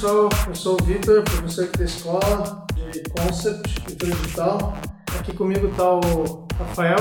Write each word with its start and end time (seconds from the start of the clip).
pessoal, 0.00 0.30
eu 0.48 0.54
sou 0.54 0.78
o 0.80 0.84
Vitor, 0.84 1.22
professor 1.24 1.64
aqui 1.64 1.76
da 1.76 1.84
escola 1.84 2.66
de 2.90 3.02
Concept, 3.10 3.80
cultura 3.82 4.16
digital. 4.16 4.78
Aqui 5.18 5.34
comigo 5.34 5.66
está 5.66 5.90
o 5.92 6.46
Rafael, 6.58 6.96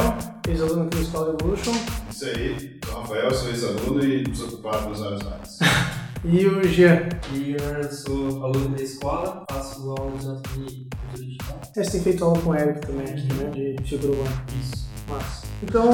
ex-aluno 0.46 0.84
aqui 0.84 0.98
da 0.98 1.02
Escola 1.04 1.34
Evolution. 1.34 1.72
Isso 2.12 2.26
aí, 2.26 2.78
sou 2.84 2.94
o 2.94 3.02
Rafael, 3.02 3.34
sou 3.34 3.50
ex-aluno 3.52 4.04
e 4.04 4.24
desocupado 4.24 4.90
nas 4.90 5.00
horas 5.00 5.24
vagas. 5.24 5.60
E 6.26 6.46
o 6.46 6.62
Jean. 6.68 7.08
E 7.34 7.54
eu 7.54 7.90
sou 7.90 8.44
aluno 8.44 8.76
da 8.76 8.84
escola, 8.84 9.46
faço 9.50 9.90
aula 9.92 10.12
de 10.18 10.90
cultura 10.90 11.24
digital. 11.24 11.62
Você 11.74 11.92
tem 11.92 12.02
feito 12.02 12.26
aula 12.26 12.42
com 12.42 12.50
o 12.50 12.56
Eric 12.56 12.86
também 12.86 13.06
aqui, 13.06 13.34
né? 13.34 13.50
De 13.78 13.90
figura 13.90 14.12
humana. 14.12 14.46
Isso. 14.62 14.90
Massa. 15.08 15.48
Então, 15.64 15.90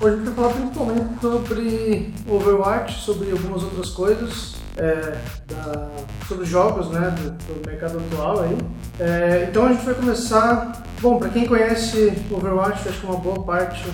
hoje 0.00 0.14
a 0.14 0.16
gente 0.16 0.24
vai 0.26 0.34
falar 0.34 0.52
principalmente 0.54 1.20
sobre 1.20 2.14
Overwatch, 2.28 3.00
sobre 3.00 3.32
algumas 3.32 3.64
outras 3.64 3.90
coisas, 3.90 4.57
é, 4.78 5.14
da- 5.48 5.88
sobre 6.26 6.44
jogos, 6.46 6.90
né, 6.90 7.12
do, 7.18 7.30
do 7.30 7.66
mercado 7.68 7.98
atual 7.98 8.42
aí. 8.42 8.56
É, 9.00 9.46
então 9.50 9.66
a 9.66 9.72
gente 9.72 9.84
vai 9.84 9.94
começar. 9.94 10.82
Bom, 11.00 11.18
para 11.18 11.28
quem 11.28 11.46
conhece 11.46 12.12
Overwatch, 12.30 12.88
acho 12.88 13.00
que 13.00 13.06
uma 13.06 13.16
boa 13.16 13.42
parte 13.44 13.84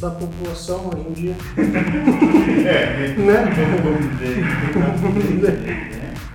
da 0.00 0.10
população 0.10 0.90
hoje 0.92 1.06
em 1.08 1.12
dia, 1.12 1.34
É, 2.66 3.14
né? 3.18 3.44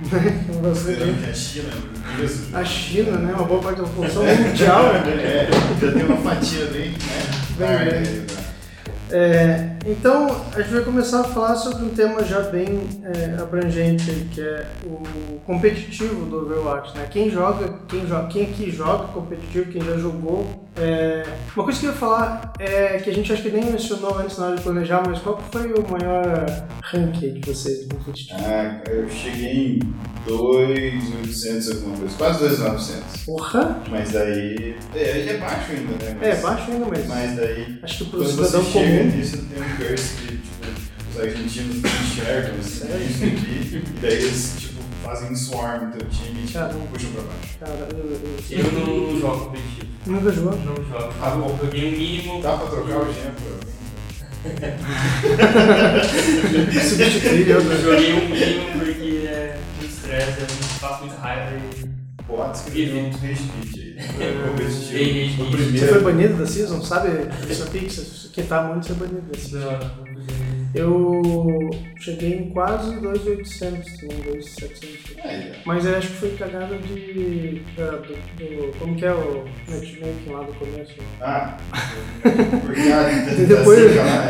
Esperando 0.02 0.62
Bastante. 0.62 1.24
que 1.24 1.30
a 1.30 1.34
China, 1.34 1.70
isso. 2.24 2.50
A 2.56 2.64
China, 2.64 3.18
né? 3.18 3.34
Uma 3.34 3.44
boa 3.44 3.62
parte 3.62 3.82
da 3.82 3.88
população 3.88 4.24
mundial. 4.24 4.86
É, 4.96 5.48
já 5.82 5.92
tem 5.92 6.04
uma 6.06 6.18
fatia 6.18 6.66
bem, 6.68 6.92
né? 6.92 6.98
Bem 7.58 7.68
aí, 7.68 8.20
né? 8.20 8.26
É, 9.12 9.78
então, 9.88 10.28
a 10.54 10.62
gente 10.62 10.72
vai 10.72 10.84
começar 10.84 11.22
a 11.22 11.24
falar 11.24 11.56
sobre 11.56 11.84
um 11.84 11.90
tema 11.90 12.24
já 12.24 12.42
bem 12.42 12.88
é, 13.04 13.42
abrangente, 13.42 14.28
que 14.32 14.42
é 14.42 14.68
o 14.86 15.40
competitivo 15.46 16.26
do 16.26 16.44
Overwatch. 16.44 16.96
Né? 16.96 17.08
Quem 17.10 17.30
joga, 17.30 17.80
quem 17.88 18.06
joga, 18.08 18.28
quem 18.28 18.44
aqui 18.44 18.72
joga 18.72 19.08
competitivo, 19.08 19.72
quem 19.72 19.82
já 19.82 19.98
jogou. 19.98 20.69
É, 20.82 21.26
uma 21.56 21.64
coisa 21.66 21.78
que 21.80 21.86
eu 21.88 21.92
ia 21.92 21.96
falar 21.98 22.54
é 22.58 22.98
que 23.00 23.10
a 23.10 23.14
gente 23.14 23.34
acho 23.34 23.42
que 23.42 23.50
nem 23.50 23.66
mencionou 23.66 24.18
antes 24.18 24.38
na 24.38 24.46
hora 24.48 24.56
de 24.56 24.62
planejar, 24.64 25.04
mas 25.06 25.20
qual 25.20 25.38
foi 25.52 25.74
o 25.74 25.86
maior 25.90 26.46
ranking 26.84 27.34
de 27.34 27.42
vocês 27.52 27.88
no 27.90 27.96
competitivo? 27.96 28.40
Ah, 28.46 28.82
eu 28.90 29.10
cheguei 29.10 29.76
em 29.76 29.80
2.800 30.26 31.72
alguma 31.76 31.98
coisa, 31.98 32.16
quase 32.18 32.46
2.900. 32.46 33.26
Porra! 33.26 33.84
Mas 33.90 34.12
daí. 34.12 34.78
É, 34.96 35.12
aí 35.12 35.30
é 35.30 35.38
baixo 35.38 35.72
ainda, 35.72 36.06
né? 36.06 36.18
Mas, 36.20 36.28
É, 36.28 36.42
baixo 36.42 36.72
ainda, 36.72 36.86
mas 36.86 37.08
Mas 37.08 37.36
daí. 37.36 37.80
acho 37.84 37.98
que 37.98 38.10
pro 38.10 38.20
Quando 38.20 38.30
cidadão 38.32 38.64
você 38.64 38.72
chega 38.72 38.98
comum. 39.00 39.16
nisso, 39.18 39.38
tem 39.38 39.62
um 39.64 39.76
curse 39.78 40.14
que, 40.16 40.28
tipo, 40.38 41.12
os 41.12 41.20
argentinos 41.20 41.76
enxergam 41.78 42.56
assim, 42.60 42.88
isso 43.10 43.24
aqui, 43.26 43.84
e 43.86 44.00
daí 44.02 44.14
eles, 44.14 44.56
tipo, 44.60 44.80
fazem 45.04 45.32
um 45.32 45.36
swarm 45.36 45.86
no 45.88 45.92
teu 45.92 46.08
time 46.10 46.42
e, 46.44 46.46
tipo, 46.48 46.88
puxam 46.92 47.12
pra 47.12 47.22
baixo. 47.24 47.58
Cara, 47.60 47.88
eu, 47.94 48.12
eu- 48.12 48.64
Eu 48.66 48.72
não 48.72 49.20
jogo 49.20 49.46
competitivo. 49.46 49.89
Nunca 50.10 50.32
jogou? 50.32 50.58
Não 50.58 50.76
jogo. 50.76 51.14
Ah, 51.22 51.30
bom, 51.32 51.50
eu 51.50 51.66
joguei 51.66 51.88
o 51.88 51.92
mínimo. 51.92 52.42
Dá 52.42 52.58
pra 52.58 52.68
trocar 52.68 52.98
o 53.00 53.14
Jean 53.14 53.32
por 53.32 53.60
Substituir 56.82 57.50
eu. 57.50 57.62
Eu 57.62 57.82
joguei 57.82 58.14
o 58.14 58.30
mínimo 58.30 58.80
porque 58.80 59.28
é 59.28 59.60
muito 59.80 59.94
estresse, 59.94 60.42
eu 60.42 60.48
faço 60.80 61.06
muita 61.06 61.20
raiva 61.20 61.58
e. 61.58 62.72
que 62.72 62.86
deu 62.86 62.98
um 62.98 63.12
rage 63.12 63.50
quit 63.62 63.80
aí. 63.80 63.90
O 64.50 64.56
quit. 64.56 65.78
Você 65.78 65.88
foi 65.88 65.98
primeiro. 65.98 66.04
banido 66.04 66.34
da 66.36 66.46
season, 66.46 66.82
sabe? 66.82 67.10
Isso 67.50 67.64
aqui, 67.64 67.88
que 68.32 68.44
tá 68.44 68.64
muito 68.64 68.88
ser 68.88 68.94
banido 68.94 69.22
da 69.22 69.38
season. 69.38 70.09
Eu 70.76 71.70
cheguei 72.00 72.34
em 72.40 72.50
quase 72.52 72.96
2,800, 73.00 74.02
não 74.04 74.10
2,700. 74.34 75.18
Aí, 75.26 75.54
Mas 75.66 75.86
eu 75.86 75.98
acho 75.98 76.08
que 76.10 76.14
foi 76.18 76.30
cagada 76.38 76.78
de. 76.78 77.62
da- 77.76 77.92
do, 77.92 78.14
do- 78.14 78.78
como 78.78 78.96
que 78.96 79.06
é 79.06 79.12
o 79.12 79.46
matchmaking 79.68 80.32
lá 80.32 80.44
do 80.44 80.54
começo? 80.54 80.94
Ah, 81.22 81.58
obrigado. 82.64 83.40
E 83.42 83.46
depois, 83.46 83.80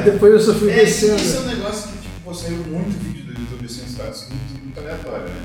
depois 0.06 0.34
eu 0.34 0.40
só 0.40 0.54
fui 0.54 0.72
É, 0.72 0.84
isso 0.84 1.08
descendo. 1.08 1.38
é 1.38 1.54
um 1.54 1.58
negócio 1.58 1.92
que, 1.92 1.98
tipo, 2.00 2.20
pô, 2.24 2.34
saiu 2.34 2.58
muito 2.58 2.98
vídeo 3.04 3.26
do 3.34 3.42
YouTube 3.42 3.66
assim, 3.66 3.84
uns 3.86 3.96
casos 3.98 4.30
muito, 4.30 4.64
muito 4.64 4.80
aleatório, 4.80 5.26
né? 5.26 5.42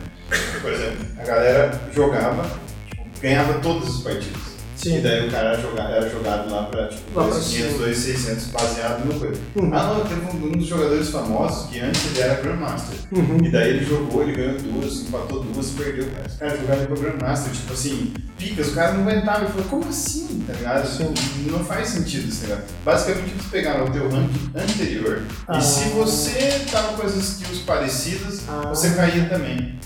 Por 0.63 0.73
exemplo, 0.73 1.07
a 1.19 1.25
galera 1.25 1.81
jogava, 1.93 2.49
tipo, 2.89 3.05
ganhava 3.21 3.55
todas 3.61 3.89
as 3.89 4.01
partidas. 4.03 4.54
E 4.85 4.91
Sim. 4.97 5.01
daí 5.01 5.27
o 5.27 5.31
cara 5.31 5.51
era 5.53 5.61
jogado, 5.63 5.93
era 5.95 6.11
jogado 6.11 6.51
lá 6.51 6.63
pra, 6.65 6.89
tipo, 6.89 7.19
Lá 7.19 7.27
pra 7.27 7.35
2.500, 7.37 7.41
cima. 7.43 7.87
2.600, 7.87 8.53
baseado 8.53 9.05
no 9.07 9.19
coisa. 9.21 9.41
Uhum. 9.57 9.71
Ah, 9.73 9.85
não, 9.95 10.01
teve 10.05 10.21
um, 10.21 10.47
um 10.49 10.53
dos 10.53 10.67
jogadores 10.67 11.09
famosos 11.11 11.71
que 11.71 11.81
antes 11.81 12.05
ele 12.07 12.21
era 12.21 12.35
Grandmaster. 12.43 12.97
Uhum. 13.13 13.39
E 13.43 13.51
daí 13.51 13.71
ele 13.71 13.85
jogou, 13.87 14.23
ele 14.23 14.33
ganhou 14.33 14.59
duas, 14.59 15.01
empatou 15.03 15.43
duas, 15.43 15.71
perdeu. 15.71 16.07
Cara, 16.11 16.27
Os 16.29 16.35
caras 16.37 16.61
jogaram 16.61 16.87
pra 16.87 16.97
Grandmaster, 16.97 17.53
tipo 17.53 17.73
assim, 17.73 18.13
picas, 18.39 18.69
o 18.69 18.75
cara 18.75 18.93
não 18.93 19.09
aguentava. 19.09 19.41
Ele 19.45 19.49
falou, 19.53 19.67
como 19.69 19.89
assim, 19.89 20.45
tá 20.47 20.53
ligado? 20.53 20.87
Sim. 20.87 21.15
Não 21.51 21.65
faz 21.65 21.89
sentido 21.89 22.29
esse 22.29 22.43
negócio. 22.47 22.65
Basicamente 22.85 23.31
eles 23.31 23.47
pegaram 23.51 23.85
o 23.87 23.91
teu 23.91 24.09
ranking 24.11 24.51
anterior. 24.55 25.23
Ah. 25.49 25.59
E 25.59 25.63
se 25.63 25.89
você 25.91 26.61
tava 26.71 26.97
com 26.97 27.07
as 27.07 27.15
skills 27.17 27.61
parecidas, 27.61 28.43
Ah. 28.49 28.69
você 28.69 28.91
caía 28.91 29.25
também. 29.29 29.79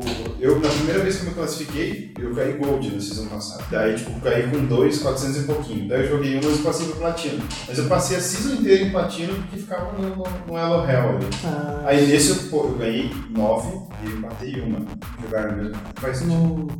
Tipo, 0.00 0.34
eu, 0.40 0.60
na 0.60 0.68
primeira 0.68 1.00
vez 1.00 1.16
que 1.16 1.22
eu 1.24 1.28
me 1.30 1.34
classifiquei, 1.34 2.12
eu 2.18 2.34
caí 2.34 2.52
Gold 2.54 2.94
na 2.94 3.00
season 3.00 3.26
passada. 3.26 3.64
Daí, 3.70 3.94
tipo, 3.94 4.20
caí 4.20 4.48
com 4.50 4.64
2, 4.64 4.98
400 4.98 5.36
e 5.36 5.44
pouquinho. 5.44 5.88
Daí 5.88 6.02
eu 6.02 6.08
joguei 6.08 6.34
umas 6.38 6.58
e 6.58 6.62
passei 6.62 6.86
pro 6.86 6.96
Platino. 6.96 7.42
Mas 7.68 7.78
eu 7.78 7.84
passei 7.86 8.16
a 8.16 8.20
season 8.20 8.54
inteira 8.60 8.84
em 8.84 8.90
Platino 8.90 9.34
porque 9.34 9.56
ficava 9.58 9.92
no, 9.92 10.08
no, 10.16 10.24
no 10.46 10.58
Elo 10.58 10.88
Hell 10.90 11.08
ali. 11.16 11.26
Ah, 11.44 11.82
Aí 11.86 12.06
nesse 12.06 12.30
eu, 12.30 12.36
pô, 12.50 12.64
eu 12.64 12.74
ganhei 12.78 13.10
9 13.30 13.68
e 14.04 14.10
eu 14.10 14.20
matei 14.20 14.60
uma. 14.60 14.80
Jogaram 15.22 15.56
mesmo. 15.56 15.72
Não 15.72 15.94
faz 16.02 16.16
sentido. 16.18 16.72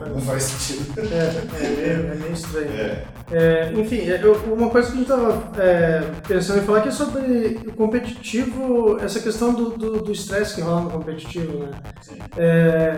não, 0.00 0.14
não 0.14 0.20
faz 0.20 0.42
sentido. 0.44 1.00
é, 1.00 1.64
é, 1.64 1.68
meio, 1.68 2.12
é 2.12 2.14
meio 2.16 2.32
estranho. 2.32 2.70
É. 2.72 3.04
É, 3.34 3.72
enfim, 3.74 4.00
é, 4.10 4.20
eu- 4.22 4.34
uma 4.52 4.68
coisa 4.68 4.88
que 4.88 4.94
a 4.94 4.96
gente 5.00 5.10
estava 5.10 5.52
pensando 6.28 6.58
em 6.58 6.64
falar 6.66 6.82
que 6.82 6.88
é 6.88 6.92
sobre 6.92 7.60
o 7.66 7.72
competitivo, 7.72 8.98
essa 9.00 9.20
questão 9.20 9.54
do 9.54 9.70
do- 9.70 10.02
do 10.02 10.12
estresse 10.12 10.54
que 10.56 10.60
rola 10.60 10.82
no 10.82 10.90
competitivo, 10.90 11.58
né? 11.60 11.70
Sim. 12.02 12.16
É, 12.36 12.51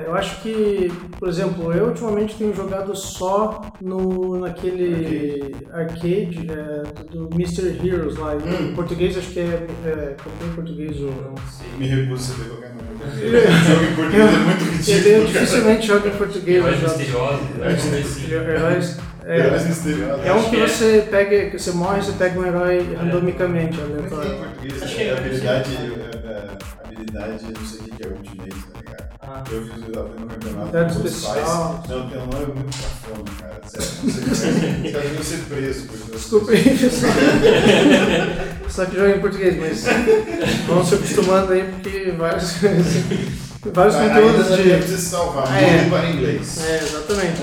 eu 0.07 0.15
acho 0.15 0.41
que, 0.43 0.91
por 1.19 1.29
exemplo, 1.29 1.73
eu 1.73 1.87
ultimamente 1.89 2.37
tenho 2.37 2.55
jogado 2.55 2.95
só 2.97 3.61
no, 3.81 4.39
naquele 4.39 5.55
arcade, 5.73 6.47
é, 6.51 7.05
do 7.11 7.29
Mr. 7.35 7.79
Heroes 7.87 8.17
lá. 8.17 8.35
Em 8.37 8.39
Hum. 8.71 8.75
português, 8.75 9.17
acho 9.17 9.29
que 9.31 9.41
é. 9.41 9.67
é 9.87 10.17
em 10.47 10.55
português 10.55 10.97
o. 11.01 11.07
Não 11.07 11.35
sei. 11.49 11.67
Me 11.79 11.87
recuso 11.87 12.33
a 12.33 12.45
qualquer 12.49 12.71
nome. 12.71 12.85
Jogo 13.67 13.85
em 13.85 13.95
português 13.95 14.25
é 14.25 14.39
muito 14.39 14.65
Eu, 14.65 14.71
ridículo. 14.73 15.09
eu 15.09 15.21
cara. 15.21 15.27
dificilmente 15.33 15.87
jogo 15.87 16.09
em 16.09 16.11
português. 16.13 16.57
Heróis 16.65 16.83
eu 16.83 16.89
misteriosos, 16.89 17.41
heróis. 17.59 18.31
Heróis. 18.31 18.99
É, 19.27 19.39
Heróis 19.39 19.67
misteriosos. 19.67 20.27
é 20.27 20.33
um 20.35 20.43
que 20.51 20.57
é. 20.57 20.67
você 20.69 21.07
pega, 21.11 21.51
que 21.51 21.59
você 21.59 21.71
morre, 21.73 22.03
você 22.03 22.13
pega 22.13 22.39
um 22.39 22.45
herói 22.47 22.87
randomicamente, 22.95 23.79
é 23.79 23.83
é 23.83 23.87
em 23.87 23.93
aleatório. 23.95 24.37
Acho 24.83 24.85
É 24.85 24.89
que 24.97 25.03
é 25.03 25.13
habilidade, 25.19 25.71
é, 25.77 26.14
é, 26.14 26.14
habilidade, 26.85 27.45
não 27.45 27.67
sei 27.67 27.81
o 27.81 27.85
que 27.85 28.03
é 28.03 28.09
Ultimate, 28.09 28.51
tá 28.73 28.79
ligado? 28.81 29.05
Ah, 29.27 29.43
Eu 29.51 29.63
fiz 29.65 29.73
o 29.73 30.21
no 30.21 30.27
campeonato. 30.27 30.99
Os 30.99 31.05
especial. 31.05 31.85
pais. 31.87 31.89
Não, 31.89 32.11
tem 32.11 32.19
um 32.19 32.27
nome 32.27 32.47
muito 32.55 32.77
cafona, 32.77 33.25
cara. 33.41 33.61
Sério, 33.65 33.95
não 34.29 34.35
sei 34.35 34.51
como 34.53 34.65
é. 34.65 34.85
Os 34.85 34.93
caras 34.93 35.05
deviam 35.05 35.23
ser 35.23 35.39
presos. 35.49 35.85
por 35.87 35.97
isso. 35.97 36.11
Desculpa 36.13 36.53
aí, 36.53 36.79
pessoal. 36.79 37.13
Só 38.69 38.85
que 38.87 38.97
joga 38.97 39.17
em 39.17 39.21
português, 39.21 39.57
mas 39.59 39.85
vão 40.67 40.85
se 40.85 40.95
acostumando 40.95 41.53
aí 41.53 41.63
porque 41.65 42.13
vários, 42.19 42.53
vários 43.73 43.95
Aí 43.97 44.09
conteúdos 44.09 44.47
de. 44.57 44.63
precisa 44.71 44.97
se 44.99 45.05
salvar. 45.11 45.63
É. 45.63 45.89
Para 45.89 46.11
inglês. 46.11 46.59
É, 46.65 46.77
exatamente. 46.79 47.41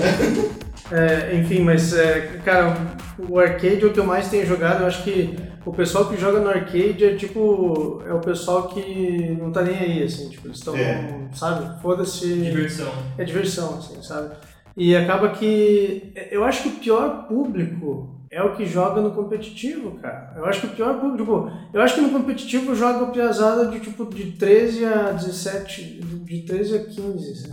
É, 0.90 1.36
enfim, 1.36 1.60
mas, 1.62 1.94
é, 1.94 2.38
cara, 2.44 2.76
o 3.18 3.38
arcade 3.38 3.82
é 3.82 3.86
o 3.86 3.92
que 3.92 3.98
eu 4.00 4.04
mais 4.04 4.28
tenho 4.28 4.46
jogado. 4.46 4.82
Eu 4.82 4.86
acho 4.86 5.02
que 5.02 5.38
o 5.64 5.72
pessoal 5.72 6.08
que 6.08 6.16
joga 6.16 6.40
no 6.40 6.48
arcade 6.48 7.04
é 7.04 7.14
tipo. 7.14 8.02
É 8.06 8.12
o 8.12 8.20
pessoal 8.20 8.68
que 8.68 9.36
não 9.38 9.52
tá 9.52 9.62
nem 9.62 9.76
aí, 9.76 10.02
assim. 10.02 10.28
Tipo, 10.28 10.48
eles 10.48 10.58
estão. 10.58 10.76
É. 10.76 11.28
Sabe? 11.32 11.80
Foda-se. 11.80 12.26
diversão. 12.26 12.92
É 13.16 13.24
diversão, 13.24 13.78
assim, 13.78 14.02
sabe? 14.02 14.34
E 14.76 14.96
acaba 14.96 15.30
que. 15.30 16.12
Eu 16.30 16.44
acho 16.44 16.62
que 16.62 16.68
o 16.68 16.80
pior 16.80 17.26
público 17.28 18.11
é 18.32 18.42
o 18.42 18.56
que 18.56 18.64
joga 18.64 18.98
no 19.02 19.10
competitivo, 19.10 19.98
cara. 20.00 20.32
Eu 20.34 20.46
acho 20.46 20.62
que 20.62 20.66
o 20.68 20.70
pior 20.70 20.98
público. 20.98 21.52
Eu 21.70 21.82
acho 21.82 21.96
que 21.96 22.00
no 22.00 22.08
competitivo 22.08 22.74
joga 22.74 23.04
o 23.04 23.10
piazada 23.10 23.66
de 23.66 23.78
tipo 23.78 24.06
de 24.06 24.32
13 24.32 24.86
a 24.86 25.12
17. 25.12 26.00
De 26.24 26.40
13 26.40 26.76
a 26.76 26.78
15. 26.84 27.50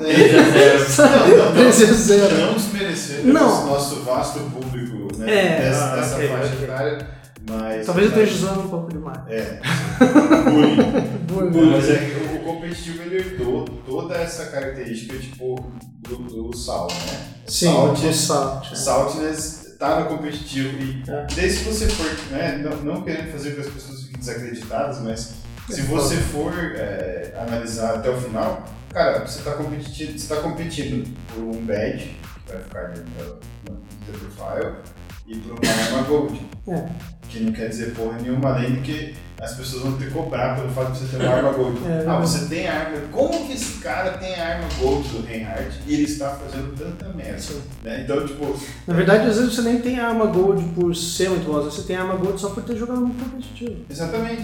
Não, 0.00 0.08
não, 1.38 1.44
não. 1.46 1.52
13 1.52 1.84
a 1.84 1.92
0. 1.92 2.38
Não 2.38 2.54
desmerecer 2.54 3.24
Não. 3.26 3.66
nosso, 3.66 4.00
vasto 4.00 4.40
público 4.50 5.16
né, 5.18 5.30
É, 5.30 5.62
dessa, 5.62 5.84
ah, 5.92 5.96
dessa 5.96 6.16
ok, 6.16 6.28
faixa 6.28 6.52
ok. 6.54 6.64
etária, 6.64 7.08
mas... 7.48 7.86
Talvez 7.86 8.06
eu 8.06 8.22
esteja 8.22 8.46
zoando 8.46 8.60
um 8.62 8.68
pouco 8.68 8.90
demais. 8.92 9.20
É, 9.28 9.60
bullying. 10.50 10.76
Bullying. 11.28 11.50
Bullying, 11.50 11.70
Mas 11.70 11.90
é 11.90 11.96
que 11.98 12.29
o, 12.40 12.44
competitivo 12.44 13.02
ele 13.02 13.16
herdou 13.16 13.64
toda 13.86 14.16
essa 14.16 14.46
característica 14.46 15.16
tipo, 15.18 15.56
do, 16.00 16.16
do 16.50 16.56
Sal, 16.56 16.88
né? 16.88 17.26
Sim, 17.46 17.66
Salt, 17.66 17.98
o 18.04 18.12
salt. 18.12 18.72
é. 18.72 18.74
Saltiness 18.76 19.76
tá 19.78 20.00
no 20.00 20.06
competitivo 20.06 20.76
e 20.82 21.02
É. 21.10 21.26
daí 21.34 21.50
se 21.50 21.64
você 21.64 21.88
for, 21.88 22.06
né, 22.30 22.58
não, 22.58 22.76
não 22.94 23.02
querendo 23.02 23.32
fazer 23.32 23.50
com 23.50 23.62
que 23.62 23.68
as 23.68 23.74
pessoas 23.74 24.02
fiquem 24.02 24.18
desacreditadas, 24.20 25.00
mas 25.00 25.32
Se 25.70 25.82
você 25.82 26.16
for 26.16 26.52
é, 26.74 27.32
analisar 27.46 27.94
até 27.96 28.10
o 28.10 28.20
final, 28.20 28.64
cara, 28.92 29.24
você 29.24 29.38
está 29.38 29.52
competindo, 29.52 30.18
você 30.18 30.34
tá 30.34 30.40
competindo 30.40 31.08
por 31.32 31.44
um 31.44 31.64
badge, 31.64 32.16
que 32.46 32.52
vai 32.52 32.62
ficar 32.62 32.84
ali 32.86 33.00
no, 33.68 33.72
no 33.72 33.80
profile, 34.18 34.76
e 35.28 35.36
por 35.38 35.52
uma 35.52 35.72
arma 35.72 36.02
gold. 36.08 36.40
É. 36.66 36.88
Que 37.30 37.40
não 37.40 37.52
quer 37.52 37.68
dizer 37.68 37.92
porra 37.94 38.18
nenhuma, 38.20 38.50
além 38.54 38.72
de 38.74 38.80
que 38.80 39.14
as 39.40 39.54
pessoas 39.54 39.84
vão 39.84 39.92
ter 39.92 40.06
que 40.08 40.10
cobrar 40.10 40.54
pelo 40.56 40.68
fato 40.68 40.92
de 40.92 40.98
você 40.98 41.16
ter 41.16 41.24
uma 41.24 41.34
arma 41.34 41.52
gold. 41.52 41.78
É, 41.88 42.04
ah, 42.06 42.18
você 42.18 42.46
tem 42.46 42.68
arma. 42.68 42.98
Como 43.12 43.46
que 43.46 43.52
esse 43.54 43.78
cara 43.78 44.10
tem 44.18 44.34
a 44.34 44.48
arma 44.56 44.68
gold 44.78 45.08
do 45.08 45.22
Reinhardt 45.26 45.78
e 45.86 45.94
ele 45.94 46.02
está 46.02 46.30
fazendo 46.30 46.74
tanta 46.76 47.08
merda? 47.14 47.40
Né? 47.82 48.02
Então, 48.04 48.26
tipo, 48.26 48.54
Na 48.86 48.94
verdade, 48.94 49.28
às 49.30 49.36
vezes 49.38 49.54
você 49.54 49.62
nem 49.62 49.80
tem 49.80 49.98
arma 49.98 50.26
gold 50.26 50.62
por 50.74 50.94
ser 50.94 51.30
muito 51.30 51.46
boa, 51.46 51.62
você 51.62 51.82
tem 51.82 51.96
arma 51.96 52.16
gold 52.16 52.38
só 52.38 52.50
por 52.50 52.62
ter 52.64 52.76
jogado 52.76 53.00
muito 53.00 53.22
competitivo. 53.24 53.76
exatamente. 53.88 54.42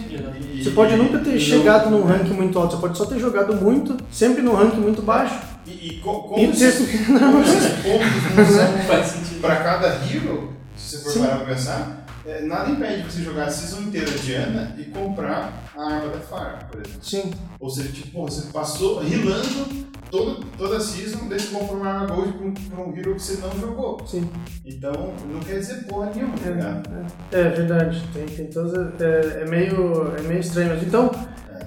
E- 0.54 0.62
Você 0.64 0.70
pode 0.70 0.96
nunca 0.96 1.18
ter 1.18 1.38
chegado 1.40 1.90
não- 1.90 1.98
num 2.00 2.06
ranking 2.06 2.32
muito 2.32 2.58
alto, 2.58 2.76
você 2.76 2.80
pode 2.80 2.96
só 2.96 3.04
ter 3.04 3.18
jogado 3.18 3.54
muito, 3.56 3.96
sempre 4.10 4.40
num 4.42 4.54
ranking 4.54 4.80
muito 4.80 5.02
baixo. 5.02 5.34
E, 5.66 5.88
e 5.88 5.98
co- 5.98 6.22
como, 6.22 6.38
E 6.40 6.44
esses, 6.46 6.78
como 7.06 7.42
esses 7.42 7.68
pontos 7.82 8.36
não 8.36 8.46
são 8.46 8.72
Não 8.72 8.78
faz 8.84 9.06
sentido. 9.08 9.40
para 9.42 9.56
cada 9.56 9.88
hero, 9.88 10.52
se 10.76 10.96
você 10.96 11.02
for 11.02 11.10
Sim. 11.10 11.20
parar 11.20 11.36
pra 11.38 11.46
pensar, 11.54 12.05
é, 12.26 12.42
nada 12.42 12.70
impede 12.70 13.02
você 13.04 13.22
jogar 13.22 13.44
a 13.46 13.50
season 13.50 13.82
inteira 13.82 14.10
de 14.10 14.34
Ana 14.34 14.74
e 14.78 14.84
comprar 14.84 15.64
a 15.76 15.82
arma 15.84 16.08
da 16.10 16.20
Farm, 16.20 16.58
por 16.70 16.80
exemplo. 16.80 17.04
Sim, 17.04 17.32
Ou 17.60 17.70
seja, 17.70 17.92
tipo, 17.92 18.22
você 18.22 18.50
passou 18.52 19.00
rilando 19.00 19.86
todo, 20.10 20.44
toda 20.56 20.76
a 20.76 20.80
season, 20.80 21.28
daí 21.28 21.38
você 21.38 21.54
comprou 21.54 21.78
uma 21.80 21.88
arma 21.90 22.06
gold 22.14 22.32
pra 22.68 22.80
um, 22.80 22.88
um 22.88 22.96
hero 22.96 23.14
que 23.14 23.22
você 23.22 23.40
não 23.40 23.50
jogou. 23.58 24.04
sim. 24.06 24.28
Então, 24.64 25.14
não 25.32 25.40
quer 25.40 25.58
dizer 25.60 25.84
porra 25.84 26.10
nenhuma, 26.14 26.36
tá 26.36 26.50
ligado? 26.50 26.90
É, 27.32 27.36
é, 27.36 27.40
é 27.40 27.48
verdade, 27.50 28.02
tem, 28.12 28.26
tem 28.26 28.46
todas. 28.46 29.00
É, 29.00 29.42
é 29.42 29.44
meio, 29.48 30.16
é 30.16 30.22
meio 30.22 30.40
estranho. 30.40 30.70
Mas, 30.74 30.82
então, 30.82 31.10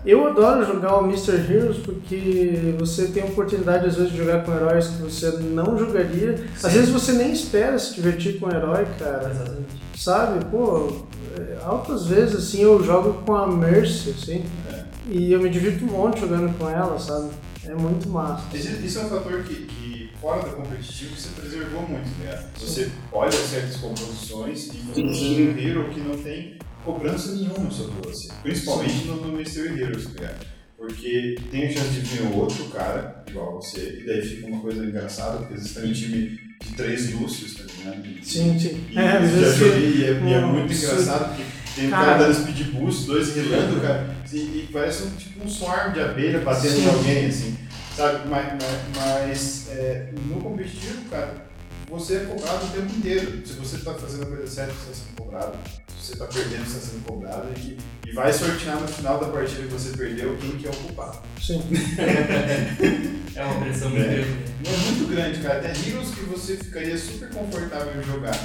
eu 0.06 0.28
adoro 0.28 0.66
jogar 0.66 0.98
o 0.98 1.06
Mr. 1.06 1.34
Heroes 1.34 1.78
porque 1.78 2.76
você 2.78 3.08
tem 3.08 3.24
a 3.24 3.26
oportunidade, 3.26 3.88
às 3.88 3.96
vezes, 3.96 4.12
de 4.12 4.18
jogar 4.18 4.44
com 4.44 4.54
heróis 4.54 4.88
que 4.88 5.02
você 5.02 5.30
não 5.40 5.78
jogaria. 5.78 6.36
Às 6.56 6.72
Sim. 6.72 6.80
vezes 6.80 6.90
você 6.90 7.12
nem 7.14 7.32
espera 7.32 7.78
se 7.78 7.96
divertir 7.96 8.40
com 8.40 8.48
um 8.48 8.52
herói, 8.52 8.86
cara. 8.98 9.30
Exatamente. 9.30 9.80
Sabe? 9.96 10.46
Pô, 10.46 11.06
é, 11.38 11.58
altas 11.64 12.06
vezes, 12.06 12.36
assim, 12.36 12.62
eu 12.62 12.82
jogo 12.84 13.22
com 13.26 13.36
a 13.36 13.48
Mercy, 13.48 14.12
assim. 14.12 14.46
É. 14.72 14.84
E 15.10 15.34
eu 15.34 15.42
me 15.42 15.50
divirto 15.50 15.84
um 15.84 15.88
monte 15.88 16.22
jogando 16.22 16.58
com 16.58 16.70
ela, 16.70 16.98
sabe? 17.00 17.30
É 17.66 17.74
muito 17.74 18.08
massa. 18.10 18.44
Isso 18.56 19.00
é 19.00 19.02
um 19.04 19.10
fator 19.10 19.44
que, 19.44 19.56
que 19.66 19.99
fora 20.22 20.44
do 20.44 20.56
competitivo, 20.56 21.16
você 21.16 21.30
preservou 21.40 21.82
muito, 21.88 22.10
né? 22.24 22.44
Você 22.60 22.90
olha 23.12 23.32
certas 23.32 23.78
composições 23.78 24.68
e 24.68 24.78
você 24.78 25.02
um 25.02 25.58
hero 25.58 25.90
que 25.94 26.00
não 26.02 26.18
tem 26.18 26.58
cobrança 26.84 27.34
nenhuma 27.36 27.70
sobre 27.72 27.96
você. 28.08 28.30
Principalmente 28.44 29.06
no, 29.06 29.16
no 29.28 29.38
Mystery 29.38 29.82
Heroes, 29.82 30.06
ligado? 30.08 30.46
Porque 30.78 31.38
tem 31.52 31.68
a 31.68 31.72
chance 31.72 31.90
de 31.90 32.00
vir 32.02 32.22
outro 32.34 32.66
cara, 32.66 33.24
igual 33.28 33.50
a 33.50 33.56
você, 33.62 34.00
e 34.02 34.06
daí 34.06 34.22
fica 34.22 34.48
uma 34.48 34.62
coisa 34.62 34.84
engraçada, 34.86 35.40
porque 35.40 35.54
vezes 35.56 35.74
tem 35.74 35.90
um 35.90 35.94
time 35.94 36.40
de 36.62 36.74
três 36.76 37.14
Lúcios, 37.14 37.56
tá 37.56 37.64
ligado? 37.64 38.04
Sim, 38.24 38.58
sim. 38.60 38.86
E, 38.90 38.98
É, 38.98 39.18
às 39.18 39.30
vezes 39.30 39.60
e 39.62 40.04
é, 40.06 40.12
e 40.12 40.34
é 40.34 40.40
um 40.46 40.54
muito 40.54 40.66
absurdo. 40.72 40.94
engraçado, 41.02 41.28
porque 41.30 41.44
tem 41.76 41.88
um 41.88 41.90
Cara. 41.92 42.06
cara 42.06 42.18
dando 42.24 42.34
speed 42.34 42.68
boost, 42.74 43.06
dois 43.08 43.36
rilando, 43.36 43.82
cara, 43.82 44.16
e, 44.32 44.38
e 44.38 44.70
parece 44.72 45.04
um, 45.04 45.12
tipo 45.12 45.44
um 45.46 45.50
swarm 45.50 45.94
de 45.94 46.00
abelha 46.00 46.40
batendo 46.40 46.80
em 46.80 46.88
alguém, 46.90 47.26
assim, 47.28 47.58
sabe? 48.00 48.30
Mas, 48.30 48.54
mas, 48.54 48.96
mas, 48.96 49.68
é, 49.72 50.10
no 50.28 50.42
competitivo, 50.42 51.04
cara, 51.10 51.46
você 51.90 52.16
é 52.18 52.20
cobrado 52.26 52.66
o 52.66 52.70
tempo 52.70 52.96
inteiro. 52.96 53.46
Se 53.46 53.54
você 53.54 53.78
tá 53.80 53.94
fazendo 53.94 54.24
a 54.24 54.26
coisa 54.28 54.48
certa, 54.48 54.74
você 54.74 54.92
está 54.92 55.06
sendo 55.06 55.16
cobrado. 55.18 55.58
Se 56.00 56.06
você 56.14 56.16
tá 56.18 56.26
perdendo, 56.26 56.66
você 56.66 56.78
está 56.78 56.92
sendo 56.92 57.06
cobrado. 57.06 57.48
E, 57.58 57.78
e 58.08 58.12
vai 58.14 58.32
sortear 58.32 58.80
no 58.80 58.88
final 58.88 59.20
da 59.20 59.28
partida 59.28 59.64
que 59.64 59.68
você 59.74 59.96
perdeu 59.98 60.38
quem 60.38 60.52
que 60.52 60.68
é 60.68 60.70
o 60.72 60.76
culpado. 60.76 61.20
Sim. 61.42 61.62
É 63.36 63.44
uma 63.46 63.62
pressão 63.62 63.90
muito 63.90 64.04
É. 64.04 64.08
grande. 64.16 64.38
Não 64.66 64.74
é 64.74 64.78
muito 64.78 65.08
grande, 65.10 65.40
cara. 65.40 65.60
Tem 65.62 65.88
heroes 65.90 66.10
que 66.14 66.22
você 66.26 66.58
ficaria 66.58 66.98
super 66.98 67.30
confortável 67.30 67.98
em 67.98 68.04
jogar 68.04 68.38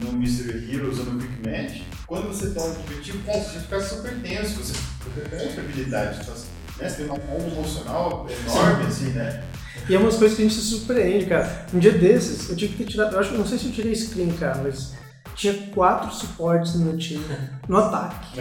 no 0.00 0.12
Mystery 0.14 0.74
Heroes 0.74 0.98
ou 0.98 1.04
no 1.04 1.20
Quick 1.20 1.48
Match. 1.48 1.82
Quando 2.08 2.26
você 2.26 2.50
tá 2.50 2.66
no 2.66 2.74
competitivo, 2.74 3.22
cara, 3.24 3.38
você 3.38 3.60
fica 3.60 3.80
super 3.80 4.12
tenso. 4.20 4.54
Você 4.56 4.72
fica 4.74 5.28
com 5.28 5.36
outra 5.44 5.60
habilidade. 5.60 6.26
Tá- 6.26 6.34
né? 6.82 6.88
você 6.88 6.96
tem 7.02 7.06
uma 7.06 7.18
bomba 7.18 7.46
emocional 7.50 8.26
enorme, 8.28 8.86
assim, 8.86 9.10
né? 9.10 9.42
E 9.88 9.94
é 9.94 9.98
umas 9.98 10.16
coisas 10.16 10.36
que 10.36 10.42
a 10.42 10.48
gente 10.48 10.60
se 10.60 10.66
surpreende, 10.66 11.26
cara. 11.26 11.66
Um 11.74 11.78
dia 11.78 11.92
desses, 11.92 12.48
eu 12.48 12.56
tive 12.56 12.74
que 12.74 12.84
ter 12.84 12.90
tirado. 12.90 13.14
Eu 13.14 13.20
acho, 13.20 13.34
não 13.34 13.46
sei 13.46 13.58
se 13.58 13.66
eu 13.66 13.72
tirei 13.72 13.94
screen, 13.94 14.32
cara, 14.32 14.60
mas 14.62 14.92
tinha 15.34 15.54
quatro 15.74 16.14
suportes 16.14 16.74
no 16.74 16.86
meu 16.86 16.96
time, 16.96 17.24
no 17.68 17.78
ataque. 17.78 18.40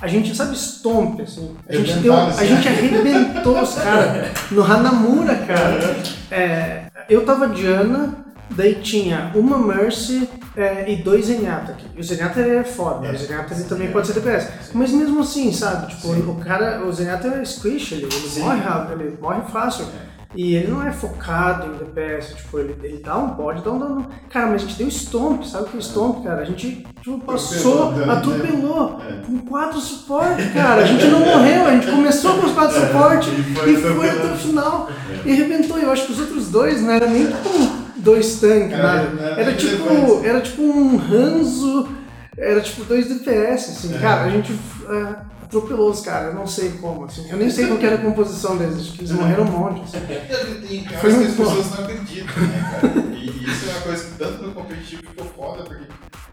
A 0.00 0.06
gente, 0.06 0.34
sabe, 0.34 0.56
Stomp, 0.56 1.20
assim. 1.20 1.56
A 1.68 1.74
gente, 1.74 1.94
deu, 1.98 2.14
a 2.14 2.28
assim. 2.28 2.46
gente 2.46 2.68
arrebentou 2.68 3.60
os 3.60 3.74
caras 3.74 4.30
no 4.50 4.62
Hanamura, 4.62 5.34
cara. 5.36 5.96
É, 6.30 6.84
eu 7.08 7.24
tava 7.24 7.48
de 7.48 7.66
Ana, 7.66 8.14
daí 8.50 8.76
tinha 8.76 9.32
uma 9.34 9.58
Mercy 9.58 10.28
é, 10.56 10.90
e 10.92 10.96
dois 10.96 11.26
Zenyatta 11.26 11.72
aqui. 11.72 11.86
O 11.98 12.02
Zenyatta 12.02 12.40
ele 12.40 12.56
é 12.56 12.64
foda, 12.64 13.06
É. 13.06 13.12
o 13.12 13.16
Zenyatta 13.16 13.54
ele 13.54 13.64
também 13.64 13.86
Sim. 13.86 13.92
pode 13.92 14.06
ser 14.06 14.12
DPS. 14.14 14.44
Sim. 14.46 14.70
Mas 14.74 14.90
mesmo 14.90 15.20
assim, 15.20 15.52
sabe, 15.52 15.88
tipo, 15.94 16.08
Sim. 16.14 16.20
o 16.28 16.34
cara, 16.36 16.84
o 16.84 16.92
Zenyatta 16.92 17.28
é 17.28 17.44
squish, 17.44 17.92
ele, 17.92 18.04
ele 18.12 18.40
morre 18.40 18.60
rápido, 18.60 19.00
ele 19.00 19.18
morre 19.20 19.42
fácil. 19.52 19.86
E 20.32 20.54
ele 20.54 20.68
não 20.70 20.80
é 20.86 20.92
focado 20.92 21.66
em 21.74 21.78
DPS, 21.78 22.36
tipo, 22.36 22.56
ele, 22.60 22.76
ele 22.84 23.02
dá 23.02 23.16
um 23.16 23.30
pode, 23.30 23.62
dá 23.64 23.72
um 23.72 23.78
dano. 23.80 24.06
Cara, 24.28 24.46
mas 24.46 24.62
a 24.62 24.64
gente 24.64 24.78
deu 24.78 24.88
Stomp, 24.88 25.42
sabe 25.42 25.64
o 25.64 25.66
que 25.70 25.78
é 25.78 25.80
Stomp, 25.80 26.22
cara? 26.22 26.42
A 26.42 26.44
gente 26.44 26.86
tipo, 27.02 27.18
passou, 27.18 27.92
Atropelou, 28.08 28.98
né? 28.98 29.22
com 29.26 29.38
quatro 29.38 29.80
suportes, 29.80 30.52
cara. 30.52 30.82
A 30.82 30.86
gente 30.86 31.04
não 31.06 31.18
morreu, 31.18 31.66
a 31.66 31.72
gente 31.72 31.90
começou 31.90 32.38
com 32.38 32.46
os 32.46 32.52
quatro 32.52 32.80
suportes 32.80 33.28
É, 33.28 33.40
e 33.40 33.42
foi 33.42 33.72
e 33.72 33.76
foi 33.76 34.08
até 34.08 34.32
o 34.32 34.36
final. 34.36 34.88
E 35.24 35.32
arrebentou. 35.32 35.78
Eu 35.78 35.90
acho 35.90 36.06
que 36.06 36.12
os 36.12 36.20
outros 36.20 36.48
dois 36.48 36.80
não 36.80 36.92
era 36.92 37.08
nem 37.08 37.26
com 37.26 37.79
dois 38.00 38.40
tanques, 38.40 38.72
Era- 38.72 38.82
nada. 39.04 39.22
era 39.22 39.40
Era 39.42 39.54
tipo, 39.54 39.88
relevante. 39.88 40.26
era 40.26 40.40
tipo 40.40 40.62
um 40.62 40.98
Hanzo, 41.00 41.88
era 42.36 42.60
tipo 42.60 42.84
dois 42.84 43.08
DPS, 43.08 43.70
assim. 43.70 43.94
É. 43.94 43.98
Cara, 43.98 44.22
a 44.24 44.30
gente 44.30 44.52
é, 44.88 45.16
atropelou 45.44 45.90
os 45.90 46.00
caras, 46.00 46.28
eu 46.28 46.34
não 46.34 46.46
sei 46.46 46.70
como, 46.80 47.04
assim. 47.04 47.28
Eu 47.30 47.36
nem 47.36 47.50
sei 47.50 47.66
qual 47.66 47.78
que 47.78 47.86
era 47.86 47.96
a 47.96 47.98
composição 47.98 48.56
deles, 48.56 48.76
acho 48.78 48.92
que 48.92 49.00
eles 49.00 49.10
morreram 49.12 49.44
um 49.44 49.50
monte. 49.50 49.82
assim. 49.82 50.06
Tem 50.06 50.84
tem 50.84 50.98
Foi 50.98 51.10
que 51.12 51.24
as 51.24 51.34
bom. 51.34 51.44
pessoas 51.44 51.70
não 51.78 51.84
acreditam, 51.84 52.42
né, 52.42 52.70
cara? 52.80 52.92
E, 53.16 53.26
isso 53.50 53.68
é 53.68 53.72
uma 53.72 53.80
coisa 53.82 54.04
que 54.04 54.10
tanto 54.18 54.42
no 54.42 54.52
competitivo 54.52 55.02
ficou 55.08 55.26
foda, 55.36 55.62
porque 55.64 55.84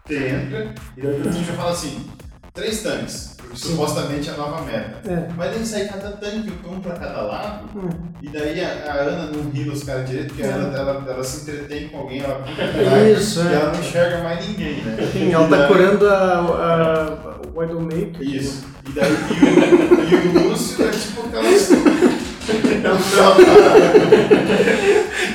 você 0.06 0.28
entra 0.28 0.74
e 0.96 1.00
daí 1.02 1.20
o 1.20 1.32
já 1.32 1.52
fala 1.54 1.70
assim, 1.72 2.06
três 2.58 2.82
tanques, 2.82 3.30
porque 3.36 3.56
Sim. 3.56 3.68
supostamente 3.70 4.28
é 4.28 4.32
a 4.32 4.36
nova 4.36 4.62
meta. 4.62 5.00
É. 5.10 5.28
Mas 5.36 5.50
daí 5.54 5.64
sai 5.66 5.84
cada 5.88 6.10
tanque, 6.12 6.52
um 6.68 6.80
pra 6.80 6.94
cada 6.94 7.22
lado, 7.22 7.68
Hum. 7.76 7.88
e 8.22 8.28
daí 8.28 8.60
a, 8.64 8.68
a 8.92 8.94
Ana 8.96 9.30
não 9.32 9.50
ria 9.50 9.72
os 9.72 9.82
caras 9.84 10.08
direito, 10.08 10.34
porque 10.34 10.42
a 10.42 10.54
Ana 10.54 10.76
ela, 10.76 11.04
ela 11.08 11.24
se 11.24 11.42
entretém 11.42 11.88
com 11.88 11.98
alguém, 11.98 12.20
ela 12.20 12.34
puxa 12.40 12.64
atrás, 12.64 13.18
Isso, 13.18 13.40
e 13.42 13.48
é. 13.48 13.52
ela 13.54 13.72
não 13.72 13.80
enxerga 13.80 14.18
mais 14.24 14.46
ninguém, 14.48 14.82
né? 14.82 14.96
Sim, 15.12 15.32
ela 15.32 15.48
tá 15.48 15.68
curando 15.68 16.08
a, 16.08 16.14
a, 16.14 17.48
o 17.54 17.60
Widowmaker. 17.60 18.22
Isso. 18.22 18.64
E 18.88 18.92
daí 18.92 19.12
e 19.12 20.14
o, 20.14 20.34
e 20.34 20.38
o 20.38 20.48
Lúcio 20.50 20.84
é 20.86 20.90
tipo 20.90 21.26
aquelas. 21.26 21.68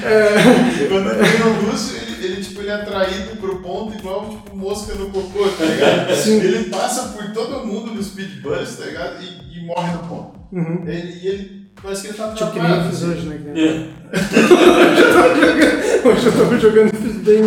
É, 0.03 0.86
Quando 0.88 1.10
tem 1.12 1.41
o 1.48 1.72
Lúcio, 1.72 1.96
ele, 1.98 2.25
ele, 2.25 2.43
tipo, 2.43 2.62
ele 2.62 2.70
é 2.70 2.74
atraído 2.75 3.36
pro 3.38 3.58
ponto 3.60 3.98
igual 3.98 4.29
tipo 4.29 4.55
mosca 4.55 4.93
no 4.96 5.10
cocô, 5.10 5.48
tá 5.50 5.65
ligado? 5.65 6.15
Sim. 6.15 6.39
Ele 6.41 6.65
passa 6.70 7.10
por 7.10 7.32
todo 7.32 7.65
mundo 7.65 7.93
no 7.93 8.03
speed 8.03 8.41
bus, 8.41 8.75
tá 8.77 8.86
ligado? 8.86 9.22
E, 9.24 9.60
e 9.60 9.65
morre 9.65 9.91
no 9.93 10.00
ponto. 10.00 10.34
Uhum. 10.51 10.84
Ele, 10.88 11.20
e 11.22 11.27
ele 11.27 11.67
parece 11.82 12.01
que 12.01 12.08
ele 12.10 12.17
tá 12.17 12.32
Tipo 12.34 12.51
que 12.51 12.60
nem 12.60 12.70
eu 12.70 12.75
travado. 12.75 12.89
fiz 12.96 13.03
assim. 13.03 13.12
hoje, 13.12 13.25
né? 13.27 13.53
É. 13.55 14.03
Hoje 16.05 16.25
eu 16.25 16.32
tava 16.34 16.60
jogando, 16.60 16.91
fiz 16.98 17.15
bem. 17.24 17.41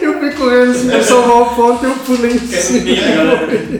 Eu 0.00 0.18
fui 0.20 0.30
correndo 0.32 0.70
assim 0.70 0.88
pra 0.88 1.02
salvar 1.02 1.42
o 1.42 1.56
ponto 1.56 1.84
e 1.84 1.88
eu 1.88 1.94
pulei 1.96 2.32
em 2.32 2.38
cima. 2.38 2.96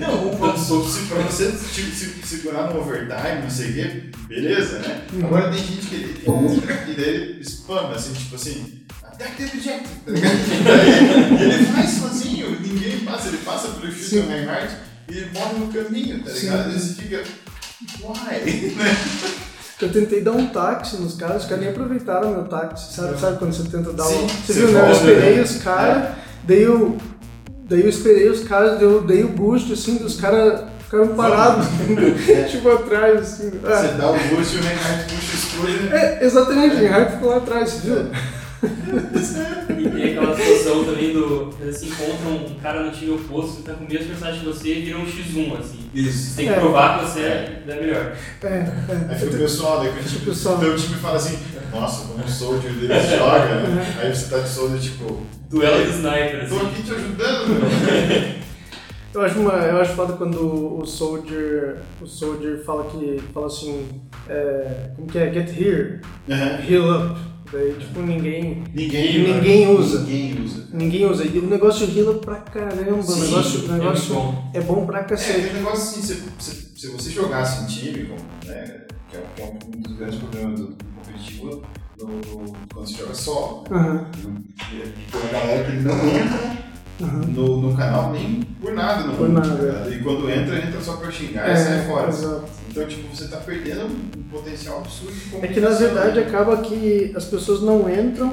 Não, 0.01 0.27
um 0.33 0.37
ponto 0.37 0.59
soco, 0.59 0.89
se 0.89 1.03
pra 1.07 1.19
você 1.23 1.53
tipo, 1.73 1.95
se, 1.95 2.07
segurar 2.31 2.73
no 2.73 2.81
overtime, 2.81 3.43
não 3.43 3.51
sei 3.51 3.71
o 3.71 3.73
que, 3.73 4.11
beleza, 4.29 4.79
né? 4.79 5.03
Uhum. 5.13 5.27
Agora 5.27 5.51
tem 5.51 5.59
gente 5.59 5.87
que 5.87 5.95
ele 5.97 6.23
e 6.23 6.95
daí 6.95 7.15
ele 7.15 7.45
spama, 7.45 7.95
assim, 7.95 8.13
tipo 8.13 8.37
assim, 8.37 8.81
até 9.03 9.25
que 9.27 9.45
tá 9.45 9.55
ligado? 9.57 9.89
E 11.41 11.43
e 11.43 11.43
ele 11.43 11.65
faz 11.67 11.91
sozinho, 11.91 12.61
ninguém 12.61 13.01
passa, 13.01 13.29
ele 13.29 13.39
passa 13.39 13.69
pelo 13.69 13.93
chute 13.93 14.05
Sim. 14.05 14.23
do 14.23 14.29
Reinhardt 14.29 14.77
e 15.09 15.19
ele 15.19 15.31
morre 15.35 15.59
no 15.59 15.73
caminho, 15.73 16.23
tá 16.23 16.31
Sim. 16.31 16.41
ligado? 16.41 16.71
E 16.71 16.79
você 16.79 17.03
fica, 17.03 17.25
why? 18.01 18.75
Né? 18.77 18.97
Eu 19.83 19.91
tentei 19.91 20.21
dar 20.21 20.33
um 20.33 20.47
táxi 20.49 20.99
nos 20.99 21.15
caras, 21.15 21.45
os 21.45 21.49
caras 21.49 21.65
nem 21.65 21.73
aproveitaram 21.73 22.33
meu 22.33 22.45
táxi. 22.45 22.95
Sabe, 22.95 23.19
sabe 23.19 23.39
quando 23.39 23.55
você 23.55 23.67
tenta 23.67 23.95
dar 23.95 24.05
Sim, 24.05 24.25
um. 24.25 24.29
você 24.29 24.53
viu, 24.53 24.73
né? 24.73 24.81
Eu 24.87 24.93
esperei 24.93 25.37
né? 25.37 25.43
os 25.43 25.57
caras, 25.57 26.15
daí 26.45 26.63
eu. 26.63 26.99
Daí 27.65 27.81
eu 27.81 27.89
esperei 27.89 28.29
os 28.29 28.45
caras, 28.45 28.79
deu, 28.79 29.01
dei 29.01 29.25
o 29.25 29.29
boost 29.29 29.73
assim, 29.73 29.97
dos 29.97 30.21
caras 30.21 30.70
ficaram 30.91 31.15
parados, 31.15 31.67
tipo 32.51 32.69
atrás, 32.71 33.21
assim. 33.21 33.51
Você 33.51 33.73
Ah, 33.73 33.95
dá 33.99 34.11
o 34.11 34.19
boost 34.35 34.57
e 34.57 34.59
o 34.59 34.63
Reinhardt 34.63 35.05
puxa 35.15 35.33
o 35.33 35.69
escudo. 35.69 35.95
é, 35.95 36.25
exatamente, 36.25 36.75
o 36.75 36.79
Reinhardt 36.79 37.13
ficou 37.13 37.31
lá 37.31 37.37
atrás, 37.37 37.71
você 37.71 37.89
viu? 37.89 38.07
E 38.63 39.89
tem 39.89 40.05
aquela 40.19 40.37
situação 40.37 40.85
também 40.85 41.13
do. 41.15 41.51
Eles 41.61 41.77
se 41.79 41.87
encontram 41.87 42.33
um 42.47 42.55
cara 42.61 42.83
no 42.83 42.91
time 42.91 43.13
oposto 43.13 43.57
que 43.57 43.63
tá 43.63 43.73
com 43.73 43.85
o 43.85 43.89
mesmo 43.89 44.07
personagem 44.09 44.41
que 44.41 44.47
você 44.47 44.69
e 44.75 44.83
vira 44.85 44.99
um 44.99 45.07
X1, 45.07 45.59
assim. 45.59 45.79
Isso. 45.95 46.31
Você 46.31 46.37
tem 46.37 46.47
que 46.49 46.53
É. 46.53 46.57
provar 46.61 46.99
que 46.99 47.07
você 47.07 47.21
é, 47.21 47.63
é 47.67 47.75
melhor. 47.81 48.13
É, 48.43 48.47
é. 48.47 48.73
Aí 49.09 49.19
fica 49.19 49.35
o 49.35 49.39
pessoal, 49.39 49.81
daí 49.81 49.93
quando 49.93 50.15
O 50.15 50.21
pessoal. 50.27 50.59
teu 50.59 50.77
time 50.77 50.95
fala 50.97 51.17
assim, 51.17 51.39
nossa, 51.73 52.07
como 52.09 52.23
o 52.23 52.29
soldier 52.29 52.73
deles 52.75 53.09
joga, 53.11 53.55
né? 53.63 53.95
Aí 54.03 54.15
você 54.15 54.27
tá 54.29 54.39
de 54.41 54.49
soldier, 54.51 54.79
tipo, 54.81 55.23
Duelo 55.49 55.83
de 55.85 55.91
sniper, 55.93 56.47
tô 56.49 56.57
assim. 56.57 56.67
aqui 56.67 56.83
te 56.83 56.93
ajudando, 56.93 57.49
meu. 57.49 58.41
Eu 59.13 59.23
acho, 59.23 59.41
uma, 59.41 59.53
eu 59.55 59.81
acho 59.81 59.95
foda 59.95 60.13
quando 60.13 60.79
o 60.79 60.87
Soldier, 60.87 61.79
o 62.01 62.07
Soldier 62.07 62.63
fala 62.65 62.85
que, 62.85 63.19
fala 63.35 63.47
assim, 63.47 63.87
é, 64.29 64.91
como 64.95 65.09
que 65.09 65.19
é, 65.19 65.33
get 65.33 65.49
here, 65.61 66.01
heal 66.69 66.89
up. 66.91 67.21
Daí, 67.53 67.75
tipo, 67.81 67.99
ninguém, 68.01 68.63
Ninguém, 68.73 69.35
Ninguém 69.35 69.67
mano, 69.67 69.81
usa. 69.81 70.01
Ninguém 70.03 70.41
usa. 70.45 70.69
ninguém 70.73 71.05
usa. 71.11 71.25
E 71.25 71.37
o 71.41 71.47
negócio 71.49 71.89
heal 71.91 72.13
up 72.13 72.25
pra 72.25 72.37
caramba, 72.37 73.01
o 73.01 73.03
Sim, 73.03 73.21
negócio, 73.23 73.61
o 73.63 73.65
É 73.65 73.73
negócio 73.79 74.15
muito 74.15 74.33
bom. 74.37 74.51
é 74.55 74.61
bom 74.61 74.87
pra 74.87 75.01
É, 75.01 75.03
cacete. 75.03 75.41
tem 75.41 75.51
um 75.51 75.55
negócio 75.55 75.81
assim, 76.01 76.03
se, 76.03 76.15
se, 76.39 76.81
se 76.81 76.87
você 76.87 77.11
jogasse 77.11 77.65
em 77.65 77.67
time, 77.67 78.11
né, 78.47 78.83
que 79.11 79.17
é, 79.17 79.25
que 79.35 79.43
é 79.43 79.45
um 79.67 79.81
dos 79.81 79.97
grandes 79.97 80.21
problemas 80.21 80.61
do, 80.61 80.77
competitivo, 80.95 81.63
quando 81.99 82.87
você 82.89 82.95
joga? 83.25 83.75
Aham, 83.75 84.07
E 84.73 84.77
Tem 85.11 85.21
uma 85.21 85.31
galera 85.33 85.65
que 85.65 85.77
não 85.79 85.95
entra 85.95 86.70
aham. 87.03 87.21
no, 87.29 87.61
no 87.63 87.77
canal 87.77 88.13
nem 88.13 88.41
por 88.61 88.73
nada 88.75 89.05
no 89.05 89.17
Por 89.17 89.29
nada, 89.29 89.49
ligado? 89.55 89.93
E 89.93 89.99
quando 90.01 90.31
entra, 90.31 90.59
entra 90.59 90.81
só 90.81 90.97
pra 90.97 91.11
xingar 91.11 91.49
e 91.49 91.53
É, 91.53 91.57
sai 91.57 91.87
fora. 91.87 92.09
exato. 92.09 92.45
Então, 92.71 92.87
tipo, 92.87 93.15
você 93.15 93.27
tá 93.29 93.39
perdendo 93.39 93.87
um 93.87 94.23
potencial 94.31 94.79
absurdo 94.79 95.15
É 95.43 95.49
que 95.49 95.59
na 95.61 95.71
verdade 95.71 96.19
acaba 96.21 96.59
que 96.59 97.13
as 97.17 97.25
pessoas 97.25 97.63
não 97.63 97.89
entram 97.93 98.33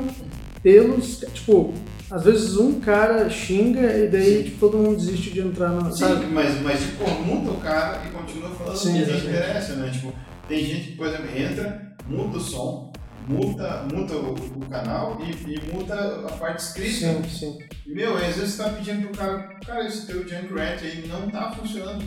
pelos. 0.61 1.19
Tipo, 1.33 1.73
às 2.09 2.23
vezes 2.23 2.55
um 2.57 2.79
cara 2.79 3.29
xinga 3.29 3.81
e 3.97 4.07
daí 4.07 4.43
tipo, 4.43 4.59
todo 4.59 4.77
mundo 4.77 4.97
desiste 4.97 5.31
de 5.31 5.41
entrar 5.41 5.69
na. 5.69 5.91
Sim, 5.91 5.99
Sabe? 5.99 6.25
mas, 6.27 6.61
mas 6.61 6.79
tipo, 6.79 7.09
muta 7.25 7.51
o 7.51 7.57
cara 7.57 8.01
e 8.05 8.09
continua 8.11 8.49
falando 8.51 8.75
Sim, 8.77 9.01
o 9.01 9.05
que 9.05 9.11
interessa, 9.27 9.73
né? 9.75 9.89
Tipo, 9.91 10.13
tem 10.47 10.63
gente 10.65 10.91
que, 10.91 10.97
por 10.97 11.07
exemplo, 11.07 11.25
entra, 11.35 11.93
muta 12.07 12.37
o 12.37 12.39
som, 12.39 12.93
muta, 13.27 13.85
muta 13.93 14.13
o, 14.15 14.33
o 14.33 14.69
canal 14.69 15.17
e, 15.21 15.53
e 15.53 15.73
muta 15.73 15.93
a 16.27 16.31
parte 16.33 16.59
escrita. 16.59 16.91
Sim, 16.91 17.23
sim. 17.29 17.57
Meu, 17.85 18.15
às 18.17 18.35
vezes 18.35 18.53
você 18.53 18.63
tá 18.63 18.69
pedindo 18.69 19.07
pro 19.07 19.17
cara, 19.17 19.37
cara, 19.65 19.85
esse 19.87 20.05
teu 20.07 20.27
Junkrat 20.27 20.83
aí 20.83 21.07
não 21.07 21.29
tá 21.29 21.51
funcionando. 21.51 22.03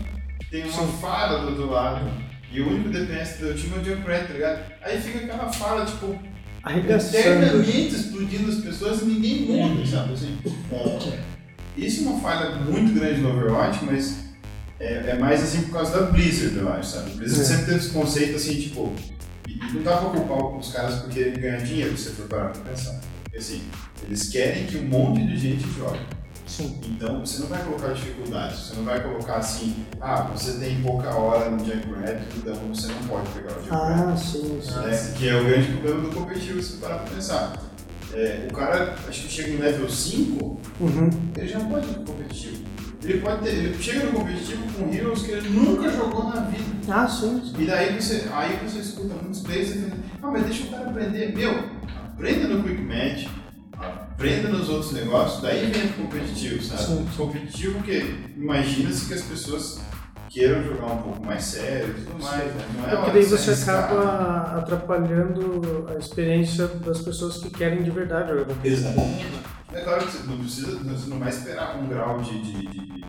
Tem 0.51 0.65
uma 0.65 0.73
Sim. 0.73 0.99
falha 1.01 1.39
do 1.39 1.49
outro 1.49 1.71
lado. 1.71 2.11
E 2.53 2.61
o 2.61 2.69
único 2.69 2.89
DPS 2.89 3.39
do 3.39 3.55
time 3.55 3.77
é 3.77 3.81
o 3.81 3.85
Junkrat, 3.85 4.27
tá 4.27 4.33
ligado? 4.33 4.73
Aí 4.83 5.01
fica 5.01 5.19
aquela 5.19 5.53
fala, 5.53 5.85
tipo, 5.87 6.19
eternamente 6.67 7.95
explodindo 7.95 8.51
as 8.51 8.57
pessoas 8.59 9.03
e 9.03 9.05
ninguém 9.05 9.43
muda, 9.43 9.87
sabe? 9.87 10.13
Assim, 10.15 10.37
é, 10.73 11.21
isso 11.77 12.05
é 12.05 12.09
uma 12.09 12.21
falha 12.21 12.57
muito 12.57 12.93
grande 12.99 13.21
no 13.21 13.31
Overwatch, 13.31 13.85
mas 13.85 14.25
é, 14.81 15.11
é 15.11 15.19
mais 15.19 15.43
assim 15.43 15.63
por 15.63 15.73
causa 15.75 16.01
da 16.01 16.11
Blizzard, 16.11 16.57
eu 16.57 16.73
acho, 16.73 16.91
sabe? 16.91 17.13
A 17.13 17.15
Blizzard 17.15 17.43
É. 17.43 17.45
sempre 17.45 17.65
teve 17.67 17.79
esse 17.79 17.91
conceito 17.91 18.37
assim, 18.37 18.61
tipo, 18.61 18.93
não 19.75 19.83
dá 19.83 19.97
pra 19.97 20.11
culpar 20.11 20.59
os 20.59 20.73
caras 20.73 20.95
por 21.01 21.11
querem 21.11 21.35
ganhar 21.35 21.59
dinheiro, 21.59 21.97
se 21.97 22.05
você 22.05 22.11
for 22.11 22.27
parar 22.29 22.49
pra 22.51 22.63
pensar. 22.63 23.01
Porque 23.25 23.39
assim, 23.39 23.63
eles 24.03 24.29
querem 24.29 24.67
que 24.67 24.79
um 24.79 24.85
monte 24.89 25.25
de 25.27 25.37
gente 25.39 25.69
jogue. 25.79 26.01
Sim. 26.47 26.81
Então 26.85 27.21
você 27.25 27.43
não 27.43 27.47
vai 27.49 27.63
colocar 27.63 27.93
dificuldades, 27.93 28.59
você 28.59 28.75
não 28.77 28.85
vai 28.85 29.01
colocar 29.01 29.37
assim, 29.37 29.87
ah, 30.01 30.23
você 30.35 30.55
tem 30.55 30.83
pouca 30.83 31.09
hora 31.15 31.49
no 31.49 31.59
Junkrat, 31.65 32.21
então 32.37 32.55
você 32.75 32.89
não 32.89 33.03
pode 33.05 33.29
pegar 33.31 33.53
o 33.53 33.63
Junkrat 33.63 33.81
Ah, 33.81 34.17
sim, 34.17 34.61
sim. 34.61 34.71
né? 34.81 35.15
Que 35.17 35.29
é 35.29 35.37
o 35.41 35.45
grande 35.45 35.73
problema 35.75 36.01
do 36.03 36.11
competitivo, 36.15 36.61
se 36.61 36.73
você 36.73 36.77
parar 36.79 36.99
pra 36.99 37.15
pensar. 37.15 37.53
É, 38.13 38.49
o 38.51 38.53
cara, 38.55 38.97
acho 39.09 39.23
que 39.23 39.29
chega 39.33 39.53
no 39.53 39.61
level 39.61 39.89
5, 39.89 40.61
Uhum. 40.81 41.11
ele 41.37 41.47
já 41.47 41.61
pode 41.61 41.87
ir 41.89 41.95
pro 41.95 42.03
competitivo. 42.15 42.65
Ele 43.03 43.21
pode 43.21 43.43
ter, 43.43 43.51
ele 43.55 43.83
chega 43.83 44.05
no 44.07 44.13
competitivo 44.13 44.63
com 44.75 44.93
heroes 44.95 45.23
que 45.23 45.31
ele 45.33 45.49
nunca 45.49 45.91
jogou 45.91 46.25
na 46.25 46.43
vida. 46.43 46.65
Ah, 46.89 47.09
sim. 47.09 47.43
sim. 47.45 47.63
E 47.63 47.67
daí 47.67 48.01
você, 48.01 48.29
aí 48.33 48.59
você 48.63 48.79
escuta 48.81 49.15
muitos 49.15 49.41
players 49.41 49.69
dizendo, 49.73 49.97
ah, 50.23 50.31
mas 50.31 50.45
deixa 50.45 50.65
o 50.65 50.71
cara 50.71 50.91
aprender. 50.91 51.35
Meu, 51.35 51.53
aprenda 52.13 52.49
no 52.49 52.63
Quick 52.63 52.83
Match, 52.83 53.27
aprenda 53.73 54.49
nos 54.49 54.69
outros 54.69 54.93
negócios, 54.93 55.41
daí 55.41 55.71
vem 55.71 55.89
pro 55.89 56.05
competitivo, 56.05 56.63
sabe? 56.63 56.83
Sim. 56.83 57.09
Competitivo 57.17 57.75
porque 57.79 58.05
imagina-se 58.37 59.07
que 59.07 59.15
as 59.15 59.23
pessoas 59.23 59.81
queiram 60.29 60.63
jogar 60.63 60.87
um 60.93 60.99
pouco 61.03 61.25
mais 61.25 61.43
sério 61.43 61.89
e 61.97 62.03
tudo 62.05 62.23
mais, 62.23 62.45
né? 62.55 62.65
Não 62.77 62.85
é 62.85 62.87
É 62.87 62.91
que 62.91 62.97
hora 62.97 63.13
daí 63.13 63.25
você 63.25 63.51
arriscar, 63.51 63.77
né? 63.77 63.85
acaba 63.85 64.59
atrapalhando 64.59 65.87
a 65.89 65.99
experiência 65.99 66.67
das 66.67 67.01
pessoas 67.01 67.39
que 67.39 67.51
querem 67.51 67.83
de 67.83 67.91
verdade 67.91 68.29
jogar. 68.31 68.55
Exatamente. 68.65 69.27
É 69.73 69.81
claro 69.83 70.05
que 70.05 70.13
você 70.13 70.27
não 70.27 70.39
precisa, 70.39 70.77
você 70.79 71.11
não 71.11 71.19
vai 71.19 71.29
esperar 71.29 71.77
um 71.79 71.89
grau 71.89 72.21
de, 72.21 72.41
de, 72.41 72.67
de, 72.67 73.01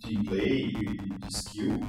de 0.00 0.10
e 0.10 0.16
de 0.16 1.28
skill 1.28 1.80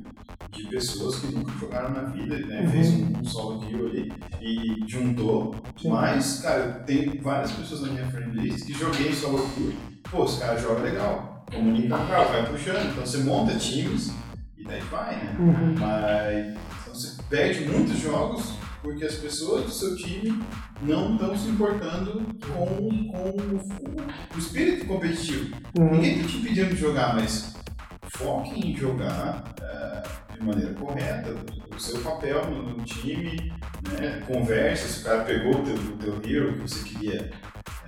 de 0.52 0.68
pessoas 0.68 1.20
que 1.20 1.28
nunca 1.28 1.52
jogaram 1.60 1.92
na 1.92 2.02
vida, 2.04 2.38
né? 2.40 2.62
Uhum. 2.62 2.70
Fez 2.70 2.90
um, 2.90 3.20
um 3.20 3.24
solo 3.24 3.60
kill 3.62 3.88
ali 3.88 4.14
e 4.42 4.84
juntou. 4.86 5.56
Sim. 5.82 5.90
Mas, 5.90 6.42
cara, 6.42 6.84
tem 6.86 7.18
várias 7.20 7.52
pessoas 7.52 7.82
na 7.82 7.88
minha 7.94 8.06
friendlist 8.08 8.66
que 8.66 8.74
joguei 8.74 9.14
solo 9.14 9.50
kill. 9.56 9.74
Pô, 10.10 10.26
esse 10.26 10.40
cara 10.40 10.60
joga 10.60 10.82
legal. 10.82 11.46
Comunica 11.52 11.98
com 11.98 12.04
o 12.04 12.08
cara, 12.08 12.26
vai 12.26 12.46
puxando. 12.50 12.92
Então 12.92 13.06
você 13.06 13.18
monta 13.20 13.58
times 13.58 14.14
e 14.58 14.64
daí 14.64 14.82
vai, 14.82 15.16
né? 15.16 15.36
Uhum. 15.40 15.76
Mas 15.80 16.48
então, 16.48 16.94
você 16.94 17.22
perde 17.30 17.66
muitos 17.70 17.98
jogos 18.00 18.54
porque 18.82 19.06
as 19.06 19.16
pessoas 19.16 19.66
do 19.66 19.72
seu 19.72 19.96
time 19.96 20.44
não 20.82 21.14
estão 21.14 21.38
se 21.38 21.48
importando 21.48 22.22
com, 22.42 23.12
com 23.12 23.30
o, 23.30 24.36
o 24.36 24.40
espírito 24.40 24.86
competitivo. 24.86 25.56
Uhum. 25.78 25.92
Ninguém 25.92 26.16
está 26.18 26.28
te 26.28 26.38
pedindo 26.40 26.70
de 26.70 26.76
jogar, 26.76 27.16
mas 27.16 27.54
foque 28.10 28.60
em 28.60 28.76
jogar 28.76 29.44
eh, 29.62 30.04
de 30.34 30.44
maneira 30.44 30.74
correta 30.74 31.36
o 31.74 31.80
seu 31.80 32.00
papel 32.02 32.50
no, 32.50 32.78
no 32.78 32.84
time, 32.84 33.54
né? 34.00 34.24
conversa, 34.28 34.88
se 34.88 35.02
o 35.02 35.04
cara 35.04 35.24
pegou 35.24 35.56
o 35.56 35.64
teu, 35.64 35.76
o 35.76 35.98
teu 35.98 36.14
hero 36.30 36.54
que 36.54 36.62
você 36.62 36.84
queria 36.84 37.32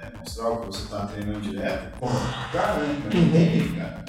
eh, 0.02 0.12
mostrar 0.18 0.50
o 0.50 0.62
que 0.62 0.68
você 0.68 0.84
está 0.84 1.06
treinando 1.08 1.42
direto, 1.42 2.00
pô, 2.00 2.08
cara, 2.52 2.80
né? 2.80 3.02
Não 3.04 3.32
tem, 3.32 3.76
cara. 3.76 4.06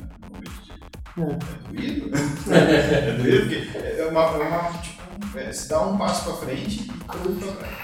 É. 1.16 1.22
É 1.22 1.72
doído? 1.72 2.10
é 2.52 3.12
doído 3.12 3.40
porque 3.42 4.00
é 4.00 4.06
uma, 4.06 4.22
é 4.22 4.48
uma 4.48 4.78
tipo, 4.78 5.03
é, 5.36 5.52
se 5.52 5.68
dá 5.68 5.80
um 5.82 5.96
passo 5.98 6.24
pra 6.24 6.34
frente 6.34 6.82
e 6.84 7.04
curva 7.04 7.52
pra 7.52 7.66
trás. 7.66 7.74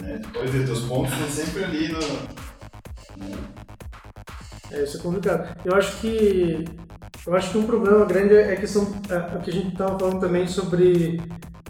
É. 0.00 0.02
Né? 0.04 0.20
Pode 0.32 0.48
ver, 0.50 0.64
teus 0.66 0.80
pontos 0.82 1.12
estão 1.12 1.28
sempre 1.28 1.64
ali 1.64 1.88
no. 1.92 1.98
no- 1.98 3.58
É, 4.70 4.82
isso 4.84 4.98
é 4.98 5.00
complicado. 5.00 5.56
Eu 5.64 5.74
acho 5.74 5.96
que 5.98 6.64
eu 7.26 7.34
acho 7.34 7.50
que 7.50 7.58
um 7.58 7.66
problema 7.66 8.04
grande 8.04 8.34
é 8.34 8.52
a 8.52 8.56
questão 8.56 8.82
é, 9.10 9.36
o 9.36 9.40
que 9.40 9.50
a 9.50 9.52
gente 9.52 9.68
estava 9.72 9.98
falando 9.98 10.20
também 10.20 10.46
sobre, 10.46 11.20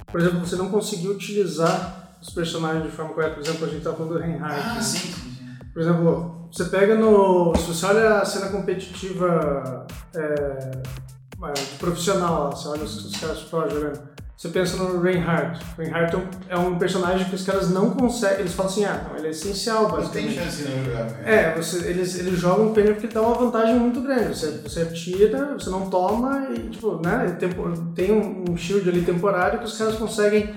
por 0.06 0.20
exemplo, 0.20 0.40
você 0.40 0.56
não 0.56 0.68
conseguir 0.70 1.08
utilizar 1.08 2.16
os 2.20 2.30
personagens 2.30 2.84
de 2.84 2.90
forma 2.90 3.12
correta. 3.14 3.34
Por 3.34 3.40
exemplo, 3.42 3.64
a 3.64 3.68
gente 3.68 3.78
estava 3.78 3.96
falando 3.96 4.14
do 4.14 4.18
Reinhardt. 4.20 4.78
Ah, 4.78 4.80
sim, 4.82 4.98
sim. 4.98 5.38
Por 5.72 5.82
exemplo, 5.82 6.48
você 6.52 6.64
pega 6.64 6.94
no. 6.96 7.54
Se 7.56 7.62
você 7.64 7.86
olha 7.86 8.18
a 8.20 8.24
cena 8.24 8.48
competitiva 8.48 9.86
é, 10.14 10.18
é, 10.20 11.52
profissional, 11.78 12.50
você 12.50 12.68
olha 12.68 12.82
os, 12.82 13.04
os 13.04 13.16
caras 13.16 13.42
fora 13.42 13.70
jogando, 13.70 14.07
você 14.38 14.48
pensa 14.50 14.76
no 14.76 15.00
Reinhardt. 15.00 15.60
Reinhardt 15.76 16.14
é 16.48 16.56
um- 16.56 16.76
é 16.76 16.78
personagem 16.78 17.28
que 17.28 17.34
os 17.34 17.44
caras 17.44 17.70
não 17.70 17.90
conseguem. 17.90 18.38
Eles 18.40 18.52
falam 18.54 18.70
assim, 18.70 18.84
ah, 18.84 19.04
não, 19.08 19.16
ele 19.18 19.26
é 19.26 19.30
essencial, 19.30 19.82
Não 19.82 19.90
tem 19.90 19.98
basicamente. 20.28 20.34
chance 20.36 20.62
de 20.62 20.68
não 20.76 20.84
jogar. 20.84 21.06
ele. 21.20 21.28
É, 21.28 21.54
você, 21.56 21.88
eles, 21.88 22.18
eles 22.20 22.38
jogam 22.38 22.72
pênalti 22.72 23.00
porque 23.00 23.12
dá 23.14 23.20
uma 23.20 23.34
vantagem 23.34 23.74
muito 23.74 24.00
grande. 24.00 24.38
Você, 24.38 24.50
você 24.62 24.86
tira, 24.86 25.54
você 25.54 25.68
não 25.70 25.90
toma 25.90 26.50
e, 26.54 26.70
tipo, 26.70 27.02
né, 27.04 27.36
tempo- 27.40 27.92
tem 27.96 28.12
um, 28.12 28.44
um 28.52 28.56
shield 28.56 28.88
ali 28.88 29.02
temporário 29.02 29.58
que 29.58 29.64
os 29.64 29.76
caras 29.76 29.96
conseguem 29.96 30.54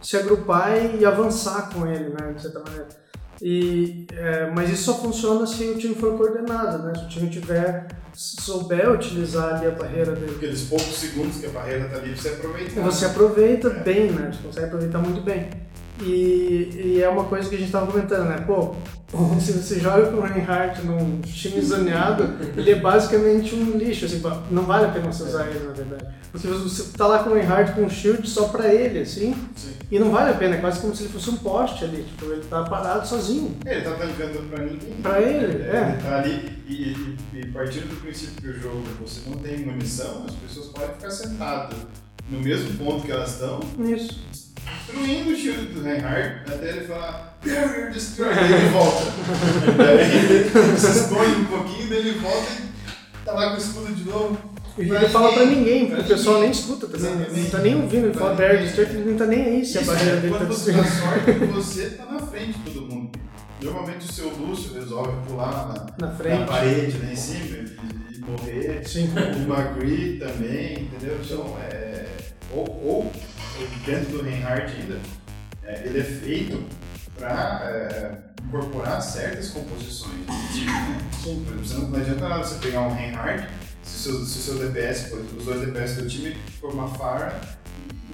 se 0.00 0.16
agrupar 0.16 0.76
e, 0.78 0.98
e 1.00 1.04
avançar 1.04 1.70
com 1.74 1.86
ele, 1.88 2.10
né, 2.10 2.32
de 2.34 2.40
certa 2.40 2.60
maneira. 2.60 3.03
E, 3.46 4.06
é, 4.14 4.50
mas 4.54 4.70
isso 4.70 4.84
só 4.84 4.94
funciona 4.94 5.46
se 5.46 5.64
o 5.64 5.76
time 5.76 5.94
for 5.94 6.16
coordenado, 6.16 6.82
né? 6.82 6.94
Se 6.94 7.04
o 7.04 7.08
time 7.08 7.28
tiver, 7.28 7.88
souber 8.14 8.90
utilizar 8.90 9.56
ali 9.56 9.66
a 9.66 9.70
barreira 9.72 10.12
dele. 10.12 10.36
Aqueles 10.36 10.62
poucos 10.62 10.94
segundos 10.96 11.36
que 11.36 11.44
a 11.44 11.50
barreira 11.50 11.84
tá 11.90 11.98
ali, 11.98 12.16
você 12.16 12.28
aproveita. 12.30 12.80
Você 12.80 13.04
aproveita 13.04 13.68
É. 13.68 13.82
bem, 13.82 14.10
né? 14.12 14.30
Você 14.32 14.42
consegue 14.46 14.66
aproveitar 14.66 14.98
muito 15.00 15.20
bem. 15.20 15.50
E, 16.02 16.70
e 16.96 17.02
é 17.02 17.08
uma 17.08 17.24
coisa 17.24 17.48
que 17.48 17.54
a 17.54 17.58
gente 17.58 17.70
tava 17.70 17.90
comentando, 17.90 18.28
né? 18.28 18.38
Pô, 18.46 18.74
se 19.40 19.52
você 19.52 19.78
joga 19.78 20.06
com 20.10 20.18
o 20.18 20.20
Reinhardt 20.22 20.84
num 20.84 21.20
time 21.20 21.60
zoneado, 21.60 22.28
ele 22.56 22.72
é 22.72 22.74
basicamente 22.74 23.54
um 23.54 23.76
lixo, 23.76 24.06
assim, 24.06 24.20
não 24.50 24.64
vale 24.64 24.86
a 24.86 24.88
pena 24.88 25.12
você 25.12 25.22
usar 25.22 25.46
ele, 25.46 25.66
na 25.66 25.72
verdade. 25.72 26.06
Porque 26.32 26.48
você 26.48 26.96
tá 26.96 27.06
lá 27.06 27.22
com 27.22 27.30
o 27.30 27.34
Reinhardt 27.34 27.72
com 27.72 27.82
um 27.82 27.90
shield 27.90 28.28
só 28.28 28.48
pra 28.48 28.72
ele, 28.72 29.00
assim, 29.00 29.34
Sim. 29.54 29.74
e 29.88 29.98
não 30.00 30.10
vale 30.10 30.32
a 30.32 30.34
pena, 30.34 30.56
é 30.56 30.60
quase 30.60 30.80
como 30.80 30.94
se 30.94 31.04
ele 31.04 31.12
fosse 31.12 31.30
um 31.30 31.36
poste 31.36 31.84
ali, 31.84 32.02
tipo, 32.02 32.24
ele 32.32 32.42
tá 32.50 32.64
parado 32.64 33.06
sozinho. 33.06 33.56
Ele 33.64 33.82
tá 33.82 33.92
tancando 33.92 34.50
pra 34.50 34.64
ninguém. 34.64 34.94
Pra 35.00 35.20
ele, 35.20 35.62
é. 35.62 35.90
Ele 35.92 36.02
tá 36.02 36.18
ali 36.18 36.58
e, 36.66 36.72
e, 36.72 37.18
e 37.34 37.46
partindo 37.52 37.88
do 37.88 38.00
princípio 38.00 38.34
que 38.42 38.48
o 38.48 38.60
jogo 38.60 38.82
você 39.00 39.20
não 39.28 39.36
tem 39.38 39.58
munição, 39.58 40.24
as 40.28 40.34
pessoas 40.34 40.66
podem 40.68 40.94
ficar 40.96 41.10
sentadas 41.10 41.78
no 42.28 42.40
mesmo 42.40 42.78
ponto 42.78 43.04
que 43.04 43.12
elas 43.12 43.32
estão, 43.32 43.60
Isso. 43.78 44.18
Destruindo 44.64 45.30
o 45.30 45.36
shield 45.36 45.66
do 45.66 45.82
Reinhardt, 45.82 46.52
até 46.52 46.68
ele 46.68 46.86
falar, 46.86 47.38
Barrier 47.44 47.92
Destroyed, 47.92 48.34
daí 48.34 48.52
ele 48.52 48.68
volta. 48.68 49.04
daí 49.76 50.16
ele 50.16 50.78
se 50.78 50.86
esconde 50.98 51.40
um 51.40 51.44
pouquinho, 51.46 51.88
daí 51.88 51.98
ele 51.98 52.18
volta 52.18 52.52
e 52.52 53.24
tá 53.24 53.32
lá 53.32 53.50
com 53.50 53.54
o 53.56 53.58
escudo 53.58 53.94
de 53.94 54.04
novo. 54.04 54.38
E 54.76 54.82
ele 54.90 55.08
fala 55.08 55.32
pra 55.32 55.44
ninguém, 55.44 55.86
porque 55.88 56.02
o 56.02 56.16
pessoal 56.16 56.40
nem 56.40 56.50
escuta 56.50 56.88
também. 56.88 57.12
Ele 57.12 57.20
Exatamente. 57.22 57.42
não 57.44 57.50
tá 57.50 57.58
nem 57.58 57.74
ouvindo, 57.76 58.06
ele 58.06 58.14
fala. 58.14 58.34
Barry 58.34 58.58
District, 58.64 58.92
ele 58.96 59.10
não 59.10 59.16
tá 59.16 59.26
nem 59.26 59.42
aí 59.44 59.64
se 59.64 59.78
a 59.78 59.82
barreira 59.82 60.16
é, 60.16 60.20
dele 60.20 60.32
tá 60.32 60.38
quando 60.40 60.48
você 60.52 60.72
dá 60.72 60.82
destruindo. 60.82 61.22
sorte, 61.22 61.52
você 61.54 61.90
tá 61.90 62.04
na 62.06 62.18
frente 62.18 62.58
de 62.58 62.70
todo 62.72 62.80
mundo. 62.82 63.18
Normalmente 63.62 64.04
o 64.04 64.12
seu 64.12 64.28
Lúcio 64.30 64.74
resolve 64.74 65.12
pular 65.28 65.68
na, 65.68 65.86
Na 66.06 66.08
na 66.08 66.16
frente. 66.16 66.44
parede 66.48 66.98
lá 66.98 67.12
em 67.12 67.16
cima 67.16 67.56
e, 67.56 68.16
e 68.16 68.18
morrer. 68.18 68.82
Sim. 68.84 69.10
O 69.14 69.48
Magri 69.48 70.18
também, 70.18 70.72
entendeu? 70.92 71.18
Então, 71.24 71.56
é, 71.70 72.06
ou, 72.52 72.64
ou 72.64 73.12
dentro 73.84 74.18
do 74.18 74.22
Reinhardt 74.22 74.72
ainda, 74.74 75.00
é, 75.62 75.82
ele 75.86 76.00
é 76.00 76.04
feito 76.04 76.64
para 77.16 78.34
incorporar 78.46 79.00
certas 79.00 79.50
composições. 79.50 80.26
Né? 80.26 80.98
Por 81.22 81.62
exemplo, 81.62 81.88
não, 81.88 82.00
adianta 82.00 82.28
nada 82.28 82.44
você 82.44 82.58
pegar 82.66 82.82
um 82.82 82.94
Reinhardt 82.94 83.48
se 83.82 84.08
o 84.08 84.12
seu, 84.12 84.26
se 84.26 84.38
seu 84.42 84.58
DPS, 84.58 85.08
por 85.10 85.18
exemplo, 85.18 85.38
os 85.38 85.44
dois 85.44 85.60
DPS 85.60 85.96
do 85.96 86.08
time 86.08 86.36
for 86.60 86.72
uma 86.72 86.88
Fara 86.88 87.40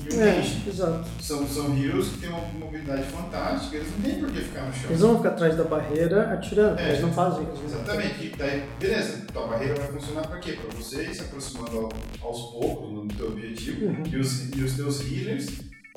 e 0.09 0.21
É, 0.21 0.39
exato. 0.69 1.09
São, 1.21 1.47
são 1.47 1.77
heroes 1.77 2.09
que 2.09 2.19
têm 2.19 2.29
uma 2.31 2.41
mobilidade 2.41 3.03
fantástica, 3.05 3.77
eles 3.77 3.89
não 3.93 4.01
têm 4.03 4.21
por 4.21 4.31
que 4.31 4.41
ficar 4.41 4.63
no 4.67 4.73
chão. 4.73 4.91
Eles 4.91 5.01
vão 5.01 5.17
ficar 5.17 5.29
atrás 5.31 5.57
da 5.57 5.65
barreira 5.65 6.33
atirando, 6.33 6.79
É. 6.81 6.89
eles 6.89 7.01
não 7.01 7.13
fazem 7.13 7.47
isso. 7.53 7.63
Exatamente. 7.65 8.25
E 8.27 8.35
daí, 8.37 8.63
beleza, 8.79 9.27
tua 9.33 9.47
barreira 9.47 9.75
vai 9.75 9.87
funcionar 9.89 10.27
pra 10.27 10.39
quê? 10.39 10.53
Pra 10.53 10.77
você 10.77 11.03
ir 11.05 11.15
se 11.15 11.21
aproximando 11.23 11.79
ao- 11.79 12.29
aos 12.29 12.53
poucos 12.53 12.93
no 12.93 13.07
teu 13.09 13.29
objetivo 13.29 13.87
Uhum. 13.87 14.03
e, 14.11 14.17
os, 14.17 14.51
e 14.57 14.63
os 14.63 14.73
teus 14.75 15.01
healers, 15.01 15.47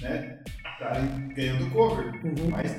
né, 0.02 0.40
estarem 0.74 1.30
ganhando 1.36 1.70
cover. 1.72 2.08
Uhum. 2.24 2.50
Mas, 2.50 2.76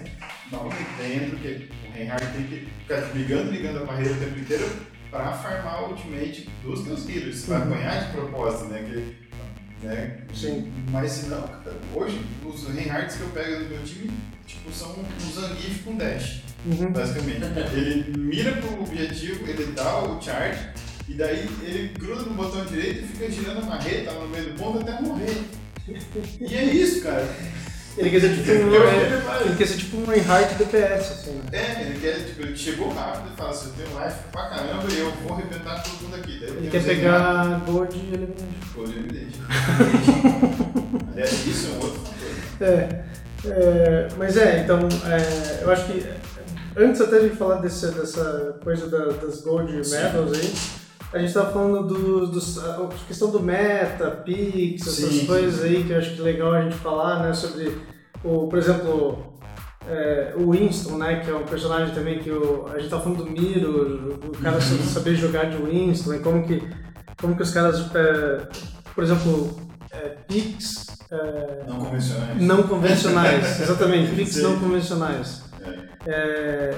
novamente, 0.51 0.89
daí 0.99 1.17
entra 1.25 1.37
o 1.37 1.93
Reinhardt 1.97 2.27
tem 2.33 2.45
que 2.47 2.67
ficar 2.81 3.01
ligando, 3.15 3.51
ligando 3.51 3.79
a 3.79 3.85
barreira 3.85 4.13
o 4.15 4.19
tempo 4.19 4.39
inteiro 4.39 4.69
pra 5.11 5.33
farmar 5.33 5.85
o 5.85 5.91
ultimate 5.91 6.49
dos 6.65 6.83
teus 6.83 7.09
healers. 7.09 7.37
Você 7.37 7.51
vai 7.53 7.61
Uhum. 7.63 7.73
apanhar 7.73 8.05
de 8.05 8.11
propósito, 8.13 8.65
né? 8.65 8.83
Que, 8.83 9.25
né? 9.85 10.19
Sim. 10.35 10.73
Mas 10.91 11.13
se 11.13 11.27
não, 11.27 11.45
hoje, 11.95 12.21
os 12.45 12.69
Reinhardts 12.69 13.17
que 13.17 13.23
eu 13.23 13.29
pego 13.29 13.63
no 13.63 13.69
meu 13.69 13.83
time, 13.85 14.11
tipo, 14.47 14.73
são 14.73 14.93
um 14.93 15.33
Zangief 15.33 15.83
com 15.85 15.97
dash 15.97 16.43
Uhum. 16.67 16.93
basicamente. 16.93 17.43
Ele 17.75 18.19
mira 18.19 18.53
pro 18.53 18.83
objetivo, 18.83 19.47
ele 19.47 19.73
dá 19.73 20.03
o 20.03 20.21
charge, 20.21 20.67
e 21.07 21.13
daí 21.15 21.47
ele 21.63 21.93
gruda 21.99 22.23
no 22.23 22.35
botão 22.35 22.65
direito 22.65 23.05
e 23.05 23.09
fica 23.09 23.31
girando 23.31 23.59
a 23.59 23.67
marreta 23.67 24.13
no 24.13 24.29
meio 24.29 24.53
do 24.53 24.59
ponto 24.59 24.79
até 24.79 25.01
morrer. 25.03 25.45
E 26.41 26.55
é 26.55 26.65
isso, 26.65 27.03
cara. 27.03 27.29
Ele 27.97 28.11
quer 28.11 28.21
ser 28.21 28.35
tipo 28.35 28.51
um, 28.51 28.75
é, 28.75 29.45
ele 29.47 29.57
quer 29.57 29.67
ser 29.69 29.77
tipo 29.77 29.97
um 29.99 30.05
Reinhardt 30.07 30.55
DPS, 30.57 31.11
assim, 31.13 31.31
né? 31.33 31.43
É, 31.53 31.83
ele 31.83 32.01
quer, 32.01 32.25
tipo, 32.25 32.43
ele 32.43 32.57
chegou 32.57 32.93
rápido 32.93 33.31
e 33.33 33.37
fala 33.37 33.51
assim, 33.51 33.69
eu 33.79 33.85
tenho 33.87 34.05
life 34.05 34.17
pra 34.33 34.49
caramba 34.49 34.85
e 34.93 34.99
eu 34.99 35.13
vou 35.23 35.33
arrebentar 35.35 35.81
todo 35.83 36.03
mundo 36.03 36.17
aqui. 36.17 36.39
Daí 36.41 36.51
Ele 36.57 36.71
quer 36.71 36.83
pegar 36.85 37.61
Gold 37.67 37.97
e 37.97 38.15
Elimination. 38.15 38.47
Pô, 38.75 38.85
de 38.85 38.99
evidente. 38.99 39.39
Aliás, 41.13 41.47
isso 41.47 41.67
é 41.69 41.71
um 41.71 41.75
outro 41.85 42.01
fator. 42.01 42.69
É, 42.69 43.05
é, 43.47 44.09
mas 44.19 44.37
é, 44.37 44.61
então, 44.61 44.81
é, 45.07 45.63
eu 45.63 45.71
acho 45.71 45.85
que 45.87 46.05
antes 46.77 47.01
até 47.01 47.21
de 47.21 47.31
falar 47.31 47.57
desse, 47.61 47.87
dessa 47.93 48.57
coisa 48.63 48.89
da- 48.89 49.13
das 49.13 49.41
Gold. 49.43 49.73
Medals 49.73 50.33
aí, 50.39 50.53
a 51.15 51.19
gente 51.21 51.33
tava 51.33 51.53
falando 51.53 51.87
dos, 51.87 52.31
dos, 52.31 52.59
a 52.59 52.89
questão 53.07 53.31
do 53.31 53.41
meta, 53.41 54.11
Pix, 54.11 54.83
essas 54.87 55.11
Sim. 55.15 55.27
coisas 55.27 55.63
aí 55.63 55.85
que 55.85 55.93
eu 55.93 55.99
acho 55.99 56.15
que 56.15 56.21
é 56.21 56.25
legal 56.25 56.53
a 56.53 56.63
gente 56.63 56.75
falar, 56.75 57.23
né, 57.23 57.33
sobre, 57.33 57.73
o, 58.25 58.49
por 58.49 58.59
exemplo, 58.59 59.39
é, 59.89 60.35
o 60.37 60.51
Winston, 60.51 60.99
né, 60.99 61.21
que 61.21 61.31
é 61.31 61.35
um 61.35 61.45
personagem 61.45 61.95
também 61.95 62.19
que 62.19 62.31
o, 62.31 62.67
a 62.67 62.79
gente 62.81 62.91
tá 62.91 62.99
falando 62.99 63.25
do 63.25 63.31
Miro, 63.31 64.19
o 64.27 64.39
cara 64.43 64.57
Uhum. 64.57 64.61
saber 64.61 65.15
jogar 65.15 65.45
de 65.45 65.57
Winston, 65.57 66.15
e 66.15 66.19
como 66.19 66.45
que, 66.45 66.61
como 67.21 67.37
que 67.37 67.43
os 67.43 67.51
caras, 67.53 67.79
é, 67.95 68.49
por 68.93 69.05
exemplo, 69.05 69.57
é, 69.93 70.17
Pix, 70.27 70.87
é, 71.13 71.63
Não 71.69 71.77
convencionais. 71.77 72.41
não 72.43 72.63
convencionais, 72.65 73.61
exatamente, 73.61 74.17
Pix 74.17 74.33
Sim. 74.33 74.43
não 74.43 74.59
convencionais. 74.59 75.44
É. 76.07 76.75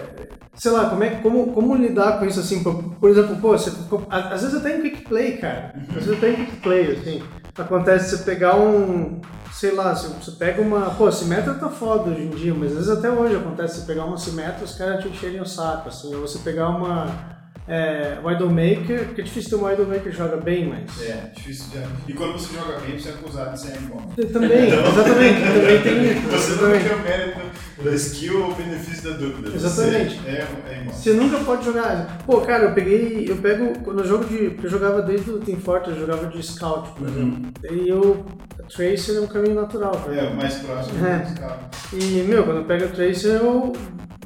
Sei 0.55 0.70
lá, 0.70 0.88
como, 0.88 1.05
é, 1.05 1.11
como, 1.16 1.53
como 1.53 1.75
lidar 1.75 2.18
com 2.18 2.25
isso 2.25 2.40
assim? 2.40 2.62
Por, 2.62 2.83
por 2.94 3.11
exemplo, 3.11 3.37
pô, 3.37 3.49
você, 3.49 3.70
às 4.09 4.42
vezes 4.42 4.57
até 4.57 4.77
em 4.77 4.83
quick 4.83 5.03
play, 5.03 5.37
cara. 5.37 5.75
Às 5.90 6.05
vezes 6.05 6.16
até 6.16 6.31
em 6.31 6.37
quick 6.37 6.57
play, 6.57 6.92
assim. 6.92 7.22
Acontece 7.59 8.16
você 8.16 8.25
pegar 8.25 8.57
um. 8.57 9.20
Sei 9.53 9.72
lá, 9.72 9.94
você, 9.94 10.09
você 10.09 10.31
pega 10.33 10.62
uma. 10.62 10.90
Pô, 10.90 11.11
Simetra 11.11 11.55
tá 11.55 11.68
foda 11.68 12.11
hoje 12.11 12.22
em 12.22 12.31
dia, 12.31 12.55
mas 12.55 12.72
às 12.72 12.87
vezes 12.87 12.90
até 12.90 13.11
hoje 13.11 13.37
acontece 13.37 13.81
você 13.81 13.87
pegar 13.87 14.05
uma 14.05 14.16
Simetra 14.16 14.64
os 14.64 14.75
caras 14.75 15.03
te 15.03 15.09
encherem 15.09 15.40
o 15.40 15.46
saco, 15.46 15.88
assim. 15.88 16.14
Ou 16.14 16.22
você 16.22 16.38
pegar 16.38 16.68
uma. 16.68 17.36
É, 17.68 18.18
Widowmaker, 18.24 19.07
porque 19.07 19.20
é 19.22 19.24
difícil 19.24 19.50
ter 19.50 19.57
um 19.64 19.68
Widowmaker 19.68 20.02
que 20.12 20.16
joga 20.16 20.37
bem, 20.37 20.68
mas. 20.68 21.02
É, 21.02 21.31
difícil 21.35 21.66
de. 21.70 22.12
E 22.12 22.14
quando 22.14 22.33
você 22.35 22.55
joga 22.55 22.79
bem, 22.79 22.96
você 22.98 23.09
é 23.09 23.12
acusado 23.12 23.52
de 23.55 23.61
ser 23.61 23.79
bom. 23.81 24.12
Também, 24.33 24.68
exatamente, 24.70 25.40
também 25.42 25.83
tem. 25.83 26.14
Você 26.31 26.52
não 26.52 26.70
tem 26.70 26.92
o 26.94 27.02
mérito 27.02 27.40
da 27.83 27.90
skill 27.94 28.44
ou 28.46 28.55
benefício 28.55 29.11
da 29.11 29.16
dúvida. 29.16 29.50
Exatamente. 29.55 30.16
Você 30.20 30.29
é, 30.29 30.46
é. 30.70 30.85
Você 30.92 31.12
nunca 31.12 31.38
pode 31.38 31.64
jogar. 31.64 32.18
Pô, 32.24 32.40
cara, 32.42 32.64
eu 32.66 32.72
peguei. 32.74 33.26
Eu 33.29 33.37
pego. 33.37 33.79
Quando 33.81 34.00
eu 34.00 34.07
jogo 34.07 34.24
de. 34.26 34.50
Porque 34.50 34.66
eu 34.66 34.70
jogava 34.70 35.02
desde 35.02 35.31
o 35.31 35.38
Team 35.40 35.59
Fortress, 35.59 35.98
eu 36.00 36.07
jogava 36.07 36.26
de 36.29 36.42
Scout, 36.46 36.90
por 36.92 37.09
exemplo. 37.09 37.50
E 37.70 37.88
eu. 37.88 38.24
Tracer 38.68 39.16
é 39.16 39.20
um 39.20 39.26
caminho 39.26 39.55
natural 39.55 39.92
pra. 39.92 40.14
É, 40.14 40.29
o 40.29 40.37
mais 40.37 40.55
próximo 40.57 41.07
É. 41.07 41.18
dos 41.18 41.38
caras. 41.38 41.59
E, 41.92 42.22
meu, 42.26 42.44
quando 42.44 42.59
eu 42.59 42.64
pego 42.64 42.85
a 42.85 42.88
Tracer, 42.88 43.40
eu 43.40 43.72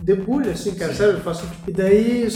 debulho, 0.02 0.50
assim, 0.50 0.74
cara, 0.74 0.94
sério, 0.94 1.14
eu 1.14 1.20
faço. 1.20 1.44
E 1.68 1.72
daí, 1.72 2.26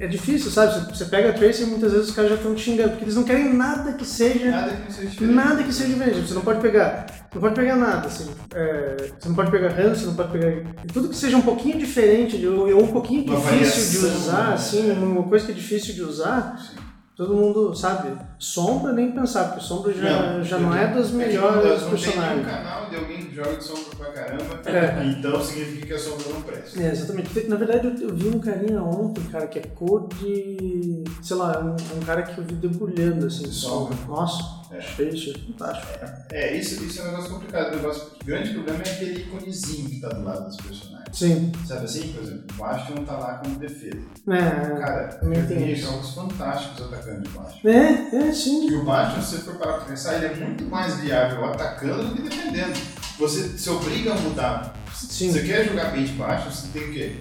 é 0.00 0.06
difícil, 0.06 0.50
sabe? 0.50 0.94
Você- 0.96 1.04
pega 1.04 1.30
a 1.30 1.32
Tracer 1.32 1.66
e 1.66 1.70
muitas 1.70 1.92
vezes 1.92 2.08
os 2.08 2.14
caras 2.14 2.30
já 2.30 2.36
estão 2.36 2.54
te 2.54 2.62
xingando, 2.62 2.90
porque 2.90 3.04
eles 3.04 3.16
não 3.16 3.24
querem 3.24 3.52
nada 3.52 3.92
que 3.92 4.04
seja. 4.04 4.50
Nada 4.50 4.76
que 4.86 4.92
seja 4.92 5.08
diferente. 5.08 5.34
Nada 5.34 5.62
que 5.62 5.72
seja 5.72 5.92
diferente. 5.92 6.20
Você 6.28 6.34
não 6.34 6.42
pode 6.42 6.60
pegar. 6.60 7.06
Não 7.34 7.40
pode 7.40 7.54
pegar 7.54 7.76
nada, 7.76 8.06
assim. 8.06 8.30
É, 8.54 8.96
você 9.18 9.28
não 9.28 9.34
pode 9.34 9.50
pegar 9.50 9.68
RAM, 9.70 9.94
você 9.94 10.06
não 10.06 10.14
pode 10.14 10.32
pegar. 10.32 10.62
Tudo 10.92 11.08
que 11.08 11.16
seja 11.16 11.36
um 11.36 11.42
pouquinho 11.42 11.78
diferente, 11.78 12.46
ou 12.46 12.82
um 12.82 12.88
pouquinho 12.88 13.24
Uma 13.24 13.36
difícil 13.40 14.00
de 14.00 14.06
usar, 14.06 14.48
né? 14.48 14.54
assim, 14.54 14.90
uma 14.92 15.22
coisa 15.24 15.46
que 15.46 15.52
é 15.52 15.54
difícil 15.54 15.94
de 15.94 16.02
usar, 16.02 16.58
Sim. 16.58 16.76
Todo 17.16 17.34
mundo 17.34 17.74
sabe. 17.74 18.16
Sombra 18.38 18.92
nem 18.92 19.12
pensar, 19.12 19.44
porque 19.48 19.60
sombra 19.64 19.92
já 19.92 20.40
já 20.42 20.58
não 20.58 20.74
é 20.74 20.88
que 20.88 21.12
melhores 21.12 21.12
não 21.12 21.18
tem 21.18 21.28
nenhum 21.28 21.90
personagens. 21.90 22.46
canal 22.46 22.90
de 22.90 22.96
alguém 22.96 23.18
que 23.26 23.34
joga 23.34 23.56
de 23.56 23.64
sombra 23.64 23.84
pra 23.96 24.06
caramba, 24.12 24.60
É. 24.70 25.04
então 25.06 25.40
significa 25.42 25.86
que 25.86 25.92
a 25.94 25.98
sombra 25.98 26.24
não 26.32 26.42
presta. 26.42 26.82
É, 26.82 26.90
exatamente. 26.90 27.48
Na 27.48 27.56
verdade, 27.56 27.86
eu, 27.86 28.08
eu 28.08 28.14
vi 28.14 28.28
um 28.28 28.38
carinha 28.40 28.82
ontem, 28.82 29.22
cara, 29.24 29.46
que 29.46 29.58
é 29.58 29.62
code. 29.62 31.04
Sei 31.22 31.36
lá, 31.36 31.58
um, 31.60 31.96
um 31.96 32.00
cara 32.04 32.22
que 32.22 32.38
eu 32.38 32.44
vi 32.44 32.54
debulhando 32.54 33.26
assim, 33.26 33.46
sombra. 33.50 33.96
Nossa, 34.08 34.61
É. 34.72 34.78
achei 34.78 35.34
fantástico. 35.34 35.92
É, 36.30 36.56
isso, 36.56 36.82
isso 36.84 37.00
é 37.00 37.02
um 37.04 37.06
negócio 37.10 37.30
complicado. 37.30 37.72
O, 37.72 37.76
negócio, 37.76 38.02
o 38.20 38.24
grande 38.24 38.50
problema 38.54 38.82
é 38.84 38.90
aquele 38.90 39.20
íconezinho 39.20 39.88
que 39.90 40.00
tá 40.00 40.08
do 40.08 40.24
lado 40.24 40.46
dos 40.46 40.56
personagens. 40.56 40.92
Sim. 41.12 41.52
Sabe 41.66 41.84
assim, 41.84 42.12
por 42.12 42.22
exemplo, 42.22 42.44
o 42.50 42.54
Bastion 42.54 43.04
tá 43.04 43.18
lá 43.18 43.34
como 43.34 43.56
defesa. 43.58 44.00
É, 44.28 44.80
Cara, 44.80 45.20
eu 45.22 45.68
isso. 45.68 45.86
jogos 45.86 46.14
fantásticos 46.14 46.86
atacando 46.86 47.20
de 47.22 47.28
Bastion. 47.28 47.70
é, 47.70 48.16
é, 48.28 48.32
sim. 48.32 48.70
E 48.70 48.74
o 48.74 48.84
Bastion, 48.84 49.20
se 49.20 49.36
você 49.36 49.42
for 49.42 49.54
parar 49.56 49.74
pra 49.74 49.84
pensar, 49.84 50.14
ele 50.16 50.26
é 50.26 50.34
muito 50.34 50.64
mais 50.64 50.96
viável 51.00 51.44
atacando 51.44 52.04
do 52.04 52.14
que 52.14 52.22
defendendo. 52.22 52.80
Você 53.18 53.42
se 53.58 53.68
obriga 53.68 54.12
a 54.12 54.16
mudar. 54.16 54.74
Sim. 54.94 55.30
Você 55.32 55.42
quer 55.42 55.66
jogar 55.68 55.90
bem 55.92 56.04
de 56.04 56.12
Bastion, 56.12 56.50
você 56.50 56.68
tem 56.68 56.88
o 56.88 56.92
quê? 56.92 57.16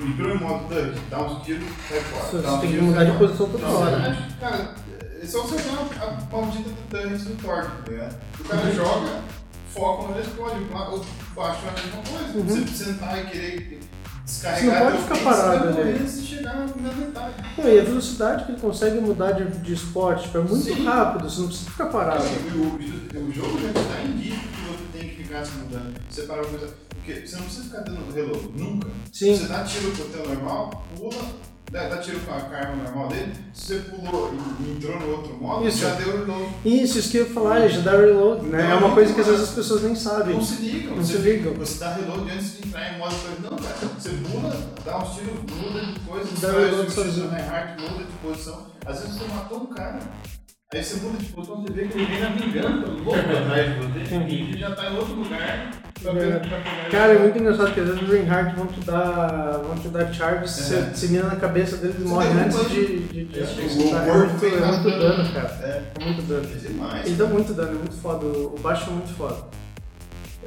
Entrou 0.00 0.34
em 0.34 0.38
modo 0.38 0.68
tanque, 0.68 0.98
dá 1.10 1.22
uns 1.22 1.44
tiros, 1.44 1.64
sai 1.88 2.00
fora. 2.00 2.42
Você 2.42 2.60
tem 2.60 2.70
que 2.76 2.80
mudar 2.80 3.04
de 3.04 3.18
posição 3.18 3.48
toda 3.48 3.66
Não, 3.66 3.74
hora. 3.76 3.90
verdade, 3.96 4.34
Cara, 4.40 4.74
é 5.26 5.30
só 5.30 5.42
você 5.42 5.54
olhar 5.54 5.88
a 6.02 6.32
maldita 6.36 6.68
do 6.70 6.88
Turret 6.90 7.18
do 7.18 7.42
Thor, 7.42 7.62
tá 7.84 7.90
ligado? 7.90 8.16
O 8.40 8.44
cara 8.44 8.72
joga, 8.72 9.22
foca 9.74 10.02
onde 10.10 10.20
explode. 10.20 10.60
O 10.62 11.34
baixo 11.34 11.60
é 11.66 11.68
a 11.68 11.72
mesma 11.72 12.02
coisa. 12.02 12.38
Uhum. 12.38 12.66
Você 12.66 12.84
sentar 12.84 13.18
e 13.24 13.26
querer 13.30 13.80
Você 14.24 14.48
descarregar 14.48 14.84
não 14.84 14.90
pode 14.92 15.02
ficar 15.02 15.30
parado 15.30 15.72
você 15.74 15.80
ali. 15.80 16.08
chegar 16.26 16.56
na 16.56 16.92
metade. 16.92 17.34
Não, 17.58 17.68
e 17.68 17.80
a 17.80 17.84
velocidade 17.84 18.44
que 18.44 18.52
ele 18.52 18.60
consegue 18.60 19.00
mudar 19.00 19.32
de, 19.32 19.44
de 19.60 19.72
esporte 19.74 20.24
tipo, 20.24 20.38
é 20.38 20.40
muito 20.42 20.64
Sim. 20.64 20.84
rápido, 20.84 21.28
você 21.30 21.40
não 21.40 21.48
precisa 21.48 21.70
ficar 21.70 21.86
parado. 21.86 22.24
O, 22.24 22.58
o- 22.58 23.26
o 23.28 23.32
jogo 23.32 23.58
já 23.60 23.68
te 23.68 23.88
dá 23.88 24.02
indício 24.04 24.38
que 24.40 24.60
você 24.66 24.98
tem 24.98 25.08
que 25.10 25.22
ficar 25.24 25.44
se 25.44 25.52
mudando. 25.52 25.94
Você 26.08 26.22
para 26.22 26.42
pensar. 26.44 26.68
Porque 26.90 27.26
você 27.26 27.36
não 27.36 27.42
precisa 27.44 27.64
ficar 27.64 27.80
dando 27.82 28.12
reload, 28.12 28.48
nunca. 28.56 28.88
Sim. 29.12 29.36
Você 29.36 29.46
dá 29.46 29.62
tiro 29.64 29.92
com 29.92 30.02
o 30.02 30.06
teu 30.06 30.28
normal, 30.28 30.84
pula, 30.96 31.22
dá, 31.70 31.88
dá 31.88 31.98
tiro 31.98 32.20
com 32.20 32.32
a 32.32 32.36
arma 32.36 32.82
normal 32.82 33.08
dele. 33.08 33.32
Se 33.52 33.66
você 33.66 33.90
pulou 33.90 34.32
e 34.60 34.70
entrou 34.72 35.00
no 35.00 35.10
outro 35.10 35.34
modo, 35.34 35.66
Isso. 35.66 35.78
já 35.78 35.94
deu 35.94 36.18
reload. 36.18 36.54
Isso, 36.64 36.98
isso 36.98 37.10
que 37.10 37.16
eu 37.18 37.26
ia 37.26 37.32
falar, 37.32 37.68
já 37.68 37.80
dá 37.80 37.92
reload, 37.92 38.46
né? 38.46 38.70
É 38.70 38.74
uma 38.74 38.94
coisa 38.94 39.12
que 39.12 39.20
às 39.20 39.26
vezes 39.26 39.42
as 39.42 39.54
pessoas 39.54 39.82
nem 39.82 39.94
sabem. 39.94 40.34
Não 40.34 40.42
se 40.42 40.62
ligam. 40.62 40.96
Não 40.96 41.04
você, 41.04 41.12
se 41.16 41.18
ligam. 41.22 41.54
Você 41.54 41.78
dá 41.78 41.94
reload 41.94 42.30
antes 42.30 42.56
de 42.58 42.68
entrar 42.68 42.94
em 42.94 42.98
modo 42.98 43.14
coisa. 43.14 43.36
Não, 43.42 43.56
cara. 43.56 43.76
Você 43.98 44.10
pula, 44.10 44.56
dá 44.84 44.98
uns 44.98 45.14
tiros, 45.14 45.34
muda 45.34 45.80
de 45.86 46.00
coisa, 46.00 46.28
Dá 46.40 46.58
reload 46.58 46.90
sozinho. 46.90 47.30
Reinhardt, 47.30 47.82
muda 47.82 48.04
de 48.04 48.12
posição. 48.22 48.66
Às 48.84 49.00
vezes 49.00 49.16
você 49.16 49.24
matou 49.28 49.62
um 49.62 49.66
cara. 49.66 49.98
Aí 50.74 50.82
você 50.82 50.96
muda 51.00 51.18
de 51.18 51.26
posição, 51.26 51.62
você 51.62 51.72
vê 51.72 51.86
que 51.86 51.96
ele 51.96 52.06
vem 52.06 52.20
navegando 52.20 53.04
louco 53.04 53.20
atrás 53.20 53.72
de 53.72 53.86
você, 53.86 54.14
ele 54.16 54.58
já 54.58 54.74
tá 54.74 54.90
em 54.90 54.96
outro 54.96 55.14
lugar, 55.14 55.70
pra, 56.02 56.12
É. 56.12 56.38
pra 56.40 56.58
pegar 56.58 56.90
Cara, 56.90 57.12
é 57.12 57.18
muito 57.20 57.38
engraçado 57.38 57.72
que 57.72 57.78
às 57.80 57.86
vezes 57.86 58.02
no 58.02 58.08
Reinhardt 58.08 58.56
vão 58.56 58.66
te 58.66 58.80
dar, 58.80 59.58
vão 59.64 59.76
te 59.76 59.86
dar 59.90 60.12
charge, 60.12 60.48
você, 60.48 60.74
É. 60.74 60.80
você 60.92 61.06
mira 61.06 61.28
na 61.28 61.36
cabeça 61.36 61.76
deles 61.76 61.94
e 62.00 62.02
morre 62.08 62.26
antes 62.30 62.68
de, 62.68 62.98
de, 62.98 63.24
de, 63.26 63.38
É, 63.40 63.44
de 63.44 63.52
o. 63.60 63.96
É 63.96 64.12
muito, 64.16 64.44
é 64.44 64.66
muito 64.66 64.90
dano, 64.98 65.32
cara. 65.32 65.58
É, 65.62 65.82
É 66.00 66.04
muito 66.04 66.22
dano. 66.22 66.46
demais. 66.60 67.06
Ele 67.06 67.14
dá 67.14 67.26
muito 67.26 67.54
dano, 67.54 67.70
é 67.70 67.74
muito 67.74 67.94
foda. 68.02 68.26
O 68.26 68.58
baixo 68.60 68.90
é 68.90 68.92
muito 68.92 69.14
foda. 69.16 69.36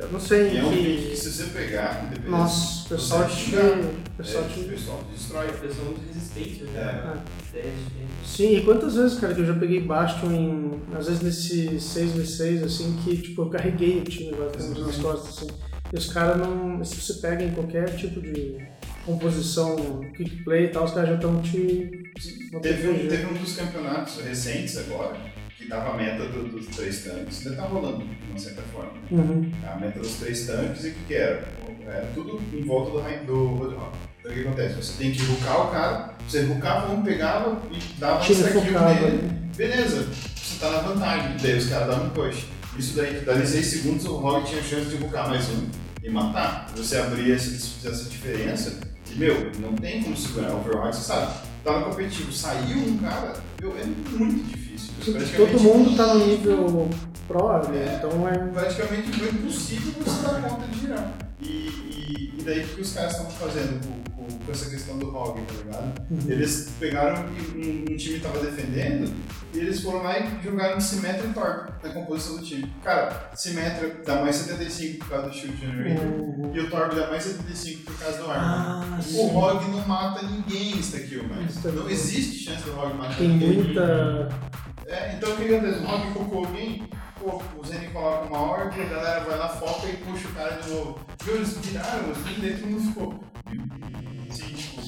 Eu 0.01 0.11
não 0.11 0.19
sei 0.19 0.53
E 0.53 0.57
é 0.57 0.63
um 0.63 0.71
que... 0.71 1.09
que 1.09 1.15
se 1.15 1.31
você 1.31 1.43
pegar, 1.45 2.05
independente. 2.05 2.29
Nossa, 2.29 2.85
o 2.85 2.97
pessoal 2.97 3.27
te... 3.27 3.55
O 3.55 4.17
pessoal 4.17 4.43
é, 4.43 4.47
te... 4.47 4.59
o 4.59 4.63
pessoal 4.69 5.03
destrói. 5.11 5.49
A 5.49 5.53
pessoa 5.53 5.85
muito 5.85 6.07
resistente, 6.07 6.63
né? 6.63 6.79
É. 6.81 7.51
Teste, 7.51 7.67
né? 7.67 8.07
Sim, 8.25 8.57
e 8.57 8.61
quantas 8.63 8.95
vezes, 8.95 9.19
cara, 9.19 9.33
que 9.33 9.41
eu 9.41 9.45
já 9.45 9.53
peguei 9.53 9.81
Bastion 9.81 10.31
em. 10.31 10.81
Às 10.97 11.07
vezes 11.07 11.21
nesse 11.21 11.67
6v6, 11.75 12.63
assim, 12.63 12.97
que 13.03 13.17
tipo, 13.17 13.41
eu 13.41 13.49
carreguei 13.49 13.99
o 13.99 14.03
time 14.03 14.31
basicamente 14.33 14.81
nas 14.81 14.97
costas, 14.97 15.37
assim. 15.37 15.47
E 15.91 15.97
os 15.97 16.13
caras 16.13 16.37
não. 16.37 16.83
Se 16.83 16.95
você 16.95 17.13
pega 17.15 17.43
em 17.43 17.51
qualquer 17.51 17.95
tipo 17.95 18.21
de 18.21 18.57
composição, 19.05 20.01
kick 20.15 20.43
play 20.43 20.65
e 20.65 20.67
tal, 20.69 20.85
os 20.85 20.93
caras 20.93 21.09
já 21.09 21.15
estão 21.15 21.41
te. 21.41 22.11
Teve 22.61 22.89
um, 22.89 23.07
teve 23.07 23.25
um 23.25 23.33
dos 23.33 23.55
campeonatos 23.55 24.21
recentes 24.21 24.77
agora, 24.77 25.17
dava 25.69 25.91
a 25.91 25.97
meta 25.97 26.25
do- 26.25 26.49
dos 26.49 26.65
três 26.75 27.03
tanques, 27.03 27.45
ainda 27.45 27.61
tá 27.61 27.67
rolando 27.67 27.99
de 28.03 28.29
uma 28.29 28.39
certa 28.39 28.61
forma. 28.73 28.91
né? 28.93 28.99
Uhum. 29.11 29.51
A 29.71 29.75
meta 29.77 29.99
dos 29.99 30.15
três 30.15 30.45
tanques 30.47 30.83
e 30.85 30.89
o 30.89 30.93
que, 31.07 31.13
era? 31.13 31.47
Era 31.85 32.07
tudo 32.13 32.41
em 32.53 32.61
volta 32.63 32.91
do, 32.91 32.99
Rain- 33.01 33.25
do. 33.25 33.55
Então 34.19 34.31
o 34.31 34.33
que 34.35 34.41
acontece? 34.41 34.75
Você 34.75 34.93
tem 35.03 35.11
que 35.11 35.23
rucar 35.23 35.67
o 35.67 35.71
cara, 35.71 36.13
você 36.27 36.41
rucava 36.43 36.91
um, 36.93 37.01
pegava 37.03 37.61
e 37.71 37.99
dava 37.99 38.19
um 38.19 38.23
focava. 38.35 38.93
nele. 38.93 39.17
né? 39.23 39.39
Beleza, 39.55 40.07
você 40.35 40.59
tá 40.59 40.69
na 40.71 40.77
vantagem. 40.79 41.37
Daí 41.41 41.57
os 41.57 41.67
caras 41.67 41.87
davam 41.87 42.05
um 42.07 42.09
push. 42.09 42.45
Isso 42.77 42.95
daí, 42.95 43.21
dali 43.21 43.45
6 43.47 43.65
segundos, 43.65 44.05
o 44.05 44.17
Rogue 44.17 44.45
tinha 44.47 44.61
chance 44.61 44.85
de 44.89 44.95
rucar 44.97 45.27
mais 45.29 45.49
um 45.49 45.67
e 46.03 46.09
matar. 46.09 46.67
Você 46.75 46.97
abria 46.97 47.33
essa, 47.35 47.87
essa 47.89 48.09
diferença 48.09 48.79
e, 49.11 49.15
meu, 49.15 49.51
não 49.59 49.73
tem 49.73 50.03
como 50.03 50.15
segurar. 50.15 50.51
O 50.51 50.59
Overwatch, 50.59 50.95
você 50.97 51.03
sabe, 51.03 51.33
tá 51.63 51.79
no 51.79 51.85
competitivo, 51.85 52.31
saiu 52.31 52.77
um 52.77 52.97
cara, 52.97 53.33
meu, 53.61 53.77
é 53.77 53.85
muito 53.85 54.47
difícil. 54.47 54.93
Todo 55.35 55.59
mundo 55.61 55.95
tá 55.95 56.13
no 56.13 56.25
nível 56.25 56.89
pro, 57.27 57.69
né? 57.69 57.85
É. 57.85 57.95
Então 57.95 58.27
é. 58.27 58.37
praticamente 58.51 59.11
foi 59.11 59.29
impossível 59.29 59.93
você 60.03 60.21
dar 60.27 60.41
conta 60.41 60.67
de 60.67 60.79
girar. 60.79 61.13
E, 61.41 61.47
e, 61.47 62.33
e 62.37 62.43
daí 62.43 62.63
o 62.63 62.67
que 62.67 62.81
os 62.81 62.93
caras 62.93 63.11
estavam 63.11 63.31
fazendo 63.31 63.79
com, 64.19 64.51
essa 64.51 64.69
questão 64.69 64.97
do 64.97 65.15
Hog, 65.15 65.39
tá 65.41 65.53
ligado? 65.53 66.01
Uhum. 66.11 66.19
Eles 66.31 66.71
pegaram 66.79 67.25
e 67.55 67.85
um, 67.89 67.93
um 67.93 67.97
time 67.97 68.19
tava 68.19 68.39
defendendo 68.39 69.11
e 69.53 69.57
eles 69.59 69.81
foram 69.81 70.03
lá 70.03 70.19
e 70.19 70.43
jogaram 70.43 70.79
Symmetra 70.79 71.25
e 71.25 71.33
Torque 71.33 71.71
na 71.87 71.93
composição 71.93 72.37
do 72.37 72.43
time. 72.43 72.71
Cara, 72.83 73.31
Symmetra 73.35 74.01
dá 74.05 74.21
mais 74.21 74.35
75 74.35 74.99
por 74.99 75.09
causa 75.09 75.29
do 75.29 75.33
Shield 75.35 75.57
Generator 75.57 76.05
Uhum. 76.05 76.51
e 76.53 76.59
o 76.59 76.69
Torque 76.69 76.95
dá 76.95 77.07
mais 77.09 77.23
75 77.23 77.83
por 77.91 77.99
causa 77.99 78.17
do 78.17 78.29
Armor. 78.31 78.39
Ah, 78.45 78.99
o. 79.13 79.27
Rogue 79.27 79.71
não 79.71 79.87
mata 79.87 80.21
ninguém 80.25 80.77
insta-kill, 80.77 81.23
mas 81.29 81.55
Insta-kill. 81.57 81.81
não 81.83 81.89
existe 81.89 82.45
chance 82.45 82.63
do 82.63 82.71
Rogue 82.73 82.93
matar 82.95 83.17
Tem 83.17 83.27
ninguém. 83.29 83.53
muita. 83.53 84.29
É, 84.85 85.15
então 85.15 85.31
o 85.33 85.35
que 85.37 85.53
acontece? 85.53 85.79
O 85.79 85.85
Rock 85.85 86.13
focou 86.13 86.45
alguém, 86.45 86.89
pô, 87.19 87.41
o 87.57 87.63
Zen 87.65 87.89
coloca 87.91 88.25
uma 88.27 88.39
ordem, 88.39 88.83
a 88.85 88.89
galera 88.89 89.19
vai 89.23 89.37
lá, 89.37 89.47
foca 89.49 89.87
e 89.87 89.97
puxa 89.97 90.27
o 90.27 90.31
cara 90.33 90.61
de 90.61 90.69
novo. 90.69 90.99
Viu, 91.23 91.35
eles 91.35 91.57
viraram, 91.57 92.11
assim, 92.11 92.39
daí 92.41 92.57
todo 92.57 92.69
mundo 92.69 92.87
ficou. 92.87 93.19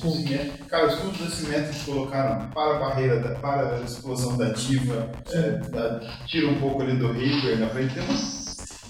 Sim. 0.10 0.24
simétrico. 0.28 0.66
Cara, 0.66 0.88
os 0.88 0.96
pontos 0.96 1.22
assimétricos 1.28 1.78
que 1.78 1.86
colocaram 1.92 2.50
para 2.50 2.76
a 2.76 2.80
barreira, 2.80 3.20
da, 3.20 3.36
para 3.40 3.76
a 3.78 3.82
explosão 3.82 4.38
da 4.38 4.48
ativa, 4.48 5.10
é, 5.32 5.50
da- 5.70 6.00
tira 6.28 6.48
um 6.48 6.60
pouco 6.60 6.82
ali 6.82 6.96
do 6.98 7.12
Reaper 7.12 7.60
na 7.60 7.68
frente. 7.70 7.94
Tem 7.94 8.04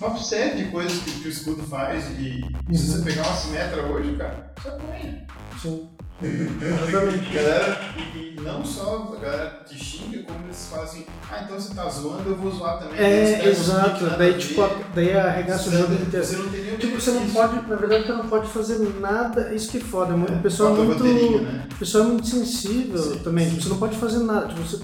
uma 0.09 0.17
série 0.17 0.63
de 0.63 0.71
coisas 0.71 0.99
que, 0.99 1.11
que 1.21 1.27
o 1.27 1.31
escudo 1.31 1.63
faz 1.63 2.05
e 2.19 2.41
se 2.75 2.87
você 2.87 3.01
pegar 3.03 3.23
uma 3.27 3.35
simetra 3.35 3.81
hoje, 3.83 4.15
cara, 4.15 4.51
você 4.61 4.67
apanha. 4.69 5.25
Sim. 5.61 5.89
Exatamente. 6.21 7.33
galera, 7.33 7.79
e, 7.97 8.35
e 8.37 8.41
não 8.41 8.63
só 8.63 9.11
a 9.17 9.19
galera 9.19 9.63
te 9.67 9.75
xinga, 9.75 10.21
como 10.23 10.45
eles 10.45 10.71
assim, 10.73 11.05
ah, 11.31 11.41
então 11.43 11.59
você 11.59 11.73
tá 11.73 11.89
zoando, 11.89 12.29
eu 12.29 12.35
vou 12.35 12.51
zoar 12.51 12.77
também. 12.79 12.99
É, 12.99 13.47
exato. 13.47 14.05
Daí, 14.17 14.37
tipo, 14.37 14.61
a- 14.61 14.69
daí 14.93 15.17
arregaça 15.17 15.69
o 15.69 15.71
jogo 15.71 15.93
inteiro. 15.93 16.23
você 16.25 16.35
não 16.37 16.49
tem 16.49 16.61
nenhum 16.63 16.77
Tipo, 16.77 17.01
você 17.01 17.11
não 17.11 17.27
pode, 17.29 17.67
na 17.67 17.75
verdade, 17.75 18.05
você 18.05 18.13
não 18.13 18.27
pode 18.27 18.47
fazer 18.49 18.77
nada, 18.99 19.53
isso 19.53 19.71
que 19.71 19.77
é 19.77 19.81
foda, 19.81 20.13
é 20.13 20.15
o 20.15 20.41
pessoal 20.41 20.75
é 20.75 20.83
muito, 20.83 21.03
né? 21.03 21.67
o 21.71 21.75
pessoal 21.75 22.03
é 22.03 22.07
muito 22.07 22.27
sensível 22.27 23.01
Sim. 23.01 23.19
também, 23.19 23.49
tipo, 23.49 23.61
você 23.63 23.69
não 23.69 23.77
pode 23.77 23.97
fazer 23.97 24.19
nada, 24.19 24.47
tipo, 24.47 24.61
você, 24.61 24.79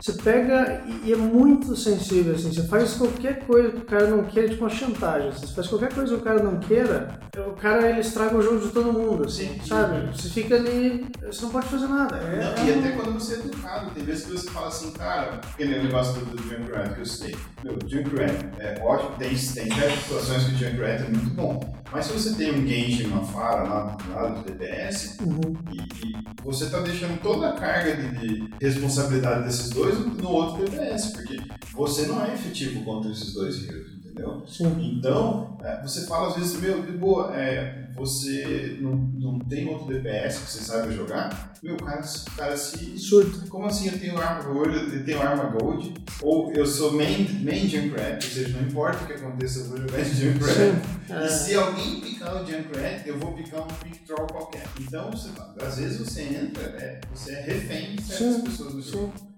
você 0.00 0.12
pega 0.12 0.82
e, 0.86 1.08
e 1.08 1.12
é 1.12 1.16
muito 1.16 1.74
sensível, 1.76 2.34
assim, 2.34 2.52
você 2.52 2.62
faz 2.68 2.94
qualquer 2.94 3.40
coisa 3.46 3.70
que 3.70 3.78
o 3.78 3.84
cara 3.84 4.06
não 4.08 4.24
queira, 4.24 4.48
tipo 4.48 4.62
uma 4.64 4.70
chantagem, 4.70 5.28
assim, 5.28 5.46
você 5.46 5.54
faz 5.54 5.66
qualquer 5.66 5.92
coisa 5.92 6.14
que 6.14 6.20
o 6.20 6.24
cara 6.24 6.42
não 6.42 6.58
queira, 6.58 7.18
o 7.36 7.52
cara, 7.52 7.90
ele 7.90 8.00
estraga 8.00 8.36
o 8.36 8.42
jogo 8.42 8.60
de 8.60 8.68
todo 8.72 8.92
mundo, 8.92 9.24
assim, 9.26 9.48
Sim. 9.48 9.60
sabe? 9.66 10.06
Você 10.16 10.28
fica 10.28 10.54
ali, 10.56 11.06
você 11.26 11.42
não 11.42 11.50
pode 11.50 11.66
fazer 11.68 11.86
nada. 11.86 12.16
É, 12.16 12.36
Não, 12.56 12.66
e 12.66 12.70
é 12.70 12.74
um- 12.74 12.78
até 12.80 12.90
quando 12.92 13.12
você 13.14 13.34
é 13.34 13.38
educado, 13.38 13.90
tem 13.90 14.04
vezes 14.04 14.24
que 14.26 14.32
você 14.32 14.50
fala 14.50 14.68
assim, 14.68 14.90
cara, 14.92 15.40
aquele 15.52 15.82
negócio 15.82 16.14
do, 16.24 16.36
do 16.36 16.42
Junkrat 16.42 16.94
que 16.94 17.00
eu 17.00 17.06
sei. 17.06 17.36
Meu, 17.64 17.78
Junkrat 17.86 18.32
é 18.58 18.80
ótimo, 18.82 19.10
tem, 19.18 19.28
tem 19.30 19.36
certas 19.38 19.98
situações 20.02 20.44
que 20.44 20.52
o 20.54 20.56
Junkrat 20.58 21.02
é 21.02 21.08
muito 21.08 21.30
bom. 21.34 21.78
Mas 21.90 22.04
se 22.04 22.12
você 22.12 22.34
tem 22.34 22.52
um 22.52 22.66
Genji, 22.66 23.06
uma 23.06 23.24
Fara 23.24 23.62
lá 23.62 23.96
do 23.96 24.12
lado 24.12 24.42
do 24.42 24.52
DPS, 24.52 25.16
Uhum. 25.22 25.56
e, 25.72 26.06
e 26.06 26.16
você 26.44 26.64
está 26.64 26.80
deixando 26.80 27.18
toda 27.22 27.48
a 27.48 27.52
carga 27.52 27.96
de, 27.96 28.08
de 28.18 28.54
responsabilidade 28.60 29.44
desses 29.44 29.70
dois 29.70 29.87
no 29.94 30.30
outro 30.30 30.64
DPS, 30.64 31.12
porque 31.12 31.38
você 31.72 32.06
não 32.06 32.24
é 32.24 32.34
efetivo 32.34 32.84
contra 32.84 33.10
esses 33.10 33.32
dois 33.34 33.62
heroes, 33.66 33.92
entendeu? 33.94 34.42
Sim. 34.46 34.96
Então, 34.98 35.58
é, 35.62 35.82
você 35.82 36.06
fala 36.06 36.28
às 36.28 36.36
vezes, 36.36 36.60
meu, 36.60 36.82
de 36.82 36.92
boa, 36.92 37.34
é, 37.34 37.87
você 37.98 38.78
não, 38.80 38.92
não 38.92 39.38
tem 39.38 39.68
outro 39.68 39.86
DPS 39.88 40.38
que 40.38 40.50
você 40.50 40.64
saiba 40.64 40.90
jogar, 40.92 41.52
meu, 41.62 41.74
o 41.74 41.82
cara, 41.82 42.02
cara 42.36 42.56
se. 42.56 42.98
Surto. 42.98 43.46
Como 43.48 43.66
assim 43.66 43.88
eu 43.88 43.98
tenho 43.98 44.18
arma 44.18 44.42
gold, 44.42 44.94
eu 44.94 45.04
tenho 45.04 45.20
arma 45.20 45.44
gold, 45.44 45.94
ou 46.22 46.52
eu 46.52 46.64
sou 46.66 46.92
main, 46.92 47.26
main 47.42 47.68
Junkrat, 47.68 48.24
ou 48.24 48.30
seja, 48.30 48.56
não 48.56 48.68
importa 48.68 49.04
o 49.04 49.06
que 49.06 49.12
aconteça, 49.14 49.60
eu 49.60 49.64
vou 49.66 49.78
jogar 49.78 50.02
de 50.02 50.14
Junkrat. 50.14 50.54
Sim. 50.54 50.98
E 51.08 51.12
É, 51.12 51.28
se 51.28 51.54
alguém 51.54 52.00
picar 52.00 52.42
o 52.42 52.46
Junkrat, 52.46 53.06
eu 53.06 53.18
vou 53.18 53.32
picar 53.32 53.62
um 53.62 53.66
pick 53.66 54.04
troll 54.06 54.26
qualquer. 54.26 54.64
Então, 54.80 55.10
você, 55.10 55.30
às 55.60 55.78
vezes 55.78 55.98
você 55.98 56.22
entra, 56.22 56.62
é, 56.62 57.00
você 57.14 57.32
é 57.32 57.40
refém 57.42 57.96
de 57.96 58.02
certas 58.02 58.36
Sim, 58.36 58.40
pessoas 58.42 58.74
do 58.74 58.82
jogo. 58.82 59.12
Sim, 59.18 59.28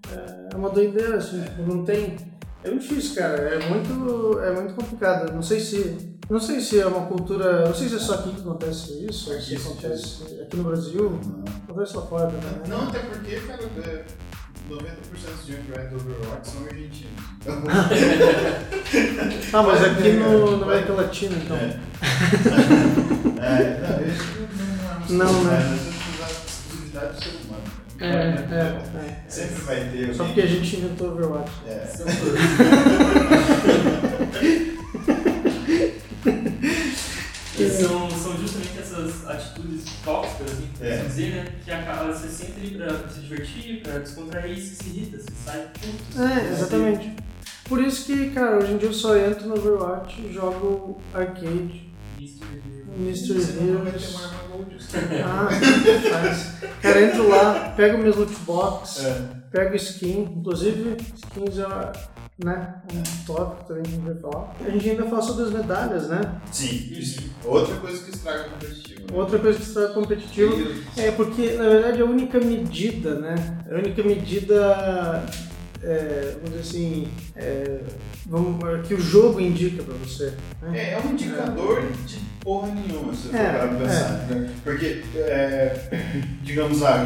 é 0.51 0.55
uma 0.55 0.69
doideira, 0.69 1.17
assim, 1.17 1.41
tipo, 1.41 1.61
não 1.63 1.83
tem. 1.85 2.17
É 2.63 2.69
muito 2.69 2.87
difícil, 2.87 3.15
cara. 3.15 3.37
É 3.37 3.69
muito, 3.69 4.39
é 4.39 4.53
muito 4.53 4.73
complicado. 4.75 5.33
Não 5.33 5.41
sei 5.41 5.59
se. 5.59 6.10
Não 6.31 6.39
sei 6.39 6.61
se 6.61 6.79
é 6.79 6.85
uma 6.85 7.05
cultura. 7.07 7.67
Não 7.67 7.75
sei 7.75 7.89
se 7.89 7.95
é 7.95 7.99
só 7.99 8.13
aqui 8.15 8.31
que 8.31 8.39
acontece 8.41 9.05
isso, 9.09 9.33
Aqui, 9.33 9.55
acontece 9.57 10.23
aqui 10.41 10.55
no 10.55 10.63
Brasil. 10.63 11.19
Não. 11.25 11.43
Acontece 11.67 11.97
lá 11.97 12.03
fora 12.03 12.27
também. 12.27 12.39
né? 12.51 12.61
Não, 12.69 12.87
até 12.87 12.99
porque, 12.99 13.35
cara, 13.41 13.61
é, 13.63 14.05
90% 14.69 14.79
dos 15.11 15.45
Junkrat 15.45 15.89
do 15.89 15.95
Overwatch 15.97 16.49
são 16.49 16.63
argentinos. 16.63 17.21
Então, 17.41 17.61
Ah, 19.53 19.63
mas 19.63 19.83
aqui 19.83 20.07
É, 20.07 20.13
no, 20.13 20.57
na. 20.57 20.65
América 20.67 20.93
Latina, 20.93 21.35
então. 21.43 21.57
É. 21.57 21.79
É, 23.41 23.79
não, 23.81 24.07
isso 24.07 24.23
não, 25.09 25.25
Não, 25.25 25.33
não, 25.33 25.43
né? 25.43 25.57
é 25.59 25.65
uma 25.67 25.75
exclusividade 26.31 27.13
do 27.13 27.23
ser 27.23 27.29
humano. 27.43 27.63
É, 27.99 28.05
é, 28.07 28.81
é. 29.05 29.23
Sempre 29.27 29.61
vai 29.63 29.89
ter. 29.89 30.15
Só 30.15 30.23
porque 30.23 30.41
a 30.41 30.45
gente 30.47 30.77
inventou 30.77 31.11
Overwatch. 31.11 31.51
É. 31.67 31.85
tóxicas, 40.03 40.51
assim, 40.51 40.67
por 40.77 40.85
É. 40.85 40.93
assim 40.95 41.07
dizer, 41.07 41.29
né? 41.35 41.45
Que 41.65 41.71
acaba, 41.71 42.13
você 42.13 42.27
senta 42.27 42.59
ali 42.59 42.71
pra, 42.77 43.09
se 43.09 43.19
divertir, 43.21 43.81
pra 43.83 43.99
descontrair, 43.99 44.55
você 44.57 44.75
se 44.83 44.89
irrita, 44.89 45.17
você 45.17 45.27
sai 45.45 45.67
puto. 45.73 46.21
É, 46.21 46.51
exatamente. 46.51 47.15
Por 47.65 47.81
isso 47.81 48.05
que, 48.05 48.31
cara, 48.31 48.57
hoje 48.57 48.73
em 48.73 48.77
dia 48.77 48.89
eu 48.89 48.93
só 48.93 49.15
entro 49.15 49.47
no 49.47 49.55
Overwatch 49.55 50.21
e 50.21 50.33
jogo 50.33 50.99
arcade, 51.13 51.89
Mystery 52.97 53.45
ter 53.45 53.63
Heroes. 53.63 54.15
Ah, 55.25 55.47
faz. 56.09 56.53
Cara, 56.81 57.01
entro 57.01 57.29
lá, 57.29 57.73
pego 57.77 57.97
meus 57.97 58.15
loot 58.17 58.33
box, 58.45 58.99
É. 59.05 59.21
pego 59.51 59.75
skin, 59.75 60.23
inclusive 60.37 60.97
skins 61.15 61.57
é 61.57 61.65
né, 62.43 62.75
um 62.93 63.25
tópico 63.25 63.65
também 63.67 63.83
que 63.83 63.89
a 63.89 63.93
gente 63.93 64.05
vai 64.05 64.15
falar. 64.15 64.55
A 64.65 64.69
gente 64.69 64.89
ainda 64.89 65.05
fala 65.05 65.21
sobre 65.21 65.43
as 65.45 65.51
medalhas, 65.51 66.09
né? 66.09 66.41
Sim, 66.51 66.87
isso. 66.91 67.21
outra 67.45 67.75
coisa 67.75 68.03
que 68.03 68.11
estraga 68.11 68.47
o 68.47 68.51
competitivo. 68.51 69.01
né? 69.01 69.07
Outra 69.13 69.39
coisa 69.39 69.59
que 69.59 69.65
está 69.65 69.87
competitivo 69.89 70.81
é 70.97 71.11
porque, 71.11 71.51
na 71.53 71.69
verdade, 71.69 72.01
a 72.01 72.05
única 72.05 72.39
medida, 72.39 73.15
né? 73.15 73.35
A 73.69 73.75
única 73.75 74.03
medida, 74.03 75.25
é, 75.83 76.35
vamos 76.41 76.49
dizer 76.49 76.59
assim, 76.61 77.07
é, 77.35 77.81
vamos, 78.25 78.87
que 78.87 78.93
o 78.93 78.99
jogo 78.99 79.39
indica 79.39 79.83
pra 79.83 79.93
você. 79.95 80.33
Né? 80.61 80.79
É, 80.79 80.93
é 80.93 81.01
um 81.05 81.11
indicador 81.11 81.81
de 82.05 82.30
porra 82.41 82.67
nenhuma, 82.73 83.13
se 83.13 83.27
você 83.27 83.37
É, 83.37 83.43
for 83.45 83.51
parar 83.59 83.67
pra 83.67 83.77
pensar. 83.77 84.09
né? 84.29 84.49
Porque, 84.63 85.03
é, 85.15 85.75
digamos 86.43 86.79
lá, 86.81 87.03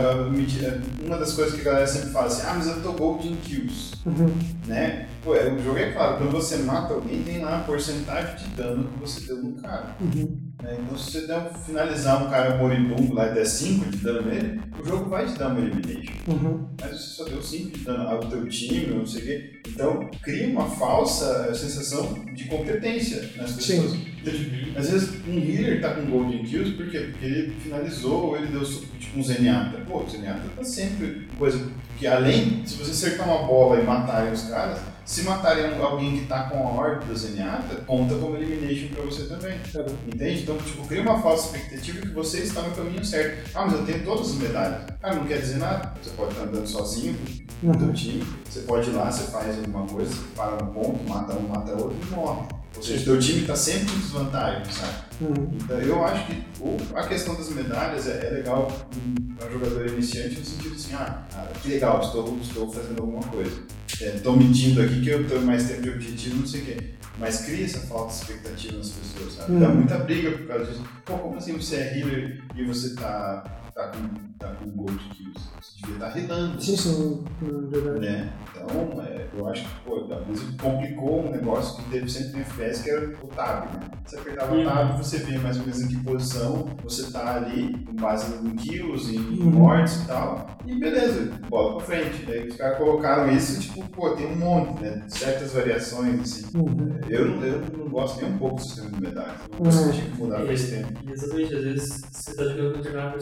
uma 1.05 1.17
das 1.17 1.33
coisas 1.33 1.53
que 1.55 1.61
a 1.61 1.63
galera 1.71 1.87
sempre 1.87 2.09
fala 2.09 2.27
assim, 2.27 2.41
ah, 2.47 2.53
mas 2.55 2.67
eu 2.67 2.81
tô 2.81 2.91
gold 2.93 3.27
in 3.27 3.35
kills, 3.37 3.93
Uhum. 4.05 4.31
né? 4.67 5.07
Pô, 5.23 5.35
é, 5.35 5.51
o 5.51 5.63
jogo 5.63 5.77
é 5.77 5.91
claro, 5.91 6.17
quando 6.17 6.31
você 6.31 6.57
mata 6.57 6.93
alguém, 6.93 7.23
tem 7.23 7.39
lá 7.43 7.57
a 7.57 7.63
porcentagem 7.63 8.35
de 8.37 8.47
dano 8.55 8.87
que 8.87 8.99
você 8.99 9.21
deu 9.27 9.37
no 9.43 9.53
cara. 9.53 9.95
Uhum. 9.99 10.37
Né? 10.61 10.77
Então, 10.79 10.97
se 10.97 11.11
você 11.11 11.27
der 11.27 11.39
um, 11.39 11.53
finalizar 11.53 12.25
um 12.25 12.29
cara 12.29 12.57
moribundo 12.57 13.13
lá 13.13 13.29
e 13.29 13.33
der 13.33 13.45
5 13.45 13.89
de 13.89 13.97
dano 13.97 14.21
nele, 14.23 14.61
o 14.79 14.85
jogo 14.85 15.09
vai 15.09 15.25
te 15.25 15.37
dar 15.37 15.49
uma 15.49 15.59
elimination. 15.59 16.13
Uhum. 16.27 16.67
Mas 16.79 16.91
você 16.91 17.15
só 17.15 17.23
deu 17.25 17.41
5 17.41 17.77
de 17.77 17.83
dano 17.85 18.07
ao 18.07 18.19
teu 18.21 18.47
time, 18.47 18.95
não 18.95 19.05
sei 19.05 19.21
o 19.21 19.25
quê. 19.25 19.51
Então, 19.67 20.09
cria 20.21 20.47
uma 20.47 20.65
falsa 20.65 21.53
sensação 21.53 22.25
de 22.33 22.45
competência 22.45 23.29
nas 23.37 23.51
Sim. 23.51 23.81
pessoas. 23.81 23.93
Então, 23.93 24.33
tipo, 24.33 24.79
Às 24.79 24.89
vezes 24.89 25.09
um 25.27 25.37
healer 25.37 25.81
tá 25.81 25.93
com 25.93 26.05
Golden 26.05 26.43
Kills, 26.43 26.73
por 26.73 26.89
quê? 26.89 26.99
Porque 27.11 27.25
ele 27.25 27.55
finalizou 27.61 28.27
ou 28.27 28.37
ele 28.37 28.47
deu 28.47 28.63
tipo 28.63 29.19
um 29.19 29.23
Zenyatta. 29.23 29.77
Pô, 29.87 30.03
o 30.03 30.09
Zenyatta 30.09 30.49
tá 30.55 30.63
sempre 30.63 31.27
coisa 31.37 31.69
que 31.97 32.07
além, 32.07 32.65
se 32.65 32.75
você 32.75 32.91
acertar 32.91 33.27
uma 33.27 33.47
bola 33.47 33.79
e 33.79 33.83
matarem 33.83 34.33
os 34.33 34.43
caras, 34.49 34.79
se 35.05 35.21
matarem 35.21 35.79
alguém 35.79 36.19
que 36.19 36.25
tá 36.25 36.49
com 36.49 36.67
a 36.67 36.71
orbe 36.71 37.05
do 37.05 37.15
Zenyatta, 37.15 37.75
conta 37.85 38.15
como 38.15 38.35
elimination 38.35 38.87
pra 38.93 39.03
você 39.03 39.25
também. 39.25 39.59
Caramba. 39.71 39.95
Entende? 40.07 40.41
Então, 40.41 40.57
tipo, 40.57 40.87
cria 40.87 41.01
uma 41.01 41.21
falsa 41.21 41.45
expectativa 41.45 42.01
que 42.01 42.13
você 42.13 42.39
está 42.39 42.63
no 42.63 42.75
caminho 42.75 43.05
certo. 43.05 43.49
Ah, 43.53 43.65
mas 43.65 43.73
eu 43.73 43.85
tenho 43.85 44.03
todas 44.03 44.31
as 44.31 44.35
medalhas. 44.35 44.85
Ah, 45.03 45.13
não 45.13 45.25
quer 45.25 45.39
dizer 45.39 45.57
nada. 45.57 45.93
Você 46.01 46.09
pode 46.11 46.31
estar 46.31 46.43
andando 46.43 46.67
sozinho 46.67 47.15
com 47.61 47.71
o 47.71 47.77
teu 47.77 47.93
time, 47.93 48.25
você 48.49 48.61
pode 48.61 48.89
ir 48.89 48.93
lá, 48.93 49.11
você 49.11 49.31
faz 49.31 49.57
alguma 49.57 49.85
coisa, 49.85 50.11
você 50.11 50.23
para 50.35 50.63
no 50.63 50.73
ponto, 50.73 51.07
mata 51.07 51.33
um, 51.33 51.47
mata 51.47 51.71
outro 51.71 51.95
e 52.01 52.15
morre. 52.15 52.47
Ou 52.75 52.83
seja, 52.83 53.05
teu 53.05 53.19
time 53.19 53.41
está 53.41 53.55
sempre 53.55 53.93
em 53.93 53.99
desvantagem, 53.99 54.65
sabe? 54.65 54.93
Uhum. 55.21 55.49
Então 55.53 55.79
eu 55.79 56.03
acho 56.03 56.25
que 56.25 56.43
a 56.93 57.07
questão 57.07 57.35
das 57.35 57.49
medalhas 57.49 58.07
é, 58.07 58.27
é 58.27 58.29
legal 58.31 58.69
para 59.37 59.47
um 59.47 59.51
jogador 59.51 59.87
iniciante 59.87 60.39
no 60.39 60.45
sentido 60.45 60.75
assim, 60.75 60.93
ah, 60.93 61.23
cara, 61.31 61.51
que 61.61 61.69
legal, 61.69 62.01
estou, 62.01 62.37
estou 62.41 62.71
fazendo 62.71 63.01
alguma 63.01 63.23
coisa. 63.23 63.61
Estou 64.01 64.35
medindo 64.37 64.81
aqui 64.81 65.01
que 65.01 65.09
eu 65.09 65.27
tenho 65.27 65.41
mais 65.41 65.67
tempo 65.67 65.81
de 65.81 65.89
objetivo, 65.89 66.37
não 66.37 66.47
sei 66.47 66.61
o 66.61 66.65
quê. 66.65 66.77
Mas 67.17 67.45
cria 67.45 67.63
essa 67.65 67.79
falta 67.81 68.13
de 68.13 68.19
expectativa 68.19 68.77
nas 68.77 68.89
pessoas, 68.89 69.33
sabe? 69.33 69.57
Dá 69.59 69.69
Uhum. 69.69 69.75
muita 69.75 69.97
briga 69.99 70.31
por 70.31 70.47
causa 70.47 70.65
disso. 70.65 70.83
Pô, 71.05 71.17
como 71.17 71.37
assim 71.37 71.53
você 71.53 71.75
é 71.77 71.97
healer 71.97 72.41
e 72.55 72.63
você 72.65 72.93
tá, 72.95 73.64
tá, 73.75 73.87
com, 73.89 74.33
tá 74.39 74.47
com 74.55 74.69
gold 74.71 74.97
kills? 75.09 75.39
Você 75.61 75.81
devia 75.81 76.07
estar 76.07 76.17
healando. 76.17 76.61
Sim, 76.61 76.77
sim, 76.77 77.23
verdade. 77.69 77.99
Né? 77.99 78.33
Então, 78.51 79.01
é, 79.03 79.27
eu 79.37 79.47
acho 79.49 79.63
que, 79.63 79.81
pô, 79.83 80.07
às 80.13 80.25
vezes 80.27 80.55
complicou 80.61 81.25
um 81.27 81.31
negócio 81.31 81.83
que 81.83 81.89
teve 81.91 82.09
sempre 82.09 82.31
no 82.37 82.39
FPS, 82.41 82.83
que 82.83 82.89
era 82.89 83.05
o 83.21 83.27
tab, 83.27 83.65
né? 83.73 83.89
Você 84.05 84.17
apertava 84.17 84.53
o 84.53 84.57
Uhum. 84.57 84.63
tab, 84.65 84.97
você 84.97 85.17
via 85.19 85.39
mais 85.39 85.57
ou 85.57 85.63
menos 85.63 85.81
em 85.81 85.87
que 85.89 85.97
posição 86.03 86.65
você 86.83 87.11
tá 87.11 87.35
ali, 87.35 87.73
com 87.85 87.93
base 87.95 88.33
em 88.47 88.55
kills, 88.55 89.13
em 89.15 89.19
Uhum. 89.41 89.51
mortes 89.51 90.01
e 90.03 90.07
tal, 90.07 90.47
e 90.65 90.79
beleza, 90.79 91.31
bola 91.49 91.77
pra 91.77 91.85
frente. 91.85 92.31
Aí 92.31 92.47
os 92.47 92.55
caras 92.55 92.77
colocaram 92.77 93.31
isso, 93.31 93.59
tipo, 93.59 93.85
pô, 93.89 94.11
tem 94.11 94.25
um 94.27 94.35
monte, 94.37 94.81
né? 94.81 95.03
Certas 95.09 95.51
variações, 95.53 96.21
assim. 96.21 96.57
Uhum. 96.57 96.95
Eu 97.09 97.25
não, 97.27 97.43
eu 97.45 97.61
não 97.77 97.89
gosto 97.89 98.21
nem 98.21 98.31
um 98.33 98.37
pouco 98.37 98.55
do 98.55 98.61
sistema 98.61 98.89
de 98.89 99.01
medalhas. 99.01 99.41
Eu 99.51 99.65
Uhum. 99.65 99.71
senti 99.71 100.01
que 100.01 100.17
mudaram 100.17 100.45
faz 100.45 100.69
tempo. 100.69 100.93
E, 101.05 101.11
exatamente, 101.11 101.55
às 101.55 101.63
vezes 101.63 102.01
você 102.11 102.35
tá 102.35 102.43
jogando 102.45 102.71
com 102.73 102.79
um 102.79 102.81
determinado 102.81 103.17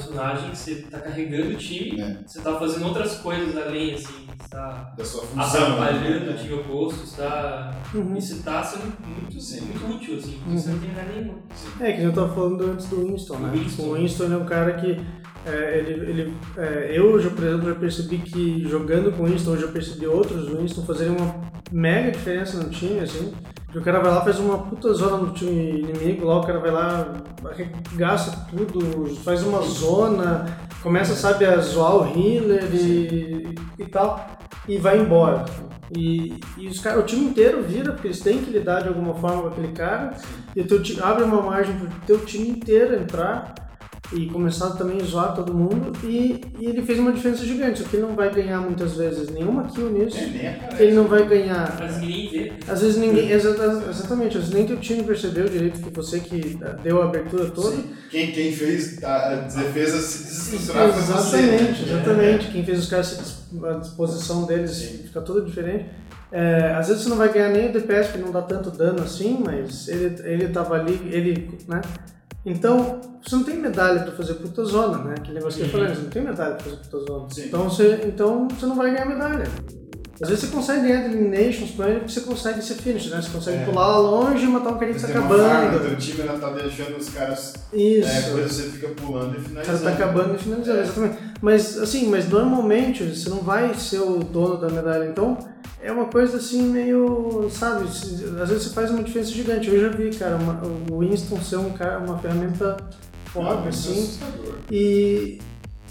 personagem, 0.49 0.55
você 0.55 0.75
tá 0.89 0.99
carregando 0.99 1.49
o 1.51 1.55
time, 1.57 1.99
É. 2.01 2.17
você 2.25 2.41
tá 2.41 2.57
fazendo 2.59 2.85
outras 2.87 3.15
coisas 3.17 3.55
além, 3.57 3.93
assim, 3.93 4.27
você 4.37 4.49
tá 4.49 4.93
Da 4.97 5.05
sua 5.05 5.21
função. 5.23 5.63
atrapalhando 5.63 6.25
o 6.29 6.33
né? 6.33 6.37
time 6.41 6.53
oposto, 6.53 7.05
você 7.05 7.21
tá. 7.21 7.71
Uhum. 7.93 8.15
Isso 8.17 8.43
tá 8.43 8.63
sendo 8.63 8.93
muito, 9.07 9.39
Sim. 9.41 9.61
muito 9.61 9.95
útil, 9.95 10.17
assim, 10.17 10.39
Uhum. 10.47 10.57
você 10.57 10.69
não 10.69 10.79
tem 10.79 10.89
lugar 10.89 11.05
nenhum. 11.07 11.35
É, 11.79 11.91
que 11.93 12.01
a 12.01 12.05
gente 12.05 12.15
tava 12.15 12.33
falando 12.33 12.71
antes 12.71 12.85
do 12.87 12.97
Winston, 13.05 13.37
né? 13.37 13.49
Do 13.51 13.59
Winston. 13.59 13.83
O 13.83 13.93
Winston 13.93 14.33
é 14.33 14.37
um 14.37 14.45
cara 14.45 14.73
que. 14.73 15.22
É, 15.45 15.77
ele, 15.77 16.09
ele, 16.09 16.33
é, 16.57 16.91
eu, 16.97 17.19
já, 17.19 17.29
por 17.29 17.43
exemplo, 17.43 17.69
já 17.69 17.75
percebi 17.75 18.17
que 18.19 18.67
jogando 18.67 19.11
com 19.11 19.23
o 19.23 19.25
Winston, 19.25 19.55
eu 19.55 19.61
já 19.61 19.67
percebi 19.67 20.07
outros 20.07 20.47
Winston 20.47 20.85
fazerem 20.85 21.15
uma 21.15 21.35
mega 21.71 22.11
diferença 22.11 22.57
no 22.57 22.69
time, 22.69 22.99
assim. 23.01 23.33
O 23.75 23.81
cara 23.81 23.99
vai 23.99 24.11
lá, 24.11 24.21
faz 24.21 24.39
uma 24.39 24.59
puta 24.59 24.93
zona 24.93 25.17
no 25.17 25.33
time 25.33 25.79
inimigo, 25.79 26.27
lá 26.27 26.39
o 26.39 26.45
cara 26.45 26.59
vai 26.59 26.71
lá, 26.71 27.23
gasta 27.93 28.45
tudo, 28.51 29.15
faz 29.17 29.41
uma 29.43 29.61
zona, 29.63 30.45
começa, 30.81 31.15
sabe, 31.15 31.43
a 31.45 31.57
zoar 31.57 31.95
o 31.95 32.05
healer 32.05 32.69
e, 32.73 33.55
e 33.79 33.85
tal, 33.85 34.37
e 34.67 34.77
vai 34.77 34.99
embora. 34.99 35.45
E, 35.95 36.39
e 36.57 36.67
os 36.67 36.79
cara, 36.79 36.99
o 36.99 37.03
time 37.03 37.25
inteiro 37.25 37.63
vira, 37.63 37.91
porque 37.91 38.07
eles 38.07 38.19
têm 38.19 38.43
que 38.43 38.51
lidar 38.51 38.83
de 38.83 38.89
alguma 38.89 39.15
forma 39.15 39.41
com 39.41 39.47
aquele 39.49 39.73
cara, 39.73 40.15
e 40.55 40.61
o 40.61 40.67
teu 40.67 40.81
abre 41.03 41.23
uma 41.23 41.41
margem 41.41 41.75
pro 41.75 41.89
teu 42.05 42.19
time 42.25 42.49
inteiro 42.49 42.95
entrar 42.95 43.55
e 44.15 44.27
começar 44.27 44.71
também 44.71 45.01
a 45.01 45.03
zoar 45.03 45.33
todo 45.35 45.53
mundo, 45.53 45.91
e, 46.03 46.41
e 46.59 46.65
ele 46.65 46.81
fez 46.83 46.99
uma 46.99 47.11
diferença 47.11 47.43
gigante, 47.45 47.79
só 47.79 47.85
que 47.89 47.95
ele 47.95 48.05
não 48.05 48.15
vai 48.15 48.33
ganhar 48.33 48.59
muitas 48.61 48.93
vezes 48.95 49.29
nenhuma 49.29 49.63
kill 49.65 49.89
nisso, 49.89 50.17
É, 50.17 50.27
nem 50.27 50.47
aparece. 50.49 50.83
ele 50.83 50.93
não 50.93 51.05
vai 51.05 51.27
ganhar 51.27 51.77
ninguém 51.99 52.29
vê. 52.29 52.53
às 52.67 52.81
vezes 52.81 52.97
ninguém. 52.97 53.29
exa- 53.31 53.53
Exatamente, 53.89 54.37
às 54.37 54.43
vezes 54.45 54.53
nem 54.55 54.65
teu 54.67 54.77
time 54.77 55.03
percebeu 55.03 55.45
direito 55.47 55.79
que 55.81 55.89
você 55.89 56.19
que 56.19 56.57
deu 56.83 57.01
a 57.01 57.05
abertura 57.05 57.49
toda. 57.51 57.75
Sim. 57.75 57.85
Quem, 58.09 58.31
quem 58.31 58.51
fez 58.53 59.03
a 59.03 59.35
defesa 59.35 59.97
se 59.99 60.23
desestruturar 60.23 60.89
foi 60.91 61.01
você. 61.01 61.37
Exatamente, 61.37 61.83
exatamente. 61.83 62.47
Quem 62.51 62.63
fez 62.65 62.79
os 62.79 62.89
caras, 62.89 63.43
a 63.63 63.73
disposição 63.79 64.45
deles 64.45 64.71
Sim. 64.71 64.97
fica 65.07 65.21
toda 65.21 65.41
diferente. 65.41 65.85
É, 66.31 66.73
às 66.77 66.87
vezes 66.87 67.03
você 67.03 67.09
não 67.09 67.17
vai 67.17 67.31
ganhar 67.31 67.49
nem 67.49 67.69
o 67.69 67.73
DPS, 67.73 68.07
porque 68.09 68.23
não 68.25 68.31
dá 68.31 68.41
tanto 68.41 68.71
dano 68.71 69.03
assim, 69.03 69.39
mas 69.45 69.87
ele, 69.87 70.15
ele 70.23 70.47
tava 70.49 70.75
ali, 70.75 70.99
ele, 71.11 71.49
né? 71.67 71.79
Então, 72.45 72.99
você 73.23 73.35
não 73.35 73.43
tem 73.43 73.57
medalha 73.57 74.01
pra 74.01 74.11
fazer 74.11 74.33
puta 74.35 74.65
zona, 74.65 74.97
né? 74.99 75.15
Aquele 75.17 75.35
negócio 75.35 75.59
que 75.61 75.65
eu 75.67 75.71
falei, 75.71 75.95
você 75.95 76.01
não 76.01 76.09
tem 76.09 76.23
medalha 76.23 76.55
pra 76.55 76.63
fazer 76.65 76.75
puta 76.77 76.99
zona. 76.99 77.25
Sim. 77.29 77.45
Então 77.45 77.63
você, 77.69 78.01
então 78.05 78.47
você 78.49 78.65
não 78.65 78.75
vai 78.75 78.91
ganhar 78.91 79.05
medalha. 79.05 79.43
Às 80.21 80.29
vezes 80.29 80.45
você 80.45 80.55
consegue 80.55 80.87
ganhar 80.87 81.07
de 81.09 81.15
eliminations 81.15 81.71
com 81.71 81.83
ele 81.83 81.99
porque 82.01 82.11
você 82.13 82.21
consegue 82.21 82.61
ser 82.61 82.75
finish, 82.75 83.09
né? 83.09 83.21
Você 83.21 83.29
consegue 83.31 83.57
É. 83.57 83.65
pular 83.65 83.87
lá 83.87 83.97
longe 83.97 84.45
e 84.45 84.47
matar 84.47 84.69
um 84.71 84.77
carinha 84.77 84.93
que 84.95 85.01
tá 85.01 85.07
Tem 85.07 85.17
uma 85.17 85.27
farm, 85.37 85.67
acabando. 85.67 85.87
teu 85.89 85.97
time 85.97 86.21
ela 86.21 86.39
tá 86.39 86.49
deixando 86.51 86.97
os 86.97 87.09
caras. 87.09 87.53
Isso. 87.73 88.07
É, 88.09 88.21
depois 88.21 88.51
você 88.53 88.63
fica 88.63 88.87
pulando 88.89 89.35
e 89.35 89.39
O 89.39 89.43
cara 89.43 89.63
finalizando. 89.63 89.83
tá 89.83 89.89
acabando 89.91 90.35
e 90.35 90.37
finalizando, 90.37 90.77
É. 90.79 90.81
exatamente. 90.83 91.17
Mas 91.41 91.77
assim, 91.77 92.07
mas 92.09 92.29
normalmente 92.29 93.03
você 93.03 93.29
não 93.29 93.39
vai 93.39 93.73
ser 93.73 93.99
o 93.99 94.19
dono 94.19 94.57
da 94.57 94.69
medalha, 94.69 95.05
então 95.05 95.37
é 95.83 95.91
uma 95.91 96.05
coisa 96.05 96.37
assim 96.37 96.63
meio, 96.63 97.47
sabe, 97.51 97.83
às 97.85 98.49
vezes 98.49 98.63
você 98.63 98.69
faz 98.73 98.89
uma 98.91 99.03
diferença 99.03 99.31
gigante. 99.31 99.69
Eu 99.69 99.81
já 99.81 99.89
vi, 99.89 100.09
cara, 100.15 100.35
uma- 100.37 100.61
o 100.91 100.99
Winston 100.99 101.41
ser 101.41 101.57
um 101.57 101.71
cara, 101.73 101.99
uma 101.99 102.17
ferramenta 102.17 102.77
foda, 103.25 103.55
Não, 103.61 103.69
isso 103.69 103.89
é 103.89 103.91
assim, 103.91 104.19
e, 104.71 105.39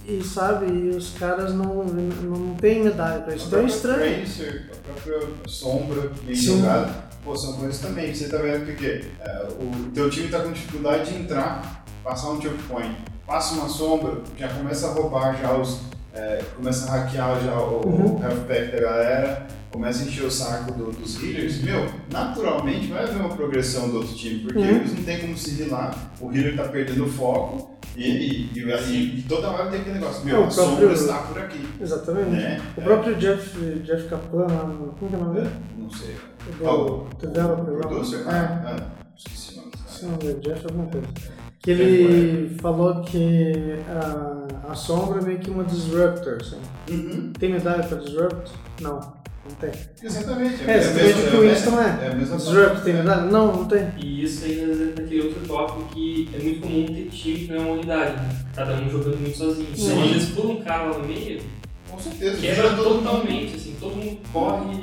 e 0.07 0.23
sabe, 0.25 0.67
e 0.67 0.91
os 0.91 1.11
caras 1.19 1.53
não, 1.55 1.85
não 1.85 2.55
tem 2.55 2.83
medalha 2.83 3.21
pra 3.21 3.35
isso. 3.35 3.47
Então 3.47 3.61
é 3.61 3.65
estranho. 3.67 4.17
Tracer, 4.25 4.71
a 4.73 4.93
própria 4.93 5.29
sombra 5.47 6.11
bem 6.25 6.35
Sim. 6.35 6.57
jogada. 6.59 7.13
Pô, 7.25 7.37
são 7.37 7.53
coisas 7.55 7.79
também. 7.81 8.13
Você 8.13 8.29
tá 8.29 8.39
vendo 8.39 8.67
que 8.67 8.73
o 8.73 8.77
quê? 8.77 9.05
É, 9.21 9.47
o 9.61 9.91
teu 9.93 10.11
time 10.11 10.27
tá 10.29 10.41
com 10.41 10.51
dificuldade 10.51 11.13
de 11.13 11.23
entrar, 11.23 11.85
passar 12.03 12.31
um 12.31 12.41
choke 12.43 12.61
point, 12.69 12.97
passa 13.25 13.55
uma 13.55 13.69
sombra, 13.69 14.19
já 14.37 14.49
começa 14.49 14.89
a 14.89 14.91
roubar 14.91 15.39
já 15.41 15.53
os. 15.57 15.79
É, 16.15 16.43
começa 16.57 16.91
a 16.91 16.97
hackear 16.97 17.41
já 17.43 17.57
o, 17.59 17.87
Uhum. 17.87 18.17
o 18.17 18.23
health 18.23 18.47
pack 18.47 18.73
da 18.73 18.81
galera, 18.81 19.47
começa 19.71 20.05
a 20.05 20.07
encher 20.07 20.25
o 20.25 20.31
saco 20.31 20.73
do- 20.73 20.93
dos 20.93 21.23
healers. 21.23 21.63
Meu, 21.63 21.87
naturalmente 22.11 22.87
vai 22.89 23.05
haver 23.05 23.17
uma 23.17 23.35
progressão 23.35 23.89
do 23.89 23.97
outro 23.99 24.15
time, 24.15 24.41
porque 24.41 24.59
Uhum. 24.59 24.65
eles 24.69 24.95
não 24.95 25.03
tem 25.05 25.21
como 25.21 25.37
se 25.37 25.63
healar, 25.63 26.13
o 26.21 26.31
healer 26.31 26.57
tá 26.57 26.65
perdendo 26.65 27.05
o 27.05 27.09
foco. 27.09 27.73
E, 27.95 28.05
e, 28.09 28.51
e, 28.59 29.19
e- 29.19 29.23
toda 29.29 29.51
hora 29.51 29.71
tem 29.71 29.81
aquele 29.81 29.99
negócio, 29.99 30.25
meu, 30.25 30.37
É, 30.37 30.41
o 30.41 30.45
a 30.45 30.51
sombra 30.51 30.77
próprio- 30.77 30.93
está 30.95 31.19
por 31.19 31.39
aqui. 31.39 31.69
Exatamente. 31.79 32.31
Né? 32.31 32.61
O 32.77 32.81
próprio 32.81 33.15
Jeff, 33.17 33.59
Jeff 33.85 34.09
Kaplan, 34.09 34.47
lá 34.47 34.61
como 34.61 34.95
que 35.11 35.15
é 35.15 35.19
o 35.19 35.21
nome 35.25 35.41
dele? 35.41 35.51
Não 35.77 35.91
sei. 35.91 36.17
Do 36.59 36.67
Ah, 36.69 36.75
o- 36.75 37.09
developer 37.21 37.71
o 37.75 37.77
lá. 37.77 37.81
producer? 37.87 38.21
É. 38.27 38.31
Ah, 38.31 38.77
ah, 38.79 39.03
esqueci 39.15 39.53
o 39.53 39.57
nome. 39.61 39.73
Esse 39.87 40.07
nome 40.07 40.19
é 40.27 40.33
Jeff 40.49 40.65
alguma 40.67 40.87
coisa. 40.87 41.07
Que 41.63 41.71
ele 41.71 42.57
falou 42.61 43.03
que 43.03 43.53
a, 43.89 44.71
a 44.73 44.75
sombra 44.75 45.21
é 45.21 45.25
meio 45.25 45.39
que 45.39 45.49
uma 45.51 45.63
disruptor, 45.65 46.39
assim. 46.41 46.57
Uhum, 46.91 47.33
Tem 47.39 47.53
medalha 47.53 47.85
pra 47.85 47.99
disrupt? 47.99 48.51
Não, 48.81 48.95
não 48.99 49.55
tem. 49.61 49.71
exatamente. 50.03 50.69
É, 50.69 50.81
você 50.81 50.93
vê 50.93 51.31
que 51.31 51.37
o 51.37 51.41
Winston 51.43 51.81
é. 51.81 52.07
É 52.07 52.11
a 52.11 52.15
mesma 52.17 52.37
Disrupt 52.37 52.83
tem 52.83 52.95
medalha? 52.95 53.23
Não, 53.31 53.53
não 53.59 53.65
tem. 53.67 53.87
E 54.03 54.25
isso 54.25 54.45
aí 54.45 54.61
entra 54.61 55.03
naquele 55.03 55.21
outro 55.23 55.41
tópico 55.47 55.85
que 55.95 56.29
é 56.35 56.39
muito 56.43 56.61
comum 56.63 56.87
ter 56.87 57.09
time 57.11 57.39
que 57.47 57.53
não 57.53 57.57
é 57.57 57.61
uma 57.61 57.73
unidade, 57.75 58.17
né? 58.17 58.37
Cada 58.57 58.75
um 58.75 58.91
jogando 58.91 59.19
muito 59.21 59.39
sozinho. 59.39 59.69
Sim. 59.77 59.85
Então, 59.93 60.03
às 60.03 60.11
vezes 60.11 60.29
pula 60.31 60.53
um 60.55 60.63
cara 60.63 60.83
lá 60.91 60.99
no 60.99 61.07
meio, 61.07 61.41
Com 61.89 61.99
certeza. 62.01 62.37
quebra 62.41 62.71
mundo. 62.73 62.83
totalmente, 62.83 63.55
assim, 63.55 63.77
todo 63.79 63.95
mundo 63.97 64.19
corre. 64.33 64.81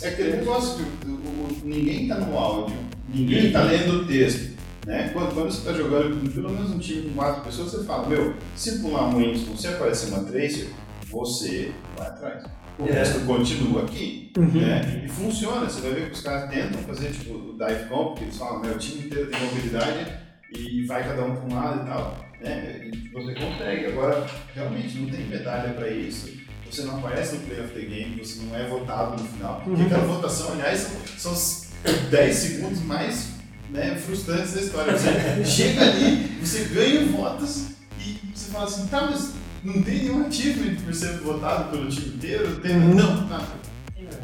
É 0.00 0.08
aquele 0.08 0.36
negócio 0.38 0.78
que 1.02 1.06
o- 1.08 1.12
o- 1.12 1.48
ninguém 1.64 2.08
tá 2.08 2.16
no 2.16 2.36
áudio, 2.38 2.76
ninguém 3.12 3.52
tá 3.52 3.62
lendo 3.62 4.00
o 4.02 4.06
texto. 4.06 4.54
Né? 4.86 5.10
Quando, 5.12 5.34
quando 5.34 5.50
você 5.50 5.58
está 5.58 5.72
jogando 5.72 6.20
com 6.20 6.26
pelo 6.32 6.50
menos 6.50 6.70
um 6.72 6.78
time 6.78 7.08
com 7.08 7.14
quatro 7.14 7.42
pessoas, 7.42 7.70
você 7.72 7.84
fala, 7.84 8.08
meu, 8.08 8.34
se 8.56 8.78
pular 8.80 9.08
um 9.08 9.18
Winston, 9.18 9.56
se 9.56 9.68
aparecer 9.68 10.08
uma 10.12 10.24
Tracer, 10.24 10.68
você 11.10 11.72
vai 11.96 12.06
atrás. 12.08 12.44
O 12.78 12.86
É. 12.88 12.92
resto 12.92 13.20
continua 13.20 13.82
aqui. 13.84 14.32
Uhum. 14.36 14.46
Né? 14.60 15.02
E 15.04 15.08
funciona, 15.08 15.68
você 15.70 15.80
vai 15.80 15.92
ver 15.92 16.06
que 16.06 16.12
os 16.16 16.20
caras 16.22 16.50
tentam 16.50 16.80
fazer 16.82 17.12
tipo 17.12 17.34
o 17.34 17.56
dive 17.56 17.88
comp, 17.88 18.18
que 18.18 18.24
eles 18.24 18.36
falam, 18.36 18.60
meu 18.60 18.76
time 18.78 19.06
inteiro 19.06 19.30
tem 19.30 19.40
mobilidade 19.40 20.06
e 20.56 20.84
vai 20.86 21.04
cada 21.04 21.24
um 21.24 21.36
para 21.36 21.44
um 21.44 21.54
lado 21.54 21.82
e 21.82 21.88
tal. 21.88 22.24
Né? 22.42 22.90
E 22.92 23.08
você 23.10 23.34
consegue. 23.34 23.86
Agora, 23.86 24.26
realmente, 24.54 24.98
não 24.98 25.08
tem 25.08 25.24
medalha 25.26 25.72
para 25.72 25.88
isso. 25.88 26.30
Você 26.70 26.82
não 26.82 26.98
aparece 26.98 27.36
no 27.36 27.42
Play 27.42 27.60
of 27.64 27.72
the 27.72 27.80
Game, 27.80 28.16
você 28.18 28.42
não 28.42 28.56
é 28.56 28.66
votado 28.68 29.22
no 29.22 29.28
final. 29.28 29.60
Porque 29.62 29.80
Uhum. 29.80 29.86
aquela 29.86 30.04
votação, 30.06 30.52
aliás, 30.52 30.80
são, 30.80 31.00
são 31.16 31.32
os 31.32 31.70
10 32.10 32.34
segundos 32.34 32.82
mais 32.82 33.28
né, 33.70 33.94
frustrantes 33.96 34.54
da 34.54 34.60
história. 34.60 34.92
Você 34.96 35.44
chega 35.44 35.82
ali, 35.82 36.36
você 36.42 36.64
ganha 36.72 37.04
votos 37.06 37.66
e 37.98 38.18
você 38.34 38.50
fala 38.52 38.64
assim, 38.64 38.86
tá, 38.86 39.08
mas 39.10 39.30
não 39.64 39.82
tem 39.82 39.98
nenhum 40.04 40.26
achievement 40.26 40.76
por 40.84 40.94
ser 40.94 41.18
votado 41.18 41.70
pelo 41.70 41.88
time 41.88 42.14
inteiro? 42.16 42.56
Tem, 42.56 42.76
Uhum. 42.76 42.94
Não, 42.94 43.26
tá. 43.26 43.40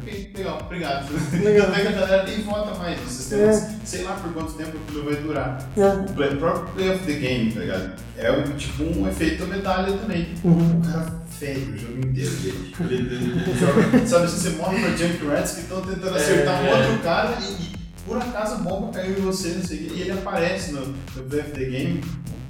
Ok, 0.03 0.31
Legal, 0.35 0.59
obrigado. 0.63 1.07
Legal. 1.43 1.67
Até 1.69 1.81
que 1.81 1.87
a 1.87 1.91
galera 1.91 2.23
nem 2.23 2.41
vota 2.43 2.77
mais 2.77 3.01
no 3.01 3.07
sistema. 3.09 3.43
É. 3.51 3.75
Sei 3.83 4.03
lá 4.03 4.13
por 4.13 4.31
quanto 4.33 4.53
tempo 4.53 4.77
aquilo 4.87 5.05
vai 5.05 5.15
durar. 5.15 5.69
É. 5.75 5.85
O 5.87 6.03
play- 6.13 6.35
próprio 6.35 6.73
Play 6.73 6.89
of 6.91 7.05
the 7.05 7.13
Game, 7.13 7.51
tá 7.51 7.59
ligado? 7.61 7.91
É 8.17 8.31
um, 8.31 8.43
tipo 8.55 8.83
um 8.83 9.07
efeito 9.09 9.45
medalha 9.47 9.91
também. 9.97 10.33
Uhum. 10.43 10.79
O 10.79 10.81
cara 10.85 11.21
fede 11.39 11.71
o 11.71 11.77
jogo 11.77 11.99
inteiro. 12.07 12.31
Ele, 12.79 12.95
ele, 12.95 13.15
ele 13.15 13.59
joga, 13.59 14.07
sabe, 14.07 14.27
se 14.29 14.39
você 14.39 14.49
morre 14.51 14.79
pra 14.81 14.95
Junk 14.95 15.25
Rats 15.25 15.51
que 15.53 15.61
estão 15.61 15.81
tentando 15.81 16.15
acertar 16.15 16.61
um 16.61 16.65
É. 16.67 16.73
outro 16.75 16.99
cara 17.03 17.37
e, 17.41 17.63
e 17.63 17.71
por 18.05 18.17
acaso 18.17 18.55
a 18.55 18.57
bomba 18.57 18.91
caiu 18.93 19.17
em 19.17 19.21
você, 19.21 19.49
não 19.49 19.63
sei 19.63 19.77
o 19.77 19.79
quê, 19.81 19.93
e 19.95 20.01
ele 20.01 20.11
aparece 20.11 20.71
no, 20.73 20.81
no 20.87 21.23
the 21.29 21.65
Game. 21.65 22.01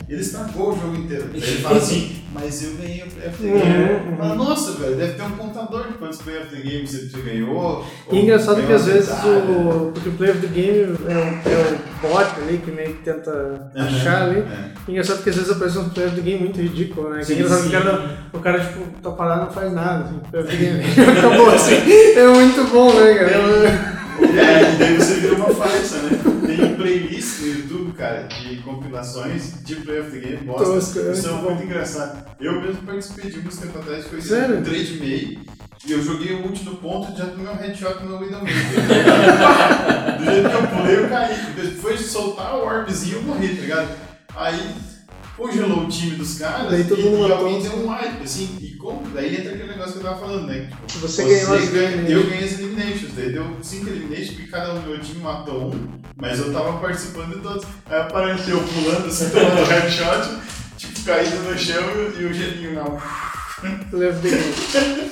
Ele 0.10 0.20
estragou 0.20 0.74
o 0.74 0.76
jogo 0.78 0.96
inteiro. 0.98 1.30
Daí 1.32 1.42
ele 1.42 1.62
fala 1.62 1.78
assim, 1.78 2.22
mas 2.34 2.62
eu 2.64 2.74
ganhei 2.76 3.02
o 3.02 3.08
Uhum, 3.46 3.60
Game. 3.60 4.10
uhum. 4.12 4.18
Fala, 4.18 4.36
nossa, 4.36 4.72
velho, 4.74 4.96
deve 4.98 5.14
ter 5.14 5.22
um 5.24 5.32
contador 5.32 5.88
de 5.88 5.94
quantos 5.94 6.22
Play 6.22 6.38
of 6.38 6.48
the 6.54 6.62
Game 6.62 6.86
você 6.86 7.08
ganhou. 7.22 7.86
E 8.12 8.20
engraçado 8.20 8.56
ganhou 8.56 8.68
que 8.68 8.74
às 8.74 8.86
vezes 8.88 9.10
o. 9.10 9.92
Porque 9.94 10.10
o 10.10 10.12
Play 10.14 10.32
of 10.32 10.40
the 10.42 10.48
Game 10.48 10.80
é 10.80 10.84
o, 10.84 11.50
é 11.50 11.78
o 12.04 12.10
bot 12.10 12.42
ali 12.42 12.58
que 12.58 12.72
meio 12.72 12.94
que 12.96 13.04
tenta 13.04 13.72
achar 13.74 14.24
ali. 14.24 14.40
É. 14.40 14.72
E 14.86 14.92
engraçado 14.92 15.24
que 15.24 15.30
às 15.30 15.36
vezes 15.38 15.50
aparece 15.52 15.78
um 15.78 15.90
Play 15.90 16.08
of 16.08 16.16
the 16.18 16.22
Game 16.22 16.40
muito 16.44 16.60
ridículo, 16.60 17.10
né? 17.12 17.24
Sim, 17.24 17.36
que 17.38 17.44
o 17.44 17.72
cara, 17.72 18.18
o 18.34 18.40
cara, 18.40 18.60
tipo, 18.60 18.82
tá 19.02 19.12
parado 19.12 19.44
e 19.44 19.46
não 19.46 19.52
faz 19.54 19.72
nada. 19.72 20.04
Assim, 20.04 20.20
Play 20.30 20.44
of 20.44 20.52
the 20.52 20.58
Game. 20.62 20.84
Acabou 21.20 21.50
assim. 21.52 21.76
É 22.18 22.28
muito 22.28 22.64
bom, 22.70 22.94
né, 23.00 23.14
cara? 23.14 23.91
É, 24.38 24.74
e 24.74 24.78
daí 24.78 24.98
você 24.98 25.14
vira 25.16 25.36
uma 25.36 25.50
farsa, 25.54 25.98
né? 26.04 26.20
Tem 26.48 26.76
playlist 26.76 27.42
no 27.42 27.48
YouTube, 27.48 27.94
cara, 27.94 28.24
de 28.24 28.58
compilações 28.58 29.64
de 29.64 29.76
Play 29.76 30.00
of 30.00 30.12
the 30.12 30.20
Game 30.20 30.38
bosta. 30.46 30.66
Tosco, 30.66 31.00
é 31.00 31.12
Isso 31.12 31.30
é 31.30 31.32
muito 31.34 31.64
engraçado. 31.64 32.26
Eu 32.40 32.62
mesmo 32.62 32.82
participei 32.84 33.32
de 33.32 33.40
uns 33.40 33.58
tempo 33.58 33.80
atrás, 33.80 34.06
foi 34.08 34.22
Sério? 34.22 34.60
um 34.60 34.64
trade 34.64 34.94
meio, 35.00 35.40
e 35.86 35.92
eu 35.92 36.02
joguei 36.04 36.34
o 36.34 36.44
último 36.44 36.76
ponto 36.76 37.12
e 37.12 37.18
já 37.18 37.26
tomei 37.26 37.48
um 37.48 37.56
headshot 37.56 38.04
no 38.04 38.20
Widowmaker. 38.20 38.54
Do 40.20 40.26
jeito 40.26 40.50
que 40.50 40.56
eu 40.56 40.68
pulei, 40.68 40.98
eu 40.98 41.10
caí. 41.10 41.36
Depois 41.56 42.00
de 42.00 42.06
soltar 42.06 42.56
o 42.56 42.66
orbzinho, 42.66 43.18
eu 43.18 43.24
morri, 43.24 43.56
tá 43.56 43.62
ligado? 43.62 43.90
Aí 44.36 44.76
congelou 45.38 45.84
o 45.84 45.88
time 45.88 46.16
dos 46.18 46.38
caras 46.38 46.72
Daí 46.72 46.84
todo 46.84 47.00
e, 47.02 47.04
mundo 47.04 47.28
e 47.28 47.32
alguém 47.32 47.62
deu 47.62 47.74
um 47.74 47.90
wipe, 47.92 48.24
assim, 48.24 48.58
e 48.62 48.76
como? 48.76 49.08
Daí 49.10 49.36
entra 49.36 49.54
aquele 49.54 49.70
negócio 49.70 49.94
que 49.94 50.00
eu 50.00 50.04
tava 50.04 50.20
falando, 50.20 50.48
né? 50.48 50.70
Tipo, 50.88 51.08
Você 51.08 51.24
ganhou 51.24 51.54
as 51.56 51.70
ganha-. 51.70 52.10
Eu 52.10 52.24
ganhei 52.28 52.46
as 52.46 52.60
eliminations, 52.60 53.14
daí 53.16 53.32
deu 53.32 53.58
5 53.62 53.88
eliminations 53.88 54.32
porque 54.32 54.48
cada 54.48 54.74
um 54.74 54.82
do 54.82 54.90
meu 54.90 55.00
time 55.00 55.22
matou 55.22 55.74
um, 55.74 55.88
mas 56.16 56.40
eu 56.40 56.52
tava 56.54 56.80
participando 56.80 57.36
de 57.36 57.42
todos. 57.42 57.66
Aí 57.86 58.00
apareceu 58.00 58.60
pulando 58.62 59.08
assim, 59.08 59.30
tomando 59.30 59.64
headshot, 59.70 60.42
tipo, 60.78 61.04
caído 61.04 61.38
no 61.38 61.58
chão 61.58 61.84
e, 62.18 62.22
e 62.22 62.26
o 62.26 62.34
gelinho 62.34 62.74
não. 62.74 63.02
Game. 63.62 64.54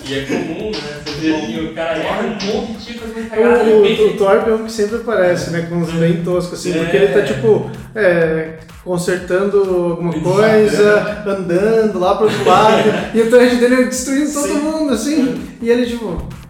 E 0.05 0.13
é 0.13 0.25
comum, 0.25 0.71
né? 0.71 1.01
Você 1.05 1.11
vê 1.19 1.35
ali, 1.35 1.67
o 1.67 1.73
cara 1.75 1.97
erra 1.97 2.21
um 2.23 2.57
monte 2.57 2.93
de 2.93 2.99
uma 2.99 3.29
cagada, 3.29 3.63
de 3.63 3.69
O, 3.71 4.07
o, 4.07 4.13
o. 4.13 4.17
Torp 4.17 4.47
é 4.47 4.53
um 4.53 4.65
que 4.65 4.71
sempre 4.71 4.95
aparece, 4.97 5.51
né? 5.51 5.67
Com 5.69 5.75
uns 5.75 5.91
bem 5.91 6.23
toscos, 6.23 6.59
assim, 6.59 6.73
porque 6.73 6.97
É. 6.97 7.03
ele 7.03 7.13
tá 7.13 7.21
tipo. 7.21 7.69
é, 7.95 8.53
consertando 8.83 9.57
alguma 9.91 10.15
Exato. 10.15 10.29
coisa, 10.29 11.23
andando 11.27 11.99
lá 11.99 12.15
pro 12.15 12.25
outro 12.25 12.45
lado, 12.47 12.83
e 13.13 13.21
o 13.21 13.29
traje 13.29 13.57
dele 13.57 13.85
destruindo 13.85 14.33
todo 14.33 14.47
Sim. 14.47 14.53
mundo, 14.59 14.93
assim, 14.93 15.41
e 15.61 15.69
ele 15.69 15.85
tipo. 15.85 16.05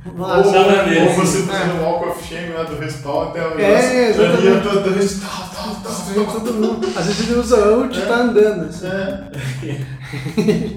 Ou, 0.06 0.16
Nossa, 0.16 0.52
nada 0.52 0.84
mesmo. 0.88 1.08
ou 1.10 1.14
você 1.16 1.44
fazendo 1.44 1.82
walk 1.84 2.08
of 2.08 2.24
shame 2.26 2.54
lá 2.54 2.64
do 2.64 2.78
respawn 2.80 3.24
até 3.30 3.46
o 3.46 3.60
É, 3.60 4.10
exatamente. 4.10 4.38
ali 4.38 4.48
eu 4.48 4.62
tô 4.62 4.70
dando 4.70 5.20
tal, 5.20 5.50
tal, 5.54 5.76
destruindo 5.92 6.26
tal, 6.26 6.34
tal. 6.36 6.42
todo 6.42 6.54
mundo. 6.54 6.88
Às 6.96 7.06
vezes 7.06 7.30
ele 7.30 7.40
usa 7.40 7.58
ult 7.78 7.98
e 7.98 8.02
tá 8.02 8.16
andando, 8.16 8.70
assim. 8.70 8.88
É. 8.88 9.99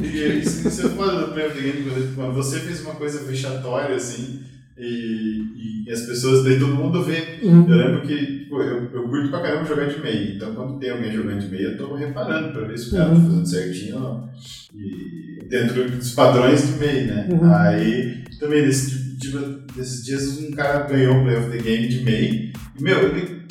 E 0.02 0.38
isso, 0.40 0.68
isso 0.68 0.86
é 0.86 0.90
foda 0.90 1.26
do 1.28 1.34
Game, 1.34 1.84
quando- 2.14 2.34
você 2.34 2.58
fez 2.60 2.80
uma 2.82 2.94
coisa 2.94 3.24
vexatória 3.24 3.94
assim, 3.96 4.40
e, 4.78 5.84
e 5.86 5.90
as 5.90 6.02
pessoas, 6.02 6.44
daí 6.44 6.58
todo 6.58 6.74
mundo 6.74 7.02
vê. 7.04 7.38
Uhum. 7.42 7.66
Eu 7.68 7.76
lembro 7.76 8.02
que 8.06 8.38
tipo, 8.40 8.60
eu, 8.60 8.90
eu 8.92 9.02
curto 9.08 9.28
pra 9.30 9.40
caramba 9.42 9.64
jogar 9.64 9.86
de 9.86 10.00
meio, 10.00 10.36
então 10.36 10.54
quando 10.54 10.78
tem 10.78 10.90
alguém 10.90 11.12
jogando 11.12 11.40
de 11.40 11.48
meio, 11.48 11.70
eu 11.70 11.76
tô 11.76 11.94
reparando 11.94 12.52
pra 12.52 12.66
ver 12.66 12.78
se 12.78 12.88
o 12.88 12.90
cara 12.92 13.10
tá 13.10 13.14
Uhum. 13.14 13.24
fazendo 13.24 13.46
certinho 13.46 13.94
ou 13.96 14.00
não. 14.02 14.30
E 14.74 15.44
dentro 15.48 15.90
dos 15.90 16.12
padrões 16.12 16.66
de 16.66 16.78
meio, 16.78 17.06
né? 17.06 17.28
Uhum. 17.30 17.54
Aí 17.54 18.24
também 18.40 18.62
nesse, 18.66 18.90
tipo- 18.90 19.38
tipo, 19.38 19.38
desses 19.76 20.04
dias 20.04 20.38
um 20.38 20.50
cara 20.50 20.86
ganhou 20.86 21.16
o 21.18 21.22
Play 21.22 21.36
of 21.36 21.50
the 21.50 21.58
Game 21.62 21.88
de 21.88 22.00
meio, 22.02 22.52
e 22.78 22.82
meu, 22.82 22.98
ele 23.08 23.42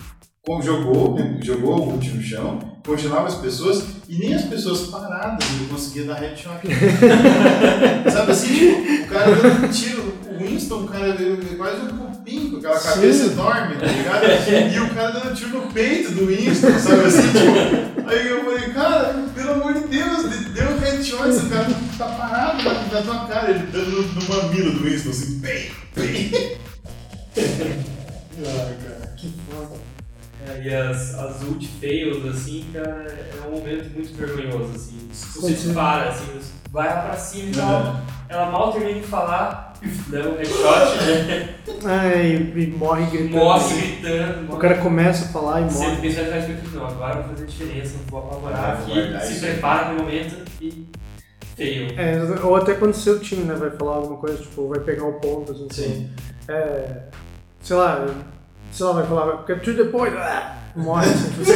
jogou, 0.64 1.18
jogou 1.44 1.80
o 1.80 1.94
ult 1.94 2.10
no 2.10 2.22
chão, 2.22 2.60
congelava 2.86 3.28
as 3.28 3.36
pessoas 3.36 4.01
e 4.12 4.18
nem 4.18 4.34
as 4.34 4.44
pessoas 4.44 4.88
paradas 4.88 5.48
ele 5.56 5.70
conseguia 5.70 6.04
dar 6.04 6.16
headshot. 6.16 6.60
Sabe 8.12 8.32
assim, 8.34 8.54
tipo, 8.54 9.04
o 9.04 9.08
cara 9.08 9.36
dando 9.36 9.66
um 9.66 9.70
tiro, 9.70 10.14
o 10.30 10.38
Winston, 10.38 10.84
o 10.84 10.88
cara 10.90 11.18
quase 11.56 11.82
um 11.82 11.98
cupim 11.98 12.52
com 12.52 12.58
aquela 12.58 12.78
Sim. 12.78 12.90
cabeça 12.90 13.32
enorme, 13.32 13.76
tá 13.78 13.86
ligado? 13.86 14.74
E 14.74 14.80
o 14.82 14.90
cara 14.94 15.12
dando 15.12 15.34
tiro 15.34 15.62
no 15.62 15.72
peito 15.72 16.12
do 16.12 16.28
Winston, 16.28 16.78
sabe 16.78 17.06
assim, 17.06 17.22
tipo. 17.22 18.10
Aí 18.10 18.28
eu 18.28 18.44
falei, 18.44 18.70
cara, 18.72 19.14
pelo 19.34 19.52
amor 19.54 19.74
de 19.76 19.88
Deus, 19.88 20.24
deu 20.54 20.72
um 20.72 20.80
headshot, 20.80 21.30
esse 21.30 21.46
cara 21.46 21.68
tá 21.98 22.06
parado 22.08 22.64
na, 22.64 22.74
na 22.74 23.02
tua 23.02 23.28
cara, 23.28 23.52
ele 23.52 23.66
dando 23.72 23.92
no, 23.92 24.02
no 24.02 24.28
mamilo 24.28 24.74
do 24.74 24.84
Winston, 24.84 25.12
assim, 25.12 25.40
bem, 25.40 25.72
bem. 25.96 26.58
É, 30.54 30.62
e 30.64 30.74
as, 30.76 31.16
as 31.20 31.42
ult 31.44 31.68
fails, 31.80 32.26
assim, 32.26 32.66
cara, 32.74 33.06
é 33.08 33.48
um 33.48 33.52
momento 33.58 33.94
muito 33.94 34.14
vergonhoso, 34.16 34.72
assim. 34.76 34.98
Se 35.12 35.26
você 35.28 35.42
Continua. 35.42 35.56
dispara, 35.56 36.10
assim, 36.10 36.26
você 36.34 36.52
vai 36.72 36.88
lá 36.88 37.02
pra 37.02 37.18
cima 37.18 37.50
e 37.50 37.54
tal, 37.56 37.82
Uhum. 37.82 38.02
ela 38.30 38.52
mal 38.52 38.72
termina 38.72 39.00
de 39.00 39.06
falar, 39.08 39.74
dá 40.08 40.20
um 40.20 40.38
headshot, 40.38 41.04
né? 41.06 41.56
Ai, 41.84 42.36
e 42.56 42.68
morre 42.68 43.06
gritando. 43.06 43.32
Morre 43.38 43.76
gritando, 43.82 44.40
O 44.40 44.44
morre. 44.48 44.62
cara 44.62 44.78
começa 44.78 45.26
a 45.26 45.28
falar 45.30 45.62
e 45.62 45.64
Você 45.66 45.86
morre. 45.88 46.02
pensa 46.02 46.22
atrás 46.22 46.46
do 46.46 46.76
não, 46.76 46.88
agora 46.88 47.16
eu 47.20 47.24
vou 47.24 47.34
fazer 47.36 47.46
diferença, 47.48 47.98
não 47.98 48.06
vou 48.06 48.20
apavorar 48.20 48.60
Ah, 48.60 48.74
aqui, 48.74 49.26
se 49.26 49.32
isso 49.34 49.42
prepara 49.46 49.90
no 49.94 50.00
momento 50.00 50.36
e 50.62 50.88
fail. 51.56 51.88
É, 51.98 52.40
ou 52.46 52.56
até 52.56 52.74
quando 52.76 52.94
seu 52.94 53.20
time 53.20 53.44
né, 53.44 53.56
vai 53.56 53.70
falar 53.72 53.96
alguma 53.96 54.18
coisa, 54.18 54.38
tipo, 54.38 54.68
vai 54.70 54.80
pegar 54.80 55.06
o 55.06 55.14
ponto, 55.14 55.52
assim, 55.52 55.68
Sim. 55.72 56.10
é, 56.48 57.04
sei 57.62 57.76
lá, 57.76 58.08
sei 58.72 58.86
lá, 58.86 58.92
vai 58.94 59.06
falar, 59.08 59.38
capture 59.44 59.76
the 59.78 59.86
point, 59.86 60.16
ah, 60.18 60.58
morre. 60.76 61.08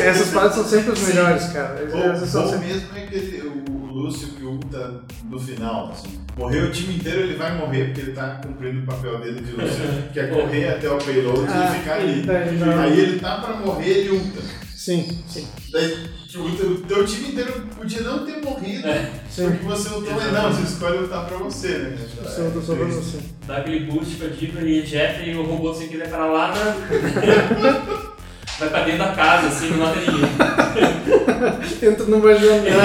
Essas 0.05 0.29
paradas 0.29 0.55
são 0.55 0.65
sempre 0.65 0.91
as 0.91 0.99
Sim. 0.99 1.07
melhores, 1.07 1.45
cara. 1.47 1.81
Essas 1.83 2.35
Ou, 2.35 2.41
ou 2.43 2.49
sempre... 2.49 2.67
mesmo 2.67 2.87
é 2.95 3.03
aquele, 3.03 3.41
o, 3.69 3.85
Lúcio 3.95 4.27
que 4.29 4.43
ulta 4.43 5.01
no 5.23 5.39
final, 5.39 5.89
assim. 5.91 6.19
Morreu 6.37 6.65
o 6.65 6.71
time 6.71 6.95
inteiro, 6.95 7.21
ele 7.21 7.35
vai 7.35 7.57
morrer 7.57 7.85
porque 7.85 8.01
ele 8.01 8.11
tá 8.11 8.41
cumprindo 8.43 8.81
o 8.81 8.85
papel 8.85 9.19
dele 9.21 9.39
de 9.39 9.51
Lúcio, 9.53 9.83
que 10.11 10.19
é 10.19 10.27
correr 10.27 10.67
até 10.67 10.89
o 10.89 10.97
payload 10.97 11.45
Ah, 11.49 11.71
e 11.73 11.79
ficar 11.79 11.95
ali. 11.95 12.21
não. 12.57 12.79
Aí 12.81 12.99
ele 12.99 13.19
tá 13.19 13.37
pra 13.37 13.55
morrer, 13.55 13.89
ele 13.89 14.09
ulta. 14.09 14.41
Sim, 14.75 15.17
sim, 15.27 15.47
Daí 15.71 16.09
tipo, 16.35 16.65
o 16.65 16.77
teu 16.81 17.05
time 17.05 17.29
inteiro 17.29 17.53
podia 17.75 18.01
não 18.01 18.25
ter 18.25 18.41
morrido 18.43 18.87
sim. 19.29 19.49
porque 19.49 19.65
você 19.65 19.89
ultou, 19.89 20.13
mas 20.13 20.33
não, 20.33 20.51
você 20.51 20.61
escolhe 20.63 20.97
lutar 20.99 21.25
pra 21.25 21.37
você, 21.37 21.77
né? 21.77 21.97
Você 22.23 22.41
eu 22.41 22.51
tô 22.51 22.61
só 22.61 22.75
pra 22.75 22.85
você. 22.85 23.19
Dá 23.47 23.57
aquele 23.57 23.91
boost 23.91 24.15
pra 24.15 24.27
Diva 24.27 24.61
e 24.61 24.79
ejeta 24.79 25.23
e 25.23 25.35
o 25.35 25.43
robô 25.43 25.73
sem 25.73 25.87
querer 25.87 26.09
parar 26.09 26.27
lá 26.27 26.53
na... 26.53 28.05
vai 28.59 28.69
pra 28.69 28.83
dentro 28.83 28.99
da 28.99 29.13
casa, 29.13 29.47
assim, 29.47 29.69
não 29.69 29.77
mata 29.77 29.99
ninguém. 29.99 31.89
Entra 31.91 32.05
numa 32.05 32.35
janela 32.35 32.83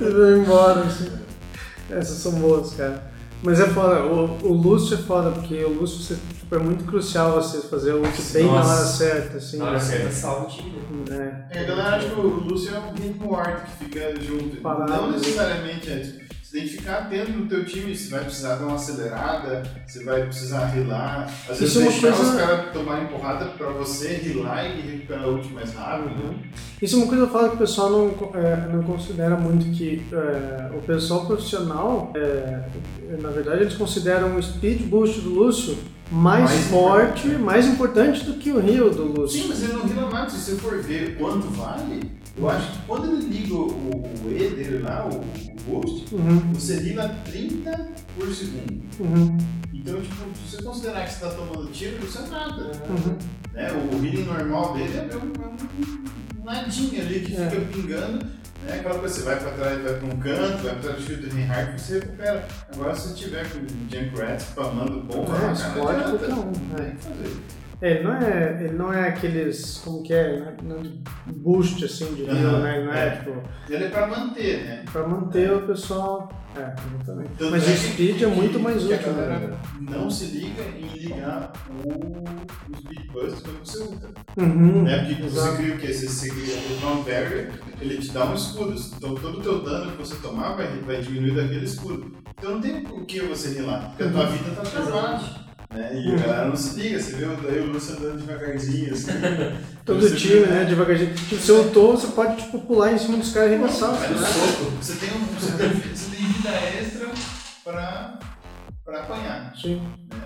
e 0.00 0.04
vai 0.04 0.38
embora, 0.38 0.80
assim. 0.82 1.10
Essas 1.90 2.18
são 2.18 2.32
boas, 2.32 2.74
cara. 2.74 3.10
Mas 3.42 3.58
é 3.58 3.66
foda, 3.68 4.04
o, 4.04 4.38
o 4.46 4.52
Lúcio 4.52 4.94
é 4.94 4.98
foda, 4.98 5.30
porque 5.30 5.54
o 5.64 5.80
Lúcio 5.80 5.98
você, 5.98 6.16
tipo, 6.52 6.56
é 6.56 6.58
muito 6.58 6.84
crucial 6.84 7.32
você 7.32 7.62
fazer 7.62 7.92
o 7.94 8.02
ult 8.02 8.22
bem 8.32 8.46
na 8.46 8.52
Nossa. 8.52 8.74
hora 8.74 8.84
certa, 8.86 9.36
assim. 9.38 9.56
Na 9.58 9.64
hora 9.64 9.74
né? 9.74 9.80
certa, 9.80 10.10
salva 10.10 10.44
o 10.46 10.48
time. 10.48 10.72
É. 11.10 11.58
É, 11.58 11.60
a 11.60 11.64
galera 11.64 11.96
acha 11.96 12.08
que 12.10 12.20
o 12.20 12.26
Lúcio 12.26 12.74
é 12.74 12.78
um 12.78 12.92
game 12.94 13.18
ward 13.24 13.62
que 13.62 13.84
fica 13.84 14.14
junto. 14.20 14.56
Parado. 14.60 14.92
Não 14.92 15.10
necessariamente 15.12 15.90
é. 15.90 15.98
tipo, 16.00 16.22
Você 16.42 16.58
tem 16.58 16.68
que 16.68 16.76
ficar 16.76 16.98
atento 16.98 17.32
no 17.32 17.46
teu 17.46 17.64
time, 17.64 17.96
você 17.96 18.10
vai 18.10 18.24
precisar 18.24 18.56
dar 18.56 18.66
uma 18.66 18.74
acelerada, 18.74 19.62
você 19.86 20.04
vai 20.04 20.22
precisar 20.24 20.66
rilar. 20.66 21.30
Às 21.48 21.58
vezes 21.58 21.70
Isso 21.74 21.80
é 21.80 21.82
deixar 21.84 22.12
coisa- 22.12 22.30
os 22.30 22.36
caras 22.40 22.72
tomarem 22.72 23.06
porrada 23.06 23.46
pra 23.46 23.68
você 23.70 24.08
rilar 24.16 24.66
e 24.66 24.80
recuperar 24.82 25.28
o 25.28 25.34
ult 25.36 25.48
mais 25.52 25.72
rápido. 25.74 26.22
Uhum. 26.22 26.34
Isso 26.80 26.96
é 26.96 26.98
uma 26.98 27.06
coisa 27.06 27.26
que 27.26 27.30
eu 27.30 27.32
falo 27.32 27.48
que 27.50 27.54
o 27.54 27.58
pessoal 27.58 27.90
não, 27.90 28.30
é, 28.34 28.68
não 28.70 28.82
considera 28.82 29.36
muito 29.36 29.64
que 29.76 30.04
é, 30.12 30.76
o 30.76 30.82
pessoal 30.82 31.24
profissional, 31.26 32.12
é, 32.14 32.64
na 33.20 33.30
verdade, 33.30 33.62
eles 33.62 33.74
consideram 33.74 34.36
o 34.36 34.42
speed 34.42 34.82
boost 34.82 35.20
do 35.22 35.30
Lúcio 35.30 35.78
mais, 36.12 36.44
Mais 36.50 36.64
forte, 36.66 37.26
mais 37.28 37.66
importante 37.66 38.24
do 38.24 38.34
que 38.34 38.50
o 38.52 38.60
Rio 38.60 38.90
do 38.90 39.04
Lúcio. 39.04 39.42
Sim, 39.42 39.48
mas 39.48 39.62
ele 39.62 39.72
não 39.72 39.86
rila 39.86 40.10
nada. 40.10 40.28
Se 40.30 40.38
você 40.38 40.56
for 40.56 40.78
ver 40.82 41.16
quanto 41.18 41.46
vale, 41.48 42.02
eu 42.36 42.48
acho 42.50 42.70
que 42.72 42.78
quando 42.86 43.06
ele 43.12 43.26
liga 43.28 43.54
o, 43.54 43.66
o 43.66 44.28
E 44.30 44.50
dele 44.50 44.78
lá, 44.78 45.08
o, 45.08 45.16
o 45.16 45.80
boost, 45.80 46.14
Uhum, 46.14 46.52
você 46.52 46.76
rila 46.80 47.08
30 47.24 47.90
por 48.18 48.28
segundo. 48.34 48.82
uhum, 49.00 49.38
Então, 49.72 50.00
tipo, 50.00 50.14
se 50.48 50.56
você 50.56 50.62
considerar 50.62 51.04
que 51.06 51.12
você 51.14 51.24
está 51.24 51.30
tomando 51.30 51.70
tiro, 51.72 52.04
isso 52.04 52.18
é 52.18 52.28
nada. 52.28 52.72
uhum. 52.88 53.16
Né? 53.54 53.70
O 53.72 54.04
healing 54.04 54.24
normal 54.24 54.74
dele 54.74 54.92
é 54.96 55.16
um, 55.16 55.42
é 55.42 56.40
um 56.40 56.44
nadinha 56.44 57.02
ali 57.02 57.20
que 57.20 57.34
É. 57.36 57.48
fica 57.50 57.62
pingando. 57.72 58.26
Né? 58.66 58.76
Aquela 58.78 58.98
coisa, 58.98 59.14
você 59.14 59.22
vai 59.22 59.36
pra 59.40 59.50
trás, 59.50 59.82
vai 59.82 59.94
pra 59.94 60.06
um 60.06 60.18
canto, 60.20 60.62
vai 60.62 60.72
pra 60.72 60.82
trás 60.82 60.96
do 60.96 61.02
shield 61.02 61.26
do 61.26 61.34
Reinhardt, 61.34 61.80
você 61.80 61.98
recupera. 61.98 62.46
Agora, 62.72 62.94
se 62.94 63.14
tiver 63.14 63.46
com 63.50 63.58
o 63.58 63.66
Junkrat 63.90 64.40
spamando 64.40 65.00
bomba, 65.02 65.34
É, 65.36 65.40
cara, 65.40 65.52
explode 65.52 65.98
não 65.98 66.14
adianta. 66.14 66.34
um, 66.34 66.52
Não 66.70 66.76
é. 66.78 66.82
tem 66.82 66.96
que 66.96 67.02
fazer. 67.04 67.36
É, 67.82 67.90
ele 67.90 68.02
não 68.04 68.12
é, 68.14 68.58
ele 68.64 68.74
não 68.74 68.92
é 68.92 69.08
aqueles, 69.08 69.82
como 69.84 70.04
que 70.04 70.14
é, 70.14 70.38
né, 70.38 70.56
não- 70.62 70.82
boost 71.26 71.84
assim 71.84 72.14
de 72.14 72.22
heal, 72.22 72.36
Aham, 72.36 72.60
né? 72.60 72.76
Ele 72.78 72.86
não 72.86 72.92
é, 72.94 73.06
é. 73.06 73.10
tipo, 73.10 73.42
Ele 73.68 73.84
é 73.84 73.88
pra 73.88 74.06
manter, 74.06 74.64
né? 74.64 74.84
pra 74.92 75.08
manter 75.08 75.52
o 75.52 75.66
pessoal. 75.66 76.30
É, 76.56 76.74
exatamente. 76.94 77.30
Tanto 77.38 77.50
Mas 77.50 77.66
é 77.68 77.72
o 77.72 77.76
speed 77.76 78.22
é 78.22 78.26
muito 78.28 78.60
mais 78.60 78.84
útil, 78.84 79.12
né? 79.14 79.58
não 79.80 80.08
se 80.10 80.26
liga 80.26 80.62
em 80.78 80.96
ligar 80.98 81.52
o, 81.84 81.88
o 81.88 82.76
Speed 82.76 83.10
Burst 83.10 83.42
quando 83.42 83.58
você 83.66 83.78
usa. 83.82 84.10
Uhum, 84.36 84.82
Né? 84.84 84.98
Porque 84.98 85.22
você 85.22 85.38
exato. 85.38 85.56
cria 85.56 85.74
o 85.74 85.78
quê? 85.78 85.92
Você, 85.92 86.06
você 86.08 86.28
cria 86.28 86.54
o 86.54 86.80
Ground 86.80 87.04
Barrier, 87.06 87.50
ele 87.80 87.96
te 87.98 88.12
dá 88.12 88.26
um 88.26 88.34
escudo. 88.34 88.74
Então 88.96 89.14
todo 89.16 89.38
o 89.38 89.42
teu 89.42 89.60
dano 89.64 89.90
que 89.92 89.98
você 89.98 90.14
tomar 90.16 90.54
vai, 90.54 90.68
vai 90.86 91.00
diminuir 91.00 91.34
daquele 91.34 91.64
escudo. 91.64 92.12
Então 92.38 92.52
não 92.52 92.60
tem 92.60 92.86
o 92.86 93.04
que 93.06 93.20
você 93.22 93.48
rilar, 93.58 93.88
porque 93.88 94.02
a 94.04 94.10
tua 94.12 94.26
vida 94.26 94.50
tá 94.54 94.62
travada. 94.62 95.51
Né? 95.74 95.90
E 95.94 96.12
a 96.14 96.16
galera 96.18 96.48
não 96.48 96.56
se 96.56 96.78
liga, 96.78 97.00
você 97.00 97.12
vê 97.16 97.24
o- 97.24 97.36
daí 97.42 97.60
o 97.60 97.66
Lúcio 97.72 97.96
andando 97.96 98.18
devagarzinho, 98.26 98.92
assim. 98.92 99.06
Todo 99.86 100.00
Você 100.00 100.14
time, 100.16 100.40
vê- 100.40 100.46
né, 100.46 100.64
devagarzinho. 100.64 101.14
Tipo, 101.14 101.36
você 101.36 101.52
ultou, 101.52 101.96
você 101.96 102.06
pode, 102.08 102.36
tipo, 102.42 102.60
pular 102.60 102.92
em 102.92 102.98
cima 102.98 103.16
dos 103.18 103.32
caras 103.32 103.52
e. 103.52 103.56
Vai 103.56 103.68
no 104.08 104.20
né? 104.20 104.26
soco. 104.26 104.70
Você 104.80 104.94
tem, 104.96 105.08
um, 105.10 105.24
você, 105.38 105.52
tem, 105.56 105.68
você 105.70 106.16
tem 106.16 106.26
vida 106.26 106.50
extra 106.50 107.08
pra, 107.64 108.18
pra 108.84 109.00
apanhar. 109.00 109.54
Sim. 109.60 109.80
né? 110.12 110.20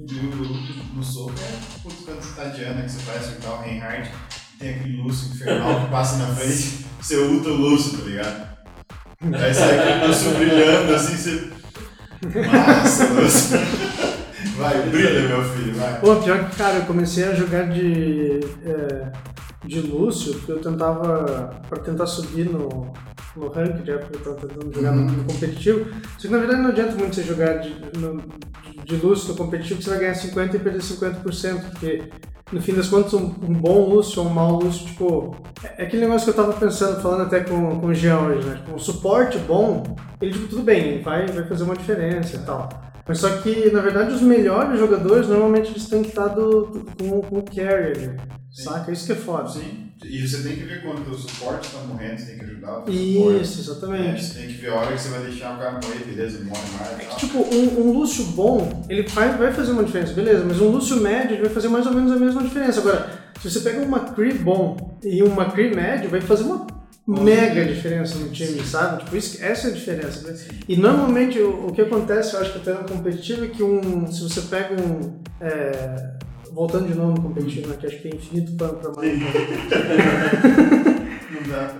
E 0.00 0.14
o, 0.14 0.96
no 0.96 1.02
soco 1.02 1.32
é 1.40 1.80
putz, 1.82 2.04
quando 2.04 2.20
você 2.22 2.34
tá 2.40 2.44
de 2.48 2.62
Ana, 2.64 2.82
que 2.82 2.90
você 2.90 3.02
vai 3.04 3.16
acertar 3.18 3.52
o 3.52 3.62
Reinhardt, 3.62 4.10
tem 4.58 4.70
aquele 4.74 4.96
Lúcio 5.02 5.32
infernal 5.34 5.84
que 5.84 5.90
passa 5.90 6.16
na 6.18 6.34
frente, 6.34 6.86
você 7.00 7.16
ulta 7.16 7.48
o 7.50 7.54
Lúcio, 7.56 7.98
tá 7.98 8.04
ligado? 8.04 8.48
Aí 9.22 9.54
sai 9.54 9.78
aquele 9.78 10.06
Lúcio 10.06 10.30
brilhando 10.32 10.94
assim, 10.94 11.16
você. 11.16 11.50
Massa, 12.48 13.04
Lúcio. 13.12 13.58
Vai, 14.58 14.82
brilha, 14.88 15.28
meu 15.28 15.44
filho, 15.44 15.74
vai. 15.74 16.00
Pô, 16.00 16.16
pior 16.16 16.50
que, 16.50 16.56
cara, 16.56 16.78
eu 16.78 16.84
comecei 16.86 17.24
a 17.24 17.34
jogar 17.34 17.68
de, 17.68 18.40
é, 18.64 19.12
de 19.64 19.80
Lúcio, 19.80 20.34
porque 20.34 20.50
eu 20.50 20.58
tentava, 20.58 21.60
pra 21.68 21.78
tentar 21.78 22.06
subir 22.06 22.50
no, 22.50 22.92
no 23.36 23.48
rank, 23.48 23.86
já 23.86 23.98
porque 23.98 24.16
eu 24.16 24.20
tava 24.20 24.48
tentando 24.48 24.74
jogar 24.74 24.92
no, 24.92 25.02
no 25.02 25.24
competitivo. 25.24 25.86
Só 26.18 26.26
que 26.26 26.34
na 26.34 26.38
verdade 26.38 26.62
não 26.62 26.70
adianta 26.70 26.96
muito 26.96 27.14
você 27.14 27.22
jogar 27.22 27.58
de, 27.58 27.72
no, 27.98 28.20
de 28.84 28.96
Lúcio 28.96 29.28
no 29.28 29.36
competitivo, 29.36 29.78
que 29.78 29.84
você 29.84 29.90
vai 29.90 30.00
ganhar 30.00 30.14
50% 30.14 30.54
e 30.54 30.58
perder 30.58 30.80
50%, 30.80 31.60
porque 31.70 32.10
no 32.50 32.60
fim 32.60 32.74
das 32.74 32.88
contas 32.88 33.14
um, 33.14 33.26
um 33.26 33.52
bom 33.52 33.88
Lúcio 33.88 34.22
ou 34.22 34.28
um 34.28 34.32
mau 34.32 34.58
Lúcio, 34.58 34.86
tipo, 34.86 35.36
é, 35.62 35.82
é 35.82 35.86
aquele 35.86 36.02
negócio 36.02 36.24
que 36.24 36.38
eu 36.38 36.44
tava 36.44 36.58
pensando, 36.58 37.00
falando 37.00 37.22
até 37.22 37.40
com, 37.40 37.78
com 37.78 37.86
o 37.86 37.94
Jean 37.94 38.18
hoje, 38.22 38.44
né? 38.44 38.56
Tipo, 38.56 38.74
um 38.74 38.78
suporte 38.78 39.38
bom, 39.38 39.84
ele, 40.20 40.32
tipo, 40.32 40.48
tudo 40.48 40.62
bem, 40.62 41.00
vai, 41.00 41.26
vai 41.26 41.44
fazer 41.44 41.62
uma 41.62 41.76
diferença 41.76 42.34
e 42.34 42.40
tal. 42.40 42.68
Mas 43.08 43.18
só 43.18 43.30
que, 43.38 43.70
na 43.70 43.80
verdade, 43.80 44.14
os 44.14 44.20
melhores 44.20 44.78
jogadores, 44.78 45.26
normalmente 45.28 45.70
eles 45.70 45.86
têm 45.88 46.02
que 46.02 46.10
estar 46.10 46.28
do, 46.28 46.66
do- 46.66 46.84
com, 46.98 47.20
com 47.22 47.38
o 47.38 47.42
carry 47.42 47.92
ali, 47.92 48.10
Sim. 48.52 48.64
saca? 48.64 48.92
Isso 48.92 49.06
que 49.06 49.12
é 49.12 49.16
foda. 49.16 49.48
Sim. 49.48 49.86
E 50.04 50.26
você 50.28 50.42
tem 50.46 50.56
que 50.56 50.62
ver 50.64 50.82
quando 50.82 51.08
o 51.10 51.14
suporte 51.18 51.70
tá 51.72 51.80
morrendo, 51.86 52.18
você 52.18 52.26
tem 52.26 52.38
que 52.38 52.44
ajudar 52.44 52.70
o 52.70 52.74
suporte. 52.92 53.40
Isso, 53.40 53.58
É, 53.58 53.62
exatamente. 53.62 54.24
Você 54.24 54.34
tem 54.38 54.46
que 54.48 54.54
ver 54.54 54.68
a 54.70 54.74
hora 54.74 54.92
que 54.92 55.00
você 55.00 55.08
vai 55.08 55.20
deixar 55.22 55.54
o 55.54 55.58
cara 55.58 55.72
morrer, 55.82 56.04
beleza, 56.04 56.44
morre 56.44 56.60
mais 56.78 57.00
É 57.00 57.04
que, 57.06 57.16
tipo, 57.16 57.38
um, 57.38 57.80
um 57.88 57.92
Lúcio 57.92 58.24
bom, 58.26 58.84
ele 58.88 59.02
vai, 59.08 59.36
vai 59.36 59.52
fazer 59.52 59.72
uma 59.72 59.82
diferença, 59.84 60.12
beleza, 60.12 60.44
mas 60.46 60.60
um 60.60 60.68
Lúcio 60.68 61.00
médio, 61.00 61.32
ele 61.34 61.42
vai 61.44 61.50
fazer 61.52 61.68
mais 61.68 61.86
ou 61.86 61.92
menos 61.94 62.12
a 62.12 62.16
mesma 62.16 62.42
diferença. 62.42 62.78
Agora, 62.80 63.10
se 63.40 63.50
você 63.50 63.60
pega 63.60 63.80
um 63.80 63.88
McCree 63.90 64.34
bom 64.34 64.98
e 65.02 65.22
um 65.22 65.32
McCree 65.34 65.74
médio, 65.74 66.10
vai 66.10 66.20
fazer 66.20 66.44
uma 66.44 66.66
mega 67.08 67.64
diferença 67.64 68.18
no 68.18 68.28
time, 68.28 68.62
sabe? 68.62 69.02
Tipo, 69.02 69.16
isso, 69.16 69.42
essa 69.42 69.68
é 69.68 69.70
a 69.70 69.74
diferença. 69.74 70.30
né? 70.30 70.38
E 70.68 70.76
normalmente 70.76 71.38
o, 71.40 71.68
o 71.68 71.72
que 71.72 71.80
acontece, 71.80 72.34
eu 72.34 72.40
acho 72.40 72.52
que 72.52 72.58
até 72.58 72.74
no 72.74 72.86
competitivo, 72.88 73.46
é 73.46 73.48
que 73.48 73.62
um, 73.62 74.06
se 74.06 74.22
você 74.22 74.42
pega 74.42 74.76
um. 74.80 75.18
é, 75.40 76.18
voltando 76.52 76.88
de 76.88 76.94
novo 76.94 77.12
no 77.12 77.22
competitivo, 77.22 77.68
né, 77.68 77.76
que 77.78 77.86
acho 77.86 77.96
que 77.96 78.02
tem 78.02 78.14
infinito 78.14 78.52
pano 78.56 78.74
pra 78.74 78.92
mais. 78.92 79.18
Não 81.30 81.42
dá. 81.48 81.74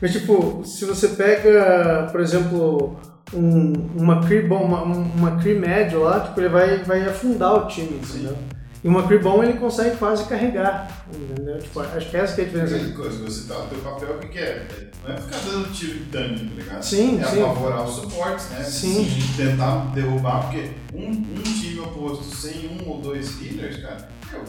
Mas 0.00 0.12
tipo, 0.12 0.62
se 0.64 0.84
você 0.84 1.08
pega, 1.08 2.08
por 2.12 2.20
exemplo, 2.20 2.96
um, 3.32 3.72
uma 3.96 4.20
Cree 4.26 4.42
bom, 4.42 4.62
uma, 4.64 4.82
uma 4.82 5.36
Cree 5.40 5.58
médio 5.58 6.00
lá, 6.00 6.20
tipo, 6.20 6.40
ele 6.40 6.48
vai, 6.50 6.84
vai 6.84 7.02
afundar 7.02 7.54
o 7.54 7.66
time, 7.68 7.98
entendeu? 8.02 8.36
E 8.84 8.88
uma 8.88 9.06
Cree 9.06 9.18
bom 9.18 9.42
ele 9.42 9.54
consegue 9.54 9.96
quase 9.96 10.24
carregar, 10.26 11.06
entendeu? 11.10 11.58
Tipo, 11.58 11.80
acho 11.80 12.10
que 12.10 12.16
essa 12.18 12.34
que 12.34 12.42
é 12.42 12.44
a 12.44 12.46
diferença. 12.46 12.92
Coisa, 12.94 13.24
você 13.24 13.48
tá, 13.48 13.60
o 13.60 13.66
teu 13.66 13.78
papel 13.78 14.16
o 14.16 14.18
que 14.18 14.28
que 14.28 14.38
é? 14.38 14.66
Não 15.02 15.14
é 15.14 15.18
ficar 15.18 15.38
dando 15.38 15.72
tiro 15.72 16.00
de 16.00 16.04
tanque, 16.10 16.44
tá 16.44 16.54
ligado? 16.54 16.82
Sim, 16.82 17.18
é 17.18 17.24
sim. 17.24 17.42
apavorar 17.42 17.84
os 17.84 17.94
suportes, 17.94 18.50
né? 18.50 18.62
Sim. 18.62 19.08
Tentar 19.38 19.86
derrubar, 19.94 20.42
porque 20.42 20.70
um, 20.92 21.12
um 21.12 21.42
time 21.42 21.80
oposto 21.80 22.24
sem 22.24 22.68
um 22.68 22.86
ou 22.86 23.00
dois 23.00 23.40
healers, 23.40 23.80
cara, 23.80 24.06
meu, 24.30 24.44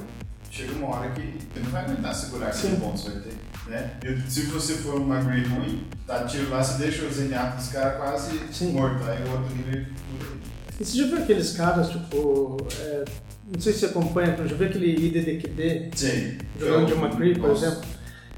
chega 0.51 0.73
uma 0.73 0.97
hora 0.97 1.11
que 1.11 1.21
ele 1.21 1.41
não 1.63 1.71
vai 1.71 1.85
aguentar 1.85 2.13
segurar 2.13 2.47
aquele 2.47 2.75
Sim. 2.75 2.79
ponto, 2.81 2.99
você 2.99 3.09
vai 3.11 3.21
ter. 3.21 3.33
Né? 3.67 3.91
E 4.03 4.29
se 4.29 4.41
você 4.47 4.73
for 4.73 4.95
uma 4.95 5.21
green 5.21 5.45
ruim, 5.45 5.87
tá 6.05 6.25
tiro 6.25 6.49
lá, 6.49 6.61
você 6.61 6.77
deixa 6.83 7.05
o 7.05 7.09
zenyato 7.09 7.55
dos 7.55 7.69
caras 7.69 7.97
quase 7.97 8.37
Sim. 8.51 8.73
morto, 8.73 9.01
aí 9.05 9.23
o 9.23 9.31
outro 9.31 9.55
ele. 9.65 9.87
E 10.77 10.83
você 10.83 10.97
já 10.97 11.07
viu 11.07 11.19
aqueles 11.19 11.55
caras, 11.55 11.89
tipo, 11.89 12.57
é, 12.81 13.05
não 13.53 13.61
sei 13.61 13.73
se 13.73 13.79
você 13.79 13.85
acompanha, 13.87 14.35
mas 14.37 14.49
já 14.49 14.55
viu 14.55 14.67
aquele 14.67 15.07
IDDQD 15.07 15.91
Sim. 15.95 16.37
jogando 16.59 16.87
de 16.87 16.93
uma 16.93 17.09
Cree, 17.09 17.37
por 17.37 17.51
exemplo? 17.51 17.83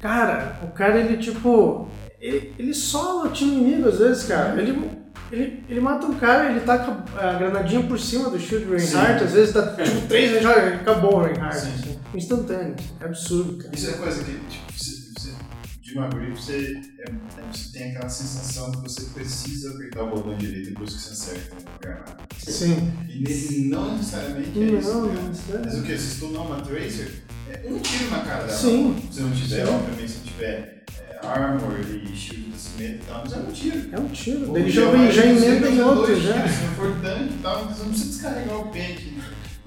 Cara, 0.01 0.59
o 0.63 0.67
cara 0.67 0.99
ele 0.99 1.17
tipo. 1.17 1.87
Ele, 2.19 2.53
ele 2.57 2.73
sola 2.73 3.27
o 3.27 3.31
time 3.31 3.55
inimigo 3.55 3.87
às 3.87 3.99
vezes, 3.99 4.23
cara. 4.25 4.59
Ele, 4.59 4.89
ele, 5.31 5.63
ele 5.69 5.79
mata 5.79 6.05
um 6.07 6.15
cara, 6.15 6.51
ele 6.51 6.61
taca 6.61 7.03
a 7.17 7.33
granadinha 7.33 7.83
por 7.83 7.99
cima 7.99 8.29
do 8.29 8.39
shield 8.39 8.65
do 8.65 8.75
Reinhardt, 8.75 9.23
às 9.23 9.31
vezes 9.31 9.53
dá 9.53 9.75
tipo 9.75 10.07
três 10.07 10.31
vezes, 10.31 10.45
olha, 10.45 10.75
acabou 10.75 11.15
o 11.15 11.23
Reinhardt. 11.23 11.57
Sim. 11.57 11.69
assim. 11.69 11.99
Instantâneo. 12.13 12.75
É 12.99 13.05
absurdo, 13.05 13.57
cara. 13.57 13.75
Isso 13.75 13.89
é 13.89 13.93
coisa 13.93 14.23
que, 14.23 14.31
tipo, 14.31 14.73
você, 14.73 14.91
você, 15.13 15.33
de 15.81 15.93
uma 15.93 16.07
grip, 16.07 16.35
você, 16.35 16.81
é, 16.99 17.09
é, 17.09 17.13
você 17.51 17.77
tem 17.77 17.91
aquela 17.91 18.09
sensação 18.09 18.71
que 18.71 18.81
você 18.81 19.05
precisa 19.13 19.71
apertar 19.71 20.03
o 20.03 20.09
botão 20.09 20.35
direito 20.35 20.69
depois 20.69 20.93
que 20.93 20.99
você 20.99 21.11
acerta 21.11 21.55
Sim. 22.37 22.91
E 23.09 23.19
nele 23.19 23.69
não 23.69 23.97
necessariamente 23.97 24.51
é 24.55 24.65
Não, 24.71 24.79
isso. 24.79 25.01
né? 25.01 25.13
não, 25.21 25.31
isso 25.31 25.41
é- 25.53 25.61
Mas 25.65 25.77
o 25.79 25.83
que? 25.83 25.97
Se 25.97 26.19
tu 26.19 26.27
não 26.29 26.45
uma 26.45 26.61
Tracer, 26.61 27.23
é 27.49 27.67
um 27.69 27.79
tiro 27.79 28.09
na 28.09 28.19
cara 28.19 28.43
dela. 28.45 28.57
Sim. 28.57 28.95
Se 29.11 29.21
não 29.21 29.31
tiver, 29.31 29.65
Sim. 29.65 29.73
obviamente, 29.73 30.11
se 30.11 30.17
não 30.19 30.25
tiver 30.25 30.83
é, 31.09 31.27
armor 31.27 31.79
e 31.79 32.15
shield 32.15 32.51
de 32.51 32.57
cimento 32.57 33.03
e 33.03 33.07
tal, 33.07 33.21
mas 33.23 33.33
é 33.33 33.37
um 33.37 33.51
tiro. 33.51 33.89
É 33.91 33.99
um 33.99 34.07
tiro. 34.09 34.57
Ele 34.57 34.69
já, 34.69 34.81
já 34.81 34.91
vem, 34.91 35.01
vai 35.01 35.11
já 35.11 35.21
você 35.23 35.45
emenda 35.47 35.69
em 35.69 35.81
outro 35.81 36.21
já. 36.21 36.47
Se 36.47 36.63
não 36.63 36.73
for 36.75 36.95
tanque 37.01 37.33
e 37.33 37.39
tal, 37.41 37.65
você 37.65 37.83
não 37.83 37.89
precisa 37.89 38.09
descarregar 38.11 38.59
o 38.59 38.67
pente 38.69 39.13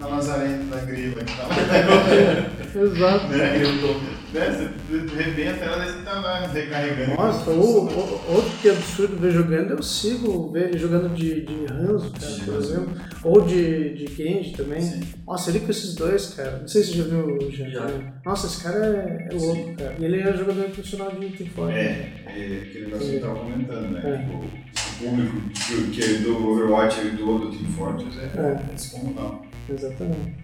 na 0.01 0.07
lazarenta 0.07 0.65
da 0.77 0.81
grila 0.85 1.21
e 1.21 1.25
tal. 1.25 2.83
Exato. 2.83 3.27
né? 3.29 3.63
Eu 3.63 3.81
tô, 3.81 3.95
né? 3.99 4.71
Você 4.89 5.21
arrebenta 5.21 5.65
ela, 5.65 5.77
daí 5.79 5.93
você 5.93 6.03
tá 6.03 6.21
lá 6.21 6.47
recarregando. 6.47 7.15
Nossa, 7.17 7.51
o, 7.51 7.87
o- 7.89 8.35
outro 8.35 8.51
que 8.63 8.69
é 8.69 8.73
absurdo 8.73 9.17
ver 9.17 9.33
jogando, 9.33 9.71
eu 9.73 9.83
sigo 9.83 10.51
ver 10.53 10.69
ele 10.69 10.79
jogando 10.79 11.15
de, 11.15 11.43
de 11.43 11.67
Hanzo, 11.73 12.13
cara, 12.13 12.33
De 12.33 12.41
por 12.45 12.55
exemplo. 12.57 12.89
Ou 13.25 13.41
de, 13.43 13.95
de 13.95 14.07
Genji 14.15 14.53
também. 14.57 14.81
Sim. 14.81 15.01
Nossa, 15.27 15.51
ele 15.51 15.61
com 15.61 15.71
esses 15.71 15.95
dois, 15.95 16.35
cara. 16.35 16.59
Não 16.61 16.69
sei 16.69 16.83
se 16.83 16.93
você 16.93 16.99
já 16.99 17.05
viu 17.05 17.37
o 17.37 17.51
Jean. 17.51 17.71
Já. 17.71 17.87
Nossa, 18.25 18.47
esse 18.47 18.63
cara 18.63 18.79
é, 18.87 19.29
é 19.31 19.37
louco, 19.37 19.75
cara. 19.75 19.95
E 19.99 20.05
ele 20.05 20.21
é 20.21 20.33
jogador 20.33 20.65
profissional 20.71 21.11
de 21.11 21.27
Team 21.31 21.51
Fortress. 21.51 21.79
É, 21.79 22.13
é 22.27 22.63
aquele 22.69 22.85
negócio 22.87 23.09
que 23.09 23.15
eu 23.17 23.21
tava 23.21 23.35
comentando, 23.41 23.91
né? 23.91 24.01
É. 24.05 24.17
Tipo, 24.19 24.45
público 25.01 25.41
que, 25.51 25.91
que 25.91 26.03
é 26.03 26.19
do 26.19 26.49
Overwatch 26.51 27.01
e 27.07 27.11
do, 27.11 27.39
do 27.39 27.51
Team 27.51 27.71
Fortress 27.73 28.19
é, 28.19 28.23
É. 28.39 28.51
é 28.71 28.75
descomunal. 28.75 29.43
Exatamente. 29.69 30.35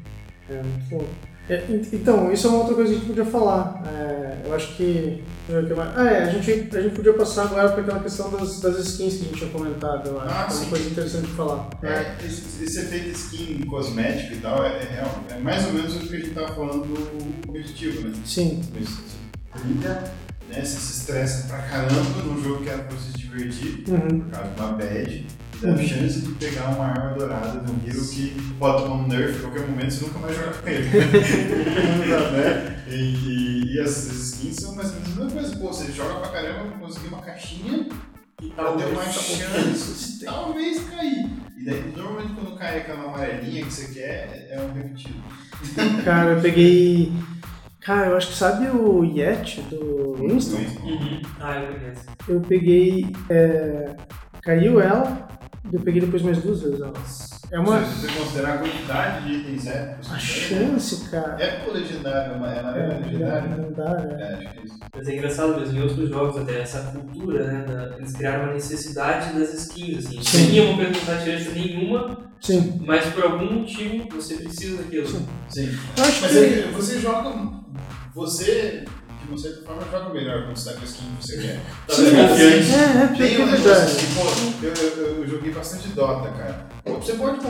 É 0.51 0.63
muito 0.63 0.91
louco. 0.93 1.09
É, 1.49 1.65
ent- 1.71 1.93
então, 1.93 2.33
isso 2.33 2.49
é 2.49 2.51
uma 2.51 2.59
outra 2.59 2.75
coisa 2.75 2.91
que 2.91 2.97
a 2.97 2.99
gente 2.99 3.09
podia 3.09 3.25
falar. 3.25 3.81
É, 3.87 4.43
eu 4.47 4.55
acho 4.55 4.77
que. 4.77 5.23
Ah, 5.95 6.05
é, 6.05 6.23
a 6.25 6.31
gente, 6.31 6.77
a 6.77 6.83
gente 6.83 6.95
podia 6.97 7.13
passar 7.13 7.45
agora 7.45 7.69
para 7.69 7.83
aquela 7.83 8.01
questão 8.01 8.31
das, 8.33 8.59
das 8.61 8.79
skins 8.79 9.15
que 9.15 9.21
a 9.21 9.25
gente 9.29 9.39
tinha 9.39 9.51
comentado, 9.51 10.09
eu 10.09 10.21
acho. 10.21 10.29
Ah, 10.35 10.41
é 10.41 10.45
uma 10.45 10.51
sim. 10.51 10.71
coisa 10.71 10.91
interessante 10.91 11.27
de 11.27 11.33
falar. 11.35 11.71
É, 11.85 12.17
esse, 12.27 12.65
esse 12.65 12.81
efeito 12.81 13.11
skin 13.11 13.65
cosmético 13.67 14.35
e 14.35 14.37
tal 14.39 14.65
é, 14.65 14.71
é, 14.71 15.05
é 15.35 15.39
mais 15.39 15.65
ou 15.67 15.73
menos 15.75 15.95
o 15.95 16.01
que 16.01 16.17
a 16.17 16.19
gente 16.19 16.31
tava 16.31 16.49
falando 16.53 16.83
do 16.85 17.47
competitivo, 17.47 18.09
né? 18.09 18.15
Sim, 18.25 18.61
né? 20.49 20.61
Você 20.61 20.79
se 20.79 20.99
estressa 21.01 21.49
pra 21.49 21.59
caramba 21.59 22.23
num 22.23 22.43
jogo 22.43 22.63
que 22.63 22.69
era 22.69 22.83
pra 22.83 22.97
você 22.97 23.13
se 23.13 23.19
divertir, 23.19 23.85
uhum. 23.89 24.21
por 24.21 24.31
causa 24.31 24.51
de 24.51 24.61
uma 24.61 24.73
bad, 24.73 25.27
e 25.63 25.67
dá 25.67 25.77
chance 25.79 26.21
de 26.21 26.33
pegar 26.35 26.69
uma 26.69 26.87
arma 26.87 27.15
dourada 27.15 27.61
de 27.61 27.71
um 27.71 27.81
hero 27.87 28.07
que 28.09 28.55
pode 28.59 28.83
tomar 28.83 28.95
um 28.97 29.09
nerf 29.09 29.39
a 29.39 29.41
qualquer 29.41 29.67
momento 29.69 29.91
você 29.91 30.05
nunca 30.05 30.19
mais 30.19 30.37
joga 30.37 30.53
com 30.53 30.69
ele. 30.69 30.89
né? 32.33 32.85
E, 32.89 32.95
e, 32.95 33.75
e 33.75 33.81
as, 33.81 34.07
skins 34.07 34.57
são 34.57 34.75
mais 34.75 34.89
ou 34.89 35.01
menos 35.01 35.17
a 35.17 35.25
mesma 35.25 35.41
coisa. 35.41 35.57
Pô, 35.57 35.69
você 35.69 35.93
joga 35.93 36.21
pra 36.21 36.29
caramba 36.29 36.71
pra 36.71 36.79
conseguir 36.79 37.09
uma 37.09 37.23
caixinha 37.23 37.89
E 38.43 38.51
pra 38.51 38.73
ter 38.73 38.85
uma 38.85 39.05
chance 39.05 40.19
de 40.19 40.25
talvez 40.25 40.81
cair. 40.91 41.31
E 41.57 41.65
daí, 41.65 41.93
normalmente, 41.97 42.35
quando 42.35 42.57
cai 42.57 42.79
aquela 42.79 43.05
amarelinha 43.05 43.65
que 43.65 43.73
você 43.73 43.93
quer, 43.95 44.49
é 44.51 44.61
um 44.61 44.73
repetido. 44.75 45.23
Cara, 46.05 46.33
eu 46.33 46.43
peguei. 46.43 47.13
Cara, 47.87 48.09
eu 48.09 48.17
acho 48.17 48.31
que 48.31 48.35
sabe 48.35 48.67
o 48.67 49.05
Yeti 49.05 49.61
do 49.61 50.15
Winston? 50.15 50.57
Uhum. 50.57 51.23
Ah, 51.39 51.61
eu 51.61 51.79
conheço. 51.79 52.05
Eu 52.27 52.41
peguei. 52.41 53.07
É... 53.31 53.95
Caiu 54.43 54.81
ela, 54.81 55.29
eu 55.73 55.79
peguei 55.79 56.01
depois 56.01 56.21
mais 56.23 56.43
duas 56.43 56.63
vezes 56.63 56.81
ela. 56.81 56.93
É 57.51 57.59
uma. 57.61 57.85
Se 57.85 57.95
você 58.07 58.19
considerar 58.19 58.55
a 58.55 58.59
quantidade 58.59 59.25
de 59.27 59.35
itens 59.37 59.67
épicos, 59.69 60.13
A 60.13 60.19
chance, 60.19 61.09
cara. 61.11 61.37
É 61.39 61.61
pro 61.61 61.73
legendário, 61.73 62.33
é 62.33 62.37
uma 62.37 62.53
é 62.53 62.61
uma 62.61 62.77
é 62.77 62.99
legendária? 62.99 63.49
né? 63.49 63.69
É, 64.19 64.35
acho 64.35 64.53
que 64.53 64.59
é 64.59 64.65
isso. 64.65 64.79
Mas 64.97 65.09
é 65.09 65.15
engraçado 65.17 65.61
mesmo, 65.61 65.79
em 65.79 65.83
outros 65.83 66.09
jogos 66.09 66.43
até, 66.43 66.61
essa 66.61 66.81
cultura, 66.91 67.45
né? 67.47 67.65
da- 67.65 67.97
eles 67.99 68.13
criaram 68.13 68.45
uma 68.45 68.55
necessidade 68.55 69.39
das 69.39 69.55
skins, 69.55 70.07
assim. 70.07 70.21
Sim. 70.23 70.39
Não 70.43 70.51
tinha 70.51 70.71
uma 70.71 70.85
diferença 70.91 71.51
nenhuma, 71.53 72.31
Sim. 72.41 72.83
mas 72.85 73.07
por 73.07 73.23
algum 73.25 73.53
motivo 73.61 74.09
você 74.11 74.35
precisa 74.37 74.79
daquilo. 74.83 75.07
Sim. 75.07 75.27
Sim. 75.49 75.79
Mas 75.97 76.19
que. 76.19 76.39
aí, 76.39 76.71
você 76.73 76.99
joga. 77.01 77.33
Você, 78.15 78.85
de 79.27 79.33
uma 79.33 79.39
certa 79.39 79.63
forma, 79.63 79.83
joga 79.91 80.15
melhor 80.15 80.45
quando 80.45 80.57
você 80.57 80.71
tá 80.71 80.77
com 80.77 80.83
a 80.83 80.85
skin 80.85 81.17
que 81.19 81.27
você 81.27 81.37
quer. 81.39 81.61
Você 81.89 82.07
é 82.07 82.29
confiante. 82.29 82.71
É, 82.71 83.03
é, 83.03 83.07
Tem 83.09 83.39
um 83.39 83.49
é 83.49 83.53
negócio 83.53 83.65
verdade. 83.65 83.93
assim, 83.93 84.07
pô, 84.15 84.67
eu, 84.67 84.73
eu, 84.75 85.23
eu 85.23 85.29
joguei 85.29 85.53
bastante 85.53 85.89
Dota, 85.89 86.31
cara. 86.31 86.67
Você 86.87 87.13
pode 87.15 87.41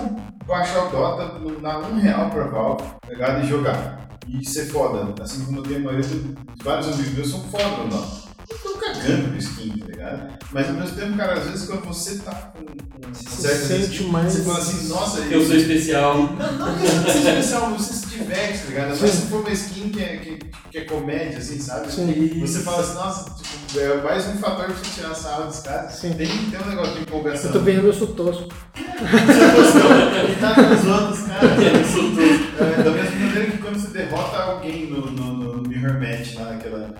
baixar 0.46 0.86
o 0.86 0.90
Dota, 0.90 1.38
dar 1.60 1.78
um 1.80 1.98
real 2.00 2.30
pra 2.30 2.44
Valve, 2.44 2.84
pegar 3.06 3.44
e 3.44 3.48
jogar. 3.48 4.08
E 4.26 4.44
ser 4.44 4.66
foda. 4.66 5.14
Assim 5.22 5.44
como 5.44 5.58
eu 5.58 5.62
tenho 5.62 5.80
a 5.80 5.82
maioria 5.82 6.08
de 6.08 6.34
vários 6.64 6.88
amigos 6.88 7.12
meus 7.12 7.30
são 7.30 7.40
foda 7.44 7.64
no 7.64 7.88
Dota. 7.88 8.25
Eu 8.48 8.58
tô 8.58 8.78
cagando 8.78 9.30
com 9.30 9.36
skin, 9.38 9.78
tá 9.78 9.86
ligado? 9.86 10.38
Mas 10.52 10.68
ao 10.68 10.74
mesmo 10.74 10.96
tempo, 10.96 11.16
cara, 11.16 11.34
às 11.34 11.44
vezes 11.50 11.66
quando 11.68 11.84
você 11.86 12.18
tá 12.18 12.32
com, 12.54 12.64
com 12.64 13.14
Se 13.14 13.48
sente 13.66 13.92
skins, 13.94 14.10
mais- 14.10 14.32
você 14.32 14.42
fala 14.44 14.58
assim, 14.58 14.88
nossa, 14.88 15.20
Eu 15.20 15.44
sou 15.44 15.56
especial. 15.56 16.16
não, 16.18 16.52
não 16.52 16.74
que 16.78 17.12
seja 17.12 17.30
especial, 17.30 17.70
você 17.72 17.92
se 17.92 18.06
diverte, 18.06 18.58
tá 18.58 18.64
ligado? 18.68 18.88
Mas 19.00 19.10
se 19.10 19.26
for 19.26 19.40
uma 19.40 19.50
skin 19.50 19.88
que 19.90 20.00
é, 20.02 20.16
que, 20.18 20.38
que 20.70 20.78
é 20.78 20.84
comédia, 20.84 21.38
assim, 21.38 21.58
sabe? 21.58 21.90
Sim. 21.92 22.40
Você 22.40 22.60
fala 22.60 22.80
assim, 22.82 22.94
nossa, 22.94 23.30
tipo, 23.30 23.80
é 23.80 24.00
mais 24.02 24.26
um 24.28 24.38
fator 24.38 24.64
pra 24.66 24.74
você 24.74 24.90
tirar 25.00 25.14
sarro 25.14 25.46
dos 25.48 25.60
caras. 25.60 25.92
Sim. 25.94 26.12
Tem, 26.12 26.26
tem 26.28 26.60
um 26.62 26.68
negócio 26.68 26.94
de 26.94 27.00
empolgação. 27.00 27.46
Eu 27.50 27.52
tô 27.52 27.60
vendo, 27.60 27.86
eu 27.86 27.92
sou 27.94 28.06
tosco. 28.08 28.48
e 28.78 30.40
tá 30.40 30.54
com 30.54 30.74
os 30.74 30.86
outros 30.86 31.20
caras. 31.26 31.50
Eu 31.50 31.84
sou 31.84 32.10
todo. 32.10 32.20
É, 32.58 32.82
da 32.82 32.90
mesma 32.90 33.10
maneira 33.26 33.50
que 33.50 33.58
quando 33.58 33.78
você 33.78 33.88
derrota 33.88 34.36
alguém 34.38 34.86
no, 34.90 35.10
no, 35.10 35.32
no 35.34 35.45
Mirror 35.94 36.00
Match, 36.00 36.34
lá 36.36 36.52
naquela. 36.52 36.94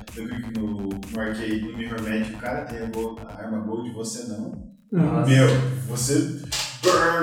No, 0.57 0.61
no, 0.63 0.89
no 0.89 1.21
arcade, 1.21 1.61
no 1.61 1.77
Mirror 1.77 2.03
Match, 2.03 2.31
o 2.35 2.37
cara 2.39 2.61
tem 2.63 2.79
a, 2.79 3.43
arma 3.43 3.59
Gold 3.59 3.89
e 3.91 3.93
você 3.93 4.29
não. 4.33 4.67
Nossa. 4.93 5.29
Meu, 5.31 5.47
você. 5.89 6.41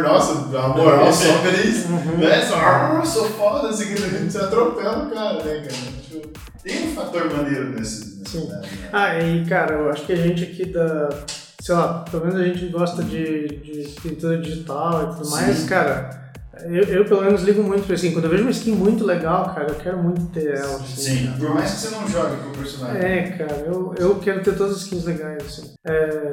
Nossa, 0.04 0.34
a 0.58 0.68
moral 0.70 1.12
sobe 1.14 1.48
ali, 1.48 1.70
Uhum. 1.86 2.18
né? 2.18 2.42
Só, 2.46 2.56
"Ah, 2.58 3.02
sou 3.06 3.26
foda, 3.30 3.70
assim, 3.70 3.94
que 3.94 4.02
você 4.02 4.38
atropela 4.40 5.06
o 5.06 5.10
cara, 5.12 5.42
né, 5.44 5.62
cara? 5.62 5.92
Tipo, 6.02 6.30
Tem 6.62 6.88
um 6.90 6.94
fator 6.96 7.34
maneiro 7.34 7.70
nesse. 7.72 8.20
nesse 8.20 8.32
Sim. 8.42 8.48
né? 8.50 8.62
Ah, 8.92 9.18
e 9.20 9.46
cara, 9.46 9.74
eu 9.76 9.90
acho 9.90 10.06
que 10.06 10.14
a 10.14 10.18
gente 10.18 10.44
aqui 10.44 10.66
da. 10.66 11.10
Sei 11.62 11.74
lá, 11.74 12.00
pelo 12.12 12.26
menos 12.26 12.42
a 12.42 12.44
gente 12.46 12.68
gosta 12.68 13.02
de, 13.04 13.48
de 13.48 13.88
pintura 14.02 14.38
digital 14.42 15.04
e 15.14 15.16
tudo 15.16 15.30
mais, 15.30 15.58
Sim. 15.60 15.68
cara. 15.68 16.23
Eu, 16.66 16.84
eu 16.84 17.06
pelo 17.06 17.22
menos 17.24 17.42
ligo 17.42 17.64
muito 17.64 17.86
pra 17.88 17.96
assim, 17.96 18.12
quando 18.12 18.26
eu 18.26 18.30
vejo 18.32 18.44
uma 18.44 18.52
skin 18.52 18.74
muito 18.74 19.04
legal, 19.04 19.54
cara, 19.56 19.70
eu 19.72 19.76
quero 19.76 19.98
muito 20.02 20.24
ter 20.28 20.54
ela. 20.56 20.76
Assim, 20.76 20.86
Sim, 21.18 21.26
cara. 21.26 21.38
por 21.40 21.54
mais 21.56 21.72
que 21.72 21.78
você 21.80 21.96
não 21.96 22.08
jogue 22.08 22.36
com 22.44 22.50
o 22.50 22.58
personagem. 22.58 23.02
É, 23.02 23.22
cara, 23.32 23.56
eu, 23.66 23.96
eu 23.98 24.16
quero 24.20 24.44
ter 24.44 24.56
todas 24.56 24.76
as 24.76 24.82
skins 24.84 25.06
legais, 25.06 25.44
assim. 25.44 25.74
É, 25.86 26.32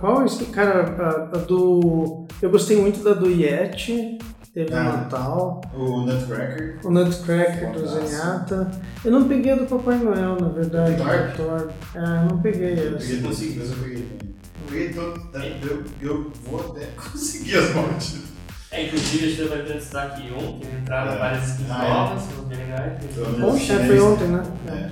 qual 0.00 0.24
skin? 0.26 0.46
Cara, 0.46 0.82
a, 0.82 1.36
a 1.36 1.40
do. 1.42 2.26
Eu 2.42 2.50
gostei 2.50 2.76
muito 2.76 3.04
da 3.04 3.14
do 3.14 3.28
Yeti, 3.30 4.18
teve 4.52 4.74
Ah. 4.74 4.82
Natal. 4.82 5.60
O 5.72 6.00
Nutcracker. 6.00 6.78
O 6.84 6.90
Nutcracker 6.90 7.70
do. 7.72 7.86
Zenyatta. 7.86 8.68
Eu 9.04 9.12
não 9.12 9.28
peguei 9.28 9.52
a 9.52 9.56
do 9.56 9.66
Papai 9.66 9.96
Noel, 9.98 10.36
na 10.40 10.48
verdade. 10.48 10.96
Do 10.96 11.04
Thor? 11.04 11.32
Thor. 11.36 11.70
É, 11.94 11.98
eu 11.98 12.28
não 12.30 12.42
peguei 12.42 12.72
Eu 12.72 12.96
essa. 12.96 13.06
peguei 13.06 13.22
todos 13.22 13.40
os 13.40 13.56
mas 13.56 13.70
eu 13.70 13.76
peguei. 13.76 14.08
Eu 14.20 14.68
peguei 14.68 14.88
todo. 14.92 15.20
Eu, 15.62 15.84
eu 16.02 16.32
vou 16.50 16.60
até 16.72 16.86
conseguir 17.00 17.56
as 17.58 17.72
mortes. 17.74 18.31
É, 18.72 18.86
inclusive, 18.86 19.26
a 19.26 19.28
gente 19.28 19.42
vai 19.48 19.62
ter 19.62 19.74
destaque 19.74 20.32
ontem, 20.32 20.68
entraram 20.80 21.12
É. 21.12 21.18
várias 21.18 21.48
skins 21.50 21.70
Ah, 21.70 21.84
é. 21.84 21.88
novas, 21.90 22.22
são 22.22 22.44
bem 22.44 22.58
legais. 22.58 22.92
Ontem, 23.18 23.56
é, 23.56 23.58
chinês, 23.60 23.86
foi 23.86 24.00
ontem, 24.00 24.28
né? 24.28 24.42
É. 24.68 24.90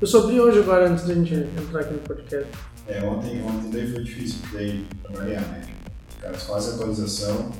Eu 0.00 0.06
soube 0.06 0.38
hoje 0.40 0.58
agora, 0.58 0.88
antes 0.90 1.06
da 1.06 1.14
gente 1.14 1.34
entrar 1.34 1.80
aqui 1.80 1.94
no 1.94 2.00
podcast. 2.00 2.46
É, 2.86 3.02
ontem, 3.02 3.42
ontem 3.42 3.70
daí 3.70 3.90
foi 3.90 4.04
difícil, 4.04 4.38
porque 4.42 4.56
daí, 4.58 4.86
pra 5.02 5.20
variar, 5.20 5.40
né? 5.42 5.62
Os 6.10 6.22
caras 6.22 6.42
fazem 6.42 6.72
a 6.72 6.74
atualização. 6.74 7.50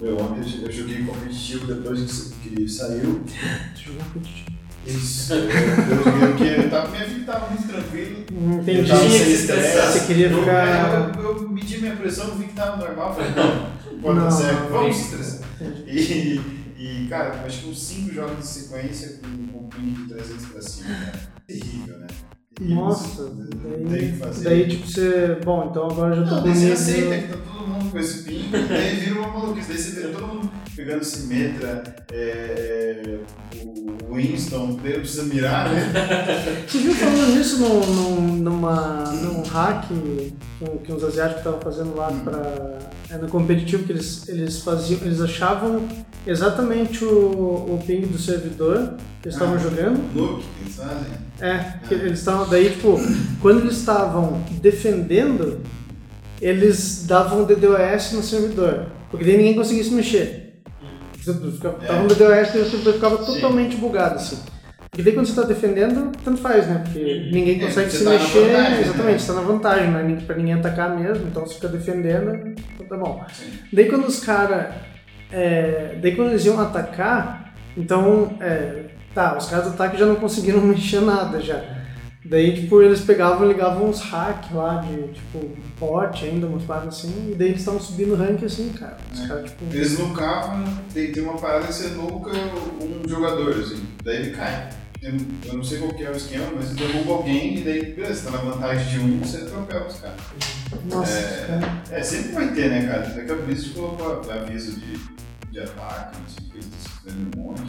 Eu, 0.00 0.16
ontem 0.20 0.62
eu 0.62 0.70
joguei 0.70 1.02
competitivo 1.04 1.66
depois 1.66 2.32
que, 2.42 2.50
que 2.50 2.68
saiu. 2.68 3.00
Eu 3.86 3.94
um 3.94 3.96
competitivo. 4.12 4.56
Isso. 4.86 5.34
Eu, 5.34 5.40
eu 5.44 5.50
joguei 6.04 6.28
porque 6.28 6.44
eu 6.44 6.70
tava, 6.70 6.88
minha 6.90 7.04
vida 7.04 7.32
tava 7.32 7.48
muito 7.50 7.66
tranquila. 7.68 8.18
Hum, 8.32 8.52
Eu 8.54 8.60
Entendi. 8.62 8.88
tava 8.88 9.00
sem 9.00 9.10
que 9.10 9.18
se 9.24 9.32
estressar. 9.32 9.92
Você 9.92 10.06
queria 10.06 10.28
Eu- 10.30 10.38
ficar. 10.38 11.18
Eu, 11.18 11.22
eu, 11.42 11.48
medi 11.50 11.78
minha 11.78 11.96
pressão, 11.96 12.36
vi 12.36 12.44
que 12.46 12.52
tava 12.54 12.76
normal. 12.76 13.14
Falei, 13.14 13.32
não 13.34 13.77
pode 14.00 14.20
dar 14.20 14.30
certo, 14.30 14.70
vamos 14.70 14.96
se 14.96 15.02
estressar. 15.02 15.48
Entendi. 15.60 16.40
E, 16.76 17.04
e, 17.04 17.08
cara, 17.08 17.44
acho 17.44 17.62
que 17.62 17.68
uns 17.70 17.82
5 17.82 18.14
jogos 18.14 18.38
de 18.38 18.46
sequência 18.46 19.18
com 19.18 19.58
um 19.58 19.68
ping 19.68 19.92
de 19.92 20.08
300 20.08 20.46
pra 20.46 20.62
cima, 20.62 20.88
cara. 20.88 21.32
Terrível, 21.46 21.98
né? 21.98 22.06
Nossa, 22.60 23.30
daí, 23.62 23.98
tem 23.98 24.08
o 24.08 24.12
que 24.12 24.18
fazer. 24.18 24.44
daí 24.44 24.68
tipo 24.68 24.86
você. 24.86 25.38
Bom, 25.44 25.68
então 25.70 25.84
agora 25.90 26.14
já 26.16 26.22
tô 26.26 26.34
Não, 26.36 26.42
daí 26.44 26.54
você 26.54 26.72
aceita 26.72 27.16
que 27.18 27.28
tá 27.28 27.38
todo 27.38 27.66
mundo 27.68 27.90
com 27.92 27.98
esse 27.98 28.22
ping, 28.24 28.48
daí 28.50 28.96
vira 28.96 29.20
uma 29.20 29.28
maluquice. 29.28 29.68
Daí 29.68 29.78
você 29.78 30.00
vê 30.00 30.08
todo 30.08 30.26
mundo 30.26 30.50
pegando 30.76 31.04
Simetra, 31.04 31.96
é, 32.12 33.18
o 34.08 34.14
Winston, 34.14 34.78
daí 34.82 34.92
não 34.94 35.00
precisa 35.00 35.22
mirar, 35.24 35.70
né? 35.72 36.64
Você 36.66 36.78
viu 36.78 36.94
falando 36.94 37.36
nisso 37.36 37.58
num, 37.58 37.80
num, 37.86 38.20
numa, 38.38 39.04
num 39.12 39.42
hack 39.42 39.86
que, 40.84 40.92
os 40.92 41.04
asiáticos 41.04 41.38
estavam 41.38 41.60
fazendo 41.60 41.94
lá 41.96 42.08
Hum. 42.10 42.20
pra, 42.24 42.78
é, 43.10 43.18
no 43.18 43.28
competitivo 43.28 43.84
que 43.84 43.92
eles, 43.92 44.28
eles 44.28 44.60
faziam, 44.60 45.00
eles 45.02 45.20
achavam 45.20 45.82
exatamente 46.26 47.04
o, 47.04 47.08
o 47.74 47.82
ping 47.86 48.02
do 48.02 48.18
servidor 48.18 48.94
que 49.22 49.28
eles 49.28 49.34
estavam 49.34 49.54
Ah. 49.54 49.58
jogando. 49.58 49.98
Nuke, 50.14 50.42
que 50.58 50.64
eles 50.64 50.76
fazem. 50.76 51.27
É, 51.40 51.74
eles 51.90 52.18
estavam. 52.18 52.48
Daí, 52.48 52.70
tipo, 52.70 52.98
quando 53.40 53.60
eles 53.60 53.76
estavam 53.78 54.42
defendendo, 54.60 55.60
eles 56.40 57.04
davam 57.06 57.44
DDoS 57.44 58.12
no 58.12 58.22
servidor. 58.22 58.86
Porque 59.10 59.24
daí 59.24 59.36
ninguém 59.36 59.54
conseguia 59.54 59.84
se 59.84 59.90
mexer. 59.92 60.44
É. 61.26 61.86
Tava 61.86 62.02
um 62.02 62.06
DDoS 62.06 62.54
e 62.54 62.58
o 62.58 62.64
servidor 62.70 62.94
ficava 62.94 63.24
Sim. 63.24 63.34
totalmente 63.34 63.76
bugado, 63.76 64.16
assim. 64.16 64.38
Porque 64.90 65.02
daí 65.02 65.12
quando 65.12 65.26
você 65.26 65.40
tá 65.40 65.46
defendendo, 65.46 66.10
tanto 66.24 66.40
faz, 66.40 66.66
né? 66.66 66.82
Porque 66.84 67.28
ninguém 67.32 67.60
É, 67.60 67.66
consegue 67.66 67.90
você 67.90 67.98
se 67.98 68.04
tá 68.04 68.10
mexer. 68.10 68.40
vantagem, 68.40 68.80
exatamente, 68.80 69.12
né? 69.12 69.18
você 69.18 69.26
tá 69.26 69.34
na 69.34 69.40
vantagem, 69.42 69.90
não 69.90 69.98
é 69.98 70.02
ninguém- 70.02 70.26
pra 70.26 70.36
ninguém 70.36 70.54
atacar 70.54 70.98
mesmo, 70.98 71.26
então 71.28 71.46
você 71.46 71.54
fica 71.54 71.68
defendendo, 71.68 72.34
então 72.74 72.86
tá 72.88 72.96
bom. 72.96 73.24
Sim. 73.32 73.50
Daí 73.72 73.84
quando 73.88 74.06
os 74.06 74.20
caras. 74.20 74.74
daí 76.00 76.16
quando 76.16 76.30
eles 76.30 76.44
iam 76.46 76.58
atacar, 76.58 77.52
então. 77.76 78.36
é, 78.40 78.84
tá, 79.14 79.36
os 79.36 79.46
caras 79.46 79.66
do 79.66 79.70
ataque 79.72 79.98
já 79.98 80.06
não 80.06 80.16
conseguiram 80.16 80.60
mexer 80.66 81.00
nada 81.00 81.40
já. 81.40 81.62
Daí, 82.24 82.60
tipo, 82.60 82.82
eles 82.82 83.00
pegavam 83.00 83.46
e 83.46 83.52
ligavam 83.52 83.88
uns 83.88 84.00
hacks 84.02 84.50
lá 84.52 84.82
de, 84.82 85.08
tipo, 85.14 85.50
bot 85.78 86.22
ainda, 86.24 86.46
umas 86.46 86.62
paradas 86.64 86.98
assim, 86.98 87.30
e 87.30 87.34
daí 87.34 87.48
eles 87.48 87.60
estavam 87.60 87.80
subindo 87.80 88.14
rank 88.16 88.44
assim, 88.44 88.68
cara. 88.70 88.98
Os 89.14 89.20
É. 89.24 89.28
caras, 89.28 89.44
tipo. 89.50 89.64
Eles 89.74 89.98
nucavam, 89.98 90.64
tem, 90.92 91.10
tem 91.12 91.22
uma 91.22 91.38
parada 91.38 91.66
que 91.66 91.72
você 91.72 91.88
nuca 91.88 92.30
um 92.82 93.08
jogador, 93.08 93.50
assim, 93.58 93.82
daí 94.04 94.16
ele 94.16 94.30
cai. 94.32 94.68
Eu, 95.00 95.14
eu 95.46 95.54
não 95.54 95.62
sei 95.64 95.78
qual 95.78 95.94
que 95.94 96.04
é 96.04 96.10
o 96.10 96.16
esquema, 96.16 96.46
mas 96.56 96.66
você 96.66 96.74
derruba 96.74 97.12
alguém 97.12 97.58
e 97.58 97.62
daí, 97.62 97.94
beleza, 97.94 98.14
você 98.14 98.24
tá 98.26 98.30
na 98.32 98.50
vantagem 98.50 98.88
de 98.88 98.98
um, 98.98 99.18
você 99.20 99.36
atropela 99.38 99.86
os 99.86 100.00
caras. 100.00 100.20
Nossa, 100.86 101.18
É. 101.18 101.46
cara. 101.46 101.82
É, 101.92 102.02
sempre 102.02 102.32
vai 102.32 102.48
ter, 102.48 102.68
né, 102.68 102.86
cara? 102.88 103.06
Daqui 103.14 103.30
a 103.32 103.34
Blizzard 103.36 103.70
colocou 103.74 104.30
aviso 104.30 104.72
de, 104.80 104.98
de 105.52 105.60
ataque, 105.60 106.18
não 106.18 106.28
sei 106.28 106.46
o 106.46 106.50
que, 106.50 106.56
eles 106.56 106.66
estão 106.84 107.14
um 107.14 107.42
monte. 107.48 107.62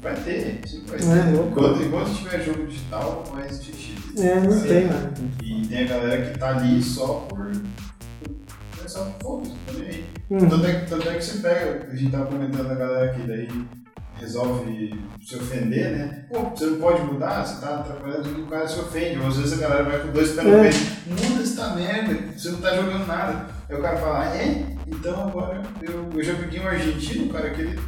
Vai 0.00 0.14
ter, 0.14 0.60
sempre 0.66 0.96
vai 1.02 1.18
É, 1.18 1.22
ter. 1.24 1.30
louco. 1.36 1.50
Enquanto, 1.50 1.82
enquanto 1.82 2.14
tiver 2.16 2.42
jogo 2.44 2.66
digital, 2.66 3.24
vai 3.34 3.46
existir 3.46 3.74
cheat. 3.74 4.20
É, 4.20 4.40
não 4.40 4.60
tem, 4.60 4.68
ter. 4.68 4.84
né? 4.86 5.10
E 5.42 5.66
tem 5.66 5.84
a 5.84 5.86
galera 5.88 6.22
que 6.30 6.38
tá 6.38 6.48
ali 6.56 6.82
só 6.82 7.26
por. 7.28 7.50
É 8.84 8.88
só 8.88 9.04
por 9.20 9.42
tá 9.42 9.72
nem 9.78 9.88
aí. 9.88 10.04
Hum. 10.30 10.38
Tanto 10.48 10.66
é, 10.66 10.74
que- 10.80 10.86
tanto 10.90 11.08
é 11.08 11.14
que 11.14 11.24
você 11.24 11.38
pega, 11.38 11.88
a 11.90 11.96
gente 11.96 12.12
tava 12.12 12.26
comentando 12.26 12.70
a 12.70 12.74
galera 12.74 13.12
que 13.14 13.26
daí 13.26 13.48
resolve 14.20 15.00
se 15.24 15.36
ofender, 15.36 15.90
né? 15.90 16.24
Pô, 16.30 16.40
você 16.50 16.66
não 16.66 16.78
pode 16.78 17.02
mudar, 17.02 17.44
você 17.44 17.60
tá 17.60 17.76
atrapalhando 17.80 18.28
e 18.38 18.42
o 18.42 18.46
cara 18.46 18.66
se 18.66 18.78
ofende. 18.80 19.18
Ou 19.20 19.26
às 19.28 19.36
vezes 19.36 19.52
a 19.52 19.56
galera 19.68 19.84
vai 19.84 20.00
com 20.00 20.12
dois 20.12 20.30
pés 20.32 20.46
no 20.46 20.54
É. 20.54 20.62
peito, 20.62 20.78
muda 21.30 21.42
essa 21.42 21.74
merda, 21.74 22.18
você 22.36 22.50
não 22.50 22.60
tá 22.60 22.74
jogando 22.76 23.06
nada. 23.06 23.46
Aí 23.68 23.76
o 23.76 23.82
cara 23.82 23.96
fala, 23.96 24.36
é? 24.36 24.64
Então 24.86 25.28
agora 25.28 25.62
eu, 25.82 26.08
eu 26.14 26.22
já 26.24 26.34
peguei 26.34 26.60
um 26.60 26.66
argentino, 26.68 27.32
cara, 27.32 27.50
que 27.50 27.60
ele, 27.60 27.80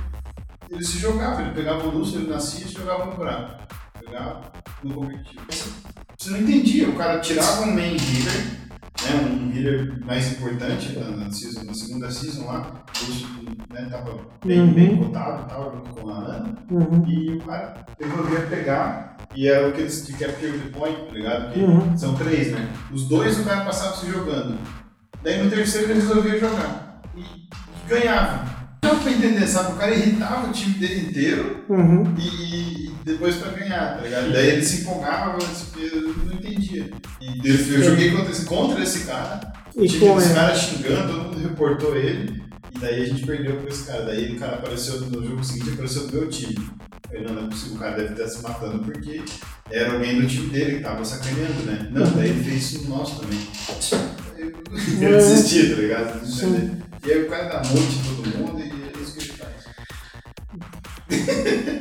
ele 0.71 0.85
se 0.85 0.99
jogava, 0.99 1.43
ele 1.43 1.51
pegava 1.53 1.87
o 1.87 1.91
Lúcio, 1.91 2.21
ele 2.21 2.31
nascia 2.31 2.65
e 2.65 2.69
se 2.69 2.75
jogava 2.75 3.07
no 3.07 3.17
buraco. 3.17 3.63
Pegava 4.05 4.41
no 4.83 4.95
competitivo. 4.95 5.45
Você 6.19 6.31
não 6.31 6.41
entendia, 6.41 6.89
o 6.89 6.97
cara 6.97 7.19
tirava 7.21 7.63
um 7.63 7.75
main 7.75 7.97
healer, 7.97 8.61
né, 9.03 9.31
um 9.31 9.53
healer 9.57 10.05
mais 10.05 10.33
importante 10.33 10.99
na, 10.99 11.11
na, 11.17 11.31
season, 11.31 11.65
na 11.65 11.75
segunda 11.75 12.11
season 12.11 12.47
lá, 12.47 12.85
o 13.03 13.07
Lúcio 13.07 13.27
né, 13.73 13.89
tava 13.91 14.19
bem, 14.45 14.61
Uhum. 14.61 14.73
bem 14.75 14.97
cotado, 14.97 15.49
tava 15.49 15.71
junto 15.77 15.91
com 16.01 16.11
a 16.11 16.15
Ana, 16.19 16.55
Uhum. 16.71 17.05
e 17.09 17.31
o 17.37 17.41
cara 17.41 17.87
resolvia 17.99 18.41
pegar, 18.47 19.17
e 19.35 19.49
era 19.49 19.69
o 19.69 19.73
que 19.73 19.81
eles 19.81 20.07
de 20.07 20.13
capture 20.15 20.53
the 20.59 20.79
point, 20.79 20.97
tá 21.07 21.13
ligado? 21.13 21.53
Que 21.53 21.61
Uhum. 21.61 21.97
são 21.97 22.15
três, 22.15 22.53
né? 22.53 22.69
Os 22.93 23.09
dois 23.09 23.39
o 23.41 23.45
cara 23.45 23.65
passava 23.65 23.97
se 23.97 24.11
jogando. 24.11 24.59
Daí 25.23 25.43
no 25.43 25.51
terceiro 25.51 25.91
ele 25.91 26.01
resolvia 26.01 26.39
jogar. 26.39 27.01
E, 27.17 27.21
e 27.21 27.89
ganhava. 27.89 28.60
Dá 28.91 28.97
pra 28.97 29.13
entender, 29.13 29.47
sabe? 29.47 29.73
O 29.73 29.77
cara 29.77 29.95
irritava 29.95 30.49
o 30.49 30.53
time 30.53 30.75
dele 30.75 31.09
inteiro 31.09 31.65
Uhum. 31.69 32.15
e, 32.19 32.91
depois 33.05 33.37
pra 33.37 33.53
ganhar, 33.53 33.97
tá 33.97 34.03
ligado? 34.03 34.33
Daí 34.33 34.49
ele 34.51 34.65
se 34.65 34.83
empolgava, 34.83 35.39
eu 35.77 36.03
não 36.27 36.33
entendia. 36.35 36.91
E 37.21 37.49
eu, 37.49 37.83
joguei 37.83 38.11
contra 38.11 38.33
esse, 38.33 38.45
contra 38.45 38.83
esse 38.83 39.01
cara, 39.01 39.41
o 39.75 39.85
E 39.85 39.89
time 39.89 40.01
com 40.09 40.15
dos 40.17 40.25
ele. 40.27 40.35
caras 40.35 40.59
xingando, 40.59 41.13
todo 41.13 41.25
mundo 41.25 41.39
reportou 41.39 41.97
ele, 41.97 42.43
e 42.75 42.79
daí 42.79 43.03
a 43.03 43.07
gente 43.07 43.25
perdeu 43.25 43.57
pra 43.57 43.71
esse 43.71 43.85
cara. 43.85 44.05
Daí 44.05 44.35
o 44.35 44.39
cara 44.39 44.57
apareceu 44.57 45.01
no 45.01 45.25
jogo 45.27 45.45
seguinte, 45.45 45.71
apareceu 45.71 46.07
do 46.07 46.13
meu 46.17 46.29
time. 46.29 46.59
Eu 47.13 47.25
não, 47.25 47.35
não 47.35 47.45
é 47.45 47.47
possível, 47.49 47.77
o 47.77 47.79
cara 47.79 47.97
deve 47.97 48.13
estar 48.13 48.29
se 48.29 48.43
matando 48.43 48.85
porque 48.85 49.21
era 49.71 49.93
alguém 49.95 50.21
do 50.21 50.27
time 50.29 50.49
dele 50.51 50.77
que 50.77 50.83
tava 50.83 51.05
sacaneando, 51.05 51.63
né? 51.65 51.89
Não, 51.91 52.09
daí 52.13 52.31
ele 52.31 52.45
fez 52.45 52.73
isso 52.73 52.85
no 52.85 52.97
nosso 52.97 53.21
também. 53.21 53.39
Eu, 54.39 54.53
eu 55.11 55.17
desisti, 55.17 55.71
tá 55.71 55.77
ligado? 55.77 56.21
E 57.05 57.11
aí 57.13 57.25
o 57.25 57.29
cara 57.29 57.45
dá 57.45 57.59
monte 57.69 57.97
em 57.97 58.15
todo 58.15 58.39
mundo 58.39 58.63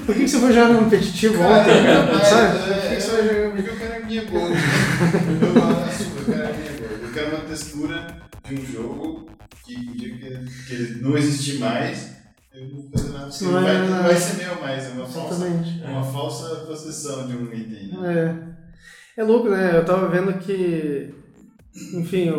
Por 0.05 0.15
que 0.15 0.21
que 0.21 0.27
você 0.27 0.39
foi 0.39 0.53
jogar 0.53 0.69
no 0.73 0.79
competitivo 0.79 1.37
Cara, 1.37 1.61
ontem, 1.61 1.83
cara? 1.83 2.13
mas, 2.13 2.27
Sabe? 2.27 2.57
é, 2.57 2.73
Por 2.73 2.89
que 2.89 2.95
que 2.95 3.01
você 3.01 3.11
vai 3.11 3.27
jogar 3.27 3.51
Porque 3.55 3.69
eu 3.69 3.75
quero 3.77 3.95
a 3.95 4.05
minha 4.05 4.23
gold. 4.25 4.53
Eu 4.53 6.25
quero 6.25 6.47
a 6.47 6.53
minha 6.53 6.71
gold. 6.71 7.03
Eu 7.03 7.11
quero 7.13 7.29
uma 7.35 7.45
textura 7.45 8.07
de 8.47 8.55
um 8.55 8.65
jogo 8.65 9.29
que 9.65 9.75
que, 9.75 10.09
que 10.67 10.73
ele 10.73 11.01
não 11.01 11.17
existir 11.17 11.59
mais, 11.59 12.11
eu 12.53 12.67
não 12.67 12.81
vou 12.81 12.89
fazer 12.91 13.09
nada. 13.13 13.27
Porque 13.29 13.43
Não 13.45 13.51
não, 13.51 13.59
é 13.59 13.63
vai, 13.77 13.87
não 13.89 14.03
vai 14.03 14.15
ser 14.15 14.43
meu 14.43 14.61
mais, 14.61 14.85
é 14.85 14.89
uma 14.89 15.05
falsa, 15.05 15.35
Exatamente. 15.35 15.83
é 15.83 15.87
uma 15.87 16.03
falsa 16.03 16.55
possessão 16.65 17.27
de 17.27 17.35
um 17.35 17.53
item. 17.53 17.87
Né? 17.99 18.35
É. 19.15 19.21
É 19.21 19.23
louco, 19.23 19.49
né? 19.49 19.75
Eu 19.77 19.85
tava 19.85 20.07
vendo 20.07 20.33
que. 20.39 21.13
Enfim, 21.93 22.31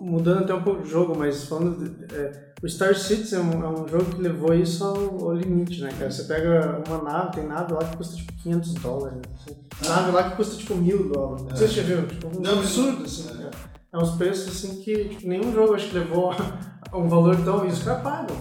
mudando 0.00 0.44
até 0.44 0.54
um 0.54 0.62
pouco 0.62 0.82
o 0.82 0.86
jogo, 0.88 1.16
mas 1.18 1.44
falando. 1.44 1.82
de- 1.88 2.14
é, 2.14 2.45
o 2.66 2.68
Star 2.68 2.94
Citizen 2.96 3.38
é 3.38 3.42
um, 3.42 3.64
é 3.64 3.68
um 3.68 3.88
jogo 3.88 4.04
que 4.06 4.20
levou 4.20 4.52
isso 4.52 4.84
ao, 4.84 5.28
ao 5.28 5.34
limite, 5.34 5.80
né, 5.80 5.90
cara? 5.96 6.10
Você 6.10 6.24
pega 6.24 6.82
uma 6.86 7.02
nave, 7.02 7.32
tem 7.32 7.46
nave 7.46 7.72
lá 7.72 7.84
que 7.84 7.96
custa 7.96 8.16
tipo 8.16 8.32
500 8.42 8.74
dólares. 8.74 9.20
Assim. 9.34 9.88
Nave 9.88 10.10
lá 10.10 10.30
que 10.30 10.36
custa 10.36 10.56
tipo 10.56 10.74
mil 10.74 11.08
dólares. 11.08 11.46
Se 11.58 11.68
você 11.68 11.68
já 11.68 11.82
viu, 11.82 12.06
tipo, 12.06 12.26
um 12.26 12.40
Não, 12.40 12.58
absurdo, 12.58 13.04
assim, 13.04 13.28
cara. 13.28 13.50
É 13.92 13.98
uns 13.98 14.10
preços 14.16 14.48
assim 14.48 14.82
que 14.82 15.10
tipo, 15.10 15.28
nenhum 15.28 15.52
jogo 15.52 15.74
acho 15.74 15.88
que 15.88 15.98
levou 15.98 16.32
a 16.90 16.98
um 16.98 17.08
valor 17.08 17.36
tão. 17.44 17.64
E 17.64 17.68
os 17.68 17.82
caras 17.82 18.02
pagam. 18.02 18.36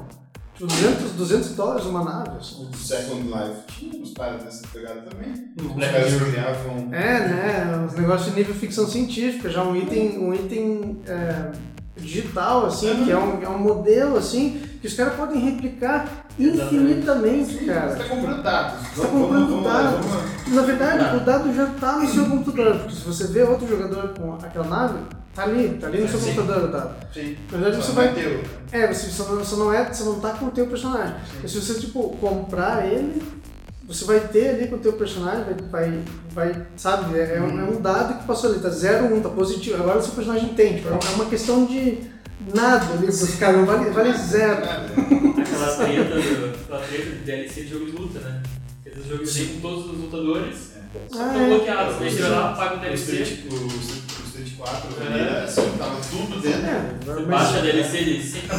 Tipo, 0.55 0.67
200, 0.67 1.11
200 1.11 1.55
dólares 1.55 1.86
uma 1.86 2.03
nave. 2.03 2.38
Assim. 2.38 2.67
O 2.67 2.76
Second 2.76 3.21
Life 3.21 3.61
tinha 3.67 4.01
uns 4.01 4.13
caras 4.13 4.43
dessa 4.43 4.67
pegada 4.69 5.01
também. 5.01 5.53
Os 5.55 5.86
caras 5.86 6.23
criavam. 6.23 6.93
É, 6.93 7.19
né? 7.28 7.86
Os 7.86 7.93
negócios 7.93 8.34
de 8.34 8.39
nível 8.39 8.55
ficção 8.55 8.88
científica, 8.88 9.49
já 9.51 9.63
um 9.63 9.76
item, 9.76 10.17
um 10.17 10.34
item 10.34 10.99
é, 11.05 11.51
digital, 11.97 12.65
assim, 12.65 13.03
que 13.05 13.11
é 13.11 13.17
um, 13.17 13.41
é 13.41 13.49
um 13.49 13.57
modelo, 13.59 14.17
assim, 14.17 14.61
que 14.81 14.87
os 14.87 14.93
caras 14.93 15.13
podem 15.15 15.39
replicar 15.39 16.25
infinitamente, 16.37 17.65
cara. 17.65 17.89
Você 17.91 17.97
tá 18.03 18.09
comprando 18.09 18.43
dados. 18.43 18.87
Você 18.93 19.01
tá 19.01 19.07
comprando 19.07 19.63
dados. 19.63 20.05
vamos- 20.05 20.53
Na 20.55 20.61
verdade, 20.61 21.15
o 21.15 21.19
dado 21.21 21.53
já 21.55 21.65
tá 21.79 21.97
no 21.99 22.07
seu 22.07 22.25
computador, 22.25 22.75
porque 22.79 22.95
se 22.95 23.01
você 23.01 23.27
vê 23.27 23.43
outro 23.43 23.67
jogador 23.67 24.09
com 24.09 24.33
aquela 24.33 24.67
nave, 24.67 24.99
tá 25.33 25.43
ali, 25.43 25.77
tá 25.79 25.87
ali 25.87 26.01
no 26.01 26.07
seu 26.09 26.19
Sim. 26.19 26.33
computador 26.35 26.69
o 26.69 26.71
dado. 26.71 26.95
Sim. 27.13 27.35
Na 27.51 27.57
verdade, 27.57 27.81
você 27.83 27.87
Só 27.91 27.93
vai. 27.93 28.05
é. 28.07 28.43
É, 28.71 28.93
você, 28.93 29.09
você, 29.09 29.23
não, 29.31 29.37
você 29.39 29.55
não 29.55 29.73
é, 29.73 29.85
você 29.85 30.03
não 30.03 30.19
tá 30.19 30.29
com 30.31 30.45
o 30.47 30.51
teu 30.51 30.67
personagem. 30.67 31.15
Mas 31.41 31.51
se 31.51 31.61
você, 31.61 31.79
tipo, 31.79 32.09
comprar 32.17 32.85
ele, 32.85 33.21
você 33.88 34.05
vai 34.05 34.19
ter 34.19 34.49
ali 34.49 34.67
com 34.67 34.75
o 34.75 34.79
teu 34.79 34.93
personagem, 34.93 35.43
vai, 35.43 35.55
vai, 35.69 35.99
vai 36.31 36.67
sabe, 36.75 37.17
é, 37.17 37.38
é 37.38 37.41
um, 37.41 37.59
é 37.59 37.63
um 37.63 37.81
dado 37.81 38.19
que 38.19 38.25
passou 38.25 38.51
ali, 38.51 38.59
tá 38.59 38.69
0, 38.69 39.05
1, 39.05 39.15
um, 39.15 39.21
tá 39.21 39.29
positivo. 39.29 39.75
Agora 39.81 39.99
o 39.99 40.01
seu 40.01 40.13
personagem 40.13 40.49
tem, 40.49 40.75
tipo, 40.77 40.88
é 40.89 41.15
uma 41.15 41.25
questão 41.25 41.65
de 41.65 41.99
nada 42.53 42.93
ali 42.93 43.05
pros 43.05 43.36
caras, 43.36 43.57
não 43.57 43.65
vale, 43.65 43.89
vale 43.91 44.13
zero. 44.17 44.61
Aquela 45.45 45.75
treta, 45.77 46.15
do, 46.15 46.55
aquela 46.63 46.81
treta 46.81 47.11
de 47.11 47.17
DLC 47.23 47.61
de 47.61 47.67
jogo 47.69 47.86
de 47.86 47.91
luta, 47.91 48.19
né? 48.19 48.41
Esses 48.86 49.05
jogos 49.07 49.29
assim 49.29 49.45
com 49.53 49.59
todos 49.61 49.86
os 49.91 49.97
lutadores 49.99 50.75
só 51.09 51.21
Ah, 51.21 51.27
estão 51.27 51.41
é. 51.41 51.47
bloqueados. 51.49 51.95
Você 51.95 52.21
vai 52.21 52.31
lá, 52.31 52.53
paga 52.53 52.75
o 52.75 52.77
O 52.77 52.81
DLC, 52.81 53.21
Street, 53.21 53.51
o, 53.51 53.55
o 53.55 53.69
Street 54.43 54.57
4 54.57 54.89
É. 55.03 55.07
ali 55.07 55.19
era 55.21 55.43
assim, 55.43 55.61
tava 55.77 55.95
tudo 56.09 56.41
dentro. 56.41 56.59
É, 56.65 56.95
você 57.05 57.21
mas, 57.21 57.27
baixa 57.27 57.57
a 57.57 57.61
DLC 57.61 58.03
de 58.03 58.23
100 58.23 58.41
KB 58.41 58.55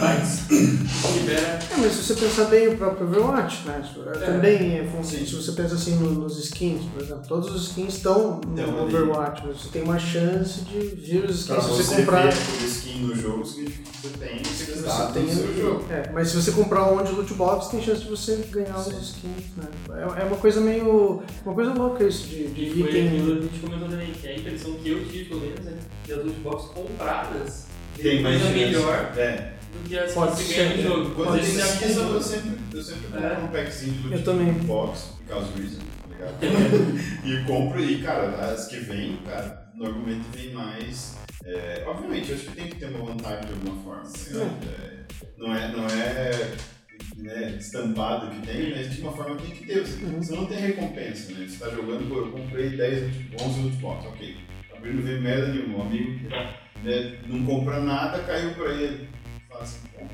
e 0.51 1.19
libera. 1.21 1.59
é, 1.71 1.77
mas 1.79 1.93
se 1.93 2.03
você 2.03 2.15
pensar 2.15 2.45
bem 2.47 2.69
o 2.69 2.77
próprio 2.77 3.07
Overwatch, 3.07 3.67
né? 3.67 3.83
tipo, 3.87 4.09
É. 4.09 4.13
Também 4.27 4.79
é 4.79 4.85
função. 4.85 5.19
Sim. 5.19 5.27
Se 5.27 5.35
você 5.35 5.53
pensa 5.53 5.75
assim 5.75 5.97
no- 5.97 6.13
nos 6.13 6.39
skins, 6.39 6.83
por 6.93 7.03
exemplo, 7.03 7.23
todos 7.29 7.55
os 7.55 7.69
skins 7.69 7.95
estão 7.97 8.41
no. 8.47 8.85
Overwatch, 8.85 9.43
mas 9.47 9.57
você 9.61 9.69
tem 9.71 9.83
uma 9.83 9.99
chance 9.99 10.61
de 10.63 10.79
vir 10.97 11.25
os 11.25 11.47
Pra 11.47 11.57
skins 11.59 11.65
se 11.65 11.71
você 11.71 11.83
você 11.83 11.97
comprar. 12.03 12.27
ver 12.31 12.67
skin 12.67 12.99
no 13.01 13.15
jogo, 13.15 13.45
significa 13.45 13.91
que 13.91 13.99
você 14.09 14.09
tem 14.19 14.39
Você 14.43 14.83
dados 14.83 15.13
tem 15.15 15.23
no 15.25 15.33
seu 15.33 15.57
jogo. 15.57 15.85
É, 15.93 16.11
mas 16.13 16.29
se 16.29 16.37
você 16.37 16.53
comprar 16.53 16.91
um 16.93 17.03
de 17.03 17.13
loot 17.13 17.35
box, 17.35 17.69
tem 17.69 17.83
chance 17.83 18.03
de 18.03 18.09
você 18.09 18.37
ganhar 18.51 18.79
os 18.79 18.87
skins, 18.87 19.45
né? 19.57 19.65
É, 19.91 20.23
é 20.23 20.25
uma 20.25 20.37
coisa 20.37 20.61
meio. 20.61 21.23
Uma 21.45 21.55
coisa 21.55 21.73
louca 21.75 22.05
isso 22.05 22.27
de, 22.27 22.47
de 22.49 22.63
E 22.65 22.71
foi 22.73 22.83
a 22.83 22.91
item. 22.91 23.41
gente 23.43 23.59
comentou 23.61 23.89
também, 23.89 24.13
que 24.13 24.29
a 24.29 24.37
impressão 24.37 24.73
que 24.75 24.89
eu 24.89 25.05
tive, 25.05 25.25
pelo 25.27 25.41
menos, 25.41 25.66
é 25.69 25.73
que 26.05 26.13
as 26.13 26.19
loot 26.25 26.39
boxes 26.41 26.71
compradas 26.73 27.67
Tem 27.97 28.23
mais 28.23 28.41
chance. 28.41 28.55
melhor 28.55 29.13
É. 29.17 29.53
do 29.73 29.89
que 29.89 29.99
as 29.99 30.13
Pode 30.13 30.37
que 30.37 30.43
você 30.45 30.55
ganha 30.55 30.77
no 30.77 30.83
jogo. 30.83 31.15
Quando 31.15 31.31
você 31.41 31.61
skins, 31.61 31.97
eu 31.97 32.23
sempre, 32.23 32.51
eu 32.73 32.83
sempre 32.83 33.07
compro 33.09 33.27
É. 33.27 33.39
um 33.39 33.49
packzinho 33.49 33.93
de 33.95 34.09
loot 34.09 34.23
também. 34.25 34.53
box, 34.53 35.01
por 35.19 35.27
causa 35.27 35.47
do 35.53 35.61
Reason, 35.61 35.79
tá 35.81 36.09
ligado? 36.09 36.37
e 37.25 37.45
compro, 37.47 37.81
e 37.83 38.03
cara, 38.03 38.29
as 38.53 38.67
que 38.69 38.77
vêm, 38.79 39.17
cara, 39.27 39.71
normalmente 39.75 40.25
vem 40.35 40.53
mais. 40.53 41.17
é, 41.45 41.85
obviamente, 41.87 42.31
eu 42.31 42.37
acho 42.37 42.47
que 42.47 42.57
tem 42.57 42.69
que 42.69 42.77
ter 42.77 42.87
uma 42.87 43.05
vantagem 43.07 43.45
de 43.47 43.53
alguma 43.53 43.83
forma. 43.83 44.03
ligado? 44.05 44.51
É, 44.67 45.05
não 45.39 45.55
é, 45.55 45.73
não 45.73 45.87
é 45.87 46.31
né, 47.19 47.57
estampado 47.59 48.31
que 48.31 48.47
tem, 48.47 48.75
mas 48.75 48.91
de 48.95 49.01
uma 49.03 49.13
forma 49.13 49.37
tem 49.37 49.51
que 49.51 49.67
ter. 49.67 49.81
Você, 49.87 50.05
Uhum. 50.05 50.23
você 50.23 50.35
não 50.35 50.47
tem 50.47 50.59
recompensa, 50.59 51.33
né? 51.33 51.47
Você 51.49 51.59
tá 51.59 51.71
jogando, 51.71 52.09
pô, 52.09 52.17
eu 52.21 52.31
comprei 52.33 52.71
10, 52.71 53.03
loot- 53.03 53.43
11 53.43 53.61
loot 53.61 53.77
box, 53.77 54.07
ok. 54.07 54.37
Abrindo 54.77 54.97
não 54.97 55.03
veio 55.03 55.23
merda 55.23 55.49
nenhuma. 55.49 55.79
Um 55.79 55.87
amigo 55.87 56.19
que 56.19 56.29
né, 56.85 57.15
não 57.27 57.45
compra 57.45 57.81
nada, 57.81 58.19
caiu 58.21 58.55
pra 58.55 58.67
ele. 58.73 59.09
Fala 59.49 59.63
assim, 59.63 59.79
bom, 59.99 60.07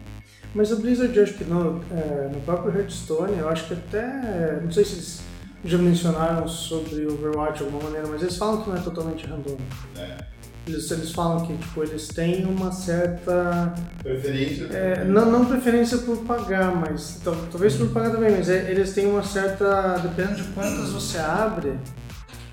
Mas 0.54 0.72
a 0.72 0.76
Blizzard, 0.76 1.16
eu 1.16 1.22
acho 1.22 1.34
que 1.34 1.44
no, 1.44 1.82
é, 1.90 2.28
no 2.32 2.40
próprio 2.42 2.76
Hearthstone, 2.78 3.38
eu 3.38 3.48
acho 3.48 3.66
que 3.66 3.74
até. 3.74 4.60
Não 4.62 4.70
sei 4.70 4.84
se 4.84 4.92
eles 4.94 5.22
já 5.64 5.78
mencionaram 5.78 6.46
sobre 6.48 7.06
o 7.06 7.12
Overwatch 7.14 7.58
de 7.58 7.64
alguma 7.64 7.84
maneira, 7.84 8.06
mas 8.08 8.22
eles 8.22 8.36
falam 8.36 8.62
que 8.62 8.68
não 8.70 8.76
é 8.76 8.80
totalmente 8.80 9.26
randômico. 9.26 9.62
né? 9.96 10.18
Eles, 10.64 10.88
eles 10.92 11.10
falam 11.10 11.44
que 11.44 11.56
tipo, 11.56 11.82
eles 11.82 12.06
têm 12.06 12.44
uma 12.46 12.70
certa. 12.70 13.74
Preferência. 14.00 14.64
É, 14.66 15.04
não, 15.04 15.28
não 15.28 15.44
preferência 15.44 15.98
por 15.98 16.18
pagar, 16.18 16.72
mas. 16.74 17.20
tal- 17.24 17.34
Talvez 17.50 17.74
por 17.74 17.88
pagar 17.88 18.10
também, 18.10 18.30
mas 18.30 18.48
é- 18.48 18.70
eles 18.70 18.92
têm 18.94 19.06
uma 19.08 19.24
certa. 19.24 19.98
Dependendo 19.98 20.36
de 20.36 20.44
quantas 20.50 20.90
você 20.90 21.18
abre, 21.18 21.72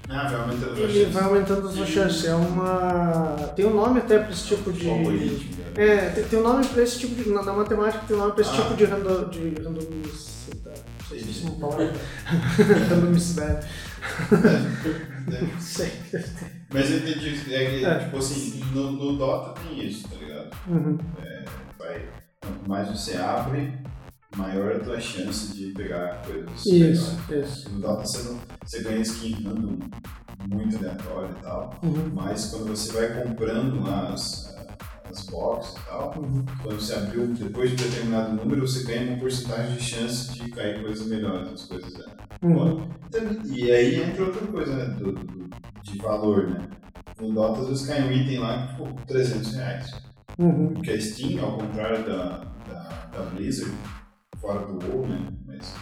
Ah, 0.09 0.27
vai 0.27 0.41
aumentando 0.41 0.73
a 0.75 0.79
ele 0.79 0.93
chance. 1.03 1.11
vai 1.11 1.23
aumentando 1.23 1.67
a 1.67 1.71
sua 1.71 1.85
chance. 1.85 2.27
É 2.27 2.33
uma. 2.33 3.51
Tem 3.55 3.65
um 3.65 3.75
nome 3.75 3.99
até 3.99 4.17
para 4.19 4.31
esse 4.31 4.47
tipo 4.47 4.73
de. 4.73 4.89
Algoritmo, 4.89 5.55
né? 5.57 5.65
É, 5.75 6.09
tem, 6.09 6.23
tem 6.23 6.39
um 6.39 6.43
nome 6.43 6.65
para 6.67 6.81
esse 6.83 6.99
tipo 6.99 7.15
de. 7.15 7.29
Na, 7.29 7.43
na 7.43 7.53
matemática 7.53 8.03
tem 8.07 8.15
um 8.17 8.19
nome 8.19 8.31
para 8.33 8.41
esse 8.41 8.51
Ah. 8.51 8.61
tipo 8.63 8.73
de, 8.75 8.85
rando, 8.85 9.29
de 9.29 9.49
randomicidade. 9.61 10.81
Não 10.99 11.07
sei 11.09 11.19
se 11.19 11.29
isso 11.29 11.47
é 11.47 11.49
uma 11.51 11.59
palavra. 11.69 11.93
Randomicidade. 12.89 13.67
Né? 15.27 15.47
Não 15.53 15.59
sei. 15.61 15.91
Mas 16.73 16.89
eu 16.91 16.97
entendi, 16.97 17.53
é, 17.53 17.65
que, 17.65 17.85
É. 17.85 17.99
tipo 17.99 18.17
assim, 18.17 18.63
no, 18.73 18.91
no 18.91 19.17
Dota 19.17 19.59
tem 19.61 19.85
isso, 19.87 20.07
tá 20.07 20.15
ligado? 20.19 20.49
Uhum. 20.67 20.97
Vai, 21.77 22.01
quanto 22.41 22.67
mais 22.69 22.87
você 22.89 23.17
abre, 23.17 23.73
maior 24.35 24.75
a 24.75 24.79
tua 24.79 24.99
chance 24.99 25.53
de 25.53 25.71
pegar 25.71 26.21
coisas 26.25 26.65
Isso, 26.65 27.17
melhores. 27.29 27.49
isso. 27.51 27.69
No 27.71 27.81
Dota 27.81 28.05
você, 28.05 28.29
não, 28.29 28.39
você 28.63 28.83
ganha 28.83 28.99
skin 29.01 29.43
random 29.43 29.79
muito 30.47 30.77
aleatório 30.77 31.35
e 31.37 31.41
tal, 31.41 31.79
Uhum. 31.83 32.11
mas 32.13 32.45
quando 32.47 32.67
você 32.67 32.91
vai 32.93 33.23
comprando 33.23 33.81
lá 33.81 34.09
as, 34.13 34.55
as 35.09 35.25
boxes 35.25 35.75
e 35.75 35.85
tal, 35.85 36.13
Uhum. 36.17 36.45
quando 36.61 36.75
você 36.79 36.93
abriu, 36.93 37.27
depois 37.27 37.71
de 37.71 37.77
determinado 37.83 38.35
número, 38.35 38.67
você 38.67 38.83
ganha 38.83 39.11
uma 39.11 39.19
porcentagem 39.19 39.75
de 39.75 39.83
chance 39.83 40.31
de 40.33 40.49
cair 40.51 40.81
coisas 40.81 41.07
melhores, 41.07 41.51
as 41.51 41.63
coisas 41.65 41.93
é. 41.99 42.45
Uhum. 42.45 42.87
Então, 43.07 43.21
E 43.45 43.71
aí 43.71 44.01
entra 44.01 44.23
outra 44.25 44.47
coisa, 44.47 44.75
né, 44.75 44.85
do, 44.95 45.11
do- 45.13 45.49
de 45.81 45.97
valor, 45.97 46.47
né? 46.49 46.67
No 47.19 47.33
Dota, 47.33 47.61
às 47.61 47.67
vezes 47.69 47.87
cai 47.87 48.01
um 48.01 48.11
item 48.11 48.39
lá, 48.39 48.67
tipo, 48.67 48.93
300 49.07 49.53
reais. 49.55 49.91
Uhum. 50.37 50.73
Porque 50.73 50.91
a 50.91 51.01
Steam, 51.01 51.43
ao 51.43 51.57
contrário 51.57 52.05
da, 52.05 52.45
da, 52.67 53.09
da 53.11 53.21
Blizzard, 53.33 53.73
fora 54.39 54.65
do 54.65 54.73
WoW, 54.87 55.07
né? 55.07 55.27
Mas 55.45 55.73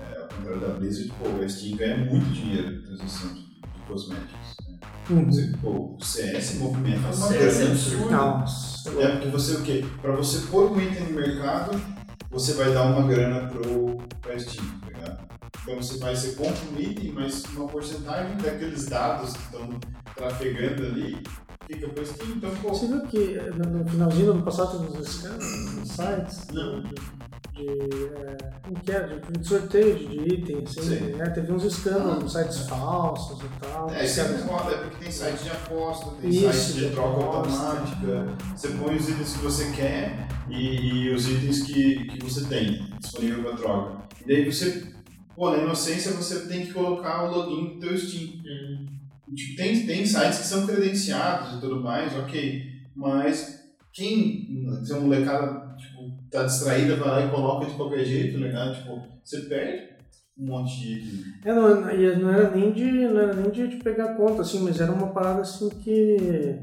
é, 0.00 0.22
ao 0.22 0.28
contrário 0.28 0.60
da 0.60 0.68
Blizzard, 0.78 1.12
pô, 1.18 1.42
a 1.42 1.48
Steam 1.48 1.76
ganha 1.76 1.96
muito 1.98 2.26
dinheiro 2.32 2.72
em 2.74 2.82
transação 2.82 3.34
de, 3.34 3.40
de 3.42 3.82
cosméticos. 3.86 4.56
Né? 4.68 4.78
Uhum. 5.10 5.24
Você, 5.26 5.52
pô, 5.60 5.96
o 5.98 6.04
CS 6.04 6.54
movimenta 6.56 6.98
uma 7.00 7.12
CS 7.12 7.32
é 7.32 7.38
grana. 7.58 7.70
absurdo. 7.70 8.10
Nossa. 8.10 8.90
É 9.02 9.08
porque 9.12 9.28
você 9.28 9.52
o 9.54 9.62
quê? 9.62 9.84
Pra 10.00 10.12
você 10.12 10.46
pôr 10.46 10.70
um 10.72 10.80
item 10.80 11.04
no 11.08 11.20
mercado, 11.20 11.80
você 12.30 12.52
vai 12.54 12.72
dar 12.72 12.84
uma 12.84 13.06
grana 13.06 13.48
pro, 13.48 13.96
pra 14.20 14.38
Steam, 14.38 14.64
tá 14.80 14.86
ligado? 14.86 15.28
Então 15.62 15.76
você 15.76 15.98
vai, 15.98 16.14
você 16.14 16.32
compra 16.32 16.58
um 16.74 16.80
item, 16.80 17.12
mas 17.12 17.44
uma 17.56 17.66
porcentagem 17.66 18.36
daqueles 18.36 18.86
dados 18.86 19.32
que 19.32 19.42
estão 19.42 19.68
trafegando 20.14 20.86
ali 20.86 21.22
fica 21.66 21.88
pra 21.88 22.04
Steam. 22.04 22.30
Então, 22.36 22.50
pô, 22.56 22.68
Você 22.70 22.86
viu 22.86 23.02
que 23.02 23.38
no, 23.56 23.78
no 23.78 23.88
finalzinho 23.88 24.26
do 24.26 24.32
ano 24.32 24.42
passado 24.42 24.78
teve 24.78 24.98
uns 24.98 25.24
nos 25.76 25.88
sites? 25.90 26.46
Não. 26.52 26.82
De, 27.58 28.90
é, 28.90 28.96
é? 28.96 29.06
De, 29.06 29.38
de 29.38 29.48
sorteio 29.48 29.98
de, 29.98 30.06
de 30.06 30.34
itens, 30.34 30.78
assim, 30.78 30.96
Sim. 30.96 31.12
né? 31.16 31.28
Teve 31.30 31.52
uns 31.52 31.64
escândalos 31.64 32.22
nos 32.22 32.32
sites 32.32 32.58
falsos 32.68 33.40
e 33.40 33.48
tal. 33.60 33.90
É, 33.90 34.04
isso 34.04 34.20
é 34.20 34.24
foda, 34.24 34.74
é 34.74 34.78
porque 34.78 34.96
tem 35.04 35.10
site 35.10 35.42
de 35.42 35.50
aposta, 35.50 36.10
tem 36.20 36.30
Isso, 36.30 36.52
site 36.52 36.72
de 36.74 36.88
de 36.88 36.94
troca 36.94 37.20
aposta. 37.20 37.66
automática. 37.66 38.36
Você 38.54 38.68
põe 38.68 38.96
os 38.96 39.08
itens 39.08 39.32
que 39.32 39.38
você 39.42 39.70
quer 39.72 40.28
e, 40.48 40.76
e 41.06 41.10
os 41.14 41.28
itens 41.28 41.62
que, 41.64 42.04
que 42.06 42.24
você 42.24 42.44
tem 42.44 42.88
disponível 43.00 43.42
para 43.42 43.56
troca. 43.56 44.02
E 44.24 44.28
daí 44.28 44.44
você, 44.44 44.92
pô, 45.34 45.50
na 45.50 45.58
inocência 45.58 46.12
você 46.12 46.46
tem 46.46 46.64
que 46.66 46.72
colocar 46.72 47.24
o 47.24 47.34
login 47.34 47.74
do 47.74 47.80
teu 47.80 47.96
Steam. 47.96 48.28
Tipo, 49.34 49.56
tem, 49.56 49.86
tem 49.86 50.06
sites 50.06 50.38
que 50.38 50.46
são 50.46 50.66
credenciados 50.66 51.58
e 51.58 51.60
tudo 51.60 51.82
mais, 51.82 52.14
ok. 52.16 52.62
Mas 52.94 53.58
quem, 53.92 54.64
se 54.84 54.92
a 54.92 55.00
molecada 55.00 55.67
tá 56.30 56.44
distraída, 56.44 56.96
vai 56.96 57.08
lá 57.08 57.26
e 57.26 57.30
coloca 57.30 57.66
de 57.66 57.74
qualquer 57.74 58.04
jeito, 58.04 58.38
legal? 58.38 58.74
Tipo, 58.74 59.02
você 59.24 59.40
perde 59.42 59.88
um 60.38 60.46
monte 60.46 60.80
de. 60.80 61.24
É, 61.44 61.52
não, 61.52 61.90
e 61.90 62.16
não 62.16 62.30
era 62.30 62.50
nem 62.50 62.72
de 62.72 62.84
não 63.08 63.20
era 63.20 63.34
nem 63.34 63.50
de, 63.50 63.68
de 63.68 63.76
pegar 63.76 64.14
conta, 64.14 64.42
assim, 64.42 64.60
mas 64.60 64.80
era 64.80 64.92
uma 64.92 65.08
parada 65.08 65.40
assim 65.40 65.68
que 65.68 66.60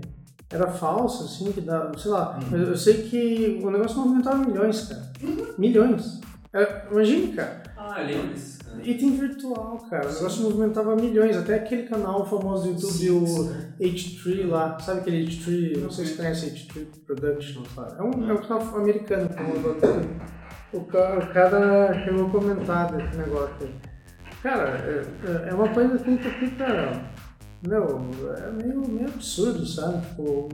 era 0.50 0.68
falsa, 0.68 1.26
assim, 1.26 1.52
que 1.52 1.62
dá, 1.62 1.92
sei 1.98 2.12
lá. 2.12 2.38
Uhum. 2.38 2.48
Mas 2.52 2.68
eu 2.68 2.78
sei 2.78 3.04
que 3.04 3.60
o 3.64 3.70
negócio 3.70 3.98
movimentava 3.98 4.46
milhões, 4.46 4.88
cara. 4.88 5.12
Milhões. 5.58 6.22
É, 6.54 6.84
imagine, 6.92 7.34
cara. 7.34 7.64
Ah, 7.76 8.02
lembro. 8.02 8.55
Item 8.84 9.18
virtual, 9.18 9.78
cara. 9.90 10.10
O 10.10 10.14
negócio 10.14 10.44
movimentava 10.44 10.96
milhões. 10.96 11.36
Até 11.38 11.56
aquele 11.56 11.84
canal 11.84 12.26
famoso 12.26 12.64
do 12.64 12.70
YouTube, 12.70 12.92
Sim, 12.92 13.10
o 13.10 13.28
sim. 13.28 13.74
H3 13.80 14.48
lá. 14.48 14.80
Sabe 14.80 15.00
aquele 15.02 15.26
H3? 15.28 15.78
Não 15.80 15.90
sei 15.90 16.06
se 16.06 16.16
conhece 16.16 16.52
H3 16.52 16.86
Production, 17.06 17.64
sabe? 17.74 18.00
É 18.00 18.04
um, 18.04 18.30
é 18.30 18.34
um 18.34 18.38
canal 18.38 18.76
americano 18.78 19.26
até. 19.26 20.76
O 20.78 20.82
cara, 20.86 21.26
cara 21.28 22.04
chegou 22.04 22.28
a 22.28 22.30
comentar 22.30 22.92
desse 22.92 23.18
negócio 23.18 23.56
aí. 23.62 23.74
Cara, 24.44 24.78
é, 24.78 25.50
é 25.50 25.54
uma 25.54 25.70
coisa 25.70 25.96
assim 25.96 26.18
que 26.18 26.30
fica. 26.30 26.66
Meu, 27.68 28.02
é 28.38 28.52
meio, 28.52 28.88
meio 28.88 29.08
absurdo, 29.08 29.66
sabe? 29.66 30.06
Tipo, 30.08 30.50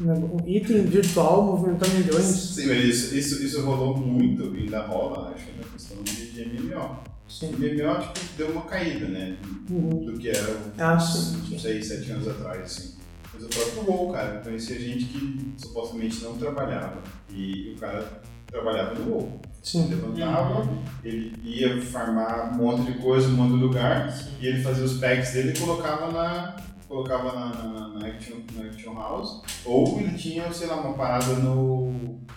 um 0.00 0.48
item 0.48 0.82
virtual 0.82 1.44
movimentando 1.44 1.94
milhões. 1.94 2.24
Sim, 2.24 2.66
mas 2.66 2.84
isso, 2.84 3.14
isso, 3.14 3.42
isso 3.44 3.60
rolou 3.62 3.96
muito 3.96 4.54
e 4.56 4.60
ainda 4.64 4.80
rola, 4.82 5.34
acho, 5.34 5.46
na 5.56 5.64
questão 5.64 6.02
de, 6.02 6.30
de 6.32 6.44
MMO. 6.62 6.98
Sim. 7.28 7.52
MMO, 7.52 8.00
tipo, 8.12 8.36
deu 8.36 8.50
uma 8.50 8.62
caída, 8.62 9.06
né? 9.06 9.36
Uhum. 9.70 10.06
Do 10.06 10.18
que 10.18 10.30
era 10.30 10.56
Ah, 10.78 10.98
sim. 10.98 11.54
uns 11.54 11.62
6, 11.62 11.86
7 11.86 12.10
anos 12.12 12.28
atrás, 12.28 12.62
assim. 12.62 12.94
Mas 13.34 13.44
o 13.44 13.48
próprio 13.48 13.92
WoW, 13.92 14.12
cara, 14.12 14.34
eu 14.36 14.40
conhecia 14.42 14.78
gente 14.80 15.04
que 15.04 15.52
supostamente 15.58 16.22
não 16.24 16.36
trabalhava. 16.36 17.02
E 17.30 17.74
o 17.76 17.80
cara 17.80 18.20
trabalhava 18.50 18.94
no 18.94 19.12
WoW. 19.12 19.40
Sim. 19.62 19.88
Levantava, 19.88 20.68
ele 21.04 21.34
ia 21.44 21.80
farmar 21.82 22.52
um 22.52 22.56
monte 22.56 22.90
de 22.92 22.98
coisa, 22.98 23.28
um 23.28 23.32
monte 23.32 23.54
de 23.54 23.62
lugar, 23.62 24.14
e 24.40 24.46
ele 24.46 24.62
fazia 24.62 24.84
os 24.84 24.98
packs 24.98 25.32
dele 25.32 25.52
e 25.54 25.58
colocava 25.58 26.10
na. 26.10 26.56
Colocava 26.88 27.38
na, 27.38 27.54
na, 27.54 27.88
na, 27.88 28.06
action, 28.06 28.36
na 28.54 28.64
Action 28.64 28.94
House, 28.94 29.42
ou 29.66 30.00
ele 30.00 30.16
tinha, 30.16 30.50
sei 30.50 30.68
lá, 30.68 30.76
uma 30.76 30.94
parada 30.94 31.34
no, 31.34 31.92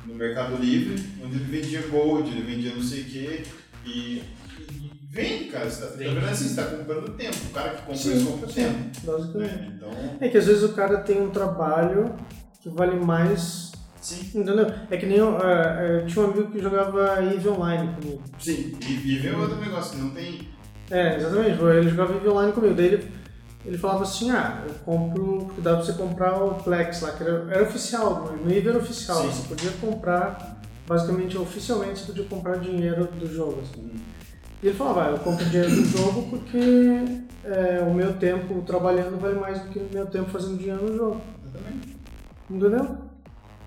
no 0.06 0.14
Mercado 0.14 0.58
Livre, 0.58 1.02
onde 1.24 1.38
ele 1.38 1.46
vendia 1.46 1.88
gold, 1.88 2.30
ele 2.30 2.42
vendia 2.42 2.76
não 2.76 2.84
sei 2.84 3.00
o 3.00 3.06
quê, 3.06 3.44
e, 3.86 4.22
e 4.70 4.92
vende, 5.10 5.46
cara. 5.46 5.70
Você 5.70 5.82
tá, 5.82 6.22
tá 6.22 6.30
assim, 6.30 6.50
você 6.50 6.56
tá 6.56 6.64
comprando 6.66 7.16
tempo. 7.16 7.38
O 7.46 7.50
cara 7.52 7.70
que 7.70 7.82
compra 7.84 7.96
Sim, 7.96 8.18
isso 8.18 8.26
compra 8.26 8.50
sim. 8.50 8.54
tempo. 8.56 9.06
Basicamente. 9.06 9.54
Né? 9.54 9.74
Então, 9.78 9.90
É 10.20 10.28
que 10.28 10.38
às 10.38 10.46
vezes 10.46 10.64
o 10.64 10.74
cara 10.74 10.98
tem 10.98 11.22
um 11.22 11.30
trabalho 11.30 12.14
que 12.62 12.68
vale 12.70 12.98
mais. 12.98 13.71
Sim. 14.02 14.40
Entendeu? 14.40 14.68
É 14.90 14.98
que 14.98 15.06
nem 15.06 15.18
eu, 15.18 15.38
é, 15.40 16.02
é, 16.02 16.06
tinha 16.06 16.26
um 16.26 16.32
amigo 16.32 16.52
que 16.52 16.60
jogava 16.60 17.24
EVE 17.24 17.48
Online 17.50 17.96
comigo. 17.96 18.24
Sim. 18.40 18.78
E, 18.82 18.94
e 18.94 19.18
vê 19.20 19.32
outro 19.32 19.58
negócio, 19.58 19.98
não 20.00 20.10
tem. 20.10 20.50
É, 20.90 21.16
exatamente. 21.16 21.62
Ele 21.62 21.90
jogava 21.90 22.16
EVE 22.16 22.28
Online 22.28 22.52
comigo. 22.52 22.74
Daí 22.74 22.86
ele, 22.88 23.12
ele 23.66 23.78
falava 23.78 24.04
assim: 24.04 24.32
ah, 24.32 24.64
eu 24.68 24.74
compro. 24.86 25.46
Porque 25.46 25.62
dá 25.62 25.76
pra 25.76 25.84
você 25.84 25.94
comprar 25.94 26.44
o 26.44 26.56
Plex 26.56 27.02
lá, 27.02 27.12
que 27.12 27.24
era, 27.24 27.48
era 27.50 27.64
oficial, 27.64 28.36
no 28.44 28.52
EVE 28.52 28.70
era 28.70 28.78
oficial. 28.78 29.22
Sim. 29.22 29.30
Você 29.30 29.48
podia 29.48 29.72
comprar, 29.80 30.62
basicamente, 30.88 31.38
oficialmente, 31.38 32.00
você 32.00 32.08
podia 32.08 32.26
comprar 32.26 32.58
dinheiro 32.58 33.06
do 33.06 33.28
jogo. 33.28 33.62
Assim. 33.62 33.92
E 34.62 34.68
ele 34.68 34.76
falava: 34.76 35.06
ah, 35.06 35.10
eu 35.12 35.20
compro 35.20 35.46
dinheiro 35.46 35.70
do 35.70 35.86
jogo 35.86 36.30
porque 36.30 37.24
é, 37.44 37.82
o 37.82 37.94
meu 37.94 38.14
tempo 38.14 38.62
trabalhando 38.62 39.20
vale 39.20 39.40
mais 39.40 39.60
do 39.62 39.70
que 39.70 39.80
o 39.80 39.90
meu 39.92 40.06
tempo 40.06 40.30
fazendo 40.30 40.58
dinheiro 40.58 40.84
no 40.84 40.98
jogo. 40.98 41.22
Exatamente. 41.44 41.98
Entendeu? 42.50 43.11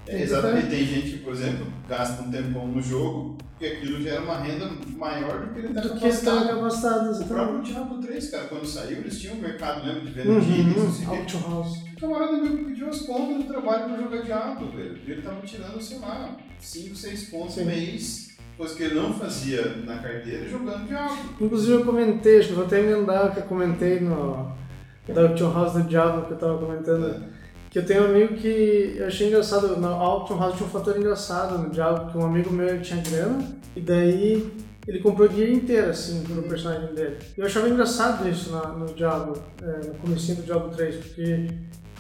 É, 0.07 0.23
exatamente. 0.23 0.69
Tem 0.69 0.85
gente 0.85 1.11
que, 1.13 1.19
por 1.19 1.33
exemplo, 1.33 1.67
gasta 1.89 2.23
um 2.23 2.31
tempão 2.31 2.67
no 2.69 2.81
jogo 2.83 3.39
e 3.61 3.67
aquilo 3.67 4.03
gera 4.03 4.21
uma 4.21 4.39
renda 4.39 4.71
maior 4.97 5.47
do 5.47 5.53
que 5.55 5.59
ele 5.61 5.69
está 5.69 5.81
do 5.81 5.89
que 5.99 6.07
está 6.09 6.31
capacitado. 6.33 6.59
capacitado, 6.61 7.11
O 7.11 7.15
próprio 7.27 7.31
exatamente. 7.31 7.73
Diablo 7.73 8.01
3, 8.01 8.31
cara, 8.31 8.45
quando 8.45 8.67
saiu, 8.67 8.99
eles 8.99 9.21
tinham 9.21 9.37
um 9.37 9.41
mercado, 9.41 9.87
lembra, 9.87 10.01
de 10.03 10.11
venda 10.11 10.41
de 10.41 10.53
itens, 10.61 10.77
não 10.77 10.93
sei 10.93 11.07
Uhum, 11.07 11.63
o 11.63 12.01
camarada 12.01 12.33
meu 12.37 12.65
pediu 12.65 12.89
as 12.89 13.01
contas 13.03 13.37
do 13.39 13.45
trabalho 13.45 13.85
pra 13.85 13.97
jogar 14.03 14.23
Diablo, 14.23 14.71
velho. 14.77 14.99
E 15.07 15.11
ele 15.11 15.23
tava 15.23 15.41
tirando, 15.41 15.81
sei 15.81 15.99
lá, 16.01 16.37
5, 16.61 16.95
6 16.97 17.31
pontos 17.31 17.55
Sim. 17.55 17.65
mês, 17.65 18.37
coisa 18.59 18.75
que 18.75 18.83
ele 18.83 18.95
não 18.97 19.15
fazia 19.15 19.77
na 19.87 19.99
carteira 19.99 20.47
jogando 20.49 20.87
Diablo. 20.87 21.17
Inclusive 21.41 21.73
eu 21.73 21.85
comentei, 21.85 22.39
acho 22.41 22.49
que 22.49 22.55
vou 22.55 22.67
até 22.67 22.81
emendar 22.81 23.27
o 23.29 23.33
que 23.33 23.39
eu 23.39 23.45
comentei 23.45 24.01
no 24.01 24.53
da 25.09 25.23
Auction 25.29 25.53
House 25.53 25.73
do 25.75 25.83
Diablo 25.85 26.27
que 26.27 26.33
eu 26.33 26.39
tava 26.39 26.59
comentando. 26.59 27.34
Que 27.75 27.81
eu 27.81 27.87
tenho 27.87 28.03
um 28.03 28.05
amigo 28.05 28.35
que 28.35 28.95
eu 29.01 29.09
achei 29.09 29.27
engraçado, 29.27 29.81
na 29.81 29.89
Auction 29.89 30.39
House 30.39 30.55
tinha 30.55 30.65
um 30.65 30.71
fator 30.71 30.97
engraçado 30.97 31.59
no 31.59 31.71
Diablo, 31.71 32.09
que 32.09 32.17
um 32.17 32.25
amigo 32.25 32.49
meu 32.53 32.81
tinha 32.81 33.03
grana, 33.03 33.45
e 33.75 33.81
daí 33.81 34.49
ele 34.87 35.01
comprou 35.01 35.27
o 35.27 35.33
dia 35.33 35.53
inteiro, 35.53 35.91
assim, 35.91 36.23
pro 36.23 36.41
personagem 36.45 36.95
dele. 36.95 37.17
E 37.37 37.41
eu 37.41 37.45
achava 37.45 37.69
engraçado 37.69 38.29
isso 38.29 38.53
na, 38.53 38.69
no 38.69 38.87
Diablo, 38.95 39.43
é, 39.61 39.89
no 39.89 39.95
comecinho 39.95 40.37
do 40.37 40.45
Diablo 40.45 40.71
3, 40.71 40.95
porque 40.99 41.49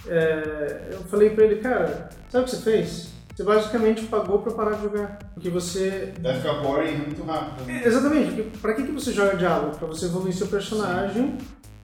é, 0.07 0.91
eu 0.93 1.01
falei 1.01 1.31
pra 1.31 1.45
ele, 1.45 1.57
cara, 1.57 2.09
sabe 2.29 2.45
o 2.45 2.47
que 2.47 2.55
você 2.55 2.62
fez? 2.62 3.09
Você 3.35 3.43
basicamente 3.43 4.05
pagou 4.05 4.39
pra 4.39 4.53
parar 4.53 4.77
de 4.77 4.85
jogar. 4.85 5.18
Porque 5.35 5.51
você 5.51 6.12
Vai 6.22 6.37
ficar 6.37 6.53
boring 6.62 6.99
muito 6.99 7.25
rápido. 7.25 7.66
né? 7.66 7.83
é, 7.85 7.89
Exatamente, 7.89 8.27
porque 8.33 8.59
pra 8.59 8.75
que, 8.75 8.85
que 8.85 8.93
você 8.93 9.12
joga 9.12 9.37
Diablo? 9.37 9.77
Pra 9.77 9.89
você 9.89 10.05
evoluir 10.05 10.33
seu 10.35 10.47
personagem, 10.47 11.37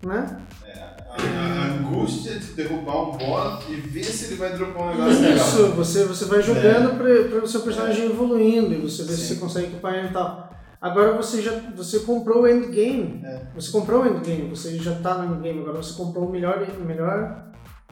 né? 0.07 0.41
A, 0.64 0.89
a 1.16 1.72
angústia 1.74 2.38
de 2.38 2.52
derrubar 2.52 3.11
um 3.11 3.18
boss 3.18 3.64
e 3.68 3.74
ver 3.74 4.04
se 4.04 4.26
ele 4.26 4.36
vai 4.36 4.52
dropar 4.52 4.82
um 4.82 4.90
negócio 4.90 5.20
legal. 5.22 5.36
Isso, 5.46 5.66
você, 5.72 6.04
você 6.04 6.24
vai 6.26 6.42
jogando 6.42 6.96
pra, 6.96 7.28
pra 7.28 7.44
o 7.44 7.48
seu 7.48 7.61
personagem 7.62 8.06
evoluindo 8.06 8.72
e 8.74 8.78
você 8.78 9.02
vê 9.02 9.12
se 9.12 9.22
Sim. 9.22 9.34
você 9.34 9.40
consegue 9.40 9.66
equipar 9.68 9.94
ele 9.94 10.08
e 10.08 10.12
tal. 10.12 10.50
Agora 10.80 11.12
você 11.12 11.42
já 11.42 11.52
você 11.76 12.00
comprou 12.00 12.42
o 12.42 12.48
endgame. 12.48 13.20
É. 13.24 13.42
Você 13.54 13.70
comprou 13.70 14.02
o 14.02 14.06
endgame, 14.06 14.48
você 14.48 14.78
já 14.78 14.94
tá 14.94 15.18
no 15.18 15.34
endgame, 15.36 15.61
agora 15.61 15.76
você 15.76 15.92
comprou 15.94 16.26
o 16.26 16.30
melhor, 16.32 16.66
o 16.80 16.84
melhor 16.84 17.50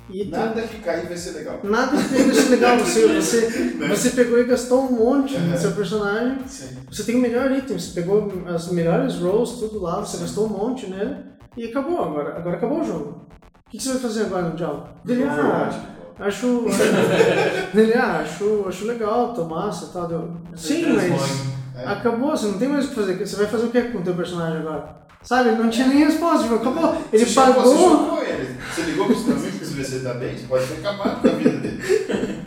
item. 0.09 0.31
Nada 0.31 0.63
que 0.63 0.79
cair 0.79 1.07
vai 1.07 1.17
ser 1.17 1.33
legal. 1.33 1.61
Nada 1.65 1.95
que 1.99 2.03
fez 2.05 2.27
isso 2.39 2.51
legal. 2.51 2.79
Você, 2.81 3.07
você, 3.21 3.41
Né? 3.75 3.89
você 3.89 4.11
pegou 4.11 4.39
e 4.41 4.45
gastou 4.45 4.85
um 4.85 4.93
monte 4.93 5.35
Uhum. 5.35 5.49
no 5.49 5.59
seu 5.59 5.73
personagem. 5.73 6.39
Sim. 6.47 6.79
Você 6.91 7.03
tem 7.05 7.17
o 7.17 7.21
melhor 7.21 7.51
item, 7.53 7.79
você 7.79 7.93
pegou 8.01 8.33
as 8.47 8.71
melhores 8.73 9.17
rolls, 9.17 9.59
tudo 9.59 9.81
lá, 9.81 10.01
você 10.01 10.17
gastou 10.17 10.47
um 10.47 10.49
monte 10.49 10.87
nele 10.89 11.17
e 11.57 11.65
acabou 11.67 12.03
agora. 12.05 12.37
Agora 12.37 12.57
acabou 12.57 12.81
o 12.81 12.85
jogo. 12.85 13.23
O 13.67 13.71
que 13.71 13.81
você 13.83 13.91
vai 13.91 13.99
fazer 14.01 14.23
agora 14.23 14.43
no 14.49 14.57
Diablo? 14.57 14.89
Ele, 15.07 15.25
Overwatch, 15.25 15.79
ah, 16.19 16.25
acho. 16.27 16.65
Ele, 17.75 17.95
ah, 17.95 18.21
acho, 18.25 18.65
acho 18.69 18.87
legal, 18.87 19.35
tô 19.35 19.45
massa 19.45 19.87
e 19.87 19.89
tal. 19.93 20.07
Deu, 20.09 20.31
Sim, 20.57 20.87
mas 20.95 21.49
É. 21.77 21.85
acabou, 21.87 22.31
você 22.31 22.47
não 22.47 22.59
tem 22.59 22.69
mais 22.69 22.87
o 22.87 22.89
que 22.89 22.95
fazer. 22.95 23.15
Você 23.27 23.37
vai 23.37 23.47
fazer 23.47 23.67
o 23.67 23.71
que 23.71 23.81
com 23.83 23.99
o 23.99 24.03
teu 24.03 24.15
personagem 24.15 24.59
agora? 24.61 24.97
Sabe, 25.23 25.51
ele 25.51 25.59
não 25.63 25.69
tinha 25.69 25.87
nem 25.89 26.05
resposta, 26.05 26.45
tipo, 26.45 26.55
acabou. 26.57 26.97
Ele 27.13 27.25
Você 27.25 27.31
chamou- 27.31 27.55
Você 27.55 27.75
pagou. 27.75 27.91
chamou 27.91 28.23
ele. 28.23 28.57
Você 28.73 28.83
ligou 28.83 29.07
pro 29.07 29.15
seu 29.17 29.33
amigo 29.35 29.59
pra 29.59 29.67
ver 29.69 29.85
se 29.85 29.95
ele 29.97 30.05
tá 30.05 30.15
bem? 30.15 30.37
Você 30.39 30.47
pode 30.47 30.67
ter 30.67 30.75
acabado 30.79 31.21
com 31.23 31.29
a 31.29 31.31
vida 31.33 31.51
dele. 31.59 31.79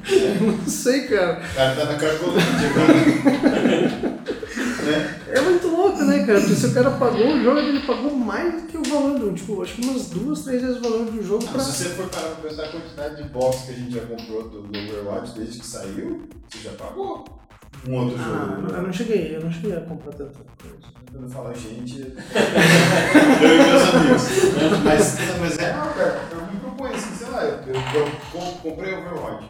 Não 0.41 0.68
sei, 0.68 1.02
cara. 1.08 1.41
O 1.52 1.56
cara 1.56 1.76
tá 1.76 1.86
na 1.86 1.95
Cracolândia 1.95 2.70
agora. 2.70 2.93
né? 4.84 5.16
É 5.30 5.41
muito 5.41 5.68
louco, 5.68 6.01
cara? 6.34 6.39
Porque 6.41 6.55
se 6.55 6.65
o 6.67 6.73
cara 6.73 6.91
pagou 6.91 7.27
o 7.34 7.43
jogo, 7.43 7.59
ele 7.59 7.79
pagou 7.86 8.15
mais 8.15 8.61
do 8.61 8.67
que 8.67 8.77
o 8.77 8.84
valor 8.84 9.19
do. 9.19 9.34
Tipo, 9.34 9.61
acho 9.63 9.75
que 9.75 9.86
umas 9.88 10.07
duas, 10.09 10.43
três 10.43 10.61
vezes 10.61 10.77
o 10.77 10.82
valor 10.82 11.05
do 11.05 11.23
jogo 11.23 11.43
Não, 11.45 11.51
pra. 11.53 11.61
se 11.63 11.71
você 11.84 11.89
for 11.89 12.07
parar 12.09 12.27
pra 12.36 12.49
pensar 12.49 12.63
a 12.65 12.69
quantidade 12.71 13.23
de 13.23 13.29
box 13.29 13.65
que 13.65 13.71
a 13.71 13.75
gente 13.75 13.91
já 13.93 14.01
comprou 14.01 14.49
do 14.49 14.59
Overwatch 14.67 15.32
desde 15.38 15.59
que 15.59 15.65
saiu, 15.67 16.27
você 16.49 16.59
já 16.63 16.71
pagou 16.71 17.25
um 17.88 17.95
outro 17.95 18.17
Ah, 18.19 18.55
jogo. 18.61 18.73
eu 18.75 18.82
não 18.84 18.93
cheguei, 18.93 19.36
eu 19.36 19.41
não 19.43 19.51
cheguei 19.51 19.73
a 19.77 19.82
comprar 19.82 20.11
tanta 20.13 20.39
coisa. 20.61 20.77
Quando 21.11 21.29
fala 21.29 21.53
gente, 21.53 21.99
eu 23.41 23.53
e 23.53 23.69
meus 23.69 23.93
amigos. 23.93 24.23
Mas, 24.84 25.17
mas 25.39 25.57
é, 25.59 25.73
não, 25.75 25.88
cara, 25.93 26.21
eu 26.32 26.45
me 26.53 26.59
proponho 26.59 26.95
assim, 26.95 27.15
sei 27.15 27.27
lá, 27.29 27.43
eu, 27.43 27.57
eu, 27.67 27.75
eu 27.75 28.11
com- 28.32 28.53
comprei 28.69 28.93
Overwatch. 28.93 29.49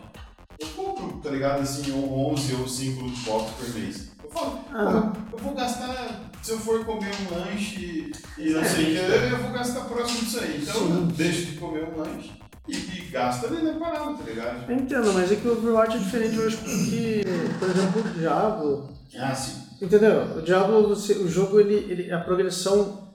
Eu 0.59 0.67
compro, 0.75 1.19
tá 1.23 1.29
ligado, 1.32 1.61
assim, 1.61 1.91
ou 1.91 2.32
11 2.34 2.55
ou 2.55 2.67
5 2.67 3.01
loot 3.03 3.19
box 3.25 3.51
por 3.57 3.69
mês. 3.79 4.11
Eu 4.34 4.39
falo, 4.39 4.65
Ah. 4.73 5.11
pô, 5.29 5.38
eu 5.38 5.43
vou 5.43 5.53
gastar, 5.53 6.21
se 6.41 6.51
eu 6.51 6.57
for 6.59 6.86
comer 6.86 7.11
um 7.29 7.36
lanche 7.36 8.11
e 8.38 8.49
não 8.51 8.63
sei 8.63 8.84
o 8.97 9.07
que, 9.07 9.34
eu 9.34 9.38
vou 9.39 9.51
gastar 9.51 9.82
próximo 9.82 10.19
disso 10.21 10.39
aí. 10.39 10.59
Então 10.61 10.73
Sim. 10.75 10.91
eu 10.93 11.01
deixo 11.07 11.45
de 11.47 11.57
comer 11.57 11.84
um 11.84 11.97
lanche 11.99 12.32
e, 12.67 12.75
e 12.75 13.01
gasta 13.11 13.47
ali 13.47 13.61
na 13.63 13.73
parada, 13.73 14.13
tá 14.13 14.23
ligado? 14.25 14.69
Eu 14.71 14.75
entendo, 14.77 15.13
mas 15.13 15.32
é 15.32 15.36
que 15.36 15.47
o 15.47 15.51
Overwatch 15.53 15.97
é 15.97 15.99
diferente 15.99 16.39
hoje 16.39 16.57
porque, 16.57 17.23
por 17.59 17.69
exemplo, 17.69 18.01
o 18.01 18.19
Diablo. 18.19 18.89
Ah, 19.19 19.36
sim. 19.36 19.61
Entendeu? 19.82 20.38
O 20.38 20.41
Diablo, 20.41 20.88
você- 20.89 21.13
o 21.13 21.27
jogo, 21.27 21.59
ele, 21.59 21.73
ele, 21.91 22.11
a 22.13 22.19
progressão, 22.19 23.09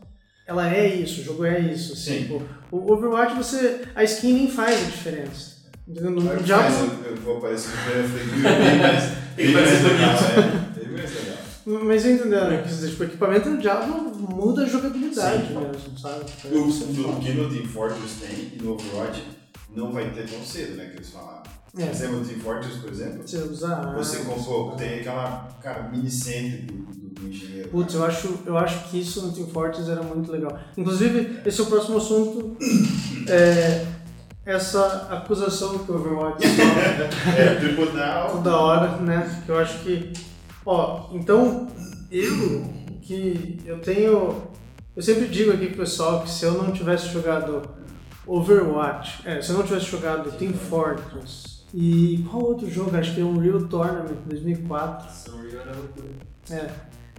ela 0.46 0.68
é 0.72 0.94
isso, 0.94 1.20
o 1.20 1.24
jogo 1.24 1.44
é 1.46 1.58
isso. 1.60 1.94
Assim, 1.94 2.02
Sim. 2.10 2.18
Tipo, 2.22 2.42
o 2.70 2.92
Overwatch, 2.92 3.34
você, 3.36 3.82
a 3.94 4.04
skin 4.04 4.32
nem 4.34 4.50
faz 4.50 4.74
a 4.86 4.90
diferença. 4.90 5.56
Entendeu? 5.88 6.10
No 6.10 6.20
Mas 6.22 6.44
Diablo, 6.44 6.90
eu 7.06 7.16
vou 7.16 7.38
aparecer 7.38 7.70
no 7.70 8.42
mais, 8.42 9.04
Tem 9.36 9.46
que 9.46 9.52
mais 9.52 9.68
parecer 9.68 9.84
legal, 9.92 10.12
né? 10.14 10.72
é. 10.76 10.80
Bem 10.84 10.92
mais 10.98 11.14
legal. 11.14 11.36
Mas 11.66 12.04
eu 12.04 12.14
entendo, 12.14 12.30
né? 12.30 12.62
Tipo, 12.62 13.02
o 13.02 13.06
equipamento 13.06 13.50
do 13.50 13.58
Diablo 13.58 14.14
muda 14.16 14.62
a 14.62 14.66
jogabilidade 14.66 15.48
Sim. 15.48 15.58
mesmo, 15.58 15.98
sabe? 15.98 16.24
O, 16.44 16.68
Isso 16.68 16.84
é 16.84 16.86
o 16.86 17.04
foda. 17.04 17.20
que 17.20 17.32
no 17.32 17.50
Team 17.50 17.66
Fortress 17.66 18.20
tem 18.20 18.52
e 18.54 18.62
no 18.62 18.74
Overwatch 18.74 19.24
não 19.74 19.92
vai 19.92 20.08
ter 20.10 20.28
tão 20.28 20.42
cedo, 20.44 20.76
né? 20.76 20.86
Que 20.86 20.98
eles 20.98 21.10
falaram. 21.10 21.42
É. 21.76 21.92
Você 21.92 22.06
lembra 22.06 22.20
do 22.20 22.28
Team 22.28 22.40
Fortress, 22.40 22.78
por 22.78 22.90
exemplo? 22.90 23.26
Você 23.26 23.36
usar. 23.38 23.94
Você 23.96 24.18
comprou, 24.18 24.70
tá? 24.70 24.76
tem 24.76 25.00
aquela, 25.00 25.48
cara, 25.60 25.82
mini 25.90 26.10
center 26.10 26.64
do, 26.66 26.74
do, 26.74 27.28
engenheiro. 27.28 27.68
Putz, 27.68 27.92
cara. 27.92 28.04
eu 28.04 28.08
acho, 28.08 28.38
eu 28.46 28.56
acho 28.56 28.88
que 28.88 29.00
isso 29.00 29.26
no 29.26 29.32
Team 29.32 29.48
Fortress 29.48 29.90
era 29.90 30.02
muito 30.02 30.30
legal. 30.30 30.58
Inclusive, 30.76 31.40
esse 31.44 31.60
é 31.60 31.64
o 31.64 31.66
próximo 31.66 31.98
assunto. 31.98 32.56
É, 33.28 33.84
essa 34.44 35.08
acusação 35.10 35.80
que 35.80 35.90
o 35.90 35.96
Overwatch 35.96 36.46
É, 37.36 37.56
tribunal. 37.56 38.30
toda 38.30 38.56
hora, 38.56 38.96
né? 38.98 39.42
Que 39.44 39.50
eu 39.50 39.58
acho 39.58 39.80
que. 39.80 40.12
Ó, 40.66 41.08
então, 41.12 41.68
eu 42.10 42.64
que 43.02 43.60
eu 43.64 43.78
tenho. 43.78 44.42
Eu 44.96 45.02
sempre 45.02 45.26
digo 45.28 45.52
aqui 45.52 45.66
pro 45.68 45.76
pessoal 45.78 46.22
que 46.22 46.30
se 46.30 46.44
eu 46.44 46.54
não 46.54 46.72
tivesse 46.72 47.08
jogado 47.08 47.62
Overwatch, 48.26 49.20
é, 49.24 49.40
se 49.40 49.50
eu 49.50 49.58
não 49.58 49.64
tivesse 49.64 49.86
jogado 49.86 50.32
Team 50.36 50.52
Fortress 50.54 51.64
e 51.72 52.24
qual 52.30 52.42
outro 52.44 52.68
jogo? 52.70 52.96
Acho 52.96 53.14
que 53.14 53.20
é 53.20 53.24
um 53.24 53.38
Real 53.38 53.60
Tournament 53.68 54.16
2004. 54.26 55.08
São 55.14 55.38
Rio 55.42 55.60
era 55.60 55.72
loucura. 55.76 56.08
É. 56.50 56.68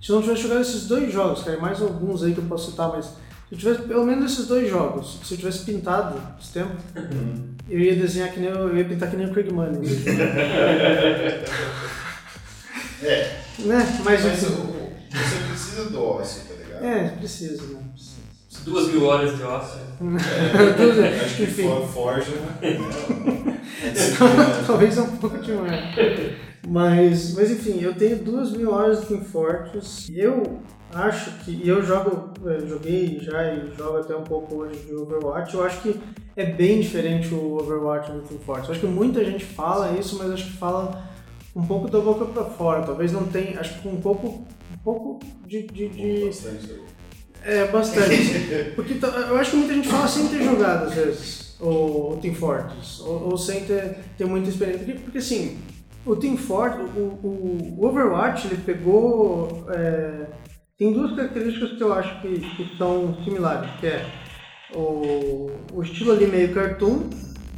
Se 0.02 0.12
eu 0.12 0.16
não 0.16 0.24
tivesse 0.24 0.42
jogado 0.44 0.62
esses 0.62 0.88
dois 0.88 1.12
jogos, 1.14 1.44
cara, 1.44 1.60
mais 1.60 1.82
alguns 1.82 2.24
aí 2.24 2.34
que 2.34 2.40
eu 2.40 2.46
posso 2.46 2.72
citar, 2.72 2.90
mas 2.90 3.06
se 3.06 3.14
eu 3.52 3.58
tivesse 3.58 3.82
pelo 3.84 4.06
menos 4.06 4.32
esses 4.34 4.48
dois 4.48 4.70
jogos, 4.70 5.20
se 5.24 5.34
eu 5.34 5.38
tivesse 5.38 5.64
pintado 5.66 6.20
esse 6.42 6.54
tempo, 6.54 6.72
Uhum. 6.96 7.54
eu 7.70 7.80
ia 7.80 7.96
desenhar 7.96 8.32
que 8.32 8.40
nem 8.40 8.50
eu, 8.50 8.56
eu 8.68 8.78
ia 8.78 8.86
pintar 8.86 9.10
que 9.10 9.18
nem 9.18 9.28
o 9.28 9.32
Craig 9.32 9.52
Manning. 9.52 9.82
É, 13.04 13.32
né? 13.60 14.02
Mas, 14.04 14.24
mas 14.24 14.44
o- 14.44 14.78
você 15.10 15.36
precisa 15.50 15.90
do 15.90 16.04
ócio, 16.04 16.42
tá 16.48 16.54
ligado? 16.56 16.86
É, 16.86 17.10
precisa, 17.10 17.64
né? 17.68 17.80
Precisa. 17.94 18.18
Duas 18.66 18.88
mil 18.90 19.06
horas 19.06 19.36
de 19.38 19.44
ócio. 19.44 19.80
Acho 21.24 21.36
que 21.38 21.44
Enfim. 21.44 21.64
for, 21.64 21.88
forja, 21.88 22.32
né? 22.32 22.58
É 23.84 23.90
disciplina. 23.92 24.64
Talvez 24.68 24.98
é 24.98 25.02
um 25.02 25.18
pouco 25.18 25.38
demais. 25.38 25.96
Mas, 26.68 27.34
mas 27.36 27.52
enfim, 27.52 27.80
eu 27.82 27.94
tenho 27.96 28.18
duas 28.18 28.52
mil 28.52 28.72
horas 28.72 29.02
de 29.02 29.06
Team 29.08 29.22
Fortress. 29.24 30.12
E 30.12 30.20
eu 30.20 30.60
acho 30.94 31.32
que. 31.46 31.52
E 31.52 31.70
eu 31.70 31.82
jogo, 31.82 32.32
eh, 32.46 32.66
joguei 32.68 33.20
já 33.22 33.54
e 33.54 33.72
jogo 33.78 34.00
até 34.00 34.16
um 34.16 34.24
pouco 34.24 34.56
hoje 34.56 34.80
de 34.80 34.94
Overwatch. 34.94 35.54
Eu 35.56 35.64
acho 35.64 35.82
que 35.82 35.98
é 36.36 36.46
bem 36.46 36.82
diferente 36.82 37.34
o 37.34 37.58
Overwatch 37.58 38.12
do 38.12 38.22
Team 38.22 38.40
Fortress. 38.42 38.68
Eu 38.70 38.72
acho 38.76 38.82
que 38.82 38.88
muita 38.88 39.24
gente 39.24 39.46
fala 39.46 39.98
isso, 39.98 40.18
mas 40.18 40.32
acho 40.32 40.46
que 40.46 40.58
fala 40.58 41.08
um 41.58 41.66
pouco 41.66 41.90
da 41.90 42.00
boca 42.00 42.26
pra 42.26 42.44
fora. 42.46 42.84
Talvez 42.84 43.12
não 43.12 43.26
tenha. 43.26 43.60
Acho 43.60 43.76
que 43.76 43.82
com 43.82 43.90
um 43.96 44.02
pouco. 44.02 44.28
Um 44.28 44.78
pouco 44.84 45.20
de. 45.46 45.64
de, 45.68 45.90
de- 45.90 46.26
Bastante 46.26 46.98
é, 47.44 47.66
bastante. 47.68 48.74
Porque 48.76 48.96
eu 49.04 49.38
acho 49.38 49.52
que 49.52 49.58
muita 49.58 49.74
gente 49.74 49.88
fala 49.88 50.08
sem 50.08 50.28
ter 50.28 50.44
jogado, 50.44 50.88
às 50.88 50.94
vezes, 50.94 51.56
o, 51.62 52.14
o 52.14 52.20
Team 52.22 52.36
Fortress, 52.36 53.02
ou, 53.02 53.30
ou 53.32 53.38
sem 53.38 53.64
ter, 53.64 54.00
ter 54.18 54.26
muita 54.26 54.50
experiência. 54.50 54.86
Porque, 54.86 55.00
porque 55.00 55.18
assim, 55.20 55.58
o 56.06 56.16
Team 56.16 56.36
Fortress, 56.36 56.90
o, 56.98 57.00
o, 57.00 57.76
o 57.80 57.86
Overwatch, 57.86 58.48
ele 58.48 58.58
pegou. 58.58 59.66
é, 59.70 60.26
tem 60.78 60.92
duas 60.94 61.16
características 61.16 61.72
que 61.72 61.82
eu 61.82 61.94
acho 61.94 62.22
que, 62.22 62.40
que 62.40 62.78
são 62.78 63.18
similares, 63.24 63.70
que 63.80 63.88
é 63.88 64.06
o, 64.76 65.50
o 65.74 65.82
estilo 65.82 66.12
ali 66.12 66.28
meio 66.28 66.54
cartoon, 66.54 67.10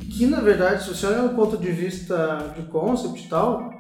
que 0.10 0.26
na 0.26 0.40
verdade, 0.42 0.84
se 0.84 0.90
você 0.90 1.08
olhar 1.08 1.28
do 1.28 1.36
ponto 1.36 1.58
de 1.58 1.72
vista 1.72 2.54
de 2.56 2.64
concept 2.64 3.26
e 3.26 3.30
tal, 3.30 3.80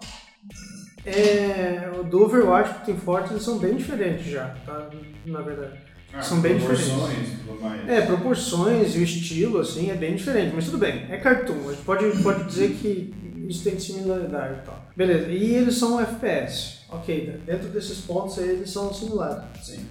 é, 1.05 1.89
o 1.99 2.03
do 2.03 2.23
Overwatch 2.23 2.69
e 2.69 2.73
do 2.79 2.85
Team 2.85 2.97
Fortress 2.97 3.33
eles 3.33 3.43
são 3.43 3.57
bem 3.57 3.75
diferentes 3.75 4.25
já, 4.25 4.55
tá? 4.65 4.89
Na 5.25 5.41
verdade. 5.41 5.79
Ah, 6.13 6.21
São 6.21 6.41
bem 6.41 6.59
mais. 6.59 7.87
É, 7.87 8.01
proporções 8.01 8.95
e 8.95 8.99
o 8.99 9.03
estilo, 9.03 9.59
assim, 9.59 9.91
é 9.91 9.95
bem 9.95 10.15
diferente, 10.15 10.53
mas 10.55 10.65
tudo 10.65 10.79
bem, 10.79 11.05
é 11.09 11.17
cartoon, 11.17 11.69
a 11.69 11.71
gente 11.71 11.83
pode, 11.83 12.23
pode 12.23 12.43
dizer 12.45 12.71
que 12.71 13.13
isso 13.47 13.63
tem 13.63 13.79
similaridade 13.79 14.59
e 14.59 14.65
tal. 14.65 14.85
Beleza, 14.95 15.27
e 15.29 15.55
eles 15.55 15.77
são 15.77 15.99
FPS, 15.99 16.79
ok, 16.89 17.39
dentro 17.45 17.69
desses 17.69 17.99
pontos 17.99 18.39
aí 18.39 18.49
eles 18.49 18.71
são 18.71 18.91
similares. 18.93 19.43
Sim. 19.63 19.85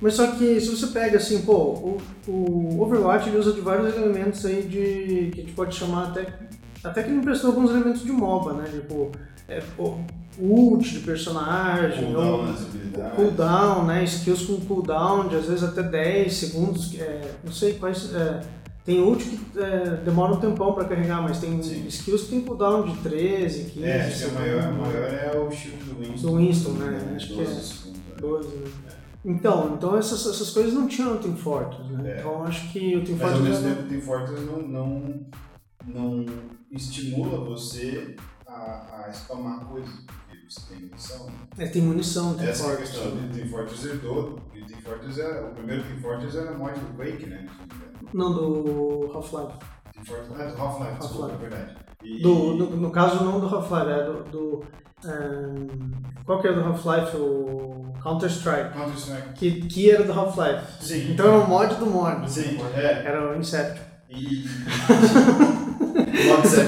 Mas 0.00 0.14
só 0.14 0.28
que 0.32 0.60
se 0.60 0.68
você 0.68 0.86
pega 0.88 1.16
assim, 1.18 1.42
pô, 1.42 1.54
o, 1.54 1.98
o 2.28 2.80
Overwatch 2.82 3.28
ele 3.28 3.38
usa 3.38 3.52
de 3.52 3.60
vários 3.60 3.94
elementos 3.96 4.44
aí 4.46 4.62
de. 4.62 5.30
que 5.32 5.40
a 5.40 5.44
gente 5.44 5.52
pode 5.54 5.74
chamar 5.74 6.08
até. 6.08 6.26
Até 6.84 7.02
que 7.02 7.10
ele 7.10 7.18
emprestou 7.18 7.50
alguns 7.50 7.70
elementos 7.70 8.02
de 8.04 8.12
MOBA, 8.12 8.52
né? 8.52 8.64
Tipo, 8.70 9.10
é, 9.48 9.60
o 9.76 9.98
ult 10.38 10.88
de 10.88 11.00
personagem, 11.00 12.04
Cooldown 12.12 12.32
ou- 12.32 12.42
habilidades. 12.44 13.16
cooldown, 13.16 13.84
né? 13.86 14.04
Skills 14.04 14.42
com 14.46 14.60
cooldown 14.60 15.26
de 15.26 15.34
às 15.36 15.46
vezes 15.46 15.64
até 15.64 15.82
10 15.82 16.32
segundos. 16.32 16.86
que 16.86 17.00
É, 17.00 17.32
não 17.44 17.52
sei 17.52 17.74
quais. 17.74 18.14
é, 18.14 18.40
tem 18.84 19.02
ult 19.02 19.22
que 19.24 19.58
é, 19.58 19.96
demora 20.04 20.32
um 20.34 20.36
tempão 20.40 20.72
pra 20.72 20.84
carregar, 20.84 21.20
mas 21.20 21.38
tem 21.40 21.60
Sim. 21.60 21.84
skills 21.88 22.22
que 22.22 22.28
tem 22.30 22.40
cooldown 22.42 22.84
de 22.84 22.96
13, 22.98 23.64
15. 23.72 23.84
É, 23.86 24.00
acho 24.06 24.18
que 24.30 24.36
a 24.36 24.40
maior, 24.40 24.72
maior 24.72 25.02
é 25.34 25.36
o 25.36 25.50
shield 25.50 25.82
do 25.82 25.96
Winston. 26.00 26.28
Do 26.30 26.36
Winston, 26.36 26.70
né? 26.74 27.12
Acho 27.16 27.26
que 27.26 27.34
12 27.34 27.50
é. 27.50 27.54
segundos, 27.60 27.98
né? 27.98 28.14
12, 28.20 28.48
né? 28.48 28.64
Então, 29.30 29.74
então 29.74 29.96
essas, 29.96 30.26
essas 30.26 30.50
coisas 30.50 30.72
não 30.72 30.88
tinham 30.88 31.14
no 31.14 31.20
Team 31.20 31.36
Fortress, 31.36 31.92
né? 31.92 32.12
É. 32.16 32.18
Então 32.20 32.42
acho 32.44 32.72
que 32.72 32.96
o 32.96 33.04
Team 33.04 33.18
Mas 33.18 33.32
ao 33.32 33.38
Fortress 33.38 33.48
mesmo 33.62 33.66
era- 33.66 33.74
tempo 33.76 33.86
o 33.86 33.88
Team 33.90 34.00
Fortress 34.00 34.44
não, 34.46 34.62
não, 34.62 35.26
não 35.86 36.26
estimula 36.72 37.44
você 37.44 38.16
a, 38.46 39.04
a 39.06 39.12
spamar 39.12 39.66
coisas, 39.66 39.90
porque 40.06 40.38
você 40.48 40.60
tem 40.74 40.80
munição. 40.88 41.26
né? 41.26 41.32
é, 41.58 41.66
tem 41.66 41.82
munição 41.82 42.30
no 42.30 42.36
Team 42.38 42.48
Essa 42.48 42.62
é 42.62 42.66
a 42.66 42.68
Fortress. 42.70 42.92
questão. 42.92 43.12
O 43.18 43.28
Team 43.34 43.48
Fortress 43.48 43.86
herdou, 43.86 44.32
porque 44.32 44.60
o 44.60 44.66
Team 44.66 44.80
Fortress 44.80 45.20
era, 45.20 45.46
o 45.46 45.54
primeiro 45.54 45.82
Team 45.84 45.98
Fortress 46.00 46.36
era 46.38 46.52
mod 46.56 46.80
do 46.80 46.96
Quake, 46.96 47.26
né? 47.26 47.46
não 48.14 48.32
do 48.32 49.10
Half-Life. 49.12 49.58
Team 49.92 50.04
Fortress, 50.06 50.32
ah, 50.42 50.46
do 50.46 50.62
Half-Life, 50.62 50.98
desculpa, 51.00 51.32
é 51.32 51.36
verdade. 51.36 51.76
E, 52.02 52.22
Do, 52.22 52.54
no, 52.54 52.76
no 52.76 52.90
caso, 52.90 53.24
não 53.24 53.40
do 53.40 53.46
Half-Life, 53.46 53.90
é 53.90 54.04
do. 54.04 54.22
do 54.24 54.64
ehm, 55.04 55.90
qual 56.24 56.40
que 56.40 56.48
é 56.48 56.52
do 56.52 56.60
Half-Life? 56.60 57.16
O 57.16 57.92
Counter-Strike. 58.02 58.72
Counter-Strike. 58.72 59.32
Que, 59.34 59.60
que 59.62 59.90
era 59.90 60.04
do 60.04 60.12
Half-Life. 60.12 60.64
Sim. 60.80 61.12
Então 61.12 61.26
era 61.26 61.38
um 61.38 61.48
mod 61.48 61.74
do 61.74 61.86
mod. 61.86 62.30
Sim, 62.30 62.58
é. 62.74 63.02
Era 63.04 63.32
o 63.32 63.36
Inception. 63.36 63.84
E. 64.08 64.44
Pode 66.28 66.48
ser. 66.48 66.66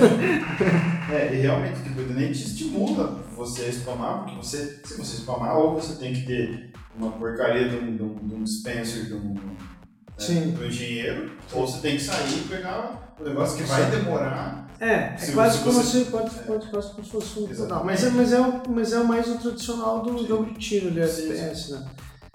É, 1.13 1.35
e 1.35 1.41
realmente, 1.41 1.83
tipo, 1.83 2.01
ele 2.01 2.15
nem 2.15 2.33
te 2.33 2.43
estimula 2.45 3.21
você 3.35 3.65
a 3.65 3.73
spamar, 3.73 4.19
porque 4.25 4.37
você, 4.37 4.81
se 4.85 4.97
você 4.97 5.17
spamar, 5.17 5.57
ou 5.57 5.75
você 5.75 5.97
tem 5.97 6.13
que 6.13 6.27
ter 6.27 6.73
uma 6.97 7.11
porcaria 7.13 7.69
de 7.69 7.77
um, 7.77 7.97
de 7.97 8.03
um, 8.03 8.15
de 8.15 8.35
um 8.35 8.45
dispenser 8.45 9.07
de 9.07 9.15
um, 9.15 9.35
né, 9.35 10.67
engenheiro, 10.67 11.33
ou 11.53 11.67
você 11.67 11.81
tem 11.81 11.97
que 11.97 12.03
sair 12.03 12.39
e 12.39 12.49
pegar 12.49 13.15
o 13.19 13.25
negócio 13.25 13.57
que 13.57 13.65
vai 13.65 13.91
demorar. 13.91 14.70
É, 14.81 15.13
é 15.13 15.17
Se- 15.19 15.33
quase 15.33 15.59
se 15.59 15.65
como 15.65 15.83
você- 15.83 16.05
se 16.05 16.11
pode, 16.11 16.31
pode 16.31 16.67
quase 16.69 16.91
como 16.93 17.05
se 17.05 17.11
fosse 17.11 17.39
um 17.39 17.47
cooldown. 17.55 17.85
Mas 17.85 18.03
é, 18.03 18.11
mas, 18.11 18.33
é 18.33 18.41
o, 18.41 18.63
mas 18.71 18.93
é 18.95 18.99
o 18.99 19.07
mais 19.07 19.29
o 19.29 19.39
tradicional 19.39 20.01
do 20.03 20.19
Sim. 20.19 20.27
jogo 20.27 20.45
de 20.47 20.55
tiro, 20.55 20.89
ali, 20.89 21.07
Sim, 21.07 21.31
FPS, 21.33 21.73
né? 21.73 21.87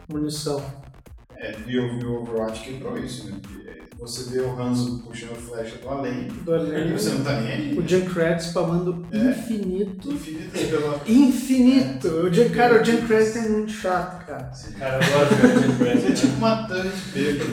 Munição. 0.08 0.64
É, 1.38 1.56
e 1.66 1.80
o, 1.80 2.00
e 2.00 2.06
o 2.06 2.22
Overwatch 2.22 2.62
quebrou 2.62 2.98
isso, 3.00 3.26
né? 3.32 3.42
Você 4.00 4.30
vê 4.30 4.42
o 4.42 4.60
Hanzo 4.62 5.00
puxando 5.00 5.36
flecha 5.36 5.78
do 5.78 5.90
além, 5.90 6.28
Do 6.28 6.54
além. 6.54 6.92
você 6.94 7.10
não 7.12 7.24
tá 7.24 7.40
nem 7.40 7.52
aí. 7.52 7.78
O 7.80 7.88
Junkrat 7.88 8.40
spamando 8.44 9.06
É. 9.12 9.18
infinito. 9.18 10.12
Infinito 10.12 10.52
pela. 10.52 11.02
Infinito! 11.08 12.08
O 12.10 12.32
Junk, 12.34 12.50
cara, 12.52 12.82
o 12.82 12.86
Junkrat 12.86 13.38
é 13.38 13.50
muito 13.50 13.72
chato, 13.72 14.26
cara. 14.26 14.52
Cara, 14.78 15.00
eu 15.04 15.12
gosto 15.12 15.36
de 15.36 15.78
jogar 15.78 15.96
Jump 15.96 16.08
É 16.08 16.12
tipo 16.12 16.38
uma 16.38 16.68
tanque 16.68 16.90
de 16.90 17.12
bêbado. 17.14 17.52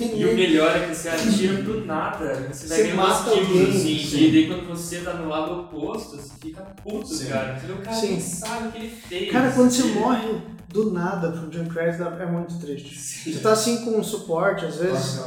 E 0.00 0.24
o 0.24 0.34
melhor 0.34 0.74
é 0.76 0.86
que 0.88 0.94
você 0.94 1.08
atira 1.10 1.62
do 1.62 1.84
nada, 1.84 2.34
você 2.50 2.66
vai 2.66 2.78
Você 2.78 2.82
ganhando 2.84 2.96
mata 2.96 3.30
alguém, 3.30 3.68
assim, 3.70 3.98
sim. 3.98 4.24
e 4.28 4.32
daí 4.32 4.46
quando 4.48 4.68
você 4.68 5.00
tá 5.00 5.14
no 5.14 5.28
lado 5.28 5.52
oposto, 5.60 6.16
você 6.16 6.30
fica 6.40 6.62
puto, 6.82 7.06
Sim. 7.06 7.26
cara. 7.28 7.56
Entendeu? 7.58 7.76
O 7.76 7.82
cara 7.82 7.96
Sim. 7.96 8.08
nem 8.12 8.20
sabe 8.20 8.68
o 8.68 8.72
que 8.72 8.78
ele 8.78 8.90
fez. 9.08 9.30
Cara, 9.32 9.50
quando 9.52 9.70
você 9.70 9.82
morre 9.88 10.40
do 10.72 10.92
nada 10.92 11.32
pro 11.32 11.52
Junkrat 11.52 12.00
é 12.00 12.26
muito 12.26 12.58
triste. 12.58 12.98
Sim. 12.98 13.32
Você 13.32 13.40
tá 13.40 13.52
assim 13.52 13.84
com 13.84 13.98
um 13.98 14.02
suporte, 14.04 14.64
às 14.64 14.76
vezes. 14.76 15.16
Nossa, 15.16 15.22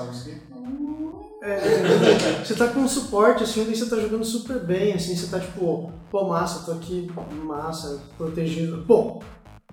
É, 1.42 2.44
você 2.44 2.56
tá 2.56 2.68
com 2.70 2.80
um 2.82 2.88
suporte, 2.88 3.44
assim, 3.44 3.66
daí 3.66 3.76
você 3.76 3.90
tá 3.90 3.98
jogando 3.98 4.24
super 4.24 4.60
bem, 4.60 4.94
assim, 4.94 5.14
você 5.16 5.28
tá 5.28 5.40
tipo, 5.40 5.92
pô, 6.10 6.28
massa, 6.28 6.66
tô 6.66 6.72
aqui, 6.72 7.12
massa, 7.44 8.00
protegido. 8.18 8.86
Pô, 8.88 9.22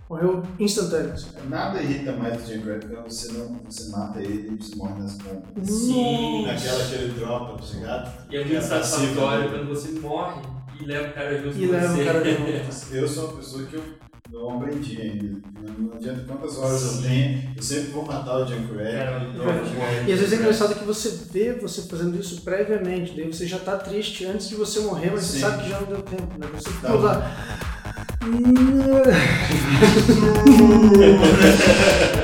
morreu 0.09 0.43
instantâneo. 0.59 1.13
Assim. 1.13 1.29
Nada 1.49 1.81
irrita 1.81 2.13
mais 2.13 2.43
do 2.43 2.53
Junkrat 2.53 2.85
quando 2.87 3.09
você 3.09 3.33
não 3.33 3.61
você 3.69 3.89
mata 3.91 4.21
ele 4.21 4.53
e 4.53 4.63
você 4.63 4.75
morre 4.75 4.99
nas 5.01 5.15
pontas. 5.15 5.71
Sim. 5.71 6.47
Naquela 6.47 6.85
que 6.85 6.95
ele 6.95 7.13
dropa, 7.21 7.63
tá 7.63 7.75
ligado? 7.75 8.27
E 8.33 8.37
é 8.37 8.45
muito 8.45 8.65
satisfatório 8.65 9.45
né? 9.51 9.59
quando 9.59 9.69
você 9.69 9.91
morre 10.01 10.43
e 10.81 10.85
leva 10.85 11.09
o 11.09 11.13
cara 11.13 11.39
junto 11.41 11.57
E 11.57 11.67
com 11.67 11.73
leva 11.73 11.89
você. 11.95 12.03
o 12.03 12.05
cara 12.05 12.25
junto. 12.25 12.91
Eu 12.97 13.09
sou 13.09 13.25
uma 13.29 13.37
pessoa 13.37 13.63
que 13.67 13.77
eu 13.77 13.83
não 14.33 14.57
aprendi 14.57 15.01
ainda. 15.01 15.41
Não, 15.79 15.95
adianta 15.95 16.25
quantas 16.27 16.59
horas 16.59 16.83
eu 16.97 17.03
tenho, 17.03 17.43
eu 17.57 17.63
sempre 17.63 17.91
vou 17.91 18.05
matar 18.05 18.37
o 18.37 18.47
Junkrat. 18.47 19.13
Eu 19.37 19.67
Junkrat. 19.67 20.09
E 20.09 20.13
às 20.13 20.19
vezes 20.21 20.33
é 20.33 20.37
engraçado 20.37 20.75
que 20.75 20.85
você 20.85 21.19
vê 21.33 21.53
você 21.55 21.83
fazendo 21.83 22.19
isso 22.19 22.41
previamente, 22.43 23.15
daí 23.17 23.33
você 23.33 23.47
já 23.47 23.59
tá 23.59 23.77
triste 23.77 24.25
antes 24.25 24.49
de 24.49 24.55
você 24.55 24.81
morrer, 24.81 25.11
mas 25.13 25.25
você 25.25 25.35
Sim. 25.35 25.41
sabe 25.41 25.65
que 25.65 25.71
já 25.71 25.81
não 25.81 25.87
deu 25.89 26.03
tempo, 26.03 26.39
né? 26.39 26.47
Você 26.55 26.71
Tá. 26.81 26.93
lá. 26.95 27.31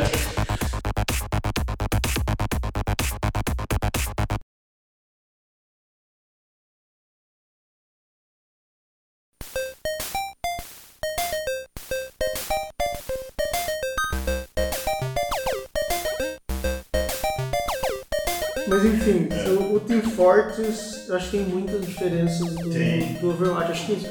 Fortress, 20.27 21.09
eu 21.09 21.14
acho 21.14 21.31
que 21.31 21.39
tem 21.39 21.47
muitas 21.47 21.87
diferenças 21.87 22.41
do, 22.41 23.20
do 23.20 23.31
Overwatch. 23.31 23.70
Acho 23.70 23.87
que 23.87 24.11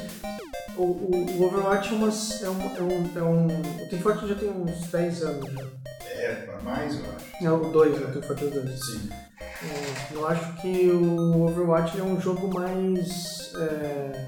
o, 0.74 0.82
o, 0.82 1.26
o 1.38 1.44
Overwatch 1.44 1.92
é, 1.92 1.94
umas, 1.94 2.42
é, 2.42 2.48
um, 2.48 2.60
é, 2.62 2.80
um, 2.80 3.18
é 3.18 3.22
um. 3.22 3.46
O 3.46 3.88
Team 3.90 4.00
Fortress 4.00 4.28
já 4.28 4.34
tem 4.34 4.48
uns 4.48 4.86
10 4.86 5.22
anos 5.24 5.52
já. 5.52 5.66
É, 6.06 6.48
mais, 6.62 6.94
eu 6.94 7.04
acho. 7.14 7.44
É 7.44 7.50
o 7.50 7.70
2, 7.70 8.00
né? 8.00 8.06
O 8.06 8.12
Team 8.12 8.22
Fortress 8.22 8.60
2. 8.60 8.80
Sim. 8.86 9.10
É, 9.42 10.14
Eu 10.14 10.26
acho 10.26 10.54
que 10.54 10.88
o 10.88 11.42
Overwatch 11.42 12.00
é 12.00 12.02
um 12.02 12.18
jogo 12.18 12.48
mais 12.48 13.52
é, 13.56 14.26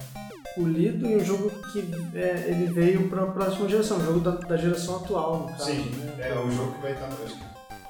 polido 0.56 1.06
e 1.06 1.16
um 1.16 1.24
jogo 1.24 1.50
que 1.72 1.90
é, 2.14 2.48
ele 2.48 2.66
veio 2.66 3.08
para 3.08 3.22
a 3.22 3.26
próxima 3.28 3.66
geração, 3.66 3.96
um 3.96 4.04
jogo 4.04 4.20
da, 4.20 4.32
da 4.32 4.58
geração 4.58 4.96
atual, 4.96 5.38
no 5.38 5.48
caso. 5.48 5.64
Sim, 5.64 5.90
né? 6.18 6.28
é 6.32 6.38
um 6.38 6.50
jogo 6.52 6.74
que 6.74 6.82
vai 6.82 6.92
estar, 6.92 7.06
acho 7.06 7.34
que, 7.34 7.44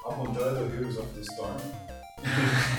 ao 0.05 0.13
contrário 0.13 0.55
do 0.55 0.73
Heroes 0.73 0.97
of 0.99 1.09
the 1.15 1.21
Storm, 1.21 1.88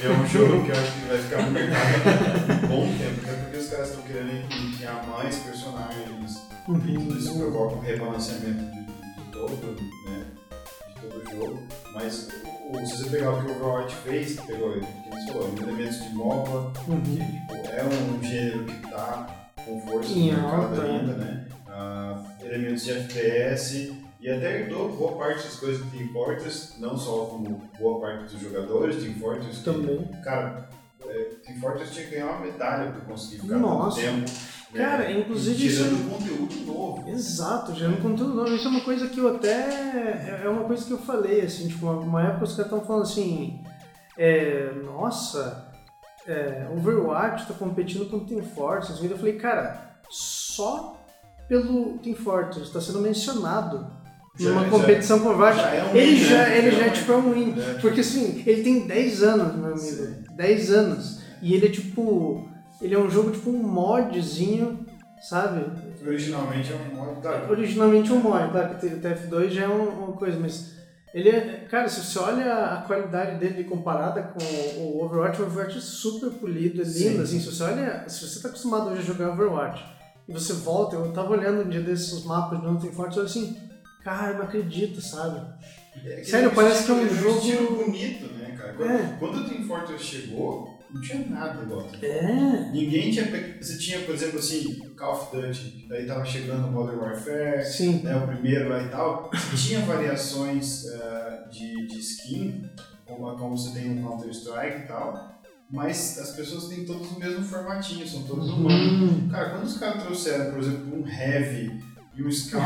é 0.04 0.10
um 0.10 0.28
jogo 0.28 0.64
que 0.66 0.72
eu 0.72 0.76
acho 0.76 0.92
que 0.94 1.06
vai 1.08 1.18
ficar 1.18 1.42
no 1.44 1.52
mercado 1.52 2.04
por 2.46 2.66
um 2.66 2.68
bom 2.68 2.98
tempo, 2.98 3.22
até 3.24 3.34
porque 3.42 3.58
os 3.58 3.68
caras 3.70 3.90
estão 3.90 4.04
querendo 4.04 4.78
criar 4.78 5.06
mais 5.08 5.36
personagens 5.38 6.38
e 6.38 6.66
tudo 6.66 7.18
isso 7.18 7.38
provoca 7.38 7.76
um 7.76 7.80
rebalanceamento 7.80 8.72
de, 8.72 8.84
de 8.84 9.32
todo, 9.32 9.82
né, 10.06 10.26
de 10.88 11.02
todo 11.02 11.18
o 11.18 11.30
jogo, 11.32 11.64
mas 11.94 12.28
o- 12.70 12.86
se 12.86 12.98
você 12.98 13.10
pegar 13.10 13.32
o 13.32 13.40
que 13.44 13.52
o 13.52 13.56
Overwatch 13.56 13.96
fez, 14.04 14.40
pegou, 14.42 14.74
que 14.74 14.80
você 15.10 15.28
falou, 15.32 15.54
elementos 15.62 16.04
de 16.04 16.10
MOBA, 16.16 16.74
Uhum. 16.88 17.02
que 17.02 17.16
tipo, 17.18 17.54
é 17.72 17.84
um 17.84 18.24
gênero 18.24 18.66
que 18.66 18.86
está 18.86 19.28
com 19.66 19.82
força 19.82 20.10
no 20.10 20.26
mercado 20.26 20.82
ainda, 20.82 21.14
né? 21.14 21.46
Ah, 21.68 22.24
elementos 22.44 22.84
de 22.84 22.92
FPS 22.92 23.94
e 24.20 24.30
até 24.30 24.62
herdou 24.62 24.90
boa 24.90 25.14
parte 25.18 25.44
das 25.44 25.56
coisas 25.56 25.84
do 25.84 25.90
Team 25.92 26.10
Fortress, 26.12 26.80
não 26.80 26.98
só 26.98 27.26
como 27.26 27.62
boa 27.80 28.00
parte 28.02 28.34
dos 28.34 28.42
jogadores, 28.42 29.02
Team 29.04 29.16
Fortress, 29.16 29.60
que, 29.60 29.64
Também. 29.64 30.06
cara, 30.24 30.70
é, 31.06 31.24
Team 31.46 31.60
Fortress 31.60 31.94
tinha 31.94 32.06
que 32.06 32.12
ganhar 32.16 32.28
uma 32.32 32.40
medalha 32.42 32.92
para 32.92 33.02
conseguir 33.02 33.42
ficar 33.42 33.58
Nossa. 33.58 34.02
tempo. 34.02 34.30
né? 34.74 34.80
Cara, 34.86 35.12
inclusive 35.12 35.64
E 35.64 35.68
isso- 35.68 35.84
conteúdo 36.10 36.56
novo. 36.66 37.10
Exato, 37.10 37.74
gerando 37.74 38.02
conteúdo 38.02 38.34
novo. 38.36 38.54
Isso 38.54 38.68
é 38.68 38.72
uma 38.72 38.82
coisa 38.82 39.08
que 39.08 39.18
eu 39.20 39.36
até. 39.36 40.42
É 40.44 40.48
uma 40.50 40.66
coisa 40.66 40.86
que 40.86 40.92
eu 40.92 41.00
falei, 41.00 41.42
assim, 41.42 41.68
tipo, 41.68 41.88
uma, 41.88 42.22
época 42.24 42.44
os 42.44 42.52
caras 42.52 42.66
estavam 42.66 42.86
falando 42.86 43.04
assim. 43.04 43.64
É, 44.18 44.72
nossa, 44.84 45.72
é, 46.28 46.68
Overwatch 46.76 47.48
tá 47.48 47.54
competindo 47.54 48.10
com 48.10 48.18
o 48.18 48.26
Team 48.26 48.44
Fortress. 48.44 49.04
Eu 49.04 49.18
falei, 49.18 49.38
cara, 49.38 50.00
só 50.10 50.98
pelo 51.48 51.98
Team 52.00 52.16
Fortress 52.16 52.72
tá 52.72 52.80
sendo 52.80 53.00
mencionado 53.00 53.88
numa 54.40 54.64
já- 54.64 54.70
competição 54.70 55.20
com 55.20 55.30
Overwatch. 55.30 55.58
já 55.58 55.70
é 55.74 55.84
um 55.84 55.96
ele 55.96 56.16
já, 56.24 56.38
né? 56.38 56.58
ele 56.58 56.72
Já 56.72 56.78
já 56.78 56.84
é 56.86 56.88
é 56.88 56.92
tipo 56.92 57.12
é 57.12 57.16
um 57.18 57.34
win. 57.34 57.56
É. 57.60 57.74
Porque 57.82 58.00
assim, 58.02 58.44
ele 58.46 58.64
tem 58.64 58.88
10 58.88 59.24
anos, 59.24 59.56
meu 59.56 59.66
amigo. 59.66 59.80
Sim. 59.80 60.16
10 60.36 60.72
anos. 60.72 61.20
E 61.42 61.54
ele 61.54 61.66
é 61.68 61.70
tipo. 61.70 62.48
Ele 62.82 62.96
é 62.96 63.00
um 63.00 63.10
jogo 63.10 63.32
tipo 63.32 63.50
um 63.50 63.58
modzinho, 63.62 64.86
sabe? 65.22 65.66
Originalmente 66.06 66.72
é 66.72 66.76
um 66.76 66.96
modo 66.96 67.22
da 67.22 67.50
Originalmente 67.50 68.12
um 68.14 68.20
mod, 68.22 68.52
claro 68.52 68.76
que 68.78 68.86
o 68.86 69.00
TF2 69.02 69.50
já 69.50 69.64
é 69.64 69.68
um- 69.68 69.90
uma 70.06 70.14
coisa, 70.14 70.40
mas 70.40 70.76
ele 71.14 71.30
é. 71.30 71.66
Cara, 71.70 71.90
se 71.90 72.00
você 72.02 72.20
olha 72.20 72.54
a 72.54 72.78
qualidade 72.84 73.38
dele 73.38 73.64
comparada 73.66 74.22
com 74.24 74.44
o 74.82 75.04
Overwatch, 75.04 75.42
o 75.42 75.46
Overwatch 75.46 75.78
é 75.78 75.82
super 75.82 76.30
polido, 76.32 76.82
é 76.82 76.86
lindo, 76.86 76.94
Sim. 76.94 77.22
assim, 77.22 77.40
se 77.40 77.52
você 77.52 77.64
olha. 77.64 78.06
Se 78.08 78.26
você 78.28 78.42
tá 78.42 78.48
acostumado 78.48 78.90
hoje 78.92 79.02
a 79.02 79.04
jogar 79.04 79.32
Overwatch 79.34 79.84
e 80.28 80.32
você 80.34 80.54
volta, 80.54 80.96
eu 80.96 81.12
tava 81.12 81.32
olhando 81.32 81.66
um 81.66 81.70
dia 81.70 81.82
desses 81.82 82.24
mapas 82.24 82.60
de 82.62 82.66
Nothing 82.66 82.92
Forte 82.94 83.16
e 83.18 83.20
eu 83.20 83.26
assim, 83.26 83.58
cara, 84.04 84.32
eu 84.32 84.38
não 84.40 84.44
acredito, 84.46 85.02
sabe? 85.02 85.42
É 86.06 86.24
Sério, 86.24 86.52
parece 86.54 86.86
que 86.86 86.92
é 86.92 86.94
um 86.94 87.10
jogo- 87.10 87.38
estilo 87.38 87.84
bonito, 87.86 88.34
né, 88.34 88.56
cara? 88.58 88.74
Quando, 88.74 88.92
É. 88.92 89.16
quando 89.20 89.36
o 89.38 89.50
Team 89.50 89.64
Fortress 89.66 90.04
chegou, 90.04 90.80
não 90.92 91.02
tinha 91.02 91.26
nada 91.28 91.62
igual. 91.62 91.88
É. 92.02 92.72
Ninguém 92.72 93.12
tinha. 93.12 93.26
Você 93.62 93.78
tinha, 93.78 94.00
por 94.00 94.16
exemplo, 94.16 94.40
assim, 94.40 94.80
Call 94.98 95.14
of 95.14 95.36
Duty, 95.36 95.60
que 95.72 95.88
daí 95.90 96.06
tava 96.06 96.24
chegando 96.26 96.68
o 96.68 96.72
Modern 96.72 97.00
Warfare, 97.00 97.64
Sim. 97.66 98.02
né, 98.04 98.16
o 98.16 98.26
primeiro 98.28 98.70
lá 98.70 98.82
e 98.84 98.90
tal. 98.90 99.30
Você 99.34 99.68
tinha 99.70 99.82
variações 99.82 100.86
ah, 100.94 101.48
de, 101.52 101.88
de 101.88 102.00
skin, 102.00 102.70
como, 103.06 103.36
como 103.38 103.58
você 103.58 103.78
tem 103.78 103.90
no 103.90 104.08
Counter-Strike 104.10 104.84
e 104.84 104.88
tal, 104.88 105.42
mas 105.70 106.18
as 106.18 106.32
pessoas 106.36 106.68
têm 106.68 106.86
todos 106.86 107.12
o 107.12 107.20
mesmo 107.20 107.44
formatinho, 107.44 108.08
são 108.08 108.24
todos 108.24 108.50
humanos. 108.50 109.12
Hum. 109.12 109.30
Cara, 109.30 109.50
quando 109.52 109.66
os 109.66 109.78
caras 109.78 110.02
trouxeram, 110.04 110.52
por 110.52 110.60
exemplo, 110.60 110.96
um 111.04 111.08
Heavy 111.08 111.84
e 112.20 112.24
um 112.24 112.32
Scout, 112.32 112.64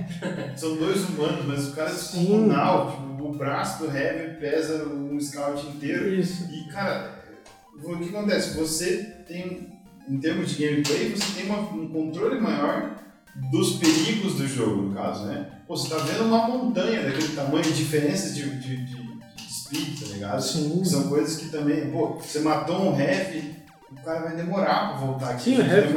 são 0.56 0.76
dois 0.76 1.08
humanos, 1.08 1.44
mas 1.46 1.68
o 1.68 1.72
cara 1.72 1.90
é 1.90 1.92
descomunal, 1.94 2.90
tipo, 2.92 3.24
o 3.28 3.36
braço 3.36 3.84
do 3.84 3.94
Heavy 3.96 4.38
pesa 4.40 4.84
um 4.88 5.18
Scout 5.20 5.66
inteiro. 5.66 6.08
Isso. 6.14 6.48
E, 6.52 6.68
cara, 6.70 7.22
o 7.82 7.96
que 7.98 8.08
acontece? 8.08 8.56
Você 8.58 9.02
tem, 9.26 9.72
em 10.08 10.18
termos 10.18 10.50
de 10.50 10.64
gameplay, 10.66 11.10
você 11.10 11.40
tem 11.40 11.46
uma- 11.50 11.70
um 11.72 11.88
controle 11.88 12.40
maior 12.40 12.96
dos 13.50 13.74
perigos 13.76 14.34
do 14.34 14.46
jogo, 14.46 14.82
no 14.82 14.94
caso, 14.94 15.26
né? 15.26 15.46
Pô, 15.68 15.76
você 15.76 15.90
tá 15.90 15.98
vendo 15.98 16.24
uma 16.24 16.48
montanha 16.48 17.02
daquele 17.02 17.34
tamanho, 17.34 17.64
diferenças 17.64 18.34
de, 18.34 18.48
de, 18.60 18.76
de, 18.86 18.94
de 18.94 19.52
speed, 19.52 20.00
tá 20.00 20.06
ligado? 20.14 20.40
Sim. 20.40 20.82
São 20.84 21.08
coisas 21.08 21.36
que 21.36 21.48
também, 21.50 21.90
pô, 21.90 22.14
você 22.14 22.38
matou 22.40 22.92
um 22.94 22.98
heavy, 23.00 23.56
o 24.00 24.04
cara 24.04 24.20
vai 24.20 24.36
demorar 24.36 24.88
pra 24.90 24.98
voltar 25.06 25.30
aqui. 25.30 25.42
Sim, 25.44 25.58
o 25.58 25.66
Heavy 25.66 25.92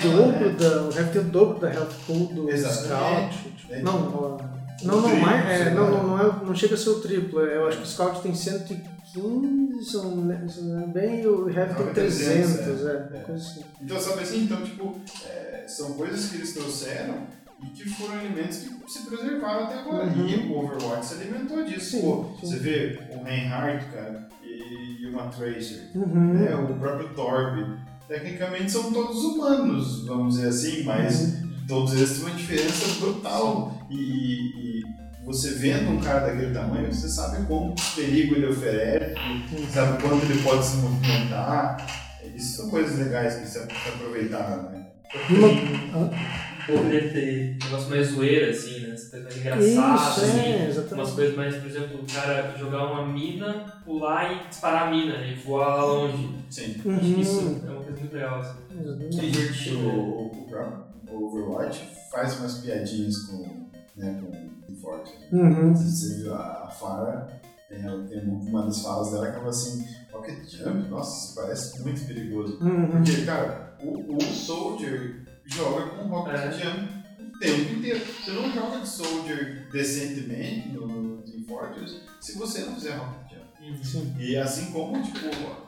tem 0.00 0.10
o 0.10 0.16
dobro 0.16 0.48
né? 0.50 0.56
da. 0.58 0.82
O 0.82 0.92
Heavy 0.96 1.10
tem 1.12 1.20
o 1.20 1.24
dobro 1.24 1.58
da 1.60 1.72
health 1.72 1.92
pool 2.06 2.26
do 2.26 2.50
Exatamente. 2.50 3.34
Scout. 3.38 3.56
Tipo, 3.56 3.72
É. 3.74 3.82
Não, 3.82 4.14
ó, 4.14 4.38
não, 4.82 5.00
não, 5.00 5.08
triplo, 5.08 5.20
mais, 5.22 5.60
é, 5.60 5.70
não, 5.70 5.90
não, 5.90 6.06
não, 6.08 6.20
é, 6.20 6.44
não 6.44 6.54
chega 6.54 6.74
a 6.74 6.78
ser 6.78 6.90
o 6.90 7.00
triplo. 7.00 7.40
é, 7.46 7.56
Eu 7.56 7.68
acho 7.68 7.78
que 7.78 7.84
o 7.84 7.86
Scout 7.86 8.20
tem 8.20 8.34
115, 8.34 9.84
se 9.84 9.96
não 9.96 10.16
não 10.62 10.74
engano 10.74 10.86
bem, 10.88 11.22
e 11.22 11.26
o 11.26 11.48
Heavy 11.48 11.74
tem 11.74 11.86
Não, 11.86 11.94
300, 11.94 12.52
300, 12.56 12.86
é, 12.86 12.90
é. 13.14 13.20
coisa 13.20 13.42
assim. 13.42 13.64
Então, 13.80 14.00
sabe 14.00 14.22
assim, 14.22 14.44
então, 14.44 14.62
tipo, 14.62 15.00
é, 15.26 15.64
são 15.66 15.94
coisas 15.94 16.28
que 16.28 16.36
eles 16.36 16.52
trouxeram 16.52 17.14
e 17.62 17.66
que 17.68 17.88
foram 17.88 18.20
elementos 18.20 18.58
que 18.58 18.92
se 18.92 19.06
preservaram 19.06 19.64
até 19.64 19.78
agora. 19.78 20.04
Uhum. 20.04 20.26
E 20.26 20.36
o 20.52 20.58
Overwatch 20.58 21.06
se 21.06 21.14
alimentou 21.14 21.64
disso. 21.64 21.90
Sim, 21.92 22.00
Pô, 22.02 22.26
sim. 22.40 22.46
você 22.46 22.56
vê 22.58 23.00
o 23.10 23.22
Reinhardt, 23.24 23.86
cara, 23.86 24.28
uma 25.14 25.28
Tracer, 25.28 25.90
Uhum. 25.94 26.34
né, 26.34 26.54
o 26.54 26.74
próprio 26.78 27.08
Torb. 27.14 27.76
Tecnicamente 28.06 28.70
são 28.70 28.92
todos 28.92 29.16
humanos, 29.24 30.04
vamos 30.06 30.34
dizer 30.36 30.48
assim, 30.48 30.82
mas 30.84 31.20
Uhum. 31.42 31.50
todos 31.66 31.94
eles 31.94 32.10
têm 32.18 32.26
uma 32.26 32.36
diferença 32.36 33.00
brutal. 33.00 33.72
E, 33.90 33.96
e 33.96 34.82
você 35.24 35.50
vendo 35.54 35.90
um 35.90 36.00
cara 36.00 36.26
daquele 36.26 36.52
tamanho, 36.52 36.92
você 36.92 37.08
sabe 37.08 37.46
quão 37.46 37.74
perigo 37.96 38.34
ele 38.34 38.46
oferece, 38.48 39.14
sabe 39.72 40.02
quanto 40.02 40.24
ele 40.26 40.42
pode 40.42 40.64
se 40.66 40.76
movimentar. 40.76 41.76
Isso 42.34 42.56
são 42.56 42.70
coisas 42.70 42.98
legais 42.98 43.36
que 43.36 43.46
você 43.46 43.58
aproveitar, 43.60 44.70
né? 44.70 44.86
Uma- 45.30 46.10
Poder 46.66 47.12
ter 47.12 47.56
um 47.60 47.64
negócio 47.66 47.90
mais 47.90 48.06
zoeira, 48.08 48.50
assim, 48.50 48.80
né? 48.80 48.94
Essa 48.94 49.10
coisa 49.10 49.24
mais 49.24 49.36
engraçada, 49.36 49.94
Isso, 49.94 50.20
assim. 50.20 50.38
é, 50.40 50.56
Umas 50.56 50.68
exatamente. 50.68 51.12
coisas 51.12 51.36
mais, 51.36 51.56
por 51.56 51.66
exemplo, 51.66 52.00
o 52.00 52.12
cara 52.12 52.56
jogar 52.58 52.92
uma 52.92 53.06
mina, 53.06 53.80
pular 53.84 54.32
e 54.32 54.48
disparar 54.48 54.88
a 54.88 54.90
mina 54.90 55.16
e 55.26 55.34
voar 55.34 55.76
lá 55.76 55.84
longe. 55.84 56.30
Sim. 56.50 56.80
Uhum. 56.84 57.20
Isso 57.20 57.60
é 57.66 57.70
uma 57.70 57.82
coisa 57.82 58.00
muito 58.00 58.14
legal, 58.14 58.38
assim. 58.38 58.58
Exatamente. 58.80 59.16
E 59.16 59.30
divertido, 59.30 59.78
né? 59.78 59.92
o, 59.94 60.26
o 60.26 60.46
próprio 60.48 60.84
Overwatch 61.10 61.88
faz 62.10 62.38
umas 62.38 62.58
piadinhas 62.58 63.16
com, 63.26 63.68
né, 63.96 64.20
com 64.20 64.72
o 64.72 64.76
Forte. 64.76 65.12
Uhum. 65.32 65.74
Você 65.74 66.22
viu 66.22 66.34
a, 66.34 66.64
a 66.64 66.70
Farah, 66.70 67.28
ela 67.70 68.04
tem 68.04 68.20
uma 68.22 68.62
das 68.66 68.82
falas 68.82 69.10
dela 69.10 69.26
que 69.26 69.32
ela 69.32 69.38
fala 69.40 69.50
assim, 69.50 69.84
Rocket 70.12 70.48
Jump, 70.48 70.88
nossa, 70.88 71.26
isso 71.26 71.34
parece 71.34 71.82
muito 71.82 72.06
perigoso. 72.06 72.58
Uhum. 72.62 72.88
Porque, 72.90 73.24
cara, 73.24 73.76
o, 73.82 74.16
o 74.16 74.20
Soldier 74.22 75.24
joga 75.46 75.86
com 75.90 76.06
Rocket 76.08 76.34
É. 76.34 76.52
Jump 76.52 77.04
o 77.20 77.38
tempo 77.38 77.72
inteiro. 77.74 78.00
Você 78.04 78.30
não 78.32 78.52
joga 78.52 78.78
de 78.80 78.88
Soldier 78.88 79.68
decentemente 79.72 80.68
no, 80.70 81.22
Team 81.22 81.44
Fortress 81.46 82.00
se 82.20 82.38
você 82.38 82.60
não 82.64 82.74
fizer 82.74 82.96
Rocket 82.96 83.30
Jump. 83.32 83.84
Sim. 83.86 84.14
E 84.18 84.36
assim 84.36 84.70
como 84.72 85.02
tipo, 85.02 85.18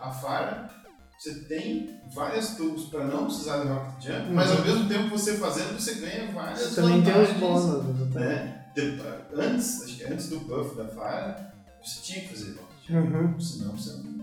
a 0.01 0.11
Farah, 0.11 0.71
você 1.19 1.35
tem 1.45 1.99
várias 2.13 2.57
tools 2.57 2.85
para 2.91 3.05
não 3.07 3.25
precisar 3.27 3.63
de 3.63 3.69
Rocket 3.69 4.05
Jump, 4.05 4.31
mas 4.33 4.51
ao 4.51 4.63
mesmo 4.65 4.89
tempo 4.89 5.09
você 5.09 5.37
fazendo, 5.37 5.79
você 5.81 5.95
ganha 5.95 6.31
várias 6.33 6.75
Também 6.75 7.03
tem 7.03 7.13
os 7.13 7.29
vantagens, 7.31 7.41
bônus. 7.41 8.15
Né? 8.15 8.63
De- 8.75 8.99
antes, 9.35 9.83
acho 9.83 9.97
que 9.97 10.05
antes 10.05 10.29
do 10.29 10.41
buff 10.41 10.77
da 10.77 10.87
Farah, 10.89 11.53
você 11.83 12.01
tinha 12.03 12.21
que 12.21 12.29
fazer 12.29 12.51
Rocket 12.51 12.89
Jump, 12.89 13.15
Uhum. 13.17 13.41
senão 13.41 13.73
você 13.73 13.93
não, 13.97 14.16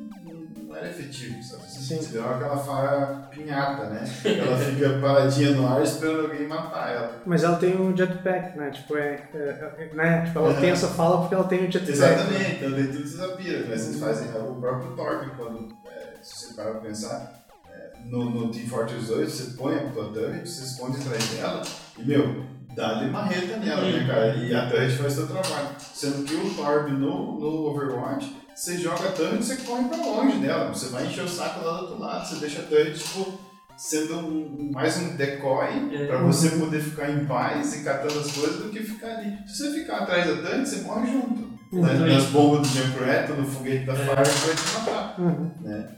não- 0.74 0.80
era 0.80 0.89
efetivo. 0.89 1.41
Sabe? 1.43 1.63
Você, 1.63 1.80
Sim. 1.80 1.97
você 2.01 2.11
deu 2.13 2.26
aquela 2.30 2.57
Farah 2.57 3.28
pinhata, 3.32 3.86
né? 3.89 4.03
Ela 4.26 4.57
fica 4.57 4.99
paradinha 4.99 5.51
no 5.51 5.67
ar 5.67 5.82
esperando 5.84 6.21
alguém 6.21 6.47
matar 6.47 6.91
ela. 6.93 7.21
Mas 7.26 7.43
ela 7.43 7.57
tem 7.57 7.76
o 7.80 7.95
jetpack, 7.95 8.57
né? 8.57 8.71
Tipo, 8.71 8.97
é, 8.97 9.24
é- 9.34 9.74
é- 9.78 9.95
né? 9.95 10.26
tipo 10.26 10.39
ela 10.39 10.49
Uhum. 10.49 10.59
tem 10.59 10.69
essa 10.71 10.88
fala 10.89 11.19
porque 11.21 11.36
ela 11.36 11.43
tem 11.45 11.59
o 11.67 11.71
jetpack. 11.71 11.91
Exatamente, 11.91 12.55
então 12.55 12.71
daí 12.71 12.88
tudo 12.88 13.07
você 13.07 13.28
pira, 13.38 13.65
mas 13.69 13.82
vocês 13.82 13.99
fazem 13.99 14.28
o 14.30 14.55
próprio 14.55 14.91
Torque 14.95 15.30
quando, 15.38 15.69
é, 15.86 16.13
se 16.21 16.47
você 16.47 16.53
parar 16.55 16.71
pra 16.71 16.82
pensar, 16.82 17.45
é, 17.71 17.91
no, 18.05 18.30
no 18.30 18.51
Team 18.51 18.67
Fortress 18.67 19.07
2 19.07 19.32
você 19.32 19.57
põe 19.57 19.76
a 19.76 19.89
tua 19.91 20.11
turret, 20.13 20.45
você 20.45 20.63
esconde 20.63 20.97
atrás 21.01 21.26
dela 21.30 21.61
e, 21.97 22.03
meu, 22.03 22.45
dá-lhe 22.76 23.09
marreta 23.09 23.57
nela, 23.57 23.82
né, 23.82 24.05
cara? 24.07 24.36
E 24.36 24.53
a 24.53 24.69
turret 24.69 24.89
faz 24.97 25.13
seu 25.13 25.28
trabalho. 25.28 25.69
Sendo 25.93 26.24
que 26.26 26.34
o 26.36 26.53
Torb 26.55 26.91
no, 26.91 27.39
no 27.39 27.65
Overwatch, 27.67 28.36
você 28.55 28.78
joga 28.78 29.09
a 29.09 29.11
turret 29.11 29.36
e 29.39 29.43
você 29.43 29.55
corre 29.57 29.84
pra 29.88 29.97
longe 29.97 30.38
dela, 30.38 30.74
você 30.74 30.88
vai 30.89 31.05
encher 31.05 31.24
o 31.24 31.28
saco 31.30 31.63
lá 31.65 31.78
do 31.78 31.82
outro 31.84 31.99
lado, 31.99 32.28
você 32.28 32.36
deixa 32.36 32.61
a 32.61 32.65
turret, 32.65 32.93
tipo, 32.93 33.39
sendo 33.78 34.17
um- 34.17 34.71
mais 34.74 34.97
um 34.97 35.15
decoy 35.15 35.95
É. 35.95 36.05
pra 36.07 36.17
você 36.21 36.49
poder 36.51 36.80
ficar 36.82 37.09
em 37.09 37.26
paz 37.26 37.76
e 37.76 37.84
catando 37.84 38.19
as 38.19 38.32
coisas 38.32 38.57
do 38.63 38.69
que 38.69 38.84
ficar 38.84 39.17
ali. 39.17 39.38
Se 39.47 39.57
você 39.69 39.80
ficar 39.82 39.97
atrás 39.99 40.28
da 40.28 40.36
turret, 40.36 40.65
você 40.65 40.82
morre 40.82 41.11
junto. 41.11 41.53
Nas, 41.74 41.99
Uhum. 41.99 42.05
nas 42.07 42.24
bombas 42.26 42.67
do 42.69 42.78
Junkrat, 42.78 43.30
no 43.32 43.47
foguete 43.47 43.86
da 43.86 43.93
É. 43.93 43.95
Fire, 43.95 44.15
vai 44.45 44.55
te 44.55 44.74
matar. 44.74 45.15
Uhum. 45.19 45.51
Né? 45.61 45.89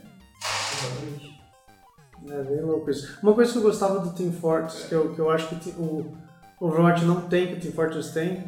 Exatamente. 0.72 1.36
É 2.30 2.42
bem 2.42 2.62
louco 2.62 2.90
isso. 2.90 3.18
Uma 3.22 3.34
coisa 3.34 3.52
que 3.52 3.58
eu 3.58 3.62
gostava 3.62 3.98
do 4.00 4.10
Team 4.14 4.32
Fortress, 4.32 4.88
que 4.88 4.94
eu, 4.94 5.14
que 5.14 5.18
eu 5.18 5.30
acho 5.30 5.48
que 5.48 5.68
o 5.78 6.16
Overwatch 6.60 7.04
não 7.04 7.22
tem, 7.22 7.48
que 7.48 7.54
o 7.54 7.60
Team 7.60 7.72
Fortress 7.72 8.12
tem, 8.12 8.44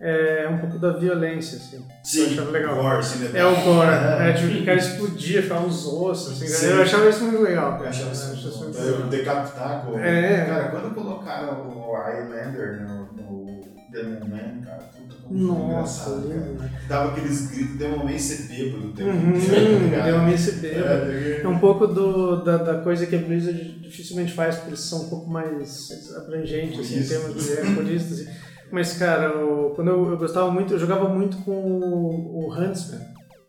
é 0.00 0.48
um 0.50 0.58
pouco 0.58 0.78
da 0.78 0.92
violência, 0.92 1.56
assim. 1.56 1.84
Eu 2.18 2.26
achava 2.26 2.50
legal. 2.50 2.98
Assim, 2.98 3.24
né? 3.24 3.40
É 3.40 3.44
o 3.44 3.54
gore. 3.62 3.88
É. 4.20 4.30
É, 4.30 4.32
tipo, 4.32 4.62
o 4.62 4.64
cara 4.64 4.78
explodia, 4.78 5.42
ficava 5.42 5.66
uns 5.66 5.86
ossos, 5.86 6.32
assim. 6.32 6.46
Sim. 6.46 6.66
Eu 6.66 6.82
achava 6.82 7.08
isso 7.08 7.24
muito 7.24 7.42
legal. 7.42 7.80
Eu 7.80 7.88
achava 7.88 8.12
isso 8.12 8.26
muito 8.28 8.58
muito 8.58 8.76
bom. 8.76 8.84
Eu 8.84 8.92
legal. 8.92 9.08
decapitar 9.08 9.82
com. 9.84 9.98
É. 9.98 10.44
Cara, 10.44 10.68
quando 10.68 10.94
colocaram 10.94 11.68
o 11.68 11.96
Highlander 11.96 12.82
no, 12.82 13.12
no 13.12 13.60
Demon 13.90 14.26
Man, 14.26 14.64
cara, 14.64 14.90
Nossa, 15.30 16.10
lindo? 16.10 16.62
Dava 16.88 17.12
aqueles 17.12 17.50
gritos, 17.50 17.76
Demon 17.76 18.04
Man 18.04 18.18
ser 18.18 18.46
bêbado 18.48 18.92
tempo 18.92 19.10
Uhum, 19.10 19.32
deu 19.32 20.14
uma 20.16 20.28
ligado? 20.28 20.28
MCB. 20.30 20.68
É, 20.68 21.40
É 21.42 21.48
um 21.48 21.58
pouco 21.58 21.86
do, 21.86 22.44
da, 22.44 22.56
da 22.58 22.80
coisa 22.82 23.06
que 23.06 23.16
a 23.16 23.18
Blizzard 23.18 23.80
dificilmente 23.80 24.32
faz, 24.32 24.56
porque 24.56 24.70
eles 24.70 24.80
são 24.80 25.06
um 25.06 25.08
pouco 25.08 25.30
mais 25.30 25.88
abrangentes 26.16 26.78
assim, 26.78 27.00
em 27.00 27.06
termos 27.06 27.34
de 27.42 27.52
é, 27.52 27.74
puristas. 27.74 28.20
assim. 28.20 28.30
Mas, 28.70 28.94
cara, 28.98 29.36
o- 29.36 29.70
quando 29.74 29.88
eu, 29.88 30.10
eu 30.10 30.18
gostava 30.18 30.50
muito, 30.50 30.74
eu 30.74 30.78
jogava 30.78 31.08
muito 31.08 31.36
com 31.38 31.52
o, 31.52 32.46
o 32.48 32.52
Huntsman. 32.54 33.00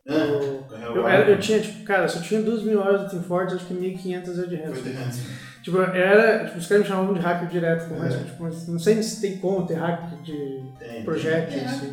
É. 0.07 0.13
É, 0.13 0.97
eu, 0.97 1.07
era- 1.07 1.30
eu 1.30 1.39
tinha, 1.39 1.59
tipo, 1.59 1.84
cara, 1.84 2.07
se 2.07 2.17
eu 2.17 2.21
tinha 2.23 2.41
2 2.41 2.63
mil 2.63 2.80
horas 2.80 3.03
do 3.03 3.09
Team 3.09 3.23
Fortress, 3.23 3.55
acho 3.55 3.65
que 3.65 3.73
1.500 3.73 4.39
é 4.39 4.45
de 4.47 4.57
Foi 4.57 4.67
Huntsman. 4.69 4.93
The 4.93 5.03
Huntsman. 5.03 5.36
Tipo, 5.66 5.82
era, 5.82 6.45
tipo, 6.45 6.59
os 6.59 6.68
caras 6.68 6.84
me 6.84 6.89
chamavam 6.89 7.13
de 7.16 7.20
hacker 7.22 7.47
direto 7.47 7.91
o 7.91 8.05
É. 8.05 8.09
Tipo, 8.09 8.43
mas 8.43 8.68
não 8.68 8.78
sei 8.78 9.01
se 9.01 9.20
tem 9.20 9.39
como 9.39 9.66
ter 9.66 9.74
hacker 9.74 10.20
de 10.22 10.61
Tem. 10.78 11.03
projétil. 11.03 11.57
Tem 11.57 11.66
assim. 11.66 11.91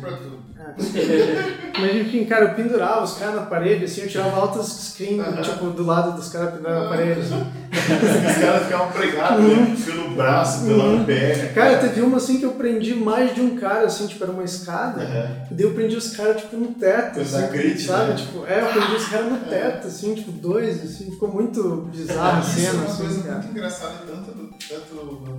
Ah, 0.65 0.73
Mas 1.79 1.95
enfim, 1.95 2.23
cara, 2.25 2.45
eu 2.45 2.53
pendurava 2.53 3.03
os 3.03 3.13
caras 3.17 3.35
na 3.35 3.41
parede, 3.41 3.85
assim, 3.85 4.01
eu 4.01 4.07
tirava 4.07 4.37
altas 4.37 4.67
screen, 4.67 5.19
Aham. 5.19 5.41
tipo, 5.41 5.65
do 5.71 5.83
lado 5.83 6.15
dos 6.15 6.29
caras 6.29 6.53
pendurados 6.53 6.83
na 6.83 6.89
parede, 6.89 7.19
assim. 7.19 7.45
Os 7.73 8.37
caras 8.43 8.63
ficavam 8.63 8.91
pregados 8.91 9.43
né? 9.43 9.75
pelo 9.85 10.09
braço, 10.15 10.65
pela 10.65 10.83
Uhum. 10.85 11.03
perna. 11.05 11.49
Cara, 11.53 11.77
teve 11.79 12.01
uma 12.01 12.17
assim 12.17 12.37
que 12.39 12.45
eu 12.45 12.51
prendi 12.51 12.93
mais 12.95 13.33
de 13.35 13.41
um 13.41 13.57
cara, 13.57 13.87
assim, 13.87 14.07
tipo, 14.07 14.23
era 14.23 14.31
uma 14.31 14.43
escada. 14.43 15.01
Aham. 15.01 15.47
E 15.51 15.53
daí 15.55 15.65
eu 15.65 15.73
prendi 15.73 15.95
os 15.95 16.15
caras, 16.15 16.41
tipo, 16.43 16.55
no 16.55 16.67
teto. 16.67 17.15
Coisa 17.15 17.39
assim, 17.45 17.51
crítica, 17.51 17.91
Sabe? 17.93 18.09
né? 18.11 18.15
Tipo, 18.15 18.45
é, 18.45 18.61
eu 18.61 18.67
prendi 18.67 18.95
os 18.95 19.05
caras 19.07 19.31
no 19.31 19.37
teto, 19.39 19.87
assim, 19.87 20.15
tipo, 20.15 20.31
dois, 20.31 20.83
assim, 20.83 21.11
ficou 21.11 21.29
muito 21.33 21.89
bizarra 21.91 22.37
a 22.37 22.39
Isso 22.41 22.59
é 22.59 22.61
cena, 22.61 22.73
uma 22.75 22.85
assim, 22.85 22.97
coisa 23.03 23.23
cara. 23.23 23.35
muito 23.39 23.49
engraçada, 23.51 23.93
tanto, 24.05 24.31
no- 24.37 24.49
tanto 24.69 24.95
no, 24.95 25.03
no, 25.03 25.37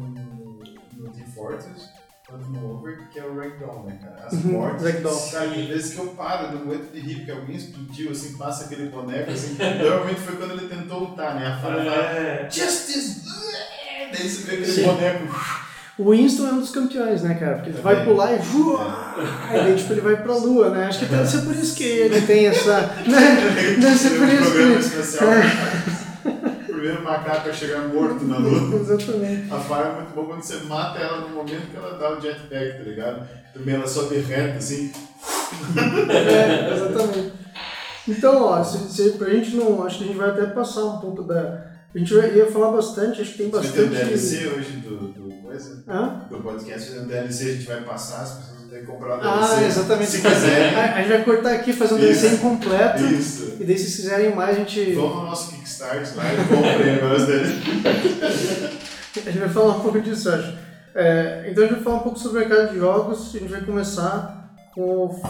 no 0.99 1.15
Over, 2.33 3.09
que 3.13 3.19
é 3.19 3.25
o 3.25 3.37
Ragdoll, 3.39 3.85
né, 3.87 3.99
cara? 4.03 4.27
As 4.27 4.33
Uhum, 4.33 4.53
mortes, 4.53 5.31
cara, 5.31 5.49
tem 5.51 5.67
vezes 5.67 5.95
que 5.95 6.01
eu 6.01 6.07
paro, 6.09 6.47
eu 6.47 6.53
não 6.53 6.61
aguento 6.63 6.91
de 6.93 7.01
rir, 7.01 7.17
porque 7.17 7.31
alguém 7.31 7.57
explodiu, 7.57 8.11
assim, 8.11 8.37
passa 8.39 8.65
aquele 8.65 8.89
boneco, 8.89 9.31
assim, 9.31 9.57
normalmente 9.59 10.21
foi 10.21 10.37
quando 10.37 10.53
ele 10.53 10.67
tentou 10.69 11.01
lutar, 11.01 11.35
né? 11.39 11.47
A 11.49 11.59
fala 11.59 11.83
É. 11.83 12.49
Justice! 12.51 13.23
Daí 14.13 14.29
você 14.29 14.43
vê 14.43 14.53
aquele 14.53 14.73
Sim. 14.73 14.85
boneco. 14.85 15.35
O 15.97 16.11
Winston 16.11 16.49
é 16.49 16.53
um 16.53 16.59
dos 16.61 16.71
campeões, 16.73 17.23
né, 17.23 17.35
cara? 17.35 17.55
Porque 17.57 17.71
ele 17.71 17.81
vai 17.81 17.95
Também. 17.95 18.09
pular 18.09 18.33
e. 18.33 18.37
Aí 18.37 19.63
daí, 19.63 19.77
tipo, 19.77 19.93
ele 19.93 20.01
vai 20.01 20.17
pra 20.17 20.35
lua, 20.35 20.71
né? 20.71 20.87
Acho 20.87 20.99
que 21.01 21.05
deve 21.07 21.29
ser 21.29 21.43
por 21.43 21.55
isso 21.55 21.77
que 21.77 21.85
ele 21.85 22.21
tem 22.23 22.47
essa. 22.49 22.81
Né? 23.07 23.77
Deve 23.81 23.97
ser 23.97 24.19
por 24.19 24.29
isso 24.29 24.53
que 24.53 24.87
especial. 24.87 25.31
O 25.31 25.94
primeiro 26.85 27.03
macaco 27.03 27.49
a 27.49 27.53
chegar 27.53 27.89
morto 27.89 28.25
na 28.25 28.37
lua. 28.37 28.77
Exatamente. 28.79 29.51
A 29.51 29.59
Fire 29.59 29.89
é 29.89 29.93
muito 29.95 30.15
bom 30.15 30.27
quando 30.27 30.43
você 30.43 30.57
mata 30.65 30.99
ela 30.99 31.21
no 31.23 31.31
momento 31.31 31.71
que 31.71 31.77
ela 31.77 31.99
dá 31.99 32.17
o 32.17 32.21
jetpack, 32.21 32.79
tá 32.79 32.83
ligado? 32.85 33.29
Também 33.55 33.75
ela 33.75 33.87
sobe 33.87 34.19
reto, 34.19 34.59
assim. 34.59 34.93
É, 35.75 36.75
exatamente. 36.75 37.33
Então, 38.07 38.43
ó, 38.43 38.63
se, 38.63 38.93
se, 38.93 39.13
pra 39.13 39.31
gente 39.31 39.57
não. 39.57 39.85
Acho 39.85 39.99
que 39.99 40.05
a 40.05 40.07
gente 40.09 40.17
vai 40.17 40.31
até 40.31 40.47
passar 40.47 40.85
um 40.85 40.99
pouco 40.99 41.23
da. 41.23 41.73
A 41.95 41.99
gente 41.99 42.13
ia 42.13 42.51
falar 42.51 42.73
bastante, 42.73 43.23
acho 43.23 43.33
que 43.33 43.39
tem 43.39 43.51
Vai 43.51 43.63
ter 43.63 43.83
o 43.83 43.89
bastante. 43.89 44.05
DLC 44.07 44.49
hoje 44.49 44.71
do, 44.79 44.97
do 45.09 45.35
coisa? 45.43 45.85
Hã? 45.89 46.27
Do 46.29 46.39
podcast, 46.43 46.99
um 46.99 47.07
DLC, 47.07 47.45
a 47.45 47.53
gente 47.55 47.67
vai 47.67 47.83
passar, 47.83 48.23
as 48.23 48.33
pessoas 48.35 48.54
que 48.81 48.87
comprar 48.87 49.19
o 49.19 49.21
Ah, 49.23 49.47
DLC. 49.47 49.65
exatamente. 49.67 50.11
Se 50.11 50.21
quiserem. 50.23 50.75
A, 50.77 50.99
gente 51.03 51.09
vai 51.09 51.25
cortar 51.25 51.53
aqui, 51.53 51.73
fazer 51.73 51.95
um 51.95 51.99
DLC 51.99 52.27
Isso. 52.27 52.35
incompleto. 52.37 53.05
Isso. 53.05 53.57
E 53.61 53.65
daí, 53.65 53.77
se 53.79 53.85
vocês 53.85 53.97
quiserem 53.97 54.35
mais, 54.35 54.57
a 54.57 54.59
gente. 54.61 54.93
Vão 54.95 55.09
no 55.09 55.23
nosso 55.27 55.51
Kickstarter 55.53 56.17
lá 56.17 56.25
e 56.33 56.37
comprem 56.49 56.95
agora 56.97 57.25
dele. 57.27 57.55
A 59.17 59.21
gente 59.31 59.39
vai 59.39 59.49
falar 59.49 59.77
um 59.77 59.81
pouco 59.81 60.01
disso, 60.01 60.29
eu 60.29 60.35
acho. 60.35 60.59
É, 60.93 61.47
então 61.49 61.63
a 61.63 61.67
gente 61.67 61.77
vai 61.77 61.85
falar 61.85 61.97
um 61.97 62.01
pouco 62.03 62.19
sobre 62.19 62.39
o 62.45 62.49
mercado 62.49 62.73
de 62.73 62.79
jogos. 62.79 63.35
A 63.35 63.39
gente 63.39 63.51
vai 63.51 63.61
começar 63.61 64.55
com 64.75 64.81
o 65.07 65.23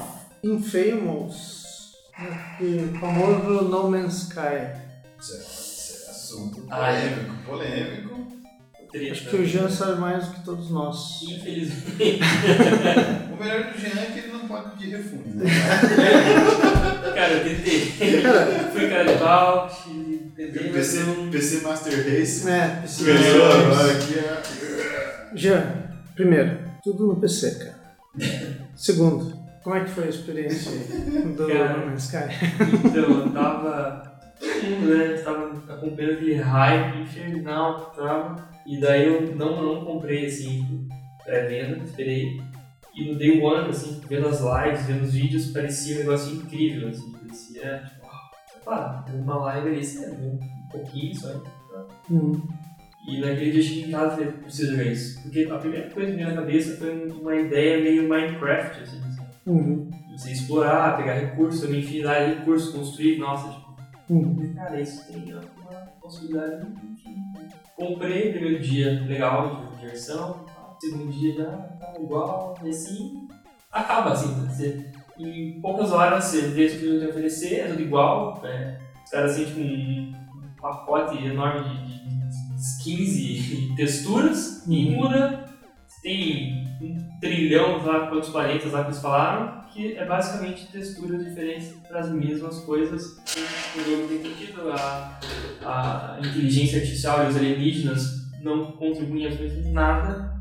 Infamous, 0.42 1.92
né, 2.18 2.56
o 2.60 2.98
famoso 2.98 3.64
No 3.64 3.90
Man's 3.90 4.22
Sky. 4.22 4.80
Isso 5.20 5.32
é, 5.34 5.36
isso 5.38 6.06
é 6.06 6.10
assunto 6.10 6.66
Ah, 6.70 6.90
é. 6.92 7.08
polêmico, 7.08 7.34
polêmico. 7.46 8.33
Treta. 8.94 9.10
Acho 9.12 9.28
que 9.28 9.36
o 9.36 9.44
Jean 9.44 9.68
sabe 9.68 10.00
mais 10.00 10.28
do 10.28 10.34
que 10.34 10.44
todos 10.44 10.70
nós. 10.70 11.22
Infelizmente. 11.22 12.20
O 13.34 13.36
melhor 13.36 13.64
do 13.64 13.80
Jean 13.80 14.00
é 14.00 14.06
que 14.12 14.18
ele 14.20 14.32
não 14.32 14.46
pode 14.46 14.70
pedir 14.70 14.90
refundo, 14.96 15.28
né? 15.34 15.44
Cara, 17.16 17.32
eu 17.32 17.42
tentei. 17.44 18.22
Cara, 18.22 18.46
Fui 18.72 18.88
cara 18.88 19.04
de 19.12 19.18
pau, 19.18 19.68
tentei, 20.36 20.70
PC, 20.70 21.00
não. 21.00 21.30
PC 21.30 21.60
Master 21.62 21.92
Race. 21.96 22.48
é, 22.48 22.68
PC. 22.82 23.04
Ganhou 23.04 23.52
agora 23.52 23.92
aqui 23.92 24.18
é. 24.20 25.36
Jean, 25.36 25.72
primeiro, 26.14 26.58
tudo 26.84 27.08
no 27.08 27.16
PC, 27.16 27.56
cara. 27.56 27.74
Segundo, 28.76 29.36
como 29.64 29.74
é 29.74 29.80
que 29.84 29.90
foi 29.90 30.04
a 30.04 30.10
experiência 30.10 30.70
do 31.36 31.48
Cara. 31.48 31.92
Sky? 31.96 32.16
Então, 32.84 33.02
eu 33.02 33.32
tava. 33.32 34.14
Todo 34.38 34.70
mundo, 34.70 34.96
né? 34.96 35.16
Tava 35.16 35.62
acompanhando 35.74 36.12
aquele 36.12 36.34
hype 36.36 37.02
infernal 37.02 37.90
que 37.90 37.96
tava. 37.96 38.53
E 38.66 38.78
daí 38.80 39.06
eu 39.06 39.34
não, 39.36 39.62
não 39.62 39.84
comprei 39.84 40.26
assim, 40.26 40.88
pré-venda, 41.24 41.84
esperei. 41.84 42.40
E 42.96 43.04
no 43.12 43.18
day 43.18 43.40
one, 43.40 43.68
assim, 43.70 44.00
vendo 44.08 44.28
as 44.28 44.40
lives, 44.40 44.86
vendo 44.86 45.02
os 45.02 45.12
vídeos, 45.14 45.46
parecia 45.50 45.96
um 45.96 45.98
negócio 46.00 46.36
incrível, 46.36 46.88
assim, 46.88 47.10
parecia, 47.12 47.82
tipo, 47.84 48.06
ah, 48.06 48.30
claro, 48.62 49.04
uma 49.18 49.36
live 49.36 49.68
ali, 49.68 49.80
vê 49.84 50.06
um 50.26 50.38
pouquinho 50.70 51.14
só, 51.14 51.42
Uhum. 52.08 52.40
e 53.08 53.18
naquele 53.20 53.50
dia 53.50 53.60
eu 53.60 53.64
cheguei 53.64 53.84
em 53.86 53.90
casa 53.90 54.12
e 54.14 54.16
falei, 54.26 54.32
preciso 54.42 54.80
isso. 54.82 55.22
Porque 55.22 55.48
a 55.50 55.58
primeira 55.58 55.90
coisa 55.90 56.10
que 56.10 56.16
veio 56.16 56.28
na 56.28 56.34
cabeça 56.36 56.76
foi 56.76 57.10
uma 57.10 57.34
ideia 57.34 57.82
meio 57.82 58.08
Minecraft, 58.08 58.82
assim, 58.82 59.00
sabe? 59.12 59.28
Uhum. 59.46 59.90
Você 60.16 60.30
explorar, 60.30 60.96
pegar 60.96 61.14
recursos, 61.14 61.60
também 61.62 61.80
infinidade 61.80 62.32
de 62.32 62.38
recursos, 62.38 62.72
construir, 62.72 63.18
nossa, 63.18 63.48
tipo, 63.50 63.64
Uhum. 64.10 64.54
cara, 64.54 64.80
isso 64.80 65.10
tem 65.12 65.32
uma 65.32 65.40
possibilidade 66.04 66.66
enfim. 66.92 67.16
Comprei 67.76 68.30
primeiro 68.32 68.62
dia, 68.62 69.02
legal, 69.08 69.66
de 69.72 69.78
diversão, 69.80 70.44
segundo 70.80 71.10
dia 71.10 71.34
já 71.34 71.44
tá 71.56 71.94
igual, 71.98 72.54
e 72.62 72.68
assim, 72.68 73.26
acaba 73.72 74.12
assim, 74.12 74.32
você, 74.46 74.92
em 75.18 75.60
poucas 75.60 75.90
horas 75.90 76.24
você 76.24 76.42
vê 76.42 76.68
que 76.68 76.76
o 76.76 76.80
jogo 76.88 76.98
tem 76.98 77.06
a 77.06 77.10
oferecer, 77.10 77.54
é 77.60 77.68
tudo 77.68 77.80
igual, 77.82 78.40
né? 78.42 78.78
os 79.04 79.10
caras 79.10 79.34
têm 79.36 79.44
tipo 79.46 79.60
um 79.60 80.12
pacote 80.60 81.24
enorme 81.24 81.68
de, 81.68 82.04
de- 82.04 82.04
de 82.54 82.60
skins 82.60 83.16
e, 83.16 83.74
texturas, 83.76 84.64
e 84.68 84.90
muda, 84.90 85.44
tem 86.02 86.64
um 86.80 87.18
trilhão, 87.18 87.82
sei 87.82 87.92
lá 87.92 88.06
quantos 88.08 88.28
planetas 88.28 88.70
lá 88.72 88.82
que 88.82 88.90
eles 88.90 89.00
falaram, 89.00 89.63
que 89.74 89.96
é 89.96 90.04
basicamente 90.06 90.66
texturas 90.72 91.24
diferentes 91.24 91.74
para 91.88 92.00
as 92.00 92.10
mesmas 92.10 92.60
coisas 92.60 93.16
que 93.26 93.80
o 93.80 93.84
jogo 93.84 94.08
tem 94.08 94.22
sentido. 94.22 94.70
A, 94.70 95.18
a 95.64 96.18
inteligência 96.20 96.78
artificial 96.78 97.24
e 97.24 97.28
os 97.30 97.36
alienígenas 97.36 98.24
não 98.40 98.72
contribuem 98.72 99.26
absolutamente 99.26 99.68
nada. 99.70 100.34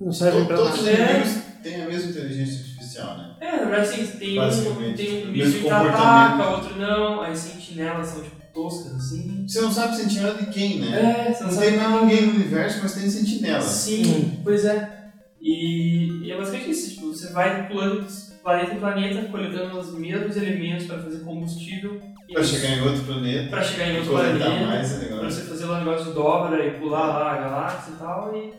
Não 0.00 0.10
serve 0.12 0.44
pra 0.46 0.56
Todos 0.56 0.80
os 0.80 0.86
nada. 0.86 0.98
inimigos 0.98 1.32
têm 1.62 1.82
a 1.82 1.86
mesma 1.86 2.10
inteligência 2.10 2.60
artificial, 2.60 3.18
né? 3.18 3.34
É, 3.40 3.52
na 3.52 3.64
verdade, 3.66 3.82
assim, 4.00 4.18
tem 4.18 4.40
um, 4.40 4.94
tem 4.94 5.28
um 5.28 5.32
bicho 5.32 5.52
que 5.52 5.60
comportamento. 5.60 5.94
ataca, 5.94 6.50
outro 6.50 6.76
não, 6.78 7.20
as 7.20 7.38
sentinelas 7.38 8.06
são 8.06 8.22
tipo 8.22 8.36
toscas 8.54 8.94
assim. 8.94 9.44
Você 9.46 9.60
não 9.60 9.70
sabe 9.70 9.96
sentinela 9.96 10.34
de 10.34 10.46
quem, 10.46 10.80
né? 10.80 11.26
É, 11.28 11.32
você 11.34 11.40
não 11.44 11.50
Não 11.50 11.54
sabe 11.54 11.66
tem 11.68 11.76
mais 11.76 11.90
nada. 11.90 12.04
ninguém 12.06 12.26
no 12.26 12.34
universo, 12.34 12.78
mas 12.82 12.94
tem 12.94 13.10
sentinela. 13.10 13.60
Sim, 13.60 14.40
pois 14.42 14.64
é. 14.64 14.98
E, 15.40 16.26
e 16.26 16.32
é 16.32 16.36
basicamente 16.36 16.70
isso, 16.70 16.90
tipo, 16.94 17.08
você 17.08 17.32
vai 17.32 17.68
pulando 17.68 18.06
planeta 18.42 18.74
em 18.74 18.78
planeta, 18.80 19.28
coletando 19.28 19.78
os 19.78 19.92
mesmos 19.98 20.36
elementos 20.36 20.86
para 20.86 20.98
fazer 20.98 21.18
combustível. 21.20 22.00
e 22.28 22.32
Pra 22.32 22.42
chegar 22.44 22.68
em 22.76 22.82
outro 22.82 23.02
planeta, 23.04 23.50
pra 23.50 23.62
chegar 23.62 23.88
em 23.88 23.96
outro 23.98 24.12
planeta. 24.12 24.48
mais 24.50 24.92
é 24.94 25.04
legal. 25.04 25.24
você 25.24 25.42
fazer 25.42 25.64
lá 25.66 25.76
um 25.76 25.84
negócio 25.84 26.06
de 26.06 26.12
dobra 26.12 26.64
e 26.66 26.70
pular 26.78 27.06
lá 27.06 27.32
a 27.32 27.38
galáxia 27.40 27.92
e 27.92 27.96
tal, 27.96 28.34
e, 28.36 28.52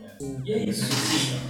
e 0.48 0.52
é 0.52 0.64
isso. 0.68 0.90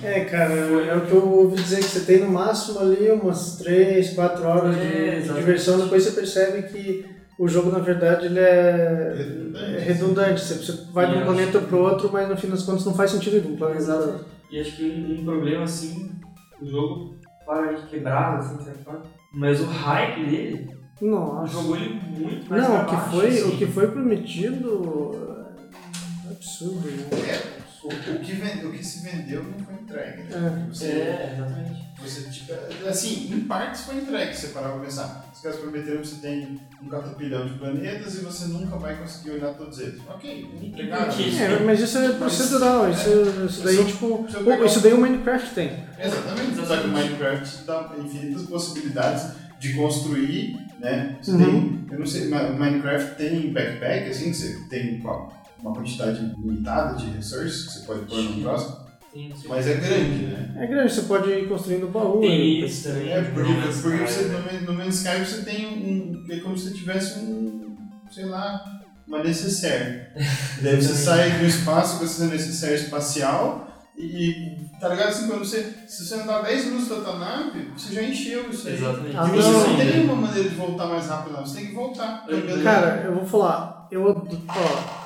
É, 0.03 0.21
cara, 0.25 0.53
é 0.55 0.97
o 0.97 1.03
que 1.03 1.13
eu 1.13 1.29
ouvi 1.29 1.57
dizer, 1.63 1.77
que 1.77 1.83
você 1.85 2.01
tem 2.01 2.21
no 2.21 2.31
máximo 2.31 2.79
ali 2.81 3.11
umas 3.11 3.57
3, 3.59 4.11
4 4.15 4.45
horas 4.47 4.75
de- 4.75 4.81
É, 4.81 4.91
de, 5.11 5.17
exatamente. 5.19 5.45
diversão, 5.45 5.79
depois 5.81 6.03
você 6.03 6.11
percebe 6.13 6.63
que 6.69 7.05
o 7.39 7.47
jogo, 7.49 7.71
na 7.71 7.79
verdade, 7.79 8.27
ele 8.27 8.39
é 8.39 9.15
Redundante. 9.17 9.65
é 9.75 9.79
redundante. 9.81 10.41
Você, 10.41 10.55
você 10.55 10.73
vai 10.93 11.11
de 11.11 11.17
um 11.19 11.25
planeta 11.25 11.59
pro 11.61 11.79
outro, 11.83 12.11
mas 12.13 12.29
no 12.29 12.37
fim 12.37 12.49
das 12.49 12.63
contas 12.63 12.85
não 12.85 12.95
faz 12.95 13.11
sentido 13.11 13.37
ir 13.37 13.41
de 13.43 13.49
um 13.49 13.57
planeta. 13.57 13.81
Exato. 13.81 14.25
E 14.51 14.61
acho 14.61 14.77
que 14.77 14.85
um, 14.85 15.21
um 15.21 15.25
problema 15.25 15.65
assim, 15.65 16.11
o 16.61 16.67
jogo 16.67 17.17
claramente 17.45 17.87
quebrado, 17.87 18.39
assim, 18.45 18.57
de 18.59 18.65
certa 18.65 18.85
forma. 18.85 19.03
Mas 19.35 19.61
o 19.61 19.65
hype 19.67 20.25
dele 20.27 20.77
Nossa. 21.01 21.53
jogou 21.53 21.77
ele 21.77 21.95
muito 22.19 22.49
mais 22.51 22.63
Não, 22.63 22.71
pra 22.71 22.83
o 22.83 22.87
que, 22.87 22.95
baixo, 22.97 23.11
foi, 23.11 23.29
assim. 23.29 23.49
o 23.49 23.57
que 23.59 23.67
foi 23.67 23.91
prometido 23.91 25.47
é 26.27 26.31
absurdo, 26.33 26.91
né? 26.91 27.07
É, 27.29 27.63
o, 27.83 27.89
o 27.89 28.19
que 28.21 28.33
ven- 28.33 28.67
o 28.67 28.73
que 28.73 28.85
se 28.85 29.03
vendeu 29.09 29.43
não 29.43 29.59
foi 29.65 29.75
entregue, 29.75 30.23
né? 30.25 30.29
É. 30.33 30.51
Porque 30.51 30.75
Você, 30.75 30.87
É, 30.93 31.33
exatamente. 31.37 31.93
você, 31.99 32.31
tipo, 32.31 32.53
assim, 32.89 33.33
em 33.35 33.41
partes 33.41 33.83
foi 33.83 33.97
entregue, 33.97 34.35
se 34.35 34.47
você 34.47 34.53
parar 34.53 34.71
pra 34.71 34.81
pensar. 34.81 35.25
Os 35.43 35.47
caras 35.49 35.59
prometeram 35.59 36.01
que 36.03 36.07
você 36.07 36.21
tem 36.21 36.61
um 36.81 36.89
catapilhão 36.89 37.45
de 37.49 37.55
planetas 37.55 38.15
e 38.15 38.19
você 38.19 38.45
nunca 38.47 38.77
vai 38.77 38.95
conseguir 38.95 39.33
olhar 39.33 39.53
todos 39.55 39.77
eles. 39.81 40.01
Ok, 40.09 40.49
entregaram. 40.63 41.13
Quê? 41.13 41.31
É, 41.41 41.59
mas 41.65 41.81
isso 41.81 41.99
é 41.99 42.13
procedural, 42.13 42.89
isso, 42.89 43.09
isso 43.49 43.65
daí, 43.65 43.75
Isso- 43.75 43.87
tipo, 43.87 44.25
isso 44.29 44.37
é 44.37 44.41
pô, 44.45 44.51
legal. 44.51 44.67
isso 44.67 44.81
daí 44.81 44.93
o 44.93 45.01
Minecraft 45.01 45.51
tem. 45.53 45.85
Exatamente, 45.99 46.65
só 46.65 46.77
que 46.77 46.87
o 46.87 46.91
Minecraft 46.93 47.65
dá 47.65 47.93
infinitas 47.99 48.43
possibilidades 48.43 49.33
de 49.59 49.73
construir, 49.75 50.59
né? 50.79 51.19
Você 51.21 51.33
Uhum. 51.33 51.39
tem, 51.39 51.87
eu 51.91 51.99
não 51.99 52.07
sei, 52.07 52.29
o 52.33 52.59
Minecraft 52.61 53.17
tem 53.17 53.53
backpack, 53.53 54.11
assim, 54.11 54.31
que 54.31 54.35
você 54.37 54.59
tem 54.71 55.01
uma 55.01 55.43
uma 55.61 55.73
quantidade 55.73 56.19
limitada 56.39 56.97
de 56.97 57.07
resources 57.11 57.67
que 57.67 57.73
você 57.75 57.87
pode 57.87 58.01
pôr 58.07 58.21
no 58.21 58.43
próximo. 58.43 58.77
Mas 59.49 59.67
é 59.67 59.75
grande, 59.75 60.25
né? 60.27 60.55
É 60.59 60.67
grande, 60.67 60.93
você 60.93 61.03
pode 61.03 61.31
ir 61.31 61.49
construindo 61.49 61.89
baú. 61.91 62.21
Tem 62.21 62.61
né? 62.61 62.67
isso 62.67 62.89
também. 62.89 63.13
É, 63.13 63.23
porque, 63.23 63.53
porque 63.83 63.99
você, 63.99 64.23
né? 64.25 64.61
no, 64.63 64.73
no 64.73 64.79
Man's 64.79 64.97
Sky 65.03 65.19
você 65.25 65.43
tem 65.43 65.67
um. 65.67 66.25
É 66.31 66.41
como 66.41 66.57
se 66.57 66.69
você 66.69 66.75
tivesse 66.75 67.19
um. 67.19 67.77
sei 68.11 68.25
lá. 68.25 68.63
uma 69.07 69.23
necessaire. 69.23 70.07
Daí 70.63 70.77
você 70.81 70.95
sai 70.95 71.39
do 71.39 71.45
espaço 71.45 71.99
com 71.99 72.05
essa 72.05 72.27
necessaire 72.27 72.77
espacial 72.77 73.69
e. 73.99 74.57
tá 74.81 74.89
ligado 74.89 75.09
assim, 75.09 75.27
quando 75.29 75.45
você. 75.45 75.63
Se 75.87 76.07
você 76.07 76.15
andar 76.15 76.43
10 76.43 76.65
minutos 76.67 76.89
da 76.89 76.97
tua 76.97 77.19
nave, 77.19 77.71
você 77.77 77.95
já 77.95 78.03
encheu 78.03 78.49
isso 78.51 78.69
aí. 78.69 78.75
Exatamente. 78.75 79.17
Ah, 79.17 79.27
E 79.27 79.37
você 79.37 79.49
não 79.51 79.69
não. 79.69 79.77
tem 79.77 80.01
uma 80.05 80.15
maneira 80.17 80.49
de 80.49 80.55
voltar 80.55 80.87
mais 80.87 81.07
rápido, 81.07 81.33
não. 81.35 81.45
Você 81.45 81.57
tem 81.59 81.67
que 81.67 81.75
voltar. 81.75 82.25
cambiando- 82.27 82.63
Cara, 82.63 83.03
eu 83.05 83.15
vou 83.15 83.27
falar, 83.27 83.89
eu, 83.91 84.05
ó, 84.49 85.03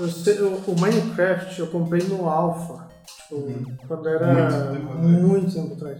eu 0.00 0.06
o, 0.46 0.70
o 0.72 0.80
Minecraft 0.80 1.58
eu 1.60 1.66
comprei 1.68 2.02
no 2.04 2.28
Alpha, 2.28 2.86
Uhum. 3.30 3.64
quando 3.88 4.08
era 4.08 4.26
Muito 4.32 4.72
tempo 4.72 4.92
atrás. 4.92 5.22
muito 5.22 5.54
tempo 5.54 5.74
atrás. 5.74 5.98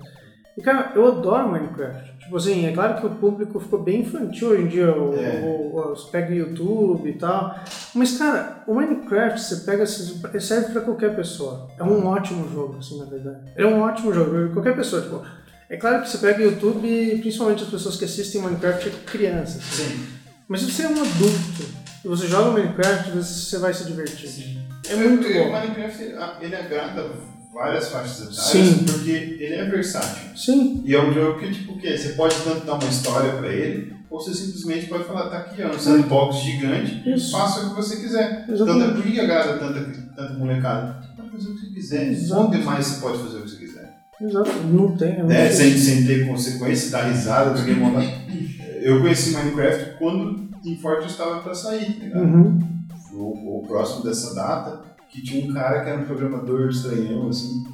E 0.57 0.63
cara, 0.63 0.93
eu 0.95 1.09
adoro 1.09 1.51
Minecraft. 1.51 2.13
Tipo 2.21 2.37
assim, 2.37 2.65
é 2.65 2.73
claro 2.73 3.01
que 3.01 3.07
o 3.07 3.11
público 3.17 3.59
ficou 3.59 3.83
bem 3.83 4.03
infantil 4.03 4.51
hoje 4.51 4.63
em 4.63 4.69
dia, 4.69 4.93
o, 4.97 5.13
É. 5.19 5.41
o, 5.45 5.77
o, 5.77 5.83
você 5.97 6.11
pega 6.13 6.31
o 6.33 6.37
YouTube 6.37 7.09
e 7.11 7.15
tal. 7.15 7.59
Mas 7.93 8.17
cara, 8.17 8.63
o 8.69 8.75
Minecraft 8.75 9.41
você 9.41 9.57
pega, 9.57 9.83
ele 10.31 10.41
serve 10.41 10.73
pra 10.73 10.83
qualquer 10.83 11.17
pessoa. 11.17 11.69
É 11.77 11.83
um 11.83 12.07
ótimo 12.07 12.49
jogo, 12.53 12.77
assim, 12.79 12.99
na 13.01 13.07
verdade. 13.07 13.41
É 13.57 13.67
um 13.67 13.81
ótimo 13.81 14.13
jogo, 14.15 14.53
qualquer 14.53 14.77
pessoa, 14.77 15.03
tipo. 15.03 15.23
É 15.69 15.77
claro 15.77 16.03
que 16.03 16.09
você 16.11 16.19
pega 16.19 16.39
o 16.41 16.45
YouTube 16.45 17.19
principalmente 17.21 17.65
as 17.65 17.71
pessoas 17.71 17.97
que 17.97 18.05
assistem 18.05 18.41
Minecraft 18.43 18.89
é 18.89 18.93
crianças. 19.11 19.57
assim. 19.57 19.89
Sim. 19.97 20.07
Mas 20.47 20.61
se 20.61 20.71
você 20.71 20.83
é 20.85 20.89
um 20.89 20.93
adulto 21.01 21.65
e 22.05 22.07
você 22.07 22.29
joga 22.29 22.51
Minecraft, 22.53 23.11
você 23.11 23.59
vai 23.59 23.75
se 23.75 23.85
divertir. 23.87 24.29
Sim. 24.29 24.64
É 24.91 24.97
muito 24.97 25.27
O 25.29 25.33
bom. 25.33 25.53
Minecraft 25.53 26.15
ah, 26.19 26.39
ele 26.41 26.55
agrada 26.57 27.11
várias 27.53 27.89
faixas 27.89 28.21
etárias 28.21 28.69
Sim. 28.69 28.85
porque 28.85 29.11
ele 29.11 29.55
é 29.55 29.65
versátil. 29.65 30.37
Sim, 30.37 30.83
E 30.85 30.95
é 30.95 31.03
um 31.03 31.13
jogo 31.13 31.39
que, 31.39 31.53
tipo, 31.53 31.73
o 31.73 31.79
quê? 31.79 31.97
Você 31.97 32.11
pode 32.11 32.35
tanto 32.43 32.67
dar 32.67 32.75
uma 32.75 32.89
história 32.89 33.33
pra 33.35 33.49
ele, 33.49 33.95
ou 34.11 34.21
você 34.21 34.35
simplesmente 34.35 34.87
pode 34.87 35.05
falar, 35.05 35.29
tá 35.31 35.39
aqui, 35.39 35.63
ó, 35.63 35.69
um 35.69 35.79
sandbox 35.79 36.37
gigante, 36.39 37.03
Isso. 37.09 37.31
faça 37.31 37.67
o 37.67 37.71
que 37.71 37.77
você 37.77 37.97
quiser. 37.97 38.45
Exatamente. 38.49 38.93
por 38.95 39.03
que 39.03 39.21
agrada 39.21 39.59
tanta, 39.59 39.81
tanta 40.17 40.33
molecada? 40.35 41.01
Pode 41.17 41.31
fazer 41.31 41.49
o 41.51 41.55
que 41.55 41.61
você 41.61 41.75
quiser. 41.75 42.09
Exato. 42.13 42.43
Onde 42.43 42.59
mais 42.59 42.87
você 42.87 43.01
pode 43.01 43.19
fazer 43.19 43.37
o 43.39 43.43
que 43.43 43.51
você 43.51 43.57
quiser? 43.57 43.95
Exato. 44.21 44.51
Não 44.73 44.97
tem. 44.97 45.13
É 45.13 45.17
muito 45.19 45.29
Né? 45.29 45.51
Sem, 45.51 45.69
difícil. 45.71 45.95
sem 45.95 46.07
ter 46.07 46.27
consequência, 46.27 46.91
dar 46.91 47.03
risada, 47.05 47.59
ninguém 47.61 47.77
montar. 47.77 48.03
Eu 48.83 49.01
conheci 49.01 49.31
Minecraft 49.31 49.97
quando 49.99 50.49
Team 50.63 50.77
Fortress 50.77 51.13
estava 51.13 51.41
pra 51.41 51.55
sair, 51.55 51.87
tá 51.95 52.05
ligado? 52.05 52.23
Uhum. 52.23 52.74
O, 53.15 53.61
o 53.61 53.65
próximo 53.67 54.03
dessa 54.03 54.35
data, 54.35 54.83
que 55.09 55.23
tinha 55.23 55.49
um 55.49 55.55
cara 55.55 55.83
que 55.83 55.91
era 55.91 56.01
um 56.01 56.05
programador 56.05 56.69
estranhão, 56.69 57.29
assim, 57.29 57.65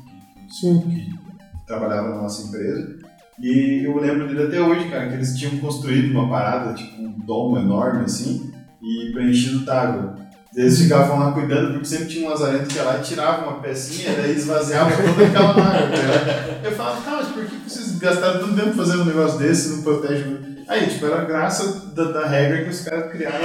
Sim. 0.48 0.80
que 0.80 1.66
trabalhava 1.66 2.10
na 2.10 2.22
nossa 2.22 2.46
empresa. 2.46 2.98
E 3.40 3.84
eu 3.84 3.98
lembro 3.98 4.28
dele 4.28 4.44
até 4.44 4.60
hoje, 4.60 4.90
cara, 4.90 5.08
que 5.08 5.14
eles 5.14 5.36
tinham 5.38 5.56
construído 5.58 6.10
uma 6.10 6.28
parada, 6.28 6.74
tipo 6.74 7.00
um 7.00 7.10
domo 7.10 7.58
enorme 7.58 8.04
assim, 8.04 8.52
e 8.82 9.10
preenchido 9.12 9.60
d'água. 9.60 10.16
Eles 10.54 10.80
ficavam 10.82 11.18
lá 11.18 11.32
cuidando, 11.32 11.74
porque 11.74 11.86
sempre 11.86 12.08
tinha 12.08 12.26
um 12.26 12.30
lazarento 12.30 12.66
que 12.66 12.74
ia 12.74 12.82
lá 12.82 12.98
e 12.98 13.02
tirava 13.02 13.48
uma 13.48 13.60
pecinha, 13.60 14.14
daí 14.14 14.32
esvaziava 14.32 14.90
toda 14.90 15.26
aquela 15.26 15.50
água. 15.50 15.88
tá? 15.88 16.68
Eu 16.68 16.72
falava, 16.72 17.00
tá, 17.02 17.10
mas 17.12 17.28
por 17.28 17.44
que 17.46 17.70
vocês 17.70 17.98
gastaram 17.98 18.40
tanto 18.40 18.56
tempo 18.56 18.72
fazendo 18.76 19.02
um 19.02 19.06
negócio 19.06 19.38
desse 19.38 19.68
e 19.68 19.76
não 19.76 19.82
protege? 19.82 20.39
Aí, 20.70 20.86
tipo, 20.86 21.06
era 21.06 21.22
a 21.22 21.24
graça 21.24 21.92
da, 21.96 22.12
da 22.12 22.28
regra 22.28 22.62
que 22.62 22.70
os 22.70 22.84
caras 22.84 23.10
criaram 23.10 23.38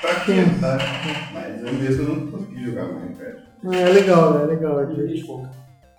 pra 0.00 0.14
quê, 0.24 0.34
tá? 0.60 0.76
Mas 1.32 1.62
eu 1.62 1.72
mesmo 1.72 2.16
não 2.16 2.26
consegui 2.32 2.64
jogar 2.64 2.86
Minecraft. 2.86 3.42
É 3.72 3.88
legal, 3.90 4.42
é 4.42 4.46
legal. 4.46 4.80
é 4.80 4.86
divertido. 4.86 5.48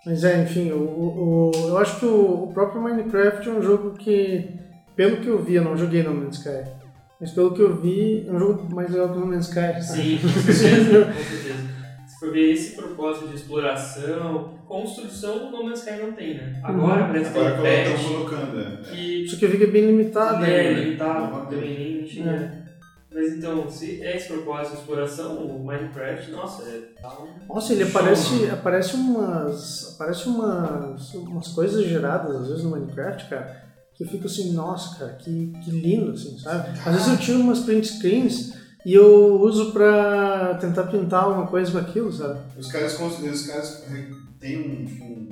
Mas 0.05 0.25
é, 0.25 0.43
enfim, 0.43 0.73
o, 0.73 0.81
o, 0.83 1.51
eu 1.69 1.77
acho 1.77 1.97
que 1.97 2.05
o, 2.05 2.43
o 2.43 2.53
próprio 2.53 2.81
Minecraft 2.81 3.47
é 3.47 3.51
um 3.53 3.61
jogo 3.61 3.91
que, 3.93 4.49
pelo 4.97 5.17
que 5.17 5.27
eu 5.27 5.41
vi, 5.41 5.55
eu 5.55 5.63
não 5.63 5.77
joguei 5.77 6.03
no 6.03 6.13
Man's 6.13 6.39
Sky, 6.39 6.69
mas 7.21 7.31
pelo 7.31 7.53
que 7.53 7.61
eu 7.61 7.81
vi, 7.81 8.27
é 8.27 8.31
um 8.33 8.37
jogo 8.37 8.75
mais 8.75 8.91
legal 8.91 9.13
que 9.13 9.17
o 9.17 9.21
No 9.21 9.27
Man's 9.27 9.47
Sky. 9.47 9.81
Sim, 9.81 10.19
com 10.21 10.51
certeza. 10.51 11.13
Ver 12.31 12.51
esse 12.53 12.75
propósito 12.75 13.27
de 13.27 13.35
exploração, 13.35 14.59
construção, 14.67 15.47
o 15.47 15.51
No 15.51 15.63
Man's 15.65 15.79
Sky 15.79 16.01
não 16.01 16.11
tem, 16.13 16.35
né? 16.35 16.59
Agora 16.63 17.01
Uhum. 17.01 17.07
parece 17.07 17.31
que 17.31 17.39
Agora 17.39 17.55
tem 17.61 17.83
que 17.83 17.89
patch 17.91 17.99
estão 18.01 18.13
colocando, 18.13 18.59
é. 18.61 18.77
que 18.95 19.27
Só 19.27 19.37
que 19.37 19.47
fica 19.47 19.67
bem 19.67 19.85
limitado. 19.87 20.45
é 20.45 20.47
né? 20.47 20.71
limitado, 20.73 21.49
também 21.49 21.77
nem 21.77 21.95
nem 21.97 22.07
chega. 22.07 22.65
Mas 23.13 23.31
então, 23.37 23.69
se 23.69 24.01
é 24.01 24.17
esse 24.17 24.27
propósito 24.27 24.73
de 24.73 24.79
exploração, 24.81 25.37
o 25.37 25.65
Minecraft, 25.65 26.31
nossa, 26.31 26.63
é. 26.63 26.81
Tá 27.01 27.17
um 27.21 27.53
Nossa, 27.53 27.71
ele 27.71 27.85
show, 27.85 27.99
aparece, 28.01 28.33
mano. 28.33 28.53
aparece 28.53 28.95
umas. 28.95 29.93
Aparece 29.95 30.27
umas. 30.27 31.13
umas 31.13 31.47
coisas 31.49 31.85
geradas 31.85 32.35
às 32.35 32.47
vezes 32.49 32.63
no 32.65 32.71
Minecraft, 32.71 33.29
cara, 33.29 33.63
que 33.93 34.03
eu 34.03 34.07
fico 34.09 34.25
assim, 34.25 34.51
nossa, 34.51 34.99
cara, 34.99 35.13
que, 35.13 35.53
que 35.63 35.71
lindo, 35.71 36.11
assim, 36.11 36.37
sabe? 36.37 36.77
Às 36.85 36.93
vezes 36.93 37.07
eu 37.07 37.17
tiro 37.17 37.39
umas 37.39 37.59
print 37.61 37.87
screens 37.87 38.53
e 38.85 38.93
eu 38.93 39.41
uso 39.41 39.71
pra 39.71 40.55
tentar 40.55 40.83
pintar 40.83 41.23
alguma 41.23 41.47
coisa 41.47 41.71
com 41.71 41.77
aquilo, 41.79 42.11
sabe? 42.13 42.39
Os 42.57 42.71
caras, 42.71 42.99
os 42.99 43.47
caras 43.47 43.83
têm 44.39 44.59
um, 44.59 44.85
tipo, 44.85 45.03
um 45.03 45.29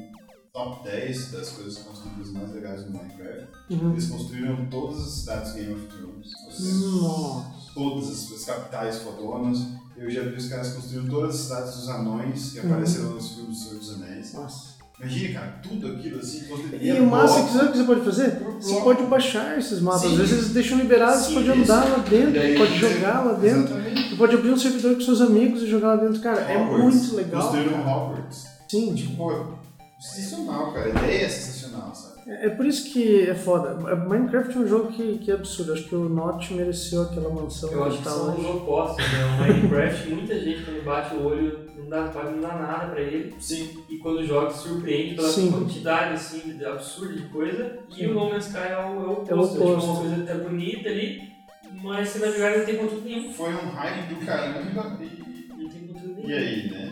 top 0.51 0.83
10 0.83 1.31
das 1.31 1.49
coisas 1.49 1.77
construídas 1.79 2.31
mais 2.31 2.51
legais 2.53 2.85
no 2.85 2.91
Minecraft. 2.91 3.47
Uhum. 3.69 3.91
Eles 3.91 4.07
construíram 4.07 4.65
todas 4.69 4.97
as 5.01 5.11
cidades 5.11 5.53
Game 5.53 5.73
of 5.73 5.87
Thrones. 5.87 6.31
Nossa. 7.01 7.51
todas 7.73 8.09
as, 8.09 8.31
as 8.31 8.45
capitais 8.45 8.97
fodonas. 8.97 9.59
Eu 9.95 10.09
já 10.09 10.23
vi 10.23 10.35
os 10.35 10.47
caras 10.47 10.73
construindo 10.73 11.09
todas 11.09 11.35
as 11.35 11.41
cidades 11.41 11.75
dos 11.75 11.89
anões 11.89 12.51
que 12.53 12.59
Uhum. 12.59 12.71
apareceram 12.71 13.09
nos 13.11 13.29
filmes 13.29 13.57
do 13.59 13.63
Senhor 13.63 13.79
dos 13.79 13.93
Anéis. 13.93 14.33
Nossa. 14.33 14.72
Imagina, 15.03 15.39
cara, 15.39 15.59
tudo 15.61 15.87
aquilo 15.87 16.19
assim. 16.19 16.45
construído 16.45 16.81
E 16.83 16.91
o 16.91 16.95
é 16.95 17.71
que 17.71 17.77
você 17.77 17.83
pode 17.83 18.01
fazer? 18.01 18.31
por 18.37 18.53
Você 18.53 18.69
bloco. 18.71 18.83
pode 18.85 19.03
baixar 19.03 19.57
esses 19.57 19.81
mapas. 19.81 20.03
Às 20.03 20.09
Sim. 20.11 20.17
vezes 20.17 20.31
eles 20.33 20.49
deixam 20.49 20.77
liberados, 20.77 21.25
você 21.25 21.33
pode 21.33 21.49
isso. 21.49 21.71
andar 21.73 21.89
lá 21.89 21.97
dentro, 21.97 22.31
Daí 22.33 22.57
pode 22.57 22.79
você- 22.79 22.93
jogar 22.93 23.25
lá 23.25 23.33
dentro. 23.33 23.59
Exatamente. 23.75 24.09
Você 24.09 24.15
pode 24.15 24.35
abrir 24.35 24.51
um 24.51 24.57
servidor 24.57 24.95
com 24.95 25.01
seus 25.01 25.21
amigos 25.21 25.61
e 25.63 25.67
jogar 25.67 25.87
lá 25.89 25.95
dentro. 25.97 26.21
Cara, 26.21 26.41
é 26.41 26.57
Hogwarts. 26.57 26.95
muito 27.01 27.15
legal. 27.15 27.41
Construíram. 27.41 27.79
Hogwarts. 27.81 28.45
Sim, 28.69 28.95
Tipo, 28.95 29.57
sensacional, 29.99 30.71
cara. 30.73 30.85
A 30.85 30.89
ideia 30.89 31.25
é 31.25 31.29
sensacional, 31.29 31.93
sabe? 31.93 32.12
É 32.25 32.45
é 32.45 32.49
por 32.49 32.65
isso 32.65 32.91
que 32.91 33.21
é 33.29 33.35
foda. 33.35 33.75
Minecraft 33.95 34.55
é 34.55 34.59
um 34.61 34.67
jogo 34.67 34.91
que, 34.91 35.17
que 35.19 35.29
é 35.31 35.33
absurdo. 35.33 35.73
Acho 35.73 35.83
que 35.83 35.95
o 35.95 36.07
Notch 36.07 36.51
mereceu 36.51 37.01
aquela 37.03 37.29
mansão 37.29 37.71
Eu 37.71 37.83
acho 37.83 37.97
que 37.97 38.03
que 38.03 38.09
tá 38.09 38.15
são 38.15 38.37
os 38.39 38.45
opostos, 38.45 39.05
né? 39.11 39.19
O 39.25 39.41
Minecraft, 39.41 40.09
muita 40.13 40.39
gente 40.39 40.63
quando 40.63 40.83
bate 40.85 41.15
o 41.15 41.25
olho 41.25 41.59
não 41.77 41.89
dá, 41.89 42.03
pode 42.07 42.31
não 42.31 42.41
dar 42.41 42.59
nada 42.61 42.91
pra 42.93 43.01
ele. 43.01 43.35
Sim. 43.39 43.77
E 43.89 43.97
quando 43.97 44.25
joga 44.25 44.51
surpreende 44.51 45.15
pela 45.15 45.27
Sim. 45.29 45.51
quantidade 45.51 46.13
assim, 46.13 46.57
de- 46.57 46.65
absurda 46.65 47.13
de 47.13 47.23
coisa. 47.29 47.77
E 47.89 47.95
Sim. 47.95 48.07
o 48.07 48.13
No 48.13 48.29
Man's 48.29 48.45
Sky 48.47 48.57
é 48.57 48.77
o, 48.77 48.79
é 48.79 48.85
o 48.85 49.11
oposto. 49.11 49.31
É 49.31 49.35
o 49.35 49.47
Tipo, 49.47 49.63
oposto. 49.63 49.89
uma 49.91 49.99
coisa 49.99 50.31
é 50.31 50.35
bonita 50.37 50.89
ali, 50.89 51.21
mas 51.83 52.07
você 52.09 52.19
vai 52.19 52.31
jogar 52.31 52.53
e 52.55 52.57
não 52.59 52.65
tem 52.65 52.77
conteúdo 52.77 53.05
nenhum. 53.05 53.33
Foi 53.33 53.53
um 53.53 53.69
hype 53.69 54.13
do 54.13 54.25
caramba 54.25 54.59
e, 54.61 54.73
Não 55.61 55.69
tem 55.69 55.87
conteúdo 55.87 56.15
nenhum. 56.15 56.29
e 56.29 56.33
aí, 56.33 56.69
né? 56.71 56.91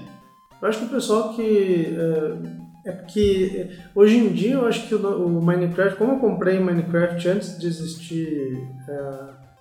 Eu 0.62 0.68
acho 0.68 0.80
que 0.80 0.86
o 0.86 0.90
pessoal 0.90 1.34
que. 1.34 1.96
É, 1.98 2.61
é 2.86 2.92
porque 2.92 3.52
é, 3.70 3.78
hoje 3.96 4.18
em 4.18 4.30
dia 4.30 4.54
eu 4.54 4.66
acho 4.66 4.88
que 4.88 4.96
o, 4.96 5.26
o 5.38 5.42
Minecraft, 5.42 5.98
como 5.98 6.14
eu 6.14 6.20
comprei 6.20 6.60
Minecraft 6.60 7.28
antes 7.30 7.58
de 7.60 7.68
existir 7.68 8.58
é, 8.90 9.12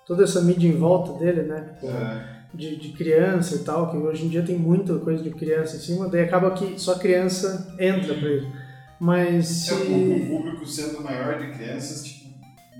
toda 0.05 0.23
essa 0.23 0.41
mídia 0.41 0.67
em 0.67 0.77
volta 0.77 1.19
dele, 1.23 1.43
né? 1.43 1.73
tipo, 1.73 1.87
É, 1.87 2.41
de, 2.53 2.75
de 2.75 2.89
criança 2.89 3.55
e 3.55 3.59
tal, 3.59 3.89
que 3.89 3.97
hoje 3.97 4.25
em 4.25 4.29
dia 4.29 4.41
tem 4.43 4.57
muita 4.57 4.99
coisa 4.99 5.23
de 5.23 5.29
criança 5.29 5.77
em 5.77 5.79
cima, 5.79 6.09
daí 6.09 6.21
acaba 6.23 6.51
que 6.51 6.77
só 6.79 6.95
criança 6.99 7.73
entra 7.79 8.13
pra 8.13 8.27
ele. 8.29 8.47
Mas 8.99 9.47
se. 9.47 9.73
é 9.73 9.75
o, 9.77 10.27
público 10.27 10.65
sendo 10.65 11.01
maior 11.01 11.39
de 11.39 11.51
crianças, 11.57 12.03
tipo, 12.03 12.29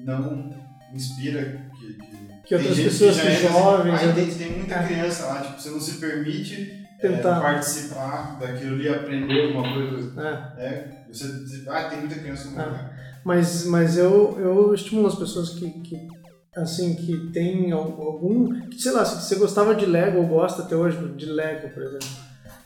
não 0.03 0.53
inspira 0.93 1.61
que, 1.80 1.93
que, 1.93 2.47
Que 2.47 2.55
outras 2.55 2.77
pessoas 2.80 3.19
que 3.22 3.27
é 3.27 3.31
jovens, 3.49 3.99
"Ai, 4.01 4.13
tem, 4.13 4.27
tem 4.30 4.51
muita 4.57 4.76
É. 4.76 4.88
criança 4.88 5.26
lá, 5.27 5.41
tipo, 5.41 5.59
você 5.61 5.69
não 5.69 5.80
se 5.80 5.99
permite 5.99 6.81
é, 7.03 7.07
Tentar. 7.10 7.41
participar 7.41 8.38
daquilo 8.40 8.76
ali, 8.76 8.90
aprender 8.90 9.48
alguma 9.48 9.73
coisa. 9.73 10.22
É. 10.57 10.64
É, 10.65 11.06
você 11.11 11.64
ah, 11.68 11.84
tem 11.86 11.99
muita 11.99 12.15
criança 12.15 12.49
no 12.49 12.60
Ah. 12.60 12.65
lugar. 12.65 13.02
Mas, 13.23 13.65
mas 13.65 13.98
eu, 13.98 14.38
eu 14.40 14.73
estimulo 14.73 15.07
as 15.07 15.15
pessoas 15.15 15.49
que, 15.52 15.69
que 15.82 16.07
assim, 16.56 16.95
que 16.95 17.32
tem 17.32 17.72
al- 17.72 18.02
algum, 18.02 18.68
que, 18.69 18.82
sei 18.82 18.91
lá, 18.91 19.06
se 19.06 19.22
você 19.28 19.36
gostava 19.36 19.76
de 19.76 19.86
Lego 19.86 20.18
ou 20.19 20.28
gosta 20.28 20.64
até 20.64 20.76
hoje 20.76 20.98
de 21.15 21.26
Lego, 21.28 21.69
por 21.69 21.84
exemplo. 21.84 22.07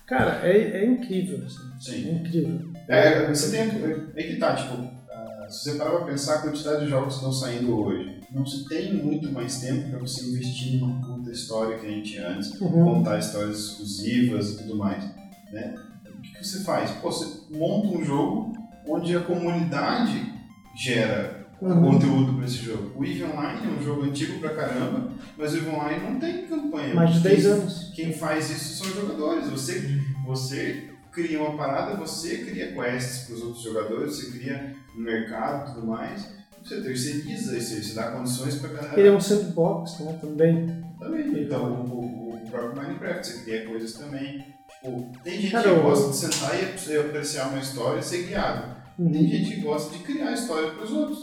Cara, 0.08 0.40
é, 0.48 0.82
é 0.82 0.86
incrível, 0.86 1.46
assim. 1.46 1.72
Sim. 1.80 2.10
É 2.10 2.12
incrível. 2.14 2.72
É, 2.88 3.28
você 3.34 3.52
tem. 3.52 4.06
É 4.16 4.24
que 4.24 4.36
tá, 4.38 4.56
tipo, 4.56 4.76
ah, 5.12 5.48
se 5.50 5.72
você 5.72 5.78
parar 5.78 5.92
pra 5.98 6.06
pensar 6.06 6.36
a 6.36 6.42
quantidade 6.44 6.86
de 6.86 6.90
jogos 6.92 7.14
que 7.16 7.20
estão 7.20 7.32
saindo 7.34 7.78
hoje, 7.78 8.20
não 8.32 8.46
se 8.46 8.68
tem 8.70 8.94
muito 8.94 9.32
mais 9.32 9.60
tempo 9.60 9.90
pra 9.90 10.00
você 10.00 10.26
investir 10.26 10.80
numa 10.80 11.02
puta 11.02 11.15
história 11.36 11.78
que 11.78 11.86
a 11.86 11.90
gente 11.90 12.12
tinha 12.14 12.28
antes, 12.30 12.60
Uhum. 12.60 12.84
contar 12.96 13.20
histórias 13.20 13.58
exclusivas 13.60 14.52
e 14.52 14.58
tudo 14.58 14.76
mais. 14.76 15.04
Né? 15.52 15.76
O 16.08 16.22
que, 16.22 16.32
que 16.40 16.48
você 16.48 16.64
faz? 16.64 16.92
Pô, 16.92 17.12
você 17.12 17.26
monta 17.56 17.88
um 17.98 18.04
jogo 18.04 18.54
onde 18.88 19.16
a 19.16 19.22
comunidade 19.22 20.34
gera 20.76 21.46
Uhum. 21.62 21.94
conteúdo 21.94 22.34
pra 22.34 22.46
esse 22.46 22.58
jogo. 22.58 22.92
O 23.00 23.06
EVE 23.06 23.24
Online 23.24 23.68
é 23.68 23.80
um 23.80 23.82
jogo 23.82 24.04
antigo 24.04 24.40
pra 24.40 24.50
caramba, 24.54 25.10
mas 25.38 25.54
o 25.54 25.58
EVE 25.58 25.70
Online 25.70 26.04
não 26.12 26.20
tem 26.20 26.46
campanha. 26.48 26.94
Mais 26.94 27.14
de 27.14 27.20
10 27.22 27.44
Quem- 27.44 27.52
anos. 27.52 27.92
quem 27.96 28.14
faz 28.14 28.50
isso 28.50 28.76
são 28.84 28.88
os 28.88 28.96
jogadores. 28.96 29.50
Você, 29.50 30.00
você 30.26 30.90
cria 31.12 31.40
uma 31.42 31.56
parada, 31.56 31.96
você 31.96 32.40
cria 32.40 32.74
quests 32.74 33.26
para 33.26 33.36
os 33.36 33.42
outros 33.44 33.64
jogadores, 33.64 34.16
você 34.16 34.32
cria 34.38 34.76
um 34.98 35.02
mercado 35.02 35.72
e 35.72 35.74
tudo 35.76 35.88
mais. 35.88 36.28
Você 36.62 36.82
terceiriza 36.82 37.58
isso, 37.58 37.82
você 37.84 37.94
dá 37.94 38.12
condições 38.12 38.56
para 38.56 38.70
galera 38.74 39.00
Ele 39.00 39.08
é 39.08 39.12
um 39.14 39.20
sandbox, 39.22 40.00
né, 40.00 40.18
também. 40.20 40.84
Também. 41.06 41.44
Então, 41.44 41.86
o, 41.90 42.00
o- 42.22 42.36
próprio 42.50 42.82
Minecraft, 42.82 43.26
você 43.28 43.44
cria 43.44 43.66
coisas 43.66 43.94
também. 43.94 44.46
Tipo, 44.82 45.12
tem 45.24 45.42
gente 45.42 45.52
Cara, 45.52 45.64
que 45.64 45.70
eu- 45.70 45.82
gosta 45.82 46.10
de 46.10 46.16
sentar 46.16 46.52
e 46.60 46.98
apreciar 46.98 47.50
uma 47.50 47.60
história 47.60 48.00
e 48.00 48.04
ser 48.04 48.24
guiado. 48.28 48.76
Tem 48.98 49.06
Uhum. 49.08 49.14
gente 49.28 49.56
que 49.56 49.62
gosta 49.62 49.92
de 49.98 50.04
criar 50.04 50.32
história 50.32 50.70
para 50.72 50.84
os 50.86 50.92
outros. 50.92 51.20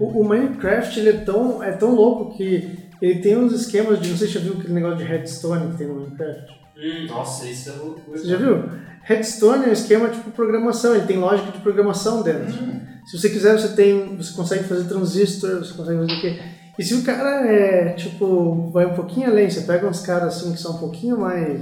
O, 0.00 0.20
o 0.22 0.28
Minecraft, 0.28 0.98
ele 0.98 1.08
é 1.10 1.12
tão, 1.18 1.62
é 1.62 1.70
tão 1.72 1.94
louco 1.94 2.36
que 2.36 2.88
ele 3.00 3.20
tem 3.20 3.36
uns 3.36 3.52
esquemas 3.52 4.00
de, 4.00 4.08
não 4.08 4.16
sei 4.16 4.26
se 4.26 4.32
você 4.32 4.38
já 4.40 4.44
viu 4.44 4.58
aquele 4.58 4.74
negócio 4.74 4.98
de 4.98 5.04
redstone 5.04 5.70
que 5.70 5.78
tem 5.78 5.86
no 5.86 5.94
Minecraft. 6.00 6.52
Hum, 6.76 7.06
nossa, 7.08 7.46
isso 7.48 7.68
é 7.70 7.72
loucura. 7.74 8.18
Você 8.18 8.26
já 8.26 8.36
viu? 8.36 8.64
Redstone 9.04 9.64
é 9.66 9.68
um 9.68 9.72
esquema 9.72 10.08
tipo 10.08 10.30
programação, 10.32 10.94
ele 10.96 11.06
tem 11.06 11.18
lógica 11.18 11.52
de 11.52 11.58
programação 11.58 12.22
dentro. 12.22 12.52
Hum, 12.54 12.80
Se 13.06 13.18
você 13.18 13.28
quiser, 13.30 13.58
você 13.58 13.68
tem, 13.74 14.16
você 14.16 14.32
consegue 14.34 14.64
fazer 14.64 14.84
transistor, 14.88 15.58
você 15.58 15.74
consegue 15.74 15.98
fazer 15.98 16.12
o 16.12 16.20
quê? 16.20 16.40
E 16.78 16.82
se 16.82 16.94
o 16.94 17.02
cara 17.02 17.46
é, 17.46 17.92
tipo, 17.92 18.70
vai 18.70 18.86
um 18.86 18.94
pouquinho 18.94 19.28
além, 19.28 19.48
você 19.48 19.60
pega 19.62 19.86
uns 19.86 20.00
caras 20.00 20.36
assim 20.36 20.52
que 20.52 20.60
são 20.60 20.76
um 20.76 20.78
pouquinho 20.78 21.18
mais, 21.18 21.60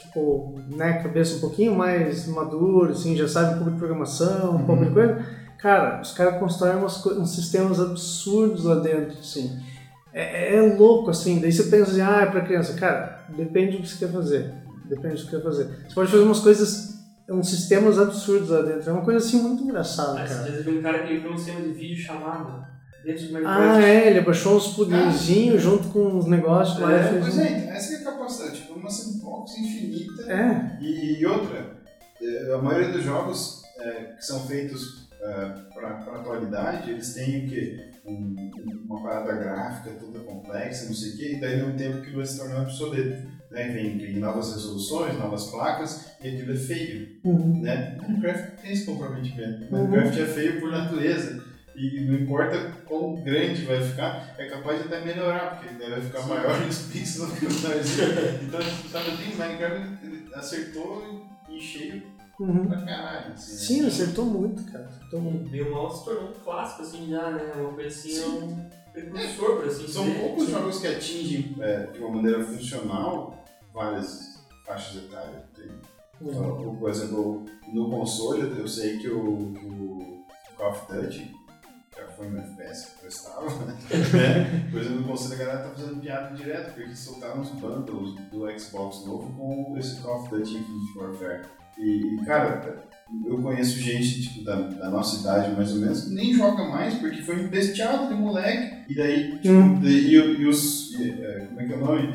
tipo, 0.00 0.54
né, 0.76 1.02
cabeça 1.02 1.36
um 1.36 1.40
pouquinho 1.40 1.74
mais 1.74 2.26
maduro, 2.26 2.92
assim, 2.92 3.16
já 3.16 3.26
sabe 3.26 3.54
um 3.54 3.58
pouco 3.58 3.70
de 3.72 3.78
programação, 3.78 4.56
um 4.56 4.66
pouco 4.66 4.84
de 4.84 4.90
coisa, 4.90 5.24
cara, 5.58 6.00
os 6.02 6.12
caras 6.12 6.38
constroem 6.38 6.76
umas, 6.76 7.04
uns 7.06 7.34
sistemas 7.34 7.80
absurdos 7.80 8.64
lá 8.64 8.76
dentro, 8.76 9.18
assim. 9.18 9.58
É, 10.12 10.56
é 10.56 10.60
louco, 10.60 11.10
assim, 11.10 11.40
daí 11.40 11.52
você 11.52 11.64
pensa 11.64 11.92
assim, 11.92 12.02
ah, 12.02 12.22
é 12.22 12.26
pra 12.26 12.42
criança. 12.42 12.74
Cara, 12.74 13.24
depende 13.28 13.76
do 13.76 13.82
que 13.82 13.88
você 13.88 14.04
quer 14.04 14.12
fazer. 14.12 14.52
Depende 14.84 15.14
do 15.14 15.24
que 15.24 15.30
você 15.30 15.36
quer 15.36 15.42
fazer. 15.42 15.64
Você 15.88 15.94
pode 15.94 16.10
fazer 16.10 16.22
umas 16.24 16.40
coisas, 16.40 16.98
uns 17.30 17.48
sistemas 17.48 17.98
absurdos 17.98 18.50
lá 18.50 18.60
dentro. 18.62 18.90
É 18.90 18.92
uma 18.92 19.04
coisa 19.04 19.24
assim 19.24 19.40
muito 19.40 19.62
engraçada, 19.62 20.14
cara. 20.14 20.24
Às 20.24 20.44
vezes 20.44 20.66
eu 20.66 20.72
vi 20.72 20.78
um 20.78 20.82
cara 20.82 21.06
que 21.06 21.18
criou 21.20 21.32
um 21.32 21.38
sistema 21.38 21.60
de 21.60 21.72
vídeo 21.72 21.96
chamada 21.96 22.68
Ah, 23.46 23.80
é, 23.82 24.08
ele 24.08 24.20
baixou 24.20 24.56
uns 24.56 24.74
pluginzinhos 24.74 25.62
junto 25.62 25.88
com 25.88 26.00
uns 26.06 26.26
negócios 26.26 26.78
lá 26.78 26.92
É, 26.92 27.02
fez 27.08 27.20
Pois 27.24 27.36
um... 27.38 27.40
é, 27.42 27.68
essa 27.76 27.88
que 27.98 28.04
é 28.04 28.08
a 28.08 28.12
capacidade, 28.12 28.60
tipo, 28.60 28.74
uma 28.74 28.90
sandbox 28.90 29.56
infinita. 29.58 30.22
É, 30.32 30.78
E, 30.84 31.20
e 31.20 31.26
outra, 31.26 31.76
eh, 32.22 32.52
a 32.54 32.58
maioria 32.58 32.92
dos 32.92 33.02
jogos 33.02 33.62
eh, 33.80 34.14
que 34.18 34.24
são 34.24 34.46
feitos 34.46 35.08
para 35.74 35.88
a 35.88 36.14
atualidade, 36.20 36.90
eles 36.90 37.12
têm 37.14 37.46
o 37.46 37.48
quê? 37.50 37.90
Um- 38.06 38.34
uma 38.88 39.02
parada 39.02 39.32
gráfica 39.34 39.90
toda 40.00 40.18
complexa, 40.20 40.86
não 40.86 40.94
sei 40.94 41.10
o 41.12 41.16
quê, 41.16 41.32
e 41.36 41.40
daí 41.40 41.60
no 41.62 41.74
tempo 41.76 42.00
que 42.00 42.10
vai 42.16 42.24
se 42.26 42.38
tornar 42.38 42.62
obsoleto. 42.62 43.28
Né? 43.50 43.68
Vem, 43.68 43.98
vem 43.98 44.18
novas 44.18 44.52
resoluções, 44.54 45.18
novas 45.18 45.50
placas, 45.50 46.06
e 46.22 46.28
aquilo 46.28 46.52
é 46.52 46.56
feio. 46.56 47.08
uhum. 47.24 47.60
Né? 47.60 47.98
Minecraft 48.00 48.62
tem 48.62 48.72
esse 48.72 48.86
comprometimento. 48.86 49.74
Uhum. 49.74 49.88
Minecraft 49.88 50.20
é 50.22 50.26
feio 50.26 50.60
por 50.60 50.70
natureza. 50.70 51.44
E 51.80 52.00
não 52.04 52.14
importa 52.14 52.72
quão 52.84 53.14
grande 53.22 53.64
vai 53.64 53.80
ficar, 53.82 54.34
é 54.38 54.46
capaz 54.46 54.82
de 54.82 54.88
até 54.88 55.04
melhorar, 55.04 55.56
porque 55.58 55.82
ele 55.82 55.90
vai 55.90 56.00
ficar 56.02 56.26
maior 56.26 56.62
e 56.62 56.68
os 56.68 56.78
pixels 56.82 57.28
vão 57.28 57.36
ficar 57.36 57.68
menores. 57.68 58.42
Então, 58.42 58.60
sabe, 58.90 59.16
tem 59.16 59.34
Minecraft 59.36 59.98
ele 60.06 60.28
acertou 60.34 61.26
em 61.48 61.58
cheio 61.60 62.02
Uhum. 62.38 62.66
pra 62.66 62.80
caralho. 62.80 63.34
Assim, 63.34 63.56
Sim, 63.74 63.80
né? 63.82 63.88
acertou 63.88 64.24
muito, 64.24 64.64
cara. 64.72 64.86
Acertou 64.86 65.20
muito. 65.20 65.50
Bem 65.50 65.70
mal 65.70 65.90
se 65.94 66.04
tornou 66.06 66.30
um 66.30 66.32
clássico 66.42 66.82
assim 66.82 67.10
já, 67.10 67.30
né? 67.32 67.52
Uma 67.56 67.72
coisa 67.74 67.88
assim, 67.88 68.18
é 68.18 68.26
um 68.26 68.70
precursor, 68.94 69.56
por 69.56 69.66
assim 69.66 69.86
São 69.88 70.04
dizer. 70.06 70.18
poucos 70.20 70.48
jogos 70.48 70.78
que 70.80 70.86
atingem 70.86 71.54
é, 71.60 71.86
de 71.88 71.98
uma 71.98 72.10
maneira 72.16 72.42
funcional 72.42 73.44
várias 73.74 74.42
faixas 74.66 75.04
etárias. 75.04 75.42
Tem. 75.54 75.66
Uhum. 76.20 76.58
Então, 76.60 76.76
por 76.76 76.88
exemplo, 76.90 77.44
no 77.72 77.90
console 77.90 78.58
eu 78.58 78.66
sei 78.68 78.98
que 78.98 79.08
o, 79.08 79.52
que 79.52 79.66
o 79.66 80.24
Call 80.56 80.70
of 80.70 80.80
Duty 80.92 81.30
foi 82.20 82.28
um 82.28 82.38
FPS 82.38 82.86
que 82.86 83.00
prestava, 83.00 83.46
né? 83.64 84.66
Por 84.70 84.80
exemplo, 84.80 85.00
no 85.00 85.08
console 85.08 85.34
a 85.34 85.38
galera 85.38 85.58
tá 85.60 85.70
fazendo 85.70 86.00
piada 86.00 86.34
direto, 86.36 86.74
porque 86.74 86.94
soltaram 86.94 87.40
uns 87.40 87.48
bundles 87.50 88.14
do 88.30 88.60
Xbox 88.60 89.06
novo 89.06 89.32
com 89.32 89.74
esse 89.78 90.00
Call 90.02 90.20
of 90.20 90.28
Duty 90.30 90.50
Infinite 90.58 90.98
Warfare. 90.98 91.40
E, 91.78 92.18
cara, 92.26 92.84
eu 93.24 93.38
conheço 93.40 93.78
gente 93.78 94.20
tipo, 94.22 94.44
da, 94.44 94.56
da 94.60 94.90
nossa 94.90 95.20
idade 95.22 95.54
mais 95.56 95.72
ou 95.72 95.78
menos 95.80 96.04
que 96.04 96.10
nem 96.10 96.34
joga 96.34 96.64
mais 96.68 96.94
porque 96.94 97.22
foi 97.22 97.40
empesteado 97.42 98.08
de 98.08 98.14
moleque 98.20 98.84
E 98.90 98.94
daí, 98.94 99.38
tipo, 99.38 99.54
Hum. 99.54 99.80
e, 99.82 100.10
e- 100.14 100.46
os. 100.46 100.92
e, 101.00 101.10
é, 101.22 101.46
como 101.48 101.60
é 101.60 101.64
que 101.64 101.72
é 101.72 101.76
o 101.76 101.80
nome? 101.80 102.12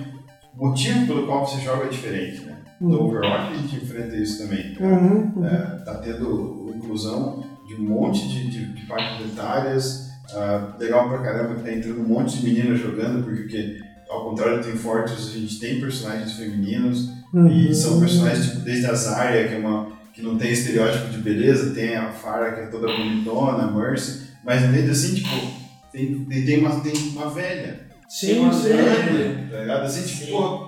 O 0.55 0.67
motivo 0.67 1.07
pelo 1.07 1.25
qual 1.25 1.45
você 1.47 1.59
joga 1.61 1.85
é 1.85 1.89
diferente, 1.89 2.41
né? 2.41 2.57
Uhum. 2.79 3.05
Overwatch 3.07 3.53
a 3.53 3.57
gente 3.57 3.75
enfrenta 3.77 4.15
isso 4.17 4.43
também. 4.43 4.77
Uhum, 4.79 5.33
uhum. 5.37 5.45
É, 5.47 5.79
tá 5.83 5.95
tendo 5.95 6.73
inclusão 6.75 7.43
de 7.67 7.75
um 7.75 7.83
monte 7.83 8.27
de, 8.27 8.49
de, 8.49 8.65
de 8.73 8.85
etárias. 9.31 10.09
ah, 10.33 10.75
legal 10.79 11.09
pra 11.09 11.19
caramba 11.19 11.55
que 11.55 11.63
tá 11.63 11.71
entrando 11.73 12.01
um 12.01 12.07
monte 12.07 12.37
de 12.37 12.45
meninas 12.45 12.79
jogando, 12.79 13.23
porque 13.23 13.77
ao 14.09 14.29
contrário 14.29 14.61
do 14.63 14.77
Fortress, 14.77 15.29
a 15.35 15.39
gente 15.39 15.59
tem 15.59 15.79
personagens 15.79 16.33
femininos 16.33 17.13
Uhum. 17.33 17.47
e 17.49 17.75
são 17.75 17.99
personagens 17.99 18.45
tipo 18.45 18.59
desde 18.59 18.85
a 18.85 18.93
Zarya, 18.93 19.47
que 19.49 19.55
é 19.55 19.57
uma 19.57 19.87
que 20.13 20.21
não 20.21 20.37
tem 20.37 20.53
estereótipo 20.53 21.09
de 21.09 21.17
beleza, 21.17 21.75
tem 21.75 21.97
a 21.97 22.09
Farah 22.09 22.53
que 22.53 22.61
é 22.61 22.65
toda 22.67 22.87
bonitona, 22.87 23.63
a 23.63 23.71
Mercy, 23.71 24.27
mas 24.45 24.61
meio 24.69 24.89
assim, 24.89 25.15
tipo, 25.15 25.35
tem, 25.91 26.23
tem, 26.23 26.45
tem 26.45 26.59
uma, 26.59 26.79
tem 26.79 26.93
uma 27.09 27.29
velha. 27.29 27.81
Sim, 28.07 28.39
uma 28.39 28.53
sim. 28.53 28.69
velha. 28.69 29.47
Tá 29.51 29.59
ligado? 29.59 29.83
Assim, 29.83 30.03
Sim. 30.03 30.25
tipo, 30.27 30.37
pô, 30.37 30.64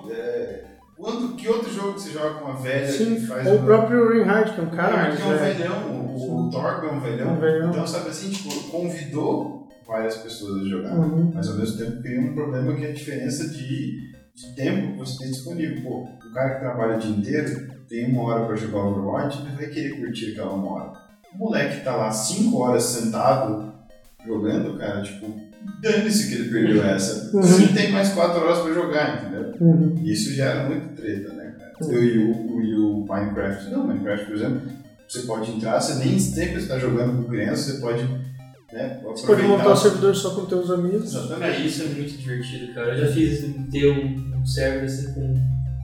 quando, 0.98 1.36
que 1.36 1.48
outro 1.48 1.72
jogo 1.72 1.94
que 1.94 2.00
você 2.02 2.10
joga 2.10 2.34
com 2.40 2.46
uma 2.46 2.56
velha 2.60 2.86
Sim. 2.90 3.14
que 3.14 3.26
faz 3.26 3.46
Ou 3.46 3.52
o 3.52 3.56
uma- 3.56 3.64
próprio 3.66 4.08
Reinhardt, 4.10 4.52
que 4.52 4.60
é 4.60 4.64
um 4.64 4.70
cara 4.70 4.96
mais 4.96 5.16
que 5.16 5.22
é 5.22 5.26
um 5.26 5.38
velhão, 5.38 5.96
o, 5.96 6.48
o 6.48 6.56
é 6.58 6.92
um 6.92 7.00
velhão. 7.00 7.32
Um 7.34 7.40
velhão. 7.40 7.70
Então, 7.70 7.86
sabe 7.86 8.08
assim, 8.08 8.30
tipo, 8.30 8.52
convidou 8.70 9.68
várias 9.86 10.16
pessoas 10.16 10.60
a 10.62 10.68
jogar. 10.68 10.94
Uhum. 10.98 11.30
Mas 11.32 11.48
ao 11.48 11.56
mesmo 11.56 11.78
tempo 11.78 12.02
cria 12.02 12.20
um 12.20 12.34
problema 12.34 12.74
que 12.74 12.84
é 12.84 12.90
a 12.90 12.92
diferença 12.92 13.48
de, 13.48 14.12
de 14.34 14.54
tempo 14.56 14.92
que 14.92 14.98
você 14.98 15.18
tem 15.18 15.30
disponível. 15.30 15.82
Pô, 15.82 16.08
o 16.28 16.32
cara 16.34 16.54
que 16.54 16.60
trabalha 16.60 16.96
o 16.96 17.00
dia 17.00 17.10
inteiro 17.16 17.72
tem 17.88 18.10
uma 18.12 18.22
hora 18.24 18.44
pra 18.46 18.56
jogar 18.56 18.80
Overwatch, 18.80 19.40
ele 19.40 19.56
vai 19.56 19.66
querer 19.66 20.00
curtir 20.00 20.32
aquela 20.32 20.52
uma 20.52 20.72
hora. 20.72 20.92
O 21.32 21.38
moleque 21.38 21.78
que 21.78 21.84
tá 21.84 21.94
lá 21.94 22.10
cinco 22.10 22.58
horas 22.58 22.82
sentado 22.82 23.72
jogando, 24.26 24.76
cara, 24.76 25.00
tipo, 25.02 25.26
dane-se 25.80 26.28
que 26.28 26.34
ele 26.34 26.50
perdeu 26.50 26.84
essa. 26.84 27.36
Uhum. 27.36 27.42
Sim, 27.42 27.68
tem 27.68 27.92
mais 27.92 28.12
quatro 28.12 28.40
horas 28.42 28.58
pra 28.58 28.72
jogar, 28.72 29.22
entendeu? 29.22 29.54
Uhum. 29.60 29.94
E 30.02 30.12
isso 30.12 30.32
gera 30.32 30.68
muito 30.68 30.94
treta, 30.94 31.32
né, 31.32 31.54
cara? 31.58 31.72
Uhum. 31.82 31.92
Eu 31.92 32.04
e 32.04 32.18
o, 32.18 32.60
e 32.62 32.74
o 32.74 33.06
Minecraft, 33.06 33.70
não, 33.70 33.86
Minecraft, 33.86 34.26
por 34.26 34.34
exemplo, 34.34 34.62
você 35.08 35.20
pode 35.20 35.50
entrar, 35.50 35.80
você 35.80 36.04
nem 36.04 36.18
sempre 36.18 36.60
está 36.60 36.78
jogando 36.78 37.22
com 37.22 37.30
criança, 37.30 37.72
você 37.72 37.80
pode, 37.80 38.02
né, 38.72 39.00
Você 39.02 39.26
pode 39.26 39.42
montar 39.42 39.72
um 39.72 39.76
servidor 39.76 40.14
só 40.14 40.34
com 40.34 40.46
teus 40.46 40.70
amigos. 40.70 41.12
Cara, 41.12 41.24
Exatamente. 41.24 41.66
isso 41.66 41.82
é 41.82 41.86
muito 41.86 42.18
divertido, 42.18 42.74
cara. 42.74 42.94
Eu 42.94 43.06
já 43.06 43.12
fiz 43.12 43.44
ter 43.70 43.90
um, 43.90 44.44
server 44.44 44.84
assim 44.84 45.14
com, 45.14 45.34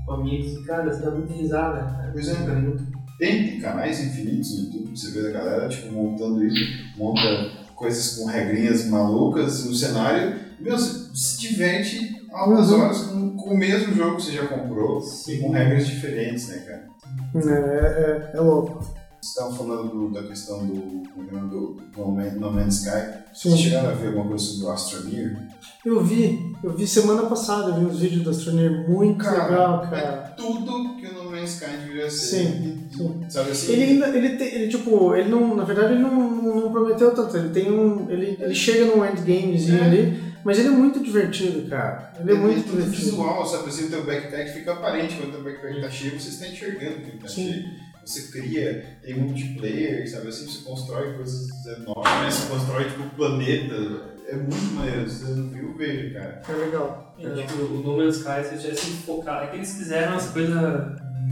com 0.04 0.12
amigos 0.12 0.52
e, 0.52 0.64
cara, 0.64 0.92
você 0.92 1.02
dá 1.02 1.10
muita 1.10 1.32
risada, 1.32 1.80
cara. 1.80 2.10
Pois 2.12 2.28
é. 2.28 2.34
Fica 2.34 2.54
muito. 2.54 2.94
Tem, 3.18 3.60
canais 3.60 4.04
infinitos 4.04 4.50
no 4.50 4.64
YouTube, 4.64 4.98
você 4.98 5.10
ver 5.12 5.28
a 5.28 5.38
galera, 5.38 5.68
tipo, 5.68 5.92
montando 5.92 6.44
isso, 6.44 6.60
monta 6.98 7.63
coisas 7.74 8.16
com 8.16 8.26
regrinhas 8.26 8.86
malucas 8.86 9.64
no 9.64 9.74
cenário, 9.74 10.38
meu, 10.60 10.78
você 10.78 11.08
se 11.14 11.40
diverte 11.40 12.14
altas 12.32 12.70
Uhum. 12.70 12.80
horas 12.80 12.98
com, 13.02 13.36
com 13.36 13.50
o 13.54 13.56
mesmo 13.58 13.94
jogo 13.94 14.16
que 14.16 14.22
você 14.22 14.32
já 14.32 14.46
comprou, 14.46 15.00
e 15.28 15.38
com 15.38 15.50
regras 15.50 15.86
diferentes, 15.86 16.48
né, 16.48 16.58
cara? 16.58 16.86
É, 17.34 18.32
é, 18.34 18.36
é 18.36 18.40
louco. 18.40 18.82
Você 19.20 19.40
estava 19.40 19.54
falando 19.54 19.88
do- 19.88 20.10
da 20.10 20.22
questão 20.22 20.66
do, 20.66 20.74
do, 20.74 21.48
do 21.48 21.76
No, 21.96 22.10
Man, 22.12 22.30
no 22.32 22.52
Man's 22.52 22.80
Sky. 22.80 22.90
Sim. 23.32 23.48
Vocês 23.50 23.58
chegaram 23.60 23.88
a 23.88 23.92
ver 23.92 24.08
alguma 24.08 24.28
coisa 24.28 24.44
sobre 24.44 24.66
o 24.66 24.70
Astroneer? 24.70 25.48
Eu 25.84 26.04
vi, 26.04 26.54
eu 26.62 26.76
vi 26.76 26.86
semana 26.86 27.22
passada, 27.22 27.70
eu 27.70 27.74
vi 27.80 27.84
uns 27.86 27.98
vídeos 28.00 28.22
do 28.22 28.30
Astroneer 28.30 28.86
muito 28.88 29.24
Cara, 29.24 29.44
legal, 29.48 29.80
cara. 29.82 29.96
É 29.98 30.34
tudo 30.36 30.96
que 30.96 31.06
o 31.06 31.14
No 31.24 31.30
Man's 31.30 31.54
Sky 31.54 31.70
deveria 31.70 32.10
ser. 32.10 32.46
Sim, 32.46 32.73
sim. 32.96 33.24
Sabe 33.28 33.50
assim? 33.50 33.72
Ele 33.72 33.82
ainda, 33.84 34.08
ele 34.16 34.30
tem, 34.36 34.54
ele 34.54 34.68
tipo, 34.68 35.14
ele 35.14 35.28
não, 35.28 35.54
na 35.54 35.64
verdade 35.64 35.94
ele 35.94 36.02
não, 36.02 36.30
não, 36.42 36.72
prometeu 36.72 37.12
tanto, 37.14 37.36
ele 37.36 37.48
tem 37.50 37.70
um, 37.70 38.10
ele, 38.10 38.36
ele 38.40 38.54
chega 38.54 38.84
num 38.86 39.04
endgamezinho 39.04 39.78
É. 39.78 39.84
ali, 39.84 40.22
mas 40.44 40.58
ele 40.58 40.68
é 40.68 40.72
muito 40.72 41.00
divertido, 41.02 41.68
cara. 41.68 42.12
Ele 42.20 42.32
é 42.32 42.34
muito 42.34 42.64
tudo 42.64 42.76
divertido. 42.82 43.10
visual, 43.10 43.46
sabe 43.46 43.68
assim? 43.68 43.86
O 43.86 43.90
teu 43.90 44.04
backpack 44.04 44.52
fica 44.52 44.72
aparente 44.72 45.16
quando 45.16 45.30
o 45.30 45.32
teu 45.32 45.42
backpack 45.44 45.80
tá 45.80 45.90
cheio, 45.90 46.20
você 46.20 46.28
está 46.28 46.46
enxergando 46.48 46.96
que 47.00 47.10
ele 47.10 47.18
tá 47.18 47.28
Sim. 47.28 47.52
cheio. 47.52 47.64
Você 48.04 48.22
cria, 48.30 48.98
tem 49.02 49.14
multiplayer, 49.14 50.06
sabe 50.10 50.28
assim? 50.28 50.46
Você 50.46 50.62
constrói 50.62 51.14
coisas 51.14 51.48
enormes, 51.78 52.34
você 52.34 52.48
constrói 52.52 52.84
tipo 52.84 53.08
planeta. 53.16 54.12
É 54.28 54.36
muito 54.36 54.74
maneiro. 54.74 55.08
Você 55.08 55.24
não 55.32 55.48
viu, 55.48 55.74
veja, 55.76 56.12
cara. 56.18 56.42
É 56.48 56.52
legal. 56.52 57.14
Eu 57.18 57.34
digo, 57.34 57.62
o 57.62 57.82
No 57.82 57.96
Man's 57.96 58.16
Sky, 58.16 58.42
se 58.44 58.54
eu 58.54 58.58
tivesse 58.60 58.86
focado, 59.06 59.44
é 59.44 59.46
que 59.48 59.56
eles 59.56 59.74
fizeram 59.76 60.16
as 60.16 60.28
coisas 60.30 60.54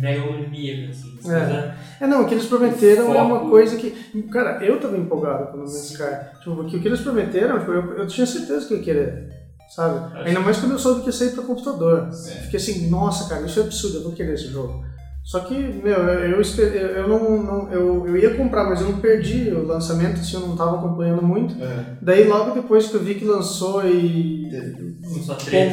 megalomaníacas, 0.00 0.98
assim. 0.98 1.18
As 1.18 1.30
É. 1.30 1.74
É, 2.00 2.06
não, 2.06 2.22
o 2.22 2.26
que 2.26 2.34
eles 2.34 2.46
prometeram 2.46 3.14
é 3.14 3.22
uma 3.22 3.40
coisa 3.48 3.76
que. 3.76 3.90
Cara, 4.30 4.64
eu 4.64 4.80
tava 4.80 4.96
empolgado 4.96 5.46
com 5.46 5.52
o 5.52 5.56
No 5.58 5.62
Man's 5.64 5.90
Sky. 5.90 6.38
Tipo, 6.38 6.56
porque 6.56 6.76
o 6.76 6.80
que 6.80 6.88
eles 6.88 7.00
prometeram, 7.00 7.58
tipo, 7.58 7.72
eu, 7.72 7.98
eu 7.98 8.06
tinha 8.06 8.26
certeza 8.26 8.66
que 8.66 8.74
eu 8.74 8.78
ia 8.78 8.84
querer. 8.84 9.28
Sabe? 9.74 10.14
Acho 10.16 10.28
Ainda 10.28 10.40
mais 10.40 10.58
quando 10.58 10.72
eu 10.72 10.78
soube 10.78 11.00
que 11.00 11.06
ia 11.06 11.12
sair 11.12 11.30
pra 11.30 11.44
computador. 11.44 12.08
É. 12.10 12.12
Fiquei 12.12 12.58
assim, 12.58 12.90
nossa, 12.90 13.28
cara, 13.28 13.46
isso 13.46 13.58
é 13.58 13.62
absurdo, 13.62 13.98
eu 13.98 14.02
vou 14.02 14.12
querer 14.12 14.34
esse 14.34 14.48
jogo. 14.48 14.84
Só 15.24 15.38
que, 15.40 15.54
meu, 15.54 15.96
eu, 15.96 16.40
eu, 16.42 16.66
eu, 16.66 17.08
não, 17.08 17.42
não- 17.42 17.72
eu, 17.72 18.08
eu 18.08 18.16
ia 18.16 18.34
comprar, 18.34 18.64
mas 18.68 18.80
eu 18.80 18.88
não 18.90 18.98
perdi 18.98 19.50
o 19.50 19.64
lançamento, 19.64 20.20
assim, 20.20 20.34
eu 20.34 20.40
não 20.40 20.56
tava 20.56 20.76
acompanhando 20.78 21.22
muito. 21.22 21.54
É. 21.62 21.96
Daí 22.02 22.26
logo 22.26 22.50
depois 22.50 22.88
que 22.88 22.96
eu 22.96 23.00
vi 23.00 23.14
que 23.14 23.24
lançou 23.24 23.86
e 23.86 24.50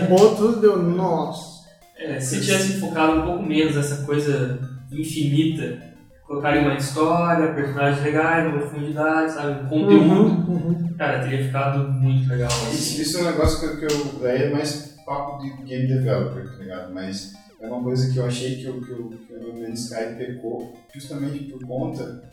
bombou 0.07 0.35
tudo, 0.35 0.61
deu, 0.61 0.77
nossa. 0.77 1.58
É, 1.99 2.19
se 2.19 2.39
tivesse 2.41 2.79
focado 2.79 3.19
um 3.19 3.25
pouco 3.25 3.43
menos 3.43 3.75
nessa 3.75 4.03
coisa 4.05 4.59
infinita, 4.91 5.77
colocaria 6.25 6.61
uma 6.61 6.75
história, 6.75 7.53
personagens 7.53 8.03
legais, 8.03 8.47
uma 8.47 8.59
profundidade, 8.59 9.33
sabe? 9.33 9.65
Um 9.65 9.67
conteúdo, 9.67 10.13
Uhum, 10.13 10.67
uhum. 10.67 10.93
cara, 10.97 11.19
teria 11.19 11.43
ficado 11.45 11.91
muito 11.91 12.29
legal. 12.29 12.49
Isso, 12.49 12.93
Assim. 12.93 13.01
isso 13.01 13.17
é 13.17 13.21
um 13.21 13.25
negócio 13.31 13.69
que, 13.69 13.77
que 13.85 13.93
eu. 13.93 14.19
Daí 14.21 14.43
é 14.43 14.49
mais 14.49 14.97
papo 15.05 15.41
de 15.41 15.49
game 15.63 15.87
developer, 15.87 16.49
tá 16.49 16.57
ligado? 16.57 16.93
Mas 16.93 17.33
é 17.59 17.67
uma 17.67 17.83
coisa 17.83 18.11
que 18.13 18.17
eu 18.17 18.25
achei 18.25 18.55
que 18.57 18.69
o 18.69 18.79
que 18.81 18.93
o 18.93 19.09
que 19.09 19.33
o 19.33 19.73
Sky 19.73 20.15
pecou, 20.17 20.73
justamente 20.93 21.45
por 21.45 21.65
conta. 21.65 22.23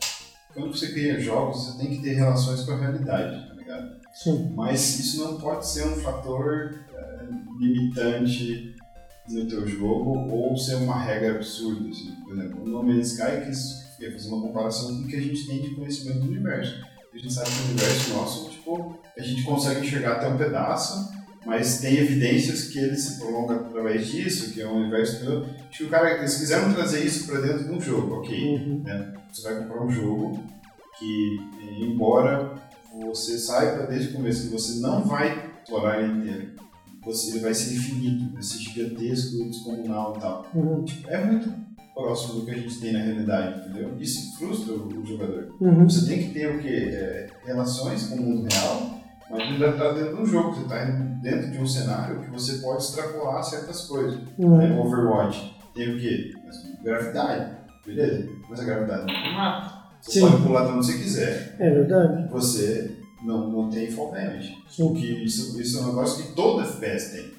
Quando 0.53 0.75
você 0.75 0.91
cria 0.93 1.19
jogos, 1.19 1.57
você 1.65 1.77
tem 1.77 1.89
que 1.95 2.01
ter 2.01 2.13
relações 2.13 2.61
com 2.61 2.71
a 2.71 2.77
realidade, 2.77 3.47
tá 3.47 3.53
ligado? 3.53 3.89
Sim. 4.13 4.53
Mas 4.55 4.99
isso 4.99 5.23
não 5.23 5.37
pode 5.37 5.67
ser 5.67 5.85
um 5.87 5.95
fator 5.97 6.73
eh, 6.95 7.25
limitante 7.59 8.75
no 9.29 9.45
teu 9.45 9.67
jogo 9.67 10.29
ou 10.31 10.55
ser 10.55 10.75
uma 10.75 10.99
regra 10.99 11.35
absurda. 11.35 11.89
Assim. 11.89 12.11
Por 12.23 12.33
exemplo, 12.33 12.63
o 12.63 12.67
No 12.67 12.83
Man's 12.83 13.11
Sky 13.13 13.45
quis 13.45 13.87
quer 13.97 14.11
fazer 14.11 14.29
uma 14.29 14.41
comparação 14.41 14.95
com 14.95 15.03
o 15.03 15.07
que 15.07 15.15
a 15.15 15.21
gente 15.21 15.47
tem 15.47 15.61
de 15.61 15.75
conhecimento 15.75 16.19
do 16.19 16.27
universo. 16.27 16.75
A 17.11 17.17
gente 17.17 17.33
sabe 17.33 17.49
que 17.49 17.61
o 17.61 17.65
universo 17.71 18.13
nosso, 18.13 18.49
tipo, 18.51 18.99
a 19.17 19.21
gente 19.23 19.43
consegue 19.43 19.85
enxergar 19.85 20.13
até 20.13 20.27
um 20.27 20.37
pedaço, 20.37 21.11
mas 21.45 21.79
tem 21.79 21.97
evidências 21.97 22.65
que 22.65 22.77
ele 22.77 22.95
se 22.95 23.17
prolonga 23.17 23.55
através 23.55 24.05
disso, 24.07 24.51
que 24.51 24.61
é 24.61 24.67
um 24.67 24.81
universo 24.81 25.25
todo. 25.25 25.49
Acho 25.67 25.77
que 25.79 25.83
o 25.85 25.89
cara, 25.89 26.19
eles 26.19 26.35
quiseram 26.35 26.71
trazer 26.73 27.03
isso 27.03 27.25
para 27.25 27.41
dentro 27.41 27.63
de 27.63 27.71
um 27.71 27.81
jogo, 27.81 28.17
ok? 28.17 28.55
Uhum. 28.55 28.83
Você 29.31 29.41
vai 29.41 29.63
comprar 29.63 29.83
um 29.83 29.89
jogo 29.89 30.43
que, 30.99 31.39
embora 31.79 32.53
você 32.99 33.37
saiba 33.37 33.87
desde 33.87 34.09
o 34.09 34.13
começo 34.13 34.43
que 34.43 34.53
você 34.53 34.79
não 34.79 35.03
vai 35.03 35.51
explorar 35.63 36.01
ele 36.01 36.19
inteiro, 36.19 36.51
você, 37.07 37.31
ele 37.31 37.39
vai 37.39 37.53
ser 37.53 37.75
infinito, 37.75 38.33
vai 38.33 38.43
ser 38.43 38.57
gigantesco, 38.59 39.45
descomunal 39.45 40.15
e 40.17 40.19
tal. 40.19 40.45
Uhum. 40.53 40.85
É 41.07 41.25
muito 41.25 41.49
próximo 41.95 42.41
do 42.41 42.45
que 42.45 42.51
a 42.51 42.57
gente 42.57 42.79
tem 42.79 42.93
na 42.93 42.99
realidade, 42.99 43.61
entendeu? 43.61 43.95
Isso 43.97 44.37
frustra 44.37 44.73
o, 44.73 45.05
jogador. 45.05 45.55
Uhum. 45.59 45.89
Você 45.89 46.05
tem 46.05 46.19
que 46.19 46.33
ter 46.33 46.55
o 46.55 46.59
quê? 46.59 46.89
É, 46.91 47.27
relações 47.45 48.07
com 48.07 48.15
o 48.15 48.21
mundo 48.21 48.47
real, 48.51 48.99
mas 49.31 49.41
ainda 49.41 49.69
está 49.69 49.93
dentro 49.93 50.15
de 50.17 50.21
um 50.21 50.25
jogo, 50.25 50.53
você 50.53 50.63
está 50.63 50.85
dentro 51.21 51.51
de 51.51 51.57
um 51.57 51.65
cenário 51.65 52.21
que 52.21 52.29
você 52.29 52.57
pode 52.59 52.83
extrapolar 52.83 53.41
certas 53.43 53.85
coisas. 53.85 54.19
Uhum. 54.37 54.57
Né? 54.57 54.79
Overwatch 54.79 55.57
tem 55.73 55.95
o 55.95 55.99
quê? 55.99 56.31
Gravidade, 56.83 57.55
beleza? 57.85 58.27
Mas 58.49 58.59
a 58.59 58.63
gravidade 58.63 59.05
não 59.05 59.07
te 59.07 59.33
mata. 59.33 59.77
Você 60.01 60.19
Sim. 60.19 60.21
pode 60.21 60.43
pular 60.43 60.65
de 60.65 60.71
onde 60.73 60.85
você 60.85 60.97
quiser, 60.97 61.55
É 61.59 61.69
verdade. 61.69 62.29
você 62.29 62.96
não, 63.27 63.49
não 63.49 63.69
tem 63.69 63.91
fall 63.91 64.11
damage. 64.11 64.57
Sim. 64.69 64.87
Porque 64.87 65.05
isso, 65.05 65.59
isso 65.61 65.77
é 65.77 65.81
um 65.81 65.87
negócio 65.87 66.23
que 66.23 66.31
todo 66.33 66.61
FPS 66.61 67.11
tem. 67.11 67.31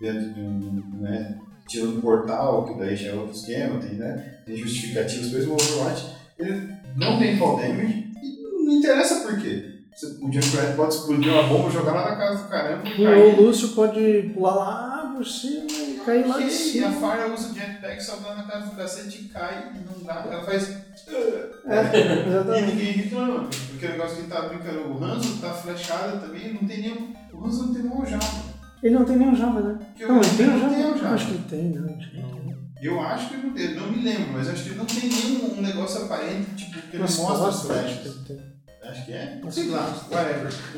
Dentro 0.00 0.34
de 0.34 0.40
um, 0.40 0.82
né? 1.00 1.38
Tirando 1.68 1.98
o 1.98 2.02
portal, 2.02 2.64
que 2.64 2.78
daí 2.78 2.96
já 2.96 3.08
é 3.10 3.14
outro 3.14 3.32
esquema, 3.36 3.78
tem, 3.80 3.94
né? 3.94 4.38
Tem 4.46 4.56
justificativas, 4.56 5.30
mesmo 5.30 5.52
o 5.52 5.54
Overwatch, 5.54 6.06
ele 6.38 6.72
não 6.96 7.18
tem 7.18 7.36
fall 7.36 7.56
damage 7.56 8.10
e 8.22 8.64
não 8.64 8.72
interessa 8.74 9.20
por 9.20 9.38
quê. 9.40 9.74
O 10.22 10.32
Junkrat 10.32 10.76
pode 10.76 10.94
explodir 10.94 11.32
uma 11.32 11.42
bomba, 11.42 11.70
jogar 11.70 11.92
lá 11.92 12.10
na 12.10 12.16
casa 12.16 12.44
do 12.44 12.48
caramba 12.48 12.88
e 12.88 13.02
E 13.02 13.06
o 13.06 13.42
Lúcio 13.42 13.70
pode 13.70 14.30
pular 14.32 14.54
lá 14.54 15.12
por 15.16 15.26
cima 15.26 15.66
e 15.68 16.00
cair 16.06 16.24
lá 16.24 16.38
de 16.38 16.44
Ok, 16.44 16.46
E 16.46 16.84
a 16.84 16.92
cima. 16.92 16.92
Fire 16.92 17.32
usa 17.34 17.48
o 17.50 17.54
jetpack, 17.54 18.00
sobe 18.04 18.22
lá 18.24 18.34
na 18.36 18.42
casa 18.44 18.66
do 18.66 18.76
cacete 18.76 19.24
e 19.24 19.28
cai 19.28 19.72
e 19.74 19.78
não 19.92 20.04
dá. 20.04 20.24
Ela 20.30 20.42
faz. 20.44 20.68
É, 20.70 20.78
E 21.98 22.28
exatamente. 22.28 22.66
ninguém 22.76 22.92
reclama. 22.92 23.50
Porque 23.78 23.86
o 23.86 23.90
negócio 23.90 24.16
que 24.16 24.22
ele 24.22 24.28
tá 24.28 24.40
brincando, 24.42 24.92
o 24.92 25.04
Hanzo 25.04 25.40
tá 25.40 25.50
flechado 25.52 26.20
também, 26.20 26.52
não 26.52 26.66
tem 26.66 26.80
nenhum. 26.80 27.14
O 27.32 27.46
Hanzo 27.46 27.66
não 27.66 27.74
tem 27.74 27.82
nenhum 27.84 28.02
aljava. 28.02 28.58
Ele 28.82 28.94
não 28.94 29.04
tem 29.04 29.16
nenhum 29.16 29.36
Java, 29.36 29.60
né? 29.60 29.78
Porque 29.78 30.06
Não, 30.06 30.18
o 30.18 30.24
ele 30.24 30.36
tem 30.36 30.48
um 30.48 30.58
não 30.58 30.68
tem 30.68 30.78
Java. 30.78 30.92
aljava. 30.94 31.14
Acho 31.14 31.26
que 31.26 31.32
ele 31.32 31.44
tem, 31.48 31.62
né? 31.70 31.94
Acho 31.96 32.10
que 32.10 32.16
ele 32.16 32.26
tem. 32.26 32.56
Eu 32.82 33.00
acho 33.00 33.28
que 33.28 33.34
ele 33.34 33.46
não 33.46 33.54
tem, 33.54 33.74
não 33.74 33.92
me 33.92 34.02
lembro, 34.02 34.32
mas 34.32 34.48
acho 34.48 34.62
que 34.64 34.68
ele 34.70 34.78
não 34.78 34.84
tem 34.84 35.08
nenhum 35.08 35.58
um 35.58 35.62
negócio 35.62 36.02
aparente, 36.02 36.54
tipo, 36.56 36.82
que 36.88 36.96
ele 36.96 37.02
Nas 37.02 37.16
mostra 37.18 37.48
as 37.48 37.56
costas, 37.56 37.76
acho 37.76 37.96
que 37.96 38.02
flechas. 38.02 38.42
Acho 38.82 39.04
que 39.04 39.12
é. 39.12 39.40
Sei 39.50 39.68
lá, 39.68 39.96
é. 40.10 40.14
whatever. 40.14 40.52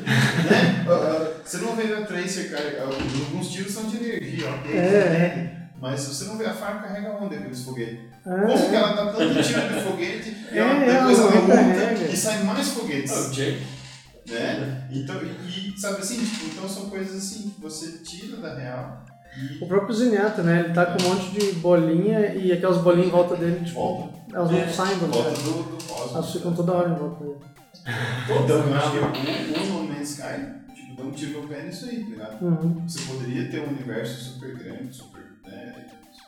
né? 0.51 1.33
Você 1.43 1.57
não 1.57 1.75
vê 1.75 1.93
a 1.93 2.05
Tracer 2.05 2.51
carregar. 2.51 2.83
Alguns 2.83 3.49
tiros 3.49 3.71
são 3.71 3.85
de 3.85 3.97
energia, 3.97 4.49
ok? 4.49 4.77
É, 4.77 5.60
Mas 5.81 5.99
você 6.01 6.25
não 6.25 6.37
vê 6.37 6.45
a 6.45 6.53
Far 6.53 6.81
carrega 6.81 7.09
onda 7.11 7.35
aqueles 7.35 7.63
foguetes. 7.63 7.99
Ah, 8.25 8.41
Como 8.45 8.69
que 8.69 8.75
ela 8.75 8.93
dá 8.93 9.11
tanto 9.13 9.41
tiro 9.43 9.61
de 9.73 9.81
foguete 9.81 10.29
e 10.51 10.57
É, 10.57 10.61
ela, 10.61 10.69
ela 10.83 11.07
depois 11.09 11.19
ela 11.19 11.31
recarrega. 11.31 11.91
monta 11.99 12.11
e 12.13 12.17
sai 12.17 12.43
mais 12.43 12.67
foguetes? 12.69 13.11
Ah, 13.11 13.29
Jake. 13.33 13.65
né? 14.29 14.87
Então, 14.91 15.15
e, 15.23 15.73
sabe 15.79 15.97
assim, 16.01 16.23
tipo, 16.23 16.45
então 16.45 16.69
são 16.69 16.89
coisas 16.89 17.17
assim 17.17 17.49
que 17.49 17.59
você 17.61 17.97
tira 18.03 18.37
da 18.37 18.53
real 18.55 19.03
O 19.59 19.65
próprio 19.67 19.95
Zenyatta, 19.95 20.43
né? 20.43 20.59
Ele 20.65 20.73
tá 20.73 20.85
com 20.85 21.01
um 21.03 21.09
monte 21.09 21.31
de 21.31 21.51
bolinha 21.53 22.35
e 22.35 22.51
aquelas 22.51 22.77
bolinhas 22.77 23.07
em 23.07 23.11
volta 23.11 23.35
dele, 23.35 23.65
tipo, 23.65 23.79
volta. 23.79 24.19
elas 24.33 24.51
É, 24.51 24.65
não 24.65 24.73
saem 24.73 24.97
do 24.99 25.07
Volta 25.07 25.29
lugar. 25.29 25.43
do, 25.43 25.63
do 25.77 25.83
cosmos. 25.85 26.13
Elas 26.13 26.31
ficam 26.31 26.53
toda 26.53 26.71
hora 26.73 26.89
em 26.91 26.95
volta 26.95 27.23
dele. 27.23 27.37
Então, 28.43 28.57
eu 28.59 28.75
acho 28.75 28.91
que 28.91 28.97
o, 28.99 29.63
o 29.63 29.65
No 29.83 29.83
Man's 29.93 30.11
Sky, 30.11 30.75
tipo, 30.75 30.95
dá 30.95 31.03
um 31.03 31.11
tiro 31.11 31.41
no 31.41 31.47
pé 31.47 31.63
nisso 31.63 31.85
aí, 31.85 32.03
tá 32.03 32.09
ligado? 32.09 32.41
Uhum. 32.45 32.87
Você 32.87 33.01
poderia 33.11 33.49
ter 33.49 33.61
um 33.61 33.69
universo 33.69 34.23
super 34.33 34.55
grande, 34.55 34.93
super 34.95 35.30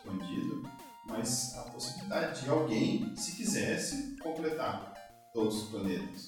expandido, 0.03 0.63
mas 1.07 1.55
a 1.57 1.61
possibilidade 1.71 2.41
de 2.43 2.49
alguém, 2.49 3.15
se 3.15 3.35
quisesse, 3.35 4.15
completar 4.21 4.93
todos 5.33 5.63
os 5.63 5.69
planetas. 5.69 6.27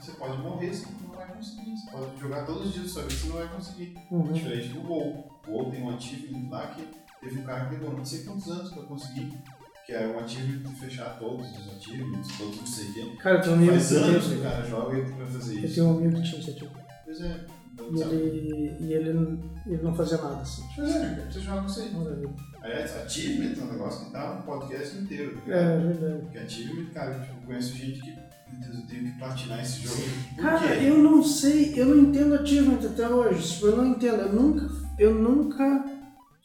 Você 0.00 0.12
pode 0.12 0.38
morrer, 0.38 0.72
você 0.74 0.86
não 1.02 1.14
vai 1.14 1.28
conseguir. 1.28 1.76
Você 1.76 1.90
pode 1.90 2.20
jogar 2.20 2.46
todos 2.46 2.68
os 2.68 2.72
dias 2.74 2.90
só 2.90 3.02
que 3.02 3.12
você 3.12 3.28
não 3.28 3.36
vai 3.36 3.48
conseguir. 3.48 3.94
Uhum. 4.10 4.32
Diferente 4.32 4.68
do 4.68 4.80
WoW. 4.88 5.30
O 5.46 5.50
WoW 5.50 5.70
tem 5.70 5.82
um 5.82 5.90
achievement 5.94 6.50
lá 6.50 6.66
que 6.68 6.88
teve 7.20 7.40
um 7.40 7.44
cara 7.44 7.66
que 7.66 7.74
levou 7.74 7.92
não 7.96 8.04
sei 8.04 8.24
quantos 8.24 8.48
anos 8.50 8.72
pra 8.72 8.82
conseguir. 8.84 9.32
Que 9.86 9.92
era 9.92 10.08
um 10.16 10.18
achievement 10.18 10.70
de 10.70 10.80
fechar 10.80 11.18
todos 11.18 11.46
os 11.46 11.76
achievements, 11.76 12.38
todos 12.38 12.56
não 12.56 12.66
sei 12.66 12.88
o 12.88 12.94
quê. 12.94 13.16
Cara, 13.22 13.36
eu 13.36 13.42
tenho 13.42 13.52
um 13.54 13.58
amigo 13.58 13.72
Faz 13.72 13.88
que 13.88 13.94
anos 13.96 14.26
que 14.26 14.34
o 14.34 14.42
cara 14.42 14.64
joga 14.64 14.98
e 14.98 15.02
vai 15.02 15.26
fazer 15.26 15.58
Eu 15.58 15.64
isso. 15.64 15.74
tenho 15.74 15.86
um 15.86 15.98
amigo 15.98 16.16
que 16.16 16.22
tinha 16.22 16.40
esse 16.40 16.54
tipo. 16.54 16.78
Pois 17.04 17.20
é. 17.20 17.46
E 17.92 18.00
ele, 18.02 18.76
e 18.80 18.92
ele, 18.92 19.38
ele 19.66 19.82
não 19.82 19.94
fazia 19.94 20.18
nada 20.18 20.40
assim. 20.42 20.62
Pois 20.74 20.94
é, 20.94 21.26
você 21.30 21.40
joga 21.40 21.66
isso 21.66 21.80
aí. 21.80 21.90
Maravilha. 21.92 22.30
Aliás, 22.62 22.96
achievement 22.96 23.60
é 23.60 23.64
um 23.64 23.72
negócio 23.72 24.06
que 24.06 24.12
dá 24.12 24.32
um 24.32 24.42
podcast 24.42 24.96
inteiro. 24.96 25.36
tá 25.44 25.52
É, 25.52 25.76
ligado? 25.76 25.86
verdade. 25.98 26.22
Porque 26.22 26.38
achievement, 26.38 26.86
cara, 26.94 27.20
tipo, 27.20 27.34
eu 27.42 27.46
conheço 27.46 27.74
gente 27.76 28.00
que. 28.00 28.24
Tenho 28.88 29.04
que 29.12 29.18
platinar 29.18 29.60
esse 29.62 29.82
jogo. 29.82 30.00
Por 30.36 30.42
Cara, 30.42 30.76
quê? 30.76 30.84
eu 30.84 30.98
não 30.98 31.24
sei, 31.24 31.72
eu 31.76 31.86
não 31.86 31.96
entendo 31.98 32.34
achievement 32.36 32.78
até 32.86 33.08
hoje. 33.08 33.52
Tipo, 33.54 33.66
eu 33.66 33.76
não 33.76 33.86
entendo. 33.86 34.20
Eu 34.20 34.32
nunca, 34.32 34.68
eu 34.98 35.14
nunca 35.14 35.84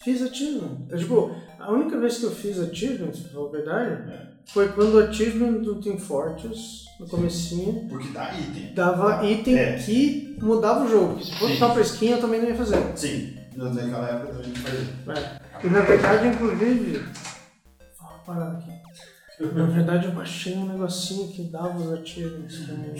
fiz 0.04 0.22
achievement. 0.24 0.88
Eu, 0.90 0.98
tipo, 0.98 1.36
a 1.60 1.72
única 1.72 2.00
vez 2.00 2.18
que 2.18 2.24
eu 2.24 2.32
fiz 2.32 2.60
achievement, 2.60 3.12
pra 3.12 3.30
falar 3.32 3.48
a 3.48 3.52
verdade, 3.52 4.12
É. 4.12 4.29
foi 4.48 4.70
quando 4.70 4.96
o 4.96 5.00
achievement 5.00 5.62
do 5.62 5.76
Team 5.82 5.98
Fortress, 5.98 6.86
no 7.00 7.08
comecinho, 7.08 7.88
Porque 7.90 8.10
dá 8.10 8.34
item. 8.34 8.74
dava 8.74 9.26
item 9.26 9.58
É. 9.58 9.74
que 9.78 10.36
mudava 10.42 10.86
o 10.86 10.90
jogo. 10.90 11.24
Se 11.24 11.34
fosse 11.36 11.54
Sim. 11.54 11.60
só 11.60 11.70
pra 11.70 11.82
skin, 11.82 12.08
eu 12.10 12.20
também 12.22 12.42
não 12.42 12.50
ia 12.50 12.56
fazer. 12.56 12.78
Sim, 12.96 13.36
naquela 13.56 14.10
época 14.10 14.34
também 14.34 14.54
fazia. 14.56 15.40
É. 15.62 15.66
E 15.66 15.70
na 15.70 15.82
verdade, 15.82 16.28
inclusive. 16.28 17.06
Fala 17.98 18.14
uma 18.16 18.20
parada 18.24 18.58
aqui. 18.58 18.80
Na 19.54 19.66
verdade, 19.68 20.06
eu 20.08 20.12
baixei 20.12 20.54
um 20.58 20.66
negocinho 20.68 21.30
que 21.32 21.44
dava 21.44 21.78
os 21.78 21.94
achievements 21.94 22.58
pra 22.66 22.74
mim. 22.76 22.92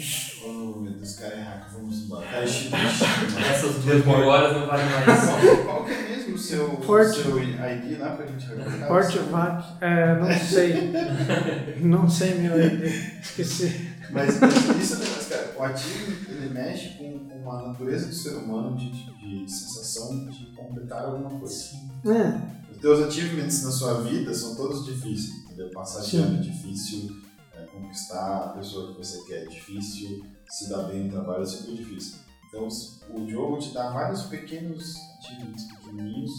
Oh, 0.46 0.80
meu 0.80 0.92
Deus, 0.94 1.16
cara 1.16 1.34
é 1.34 1.42
hack, 1.42 1.70
vamos 1.74 1.98
embora. 2.04 2.24
Cara, 2.26 2.44
é 2.44 2.70
mano. 2.70 3.46
Essas 3.50 3.74
duas 3.84 4.06
mil 4.06 4.26
horas 4.26 4.56
não 4.56 4.66
valem 4.66 4.86
mais. 4.86 5.64
Qual, 5.66 5.84
que 5.84 5.92
é 5.92 6.08
mesmo 6.08 6.19
seu, 6.40 6.68
Port- 6.78 7.14
seu 7.14 7.38
ID 7.42 7.98
lá 7.98 8.10
pra 8.16 8.26
gente 8.26 8.46
recordar? 8.46 8.88
Portvac, 8.88 9.64
é, 9.80 10.18
não 10.18 10.38
sei. 10.38 10.92
não 11.80 12.08
sei 12.10 12.34
meu 12.34 12.60
ID. 12.60 12.84
Esqueci. 13.22 13.90
Mas, 14.10 14.34
isso 14.80 15.02
é 15.02 15.34
cara. 15.36 15.54
O 15.56 15.62
ativo 15.62 16.16
ele 16.28 16.48
mexe 16.52 16.96
com, 16.98 17.28
com 17.28 17.52
a 17.52 17.68
natureza 17.68 18.06
do 18.08 18.14
ser 18.14 18.30
humano 18.30 18.76
de, 18.76 18.90
de, 18.90 19.44
de 19.44 19.50
sensação 19.52 20.28
de 20.28 20.46
completar 20.56 21.04
alguma 21.04 21.30
coisa. 21.38 21.64
É, 22.06 22.72
Os 22.72 22.78
teus 22.80 23.06
achievements 23.06 23.62
na 23.62 23.70
sua 23.70 24.00
vida 24.02 24.34
são 24.34 24.56
todos 24.56 24.84
difíceis, 24.84 25.44
entendeu? 25.44 25.70
Passar 25.70 26.00
de 26.02 26.16
ano 26.16 26.38
é 26.38 26.40
difícil, 26.40 27.16
é, 27.54 27.62
conquistar 27.66 28.36
a 28.46 28.48
pessoa 28.58 28.92
que 28.92 28.98
você 28.98 29.22
quer 29.28 29.44
é 29.44 29.46
difícil, 29.46 30.24
se 30.48 30.68
dar 30.68 30.84
bem 30.84 31.04
no 31.04 31.10
trabalho 31.12 31.42
é 31.42 31.46
sempre 31.46 31.76
difícil. 31.76 32.16
Então 32.52 32.68
o 33.14 33.28
jogo 33.30 33.58
te 33.58 33.72
dá 33.72 33.90
vários 33.90 34.22
pequenos 34.24 34.96
achievements 35.20 35.64
pequenininhos 35.64 36.32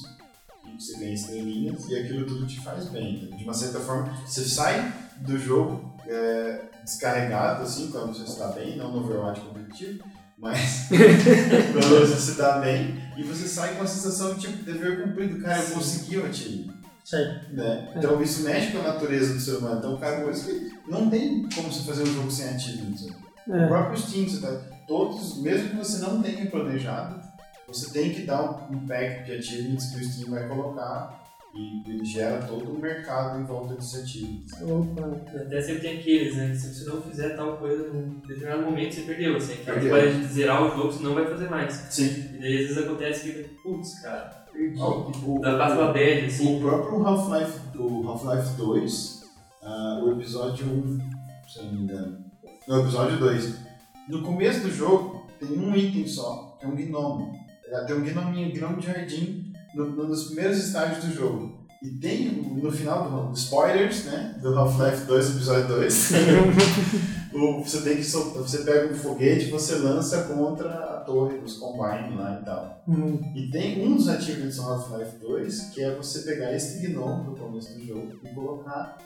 que 0.64 0.74
você 0.84 0.98
ganha 1.00 1.14
estrelinhas 1.14 1.90
e 1.90 1.96
aquilo 1.98 2.26
tudo 2.26 2.46
te 2.46 2.60
faz 2.62 2.86
bem. 2.90 3.16
entendeu? 3.16 3.38
De 3.38 3.44
uma 3.46 3.54
certa 3.54 3.80
forma, 3.80 4.14
você 4.26 4.44
sai 4.44 4.94
do 5.22 5.38
jogo 5.38 5.96
é, 6.08 6.66
descarregado, 6.84 7.64
assim, 7.64 7.90
quando 7.92 8.14
você 8.14 8.24
está 8.24 8.48
bem, 8.50 8.76
não 8.78 8.92
no 8.92 9.00
Overwatch 9.00 9.42
competitivo, 9.42 10.04
mas 10.38 10.88
quando 11.72 12.00
você 12.00 12.16
se 12.20 12.38
dá 12.38 12.60
bem 12.60 12.96
e 13.18 13.24
você 13.24 13.48
sai 13.48 13.76
com 13.76 13.84
a 13.84 13.88
sensação 13.88 14.34
de 14.34 14.42
tipo, 14.48 14.64
dever 14.64 15.04
cumprido. 15.04 15.40
Cara, 15.42 15.62
eu 15.64 15.72
consegui 15.76 16.18
o 16.18 16.26
achievement 16.26 16.74
sei. 17.04 17.26
né? 17.52 17.92
Então 17.96 18.22
isso 18.22 18.44
mexe 18.44 18.72
com 18.72 18.80
a 18.80 18.94
natureza 18.94 19.34
do 19.34 19.40
ser 19.40 19.58
humano. 19.58 19.80
Então, 19.80 19.98
cara, 19.98 20.22
que 20.32 20.72
não 20.88 21.10
tem 21.10 21.48
como 21.54 21.72
você 21.72 21.84
fazer 21.84 22.04
um 22.04 22.14
jogo 22.14 22.32
sem 22.32 22.48
achievements. 22.50 23.06
né? 23.06 23.16
O 23.48 23.56
É. 23.56 23.68
próprio 23.68 24.00
Steam, 24.00 24.28
você 24.30 24.40
tá, 24.40 24.52
todos, 24.92 25.38
mesmo 25.38 25.70
que 25.70 25.76
você 25.78 26.02
não 26.02 26.22
tenha 26.22 26.46
planejado, 26.48 27.22
você 27.66 27.94
tem 27.94 28.14
que 28.14 28.24
dar 28.24 28.68
um, 28.70 28.86
pack 28.86 29.24
de 29.24 29.32
achievements 29.32 29.90
que 29.90 30.02
o 30.02 30.04
Steam 30.04 30.32
vai 30.32 30.46
colocar 30.50 31.22
e 31.56 31.90
ele 31.90 32.04
gera 32.04 32.42
todo 32.44 32.74
o 32.74 32.78
mercado 32.78 33.40
em 33.40 33.46
volta 33.46 33.76
desses 33.76 34.04
achievements. 34.04 34.54
Opa. 34.62 35.08
Até 35.34 35.62
sempre 35.62 35.82
tem 35.82 36.00
aqueles, 36.00 36.36
né? 36.36 36.54
Se 36.54 36.74
você 36.74 36.90
não 36.90 37.02
fizer 37.02 37.30
tal 37.38 37.56
coisa 37.56 37.88
num 37.88 38.20
determinado 38.20 38.64
momento, 38.64 38.96
você 38.96 39.02
perdeu. 39.04 39.38
Assim, 39.38 39.56
que 39.56 39.64
Perdeu. 39.64 39.84
Você 39.84 39.90
vai 39.90 40.24
zerar 40.24 40.62
o 40.62 40.76
jogo, 40.76 40.92
você 40.92 41.04
não 41.04 41.14
vai 41.14 41.26
fazer 41.26 41.50
mais. 41.50 41.74
Sim. 41.90 42.36
E 42.36 42.38
daí 42.40 42.58
às 42.58 42.68
vezes 42.68 42.78
acontece 42.78 43.32
que, 43.32 43.44
putz, 43.64 44.02
cara, 44.02 44.46
perdi. 44.52 44.82
O, 44.82 45.40
pra 45.40 45.74
uma 45.74 45.94
bad, 45.94 46.26
assim. 46.26 46.58
o 46.58 46.60
próprio 46.60 47.08
Half-Life 47.08 47.78
o 47.78 48.08
Half-Life 48.10 48.58
2, 48.58 49.22
ah, 49.64 50.02
o 50.04 50.12
episódio 50.12 50.68
1, 50.68 51.00
se 51.48 51.62
não 51.64 51.72
me 51.72 51.82
engano. 51.84 52.26
No 52.68 52.82
episódio 52.82 53.18
2. 53.18 53.71
No 54.10 54.22
começo 54.24 54.62
do 54.62 54.72
jogo, 54.72 55.26
tem 55.40 55.58
um 55.58 55.76
item 55.76 56.08
só, 56.08 56.58
que 56.60 56.66
é 56.66 56.70
um 56.70 56.76
gnomo. 56.76 57.32
É, 57.68 57.84
Tem 57.86 57.96
um 57.96 58.02
gnominho, 58.04 58.54
gnomo 58.54 58.78
de 58.78 58.88
jardim, 58.88 59.54
no, 59.74 59.86
no- 59.92 60.08
nos 60.08 60.26
primeiros 60.26 60.58
estágios 60.58 61.06
do 61.06 61.14
jogo. 61.14 61.62
E 61.82 61.90
tem 62.00 62.30
no 62.32 62.72
final 62.72 63.10
do 63.10 63.34
spoilers, 63.34 64.06
né? 64.06 64.38
Do 64.42 64.54
Half-Life 64.56 65.06
2, 65.06 65.30
episódio 65.36 65.68
2. 65.70 66.12
o, 67.34 67.64
você 67.64 67.82
tem 67.82 67.96
que 67.98 68.04
você 68.04 68.58
pega 68.60 68.94
um 68.94 68.96
foguete 68.96 69.46
e 69.48 69.50
você 69.50 69.76
lança 69.76 70.24
contra 70.26 70.70
a 70.70 71.00
torre 71.00 71.40
dos 71.40 71.58
Combine 71.58 72.16
lá 72.16 72.40
e 72.40 72.46
tal. 72.46 72.84
Hum, 72.88 73.20
E 73.36 73.50
tem 73.50 73.84
um 73.88 73.96
dos 73.96 74.08
achievements 74.08 74.58
do 74.58 74.62
Half-Life 74.64 75.18
2 75.22 75.60
que 75.74 75.82
é 75.82 75.96
você 75.96 76.20
pegar 76.22 76.54
esse 76.54 76.86
gnomo 76.86 77.32
do 77.32 77.36
começo 77.40 77.74
do 77.74 77.84
jogo 77.84 78.12
e 78.24 78.30
colocar 78.30 78.98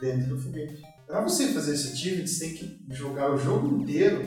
dentro 0.00 0.28
do 0.34 0.40
foguete. 0.40 0.80
Pra 1.06 1.20
você 1.20 1.48
fazer 1.48 1.74
esse 1.74 1.92
achievement, 1.92 2.26
você 2.26 2.46
tem 2.46 2.54
que 2.54 2.78
jogar 2.90 3.30
o 3.30 3.36
jogo 3.36 3.82
inteiro 3.82 4.26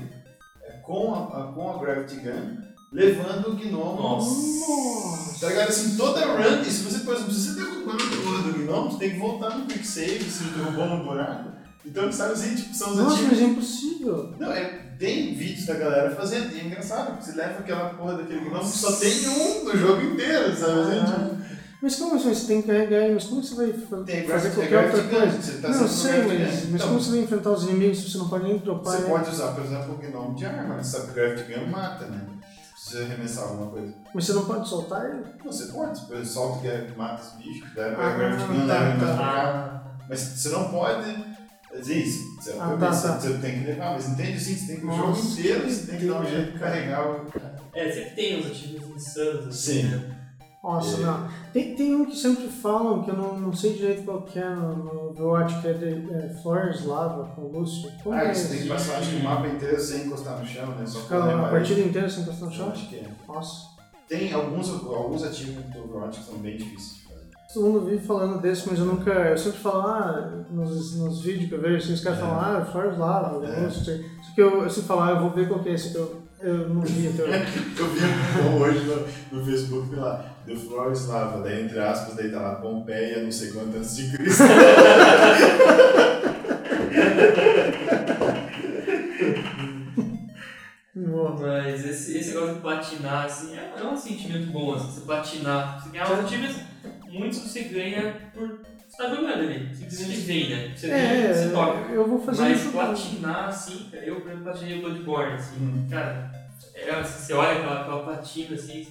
com, 0.85 1.13
a, 1.13 1.51
com 1.53 1.71
a 1.71 1.77
Gravity 1.79 2.15
Gun, 2.17 2.57
levando 2.91 3.49
o 3.49 3.55
gnomo. 3.55 4.01
Nossa. 4.01 5.39
Tá 5.39 5.47
ligado? 5.49 5.69
Assim, 5.69 5.97
toda 5.97 6.25
run, 6.25 6.63
se 6.63 6.83
você, 6.83 6.99
por 6.99 7.13
exemplo, 7.15 7.33
se 7.33 7.49
você 7.49 7.59
derrubar 7.59 7.95
a 7.95 7.97
porra 7.97 8.51
do 8.51 8.59
gnomo, 8.59 8.91
você 8.91 8.97
tem 8.99 9.11
que 9.11 9.19
voltar 9.19 9.57
no 9.57 9.65
quick 9.65 9.85
save, 9.85 10.23
se 10.23 10.43
derrubou 10.45 10.85
no 10.87 11.03
buraco. 11.03 11.49
Então, 11.85 12.11
sabe 12.11 12.33
assim, 12.33 12.55
tipo, 12.55 12.73
são 12.73 12.91
os 12.91 12.97
Nossa, 12.97 13.13
achievements. 13.15 13.39
mas 13.39 13.47
é 13.47 13.51
impossível. 13.51 14.33
Não, 14.39 14.51
é, 14.51 14.63
tem 14.97 15.35
vídeos 15.35 15.67
da 15.67 15.75
galera 15.75 16.15
fazendo, 16.15 16.55
e 16.55 16.59
é 16.59 16.63
engraçado, 16.65 17.11
porque 17.11 17.25
você 17.25 17.37
leva 17.37 17.59
aquela 17.59 17.89
porra 17.89 18.13
daquele 18.15 18.39
gnomo 18.39 18.71
que 18.71 18.77
só 18.77 18.91
tem 18.93 19.27
um 19.29 19.65
no 19.65 19.77
jogo 19.77 20.01
inteiro, 20.01 20.55
sabe? 20.55 20.79
assim, 20.81 21.05
tipo, 21.05 21.11
Ah, 21.11 21.34
mas 21.85 21.95
como 21.97 22.15
assim? 22.15 22.33
Você 22.33 22.47
tem 22.47 22.61
que 22.63 22.67
carregar 22.67 22.97
aí? 22.97 23.13
Mas 23.13 23.25
como 23.25 23.43
você 23.43 23.53
vai 23.53 23.67
Tem 24.05 24.27
fazer 24.27 24.49
qualquer 24.55 24.85
outra 24.85 25.03
coisa? 25.03 25.39
você 25.39 25.57
tá 25.61 25.69
não, 25.69 25.87
sei, 25.87 26.11
mas, 26.23 26.29
mas 26.39 26.63
Então, 26.73 26.87
como 26.87 26.99
você 26.99 27.11
vai 27.11 27.19
enfrentar 27.19 27.51
os 27.51 27.63
inimigos 27.65 27.99
se 27.99 28.09
você 28.09 28.17
não 28.17 28.27
pode 28.27 28.43
nem 28.45 28.57
dropar? 28.57 28.95
Você 28.95 29.03
né? 29.03 29.09
pode 29.09 29.29
usar, 29.29 29.51
por 29.51 29.63
exemplo, 29.63 29.93
o 29.93 29.97
gnomo 29.99 30.35
de 30.35 30.45
arma, 30.47 30.81
que 30.81 30.97
o 30.97 31.13
Gravity 31.13 31.53
Gun 31.53 31.67
mata, 31.67 32.07
né? 32.07 32.25
Se 32.75 32.89
você 32.89 33.03
arremessar 33.03 33.43
alguma 33.43 33.69
coisa. 33.69 33.93
Mas 34.15 34.25
você 34.25 34.33
não 34.33 34.45
pode 34.45 34.67
soltar 34.67 35.05
ele? 35.11 35.25
Não, 35.43 35.51
você 35.51 35.65
pode, 35.71 36.07
você 36.07 36.25
solta 36.25 36.59
que 36.61 36.67
é- 36.67 36.87
mata 36.97 37.21
os 37.21 37.33
bichos, 37.43 37.75
leva 37.75 38.01
Ah, 38.01 38.15
o 38.15 38.17
Gravity 38.17 38.47
Gun, 38.47 38.67
tá, 38.67 38.79
leva 38.79 39.05
tá. 39.15 39.97
Mas 40.09 40.19
você 40.19 40.49
não 40.49 40.71
pode. 40.71 41.35
Dizer 41.77 41.97
isso, 41.97 42.35
você, 42.41 42.51
Ah, 42.51 42.69
obviamente, 42.71 43.01
tá, 43.01 43.09
tá. 43.09 43.19
você 43.19 43.33
tem 43.37 43.59
que 43.59 43.65
levar, 43.67 43.93
mas 43.93 44.07
entende 44.09 44.37
assim, 44.37 44.55
você 44.55 44.65
tem 44.67 44.79
que 44.79 44.85
o 44.87 44.91
jogo 44.95 45.19
inteiro, 45.19 45.69
você 45.69 45.85
tem 45.91 45.99
que 45.99 46.07
dar 46.07 46.21
um 46.21 46.25
jeito 46.25 46.51
de 46.53 46.57
carregar 46.59 47.05
o. 47.11 47.27
é, 47.75 47.91
sempre 47.91 48.15
tem 48.15 48.39
uns 48.39 48.45
ativos 48.47 48.89
insanos, 48.95 49.47
assim, 49.47 49.81
Sim. 49.81 49.83
né? 49.89 50.14
Nossa, 50.65 51.01
É. 51.01 51.05
não. 51.05 51.27
Tem, 51.53 51.75
tem 51.75 51.95
um 51.95 52.05
que 52.05 52.15
sempre 52.17 52.47
falam, 52.47 53.03
que 53.03 53.11
eu 53.11 53.15
não, 53.15 53.39
não 53.39 53.53
sei 53.53 53.73
direito 53.73 54.03
qual 54.03 54.23
que 54.23 54.39
é 54.39 54.49
no, 54.49 55.09
Overwatch, 55.11 55.61
que 55.61 55.67
é 55.67 55.73
de 55.73 56.11
é, 56.13 56.29
Flores 56.41 56.85
Lava 56.85 57.23
com 57.35 57.43
Lúcio. 57.43 57.89
Como 58.03 58.15
Ah, 58.15 58.23
é 58.23 58.33
você 58.33 58.47
tem 58.49 58.63
que 58.63 58.67
passar 58.69 58.97
acho 58.97 59.11
que 59.11 59.15
o 59.17 59.23
mapa 59.23 59.47
inteiro 59.47 59.79
sem 59.79 60.07
encostar 60.07 60.39
no 60.39 60.45
chão, 60.45 60.67
né? 60.69 60.85
Só 60.85 60.99
fazer 61.01 61.33
a 61.33 61.49
partida 61.49 61.79
inteira 61.81 62.09
sem 62.09 62.23
encostar 62.23 62.49
no 62.49 62.53
Eu 62.53 62.57
chão? 62.57 62.69
acho 62.71 62.89
que 62.89 62.95
é. 62.95 63.07
Nossa. 63.27 63.75
Tem 64.09 64.33
alguns, 64.33 64.69
alguns 64.69 65.23
ativos 65.23 65.63
do 65.65 65.83
Overwatch 65.83 66.19
que 66.19 66.25
são 66.25 66.37
bem 66.39 66.57
difíceis 66.57 66.95
de 66.95 67.03
fazer. 67.07 67.25
todo 67.53 67.65
mundo 67.67 67.85
vive 67.85 68.05
falando 68.05 68.41
desse, 68.41 68.67
mas 68.69 68.79
eu 68.79 68.85
nunca. 68.85 69.11
Eu 69.11 69.37
sempre 69.37 69.59
falo, 69.59 69.81
ah, 69.81 70.45
nos, 70.51 70.95
nos 70.97 71.21
vídeos 71.21 71.47
que 71.49 71.55
eu 71.55 71.61
vejo, 71.61 71.77
assim, 71.77 71.93
os 71.93 72.01
caras 72.01 72.19
É. 72.19 72.21
falam, 72.21 72.39
ah, 72.39 72.65
Flores 72.65 72.97
Lava, 72.97 73.45
É. 73.45 73.69
sei. 73.69 73.97
Só 74.23 74.33
que 74.35 74.41
eu, 74.41 74.63
eu 74.63 74.69
sempre 74.69 74.87
falo, 74.87 75.01
ah, 75.01 75.11
eu 75.11 75.19
vou 75.21 75.29
ver 75.31 75.47
qual 75.47 75.59
que 75.61 75.69
é 75.69 75.73
esse 75.73 75.91
que 75.91 75.97
eu, 75.97 76.21
eu 76.41 76.69
não 76.69 76.81
vi 76.81 77.07
até 77.07 77.23
hoje. 77.23 77.45
Eu 77.79 77.87
vi 77.87 78.49
um 78.49 78.61
hoje 78.61 78.79
no, 79.31 79.37
no 79.39 79.45
Facebook, 79.45 79.95
lá, 79.95 80.34
The 80.45 80.55
Floor 80.55 80.91
is 80.91 81.07
Lava, 81.07 81.41
daí 81.43 81.63
entre 81.63 81.79
aspas, 81.79 82.15
daí 82.15 82.29
tá 82.31 82.39
lá 82.39 82.55
Pompeia, 82.55 83.23
não 83.23 83.31
sei 83.31 83.51
quanto 83.51 83.77
antes 83.77 83.95
de 83.95 84.15
Cristo. 84.15 84.43
Mas 91.39 91.85
esse, 91.85 92.17
esse 92.17 92.29
negócio 92.33 92.55
de 92.55 92.61
patinar, 92.61 93.25
assim, 93.25 93.55
é, 93.57 93.73
é 93.77 93.83
um 93.83 93.97
sentimento 93.97 94.47
bom, 94.51 94.73
assim, 94.73 94.91
você 94.91 95.01
patinar. 95.01 95.81
Você 95.83 95.89
ganhar 95.89 96.11
os 96.23 96.29
times, 96.29 96.55
muitos 97.09 97.39
você 97.39 97.63
ganha 97.63 98.15
por. 98.33 98.59
Você 98.87 98.97
tá 99.03 99.09
jogando 99.09 99.33
ali, 99.33 99.75
simplesmente 99.75 100.19
vem, 100.21 100.49
né? 100.49 100.73
Você 100.73 100.87
É, 100.89 101.27
vem, 101.27 101.33
você 101.33 101.49
toca. 101.49 101.91
eu 101.91 102.07
vou 102.07 102.19
fazer 102.21 102.41
Mas 102.43 102.61
isso. 102.61 102.71
platinar, 102.71 103.49
assim, 103.49 103.89
cara, 103.91 104.05
eu, 104.05 104.21
por 104.21 104.27
exemplo, 104.27 104.43
platinei 104.45 104.77
o 104.77 104.81
Bloodborne, 104.81 105.33
assim, 105.33 105.55
Hum. 105.57 105.87
cara, 105.89 106.31
é, 106.73 106.91
assim, 106.91 107.25
você 107.25 107.33
olha 107.33 107.51
aquela, 107.59 107.81
aquela 107.81 108.03
platina, 108.03 108.55
assim, 108.55 108.87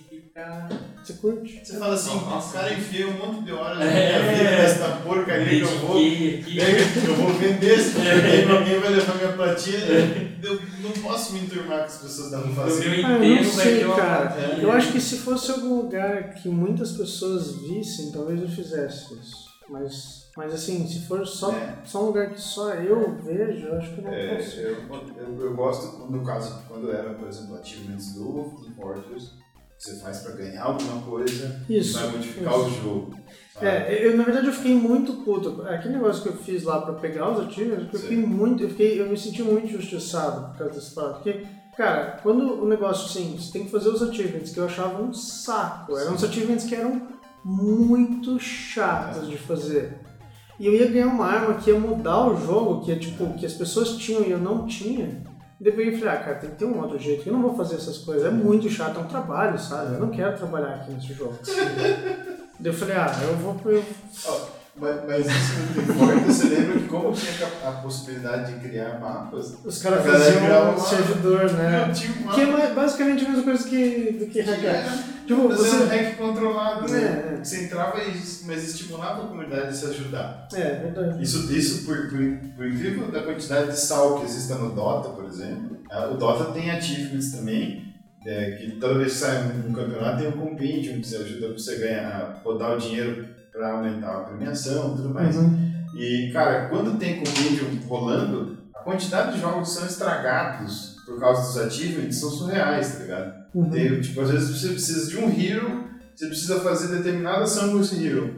você 1.05 1.12
curte? 1.15 1.61
Você 1.65 1.78
fala 1.78 1.94
assim, 1.94 2.15
Nossa. 2.15 2.48
o 2.48 2.52
cara 2.61 2.74
enfia 2.74 3.06
um 3.06 3.12
monte 3.12 3.44
de 3.44 3.52
horas 3.52 3.78
na 3.78 3.85
É. 3.85 4.19
minha 4.23 4.32
vida 4.36 4.51
nessa 4.51 4.89
porcaria 5.05 5.47
que 5.47 5.61
eu 5.73 5.78
vou. 5.78 5.97
Aqui. 5.97 6.56
Eu 7.06 7.15
vou 7.15 7.32
vender 7.35 7.74
esse 7.78 7.90
videogame, 7.90 8.51
alguém 8.52 8.81
vai 8.81 8.90
levar 8.90 9.15
minha 9.16 9.32
platina. 9.32 9.85
Eu 10.43 10.61
não 10.82 10.90
posso 10.90 11.32
me 11.35 11.40
enturmar 11.40 11.78
com 11.81 11.85
as 11.85 11.98
pessoas 11.98 12.31
da 12.32 12.39
rua 12.39 12.51
O 12.51 12.55
fazendo. 12.55 12.90
meu 12.97 13.06
Ah, 13.06 13.11
eu 13.24 13.36
não 13.36 13.44
sei, 13.44 13.85
cara. 13.85 14.27
platina. 14.31 14.62
Eu 14.62 14.73
acho 14.73 14.93
que 14.93 15.01
se 15.01 15.19
fosse 15.19 15.51
algum 15.52 15.77
lugar 15.82 16.35
que 16.35 16.48
muitas 16.48 16.93
pessoas 16.93 17.52
vissem, 17.61 18.11
talvez 18.11 18.43
eu 18.43 18.48
fizesse 18.48 19.15
isso. 19.15 19.44
Mas, 19.70 20.27
mas 20.36 20.52
assim, 20.52 20.86
se 20.86 21.06
for 21.06 21.27
só, 21.27 21.51
É. 21.52 21.77
só 21.85 22.02
um 22.02 22.06
lugar 22.09 22.28
que 22.31 22.40
só 22.40 22.74
eu 22.74 23.16
vejo, 23.24 23.66
eu 23.69 23.78
acho 23.78 23.93
que 23.94 23.98
eu 24.01 24.05
não 24.05 24.12
É, 24.12 24.35
consigo. 24.36 24.62
eu, 24.62 25.36
eu, 25.39 25.40
eu 25.47 25.55
gosto, 25.55 26.06
no 26.11 26.23
caso, 26.23 26.61
quando 26.69 26.90
era, 26.90 27.15
por 27.15 27.28
exemplo, 27.28 27.56
achievements 27.56 28.12
do 28.15 28.52
Team 28.61 28.74
Fortress, 28.77 29.31
você 29.85 29.97
faz 29.97 30.20
pra 30.20 30.32
ganhar 30.32 30.62
alguma 30.62 31.02
coisa 31.02 31.61
Isso. 31.69 31.98
vai 31.98 32.09
modificar 32.12 32.55
isso. 32.55 32.65
o 32.65 32.82
jogo. 32.82 33.15
sabe? 33.52 33.66
É, 33.66 34.06
eu, 34.06 34.16
na 34.16 34.24
verdade 34.24 34.47
eu 34.47 34.52
fiquei 34.52 34.74
muito 34.74 35.12
puto. 35.24 35.62
Aquele 35.69 35.94
negócio 35.94 36.23
que 36.23 36.28
eu 36.31 36.36
fiz 36.36 36.62
lá 36.62 36.81
pra 36.81 36.94
pegar 36.94 37.31
os 37.31 37.47
ativos, 37.47 37.93
eu 37.93 38.01
fiquei 38.01 38.16
muito. 38.16 38.62
Eu, 38.62 38.70
fiquei, 38.70 38.98
eu 38.98 39.09
me 39.09 39.16
senti 39.16 39.43
muito 39.43 39.66
injustiçado 39.66 40.48
por 40.48 40.59
causa 40.59 40.74
desse 40.74 40.94
parado. 40.94 41.15
Porque, 41.15 41.47
cara, 41.77 42.19
quando 42.23 42.62
o 42.62 42.66
negócio 42.66 43.05
assim, 43.06 43.36
você 43.39 43.52
tem 43.52 43.65
que 43.65 43.70
fazer 43.70 43.90
os 43.90 44.02
achievements, 44.02 44.52
que 44.52 44.59
eu 44.59 44.65
achava 44.65 45.02
um 45.02 45.12
saco. 45.12 45.98
Eram 45.98 46.15
uns 46.15 46.24
achievements 46.24 46.65
que 46.65 46.74
eram 46.74 47.06
muito 47.44 48.39
chatos 48.40 49.28
de 49.28 49.36
fazer. 49.36 49.98
E 50.59 50.66
eu 50.66 50.73
ia 50.73 50.86
ganhar 50.86 51.09
uma 51.09 51.27
arma 51.27 51.55
que 51.55 51.69
ia 51.69 51.78
mudar 51.78 52.27
o 52.27 52.36
jogo, 52.40 52.85
que 52.85 52.93
é 52.93 52.97
tipo, 52.97 53.35
que 53.35 53.44
as 53.44 53.52
pessoas 53.52 53.97
tinham 53.97 54.23
e 54.23 54.31
eu 54.31 54.39
não 54.39 54.66
tinha. 54.66 55.23
E 55.61 55.65
depois 55.65 55.93
eu 55.93 55.99
falei, 55.99 56.15
ah, 56.15 56.17
cara, 56.19 56.37
tem 56.37 56.51
que 56.51 56.57
ter 56.57 56.65
um 56.65 56.81
outro 56.81 56.99
jeito. 56.99 57.29
Eu 57.29 57.33
não 57.33 57.43
vou 57.43 57.57
fazer 57.57 57.77
essas 57.77 57.99
coisas. 57.99 58.27
É 58.27 58.31
muito 58.31 58.69
chato, 58.69 58.99
é 58.99 59.03
um 59.03 59.07
trabalho, 59.07 59.59
sabe? 59.59 59.95
Eu 59.95 60.01
não 60.01 60.11
quero 60.11 60.37
trabalhar 60.37 60.75
aqui 60.75 60.93
nesse 60.93 61.13
jogo. 61.15 61.39
Daí 62.61 62.73
eu 62.73 62.75
falei, 62.75 62.97
ah, 62.97 63.13
eu 63.23 63.37
vou. 63.37 63.61
Eu... 63.65 63.85
Ó, 64.27 64.47
mas, 64.77 65.07
mas 65.07 65.27
isso 65.27 65.53
não 65.77 65.83
importa, 65.83 66.21
você 66.33 66.49
lembra 66.49 66.81
que 66.81 66.89
como 66.89 67.13
tinha 67.13 67.49
a, 67.65 67.73
possibilidade 67.73 68.55
de 68.55 68.69
criar 68.69 68.99
mapas, 68.99 69.55
Os 69.65 69.81
caras 69.81 70.05
faziam 70.05 70.71
um 70.71 70.75
um 70.75 70.79
servidor, 70.79 71.53
né? 71.53 71.87
um 71.87 72.29
Que 72.33 72.41
é 72.41 72.75
basicamente 72.75 73.25
a 73.25 73.29
mesma 73.29 73.45
coisa 73.45 73.69
que, 73.69 74.17
do 74.19 74.27
que 74.27 74.41
hackear. 74.41 74.75
era 74.75 75.15
Tipo, 75.27 75.49
você. 75.49 75.85
hack 75.85 76.17
controlado, 76.17 76.91
né? 76.91 77.03
É, 77.03 77.34
Você 77.45 77.65
entrava 77.65 78.03
e 78.03 78.12
mas 78.47 78.65
estimulava 78.65 79.25
a 79.25 79.27
comunidade 79.27 79.69
a 79.69 79.73
se 79.73 79.87
ajudar. 79.87 80.49
é, 80.55 80.61
é 80.61 80.75
verdade. 80.77 81.23
Isso, 81.23 81.53
isso 81.53 81.85
por, 81.85 82.09
por, 82.09 82.19
por 82.57 82.66
incrível 82.66 83.11
da 83.11 83.23
quantidade 83.23 83.73
de 83.73 83.79
sal 83.79 84.19
que 84.19 84.25
exista 84.25 84.55
no 84.57 84.75
Dota, 84.75 85.11
por 85.11 85.25
exemplo, 85.25 85.79
ah, 85.91 86.09
o 86.09 86.16
Dota 86.16 86.53
tem 86.53 86.71
achievements 86.71 87.33
também, 87.33 87.95
é, 88.27 88.53
que 88.53 88.73
toda 88.73 88.99
vez 88.99 89.12
que 89.12 89.19
sai 89.19 89.45
um, 89.47 89.73
campeonato 89.73 90.19
tem 90.19 90.29
um 90.29 90.33
compendium 90.33 91.01
que 91.01 91.07
você 91.07 91.16
ajuda 91.16 91.53
você 91.53 91.77
ganhar, 91.79 92.21
a 92.21 92.25
botar 92.43 92.75
o 92.75 92.79
dinheiro 92.79 93.29
para 93.53 93.73
aumentar 93.73 94.16
a 94.16 94.25
premiação 94.25 94.93
e 94.93 94.97
tudo 94.97 95.11
mais. 95.11 95.37
Uhum. 95.37 95.73
E, 95.97 96.31
cara, 96.33 96.69
quando 96.69 96.99
tem 96.99 97.23
compendium 97.23 97.79
rolando, 97.87 98.59
a 98.75 98.81
quantidade 98.81 99.35
de 99.35 99.41
jogos 99.41 99.69
que 99.69 99.75
são 99.75 99.87
estragados 99.87 100.97
por 101.07 101.21
causa 101.21 101.43
dos 101.43 101.59
achievements 101.59 102.16
são 102.16 102.31
surreais, 102.31 102.95
tá 102.95 102.99
ligado? 103.01 103.45
Uhum. 103.55 103.71
Tem, 103.71 104.01
tipo, 104.01 104.21
às 104.21 104.31
vezes 104.31 104.59
você 104.59 104.69
precisa 104.71 105.09
de 105.09 105.19
um 105.19 105.29
hero, 105.29 105.85
você 106.15 106.27
precisa 106.27 106.61
fazer 106.61 106.97
determinada 106.97 107.45
ação 107.45 107.73
com 107.73 107.81
esse 107.81 108.07
hero. 108.07 108.35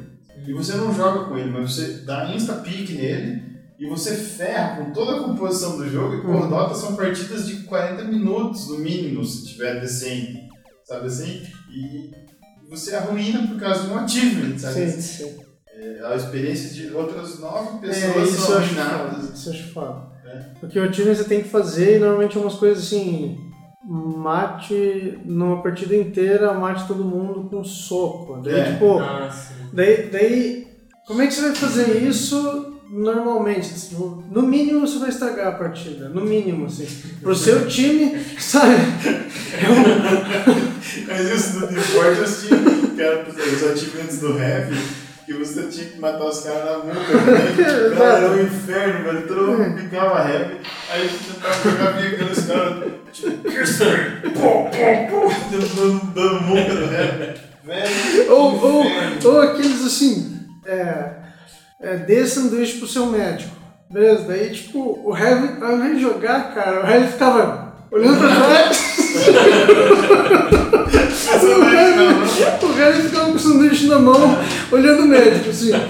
E 0.46 0.52
você 0.52 0.76
não 0.76 0.92
joga 0.94 1.24
com 1.24 1.36
ele, 1.36 1.50
mas 1.50 1.74
você 1.74 2.02
dá 2.04 2.32
insta-pick 2.34 2.90
nele 2.92 3.42
e 3.78 3.86
você 3.88 4.14
ferra 4.14 4.76
com 4.76 4.92
toda 4.92 5.16
a 5.16 5.20
composição 5.24 5.76
do 5.76 5.88
jogo. 5.88 6.16
E 6.16 6.20
por 6.22 6.30
Uhum. 6.30 6.48
Dota 6.48 6.74
são 6.74 6.94
partidas 6.96 7.46
de 7.46 7.62
40 7.64 8.04
minutos 8.04 8.68
no 8.68 8.78
mínimo, 8.78 9.24
se 9.24 9.46
tiver 9.46 9.80
decente. 9.80 10.46
Sabe 10.84 11.06
assim? 11.06 11.42
E 11.70 12.10
você 12.68 12.94
arruína 12.94 13.46
por 13.48 13.58
causa 13.58 13.82
de 13.82 13.90
um 13.90 13.98
achievement, 13.98 14.58
sabe? 14.58 14.90
Sim, 14.90 15.00
sim. 15.00 15.36
É, 15.74 16.00
a 16.06 16.14
experiência 16.16 16.70
de 16.70 16.94
outras 16.94 17.38
nove 17.38 17.78
É, 17.86 17.90
pessoas 17.90 18.28
isso 18.30 18.42
são 18.42 18.56
arruinadas. 18.56 19.30
Isso 19.38 19.48
eu 19.48 19.52
acho 19.52 19.72
foda. 19.72 20.06
É. 20.26 20.38
Porque 20.60 20.78
o 20.78 20.90
time 20.90 21.14
você 21.14 21.24
tem 21.24 21.42
que 21.42 21.48
fazer 21.48 21.96
e 21.96 21.98
normalmente 21.98 22.36
é 22.36 22.40
umas 22.40 22.54
coisas 22.54 22.84
assim. 22.84 23.38
Mate 23.88 25.18
numa 25.24 25.62
partida 25.62 25.94
inteira, 25.94 26.52
mate 26.54 26.88
todo 26.88 27.04
mundo 27.04 27.48
com 27.48 27.62
soco. 27.62 28.40
Daí, 28.42 28.58
É. 28.60 28.72
tipo. 28.72 28.98
Ah. 28.98 29.30
Daí, 29.72 30.08
daí, 30.10 30.66
como 31.06 31.22
é 31.22 31.26
que 31.28 31.34
você 31.34 31.42
vai 31.42 31.54
fazer 31.54 32.02
isso 32.02 32.72
normalmente? 32.90 33.72
Tipo, 33.88 34.24
No 34.30 34.42
mínimo 34.42 34.86
você 34.86 34.98
vai 34.98 35.08
estragar 35.10 35.48
a 35.48 35.52
partida, 35.52 36.08
no 36.08 36.20
mínimo, 36.22 36.66
assim. 36.66 36.86
Pro 37.22 37.34
seu 37.34 37.66
time, 37.68 38.18
sabe? 38.40 38.74
É 38.74 39.56
Mas 41.12 41.30
isso 41.30 41.66
Team 41.66 41.80
Fortress 41.80 42.46
tinha, 42.48 42.60
que 42.94 43.00
era 43.00 43.24
os 43.28 43.62
achievements 43.64 44.18
do 44.20 44.38
Heavy, 44.38 44.76
que 45.26 45.32
você 45.32 45.62
tinha 45.64 45.86
que 45.86 45.98
matar 45.98 46.24
os 46.24 46.40
caras 46.40 46.84
na 46.84 46.94
né? 46.94 47.00
Tipo, 47.56 47.96
cara, 47.98 48.18
era 48.18 48.30
um 48.30 48.42
inferno, 48.42 49.04
velho. 49.04 49.26
Todo 49.26 49.58
mundo 49.58 49.82
picava 49.82 50.30
Heavy, 50.30 50.60
aí 50.88 51.08
você 51.08 51.32
tentava 51.32 51.70
jogar 51.70 51.90
via 51.92 52.10
aqueles 52.10 52.46
caras, 52.46 52.84
tipo, 53.12 53.50
Kirsten, 53.50 53.88
pô, 54.34 54.70
pô, 54.70 55.06
pô, 55.10 55.32
dando, 55.50 56.14
dando 56.14 56.40
muca 56.42 56.74
no 56.74 56.92
Heavy. 56.94 57.40
Velho, 57.64 58.32
ou, 58.32 58.64
ou, 58.64 58.84
ou 59.24 59.40
aqueles 59.40 59.84
assim, 59.84 60.38
é, 60.64 61.10
é, 61.82 61.96
dê 61.96 62.24
sanduíche 62.24 62.78
pro 62.78 62.86
seu 62.86 63.06
médico. 63.06 63.56
Beleza, 63.90 64.24
daí 64.28 64.50
tipo, 64.50 65.02
o 65.04 65.16
Heavy, 65.16 65.60
ao 65.60 65.76
invés 65.76 65.96
de 65.96 66.02
jogar, 66.02 66.54
cara, 66.54 66.84
o 66.84 66.88
Heavy 66.88 67.08
ficava 67.10 67.74
olhando 67.90 68.18
pra 68.18 68.28
trás. 68.28 68.96
o, 72.62 72.78
Heavy 72.78 73.02
ficava 73.02 73.26
com 73.26 73.36
o 73.36 73.38
sanduíche 73.38 73.86
na 73.86 73.98
mão, 73.98 74.38
olhando 74.72 75.02
o 75.02 75.06
médico, 75.08 75.50
assim. 75.50 75.70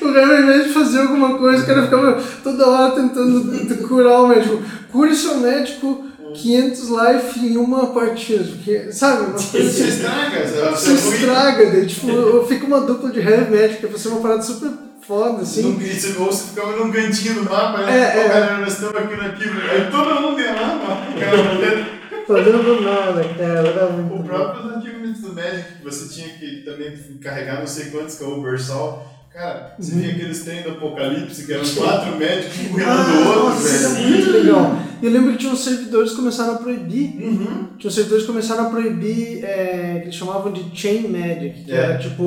O 0.00 0.08
Heavy, 0.14 0.32
ao 0.34 0.40
invés 0.42 0.64
de 0.66 0.72
fazer 0.72 1.00
alguma 1.00 1.36
coisa, 1.38 1.62
o 1.62 1.66
cara 1.66 1.82
ficava 1.82 2.22
toda 2.42 2.66
hora 2.68 2.92
tentando 2.94 3.88
curar 3.88 4.22
o 4.22 4.28
médico. 4.28 4.62
Cure 4.92 5.14
seu 5.14 5.38
médico 5.38 6.04
500 6.34 6.88
life 6.90 7.40
em 7.46 7.56
uma 7.56 7.86
partida. 7.88 8.44
Porque, 8.44 8.92
sabe, 8.92 9.22
uma 9.26 9.32
coisa 9.32 9.70
Você 9.70 9.82
assim. 9.82 9.88
estraga, 9.88 10.36
é 10.36 10.46
ruim. 10.46 11.14
estraga, 11.14 11.66
daí, 11.70 11.86
tipo, 11.86 12.44
fica 12.48 12.66
uma 12.66 12.80
dupla 12.80 13.10
de 13.10 13.20
heavy 13.20 13.76
que 13.76 13.86
vai 13.86 13.98
ser 13.98 14.08
uma 14.08 14.20
parada 14.20 14.42
super 14.42 14.70
foda, 15.06 15.42
assim. 15.42 15.62
Num- 15.62 15.78
você- 15.78 16.14
Ou 16.18 16.26
você 16.26 16.48
ficava 16.48 16.76
num 16.76 16.90
cantinho 16.92 17.34
do 17.34 17.44
mapa, 17.44 17.80
É, 17.82 17.86
né? 17.86 18.10
Pô, 18.10 18.20
é. 18.20 18.28
galera, 18.28 18.58
nós 18.58 18.72
estamos 18.74 18.96
aqui 18.96 19.16
na 19.16 19.28
Kibra. 19.30 19.72
Aí 19.72 19.90
todo 19.90 20.20
mundo 20.20 20.40
ia 20.40 20.52
lá, 20.52 20.74
mano. 20.76 21.86
Fazendo 22.26 22.80
nada, 22.80 23.22
cara, 23.34 23.68
era 23.68 23.90
muito 23.90 24.20
O 24.20 24.24
próprio 24.24 24.76
achievements 24.76 25.20
do 25.20 25.32
Magic, 25.32 25.74
que 25.74 25.84
você 25.84 26.12
tinha 26.12 26.36
que 26.36 26.62
também 26.62 26.96
carregar 27.20 27.60
não 27.60 27.66
sei 27.66 27.90
quantos 27.90 28.18
que 28.18 28.24
é 28.24 28.26
o 28.26 28.38
Ubersol. 28.38 29.15
Cara, 29.36 29.74
você 29.78 29.92
Uhum. 29.92 30.00
via 30.00 30.12
aqueles 30.12 30.44
trem 30.44 30.62
do 30.62 30.70
Apocalipse, 30.70 31.44
que 31.44 31.52
eram 31.52 31.62
quatro 31.68 32.16
médicos 32.16 32.56
um 32.58 32.62
Ah, 32.62 32.64
empurrando 32.64 33.12
o 33.12 33.28
outro, 33.28 33.44
nossa, 33.50 33.66
isso 33.68 33.84
é 33.84 33.88
velho. 33.90 34.08
muito 34.08 34.30
legal. 34.30 34.78
E 35.02 35.04
eu 35.04 35.12
lembro 35.12 35.32
que 35.32 35.36
tinha 35.38 35.52
uns 35.52 35.62
servidores 35.62 36.10
que 36.12 36.16
começaram 36.16 36.54
a 36.54 36.56
proibir. 36.56 37.14
Uhum. 37.22 37.66
Tinha 37.78 37.88
uns 37.90 37.94
servidores 37.94 38.22
que 38.24 38.32
começaram 38.32 38.66
a 38.66 38.70
proibir, 38.70 39.44
é, 39.44 39.98
que 40.00 40.04
eles 40.06 40.14
chamavam 40.14 40.50
de 40.50 40.64
Chain 40.74 41.06
Magic, 41.08 41.64
que 41.64 41.70
É. 41.70 41.74
era 41.76 41.98
tipo 41.98 42.24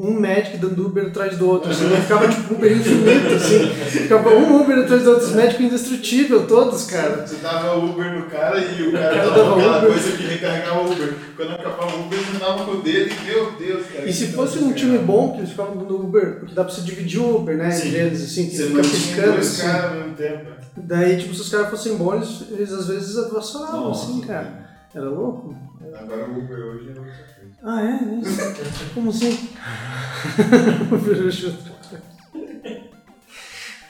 um 0.00 0.18
Magic 0.18 0.56
dando 0.56 0.86
Uber 0.86 1.08
atrás 1.08 1.36
do 1.36 1.46
outro, 1.46 1.70
assim, 1.70 1.92
e 1.92 2.00
ficava 2.00 2.26
tipo 2.26 2.54
Uber 2.54 2.72
infinito, 2.72 3.34
assim. 3.34 3.68
Ficava 3.90 4.30
um 4.30 4.62
Uber 4.62 4.78
atrás 4.78 5.02
do 5.02 5.10
outro, 5.10 5.26
os 5.26 5.34
Magic 5.34 5.62
indestrutível, 5.62 6.46
todos, 6.46 6.84
cara. 6.86 7.26
Você 7.26 7.36
dava 7.36 7.76
Uber 7.76 8.14
no 8.18 8.22
cara 8.30 8.58
e 8.60 8.82
o 8.88 8.92
cara, 8.92 9.14
cara 9.14 9.30
dava 9.30 9.56
aquela 9.58 9.78
Uber. 9.80 9.90
coisa 9.90 10.16
que 10.16 10.22
recarregava 10.24 10.80
o 10.80 10.90
Uber. 10.90 11.14
Quando 11.36 11.50
acabava 11.52 11.96
o 11.98 12.00
Uber, 12.06 12.18
ele 12.18 12.38
dava 12.38 12.64
com 12.64 12.70
o 12.70 12.80
dele. 12.80 13.12
Meu 13.26 13.52
Deus, 13.58 13.86
cara. 13.94 14.08
E 14.08 14.12
se 14.14 14.28
fosse 14.28 14.58
um 14.58 14.72
time 14.72 14.96
bom, 14.96 15.32
que 15.32 15.40
eles 15.40 15.50
ficavam 15.50 15.76
dando 15.76 15.96
Uber, 16.02 16.45
porque 16.46 16.54
dá 16.54 16.64
pra 16.64 16.72
você 16.72 16.80
dividir 16.82 17.20
o 17.20 17.36
Uber, 17.36 17.56
né? 17.56 17.76
Entre 17.76 17.96
eles, 17.96 18.22
assim, 18.22 18.48
que 18.48 18.56
Você 18.56 18.68
fica 18.68 18.82
piscando, 18.82 19.38
assim. 19.38 19.62
caras 19.62 19.84
ao 19.84 19.94
mesmo 19.98 20.14
tempo. 20.14 20.50
Daí, 20.76 21.18
tipo, 21.18 21.34
se 21.34 21.40
os 21.40 21.48
caras 21.48 21.70
fossem 21.70 21.96
bons, 21.96 22.46
eles, 22.50 22.72
às 22.72 22.86
vezes 22.86 23.18
avassalavam, 23.18 23.90
assim, 23.90 24.20
cara. 24.20 24.66
Era 24.94 25.10
louco? 25.10 25.54
Agora 25.98 26.26
o 26.26 26.38
Uber 26.38 26.58
hoje 26.58 26.88
é 26.88 26.98
outra 26.98 27.04
coisa. 27.04 27.56
Ah, 27.62 27.82
é? 27.82 27.90
é 27.90 28.14
isso? 28.20 28.38
Como 28.94 29.10
assim? 29.10 29.30
Virou 31.02 31.24
outra 31.24 31.72
coisa. 31.72 32.06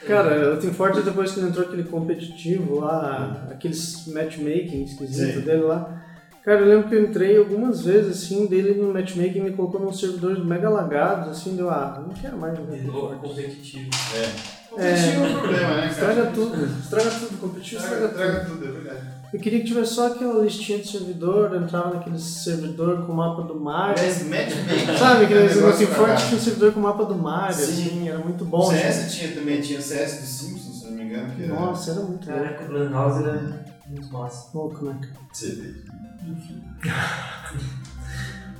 Cara, 0.05 0.53
o 0.53 0.57
Team 0.57 0.73
Fortress 0.73 1.05
depois 1.05 1.31
que 1.31 1.39
ele 1.39 1.49
entrou 1.49 1.65
aquele 1.65 1.83
competitivo 1.83 2.79
lá, 2.79 3.47
aqueles 3.51 4.07
matchmaking 4.07 4.83
esquisito 4.85 5.39
Sim. 5.39 5.41
dele 5.41 5.63
lá. 5.63 6.06
Cara, 6.47 6.61
eu 6.61 6.65
lembro 6.69 6.87
que 6.87 6.95
eu 6.95 7.03
entrei 7.03 7.37
algumas 7.37 7.81
vezes 7.81 8.23
assim, 8.23 8.45
dele 8.45 8.73
no 8.81 8.93
matchmaking 8.93 9.41
me 9.41 9.51
colocou 9.51 9.81
num 9.81 9.91
servidor 9.91 10.45
mega 10.45 10.69
lagados, 10.69 11.27
assim, 11.27 11.57
deu, 11.57 11.69
ah, 11.69 12.01
não 12.07 12.13
quero 12.13 12.37
mais 12.37 12.55
jogar 12.57 12.77
Fortress. 12.77 13.21
competitivo. 13.21 13.89
É. 14.15 14.69
Competitivo 14.69 15.25
é 15.25 15.27
um 15.27 15.33
problema, 15.39 15.67
né, 15.67 15.75
cara? 15.75 15.87
Estraga 15.91 16.25
tudo, 16.33 16.65
estraga 16.81 17.09
tudo, 17.11 17.37
competitivo 17.41 17.81
Estraga, 17.81 18.05
estraga 18.05 18.27
estraga 18.31 18.45
tudo. 18.45 18.59
tudo, 18.59 18.65
é 18.69 18.71
verdade. 18.81 19.07
Eu 19.33 19.39
queria 19.41 19.59
que 19.59 19.65
tivesse 19.65 19.93
só 19.93 20.07
aquela 20.07 20.41
listinha 20.41 20.79
de 20.79 20.87
servidor, 20.87 21.53
eu 21.53 21.61
entrava 21.63 21.93
naquele 21.95 22.17
servidor 22.17 23.05
com 23.05 23.11
o 23.11 23.15
mapa 23.17 23.41
do 23.41 23.59
Mario. 23.59 24.01
Mas 24.01 24.23
matchmaking. 24.23 24.97
Sabe, 24.97 25.21
é 25.21 25.25
aquele 25.25 25.39
um 25.41 25.43
negócio 25.53 25.87
Fortress 25.87 25.95
cagado. 25.97 26.21
tinha 26.27 26.37
um 26.37 26.41
servidor 26.41 26.71
com 26.71 26.79
o 26.79 26.83
mapa 26.83 27.03
do 27.03 27.15
Mario, 27.15 27.55
Sim. 27.57 27.63
assim, 27.63 28.07
era 28.07 28.19
muito 28.19 28.45
O 28.45 28.47
bom. 28.47 28.69
CS 28.71 29.13
tinha 29.13 29.31
também, 29.33 29.59
tinha 29.59 29.81
CS 29.81 30.21
dos 30.21 30.29
Simpsons, 30.29 30.79
se 30.79 30.85
não 30.85 30.93
me 30.93 31.03
engano. 31.03 31.29
Que 31.35 31.43
era... 31.43 31.53
Nossa, 31.53 31.91
era 31.91 31.99
muito 31.99 32.25
louco. 32.25 32.41
Caraca, 32.41 32.69
o 32.69 32.73
Lan 32.73 32.89
House 32.91 33.17
era 33.21 33.65
muito 33.89 34.13
massa. 34.13 34.47
louco, 34.57 34.85
né? 34.85 34.97
Você 35.33 35.47
vê. 35.51 35.86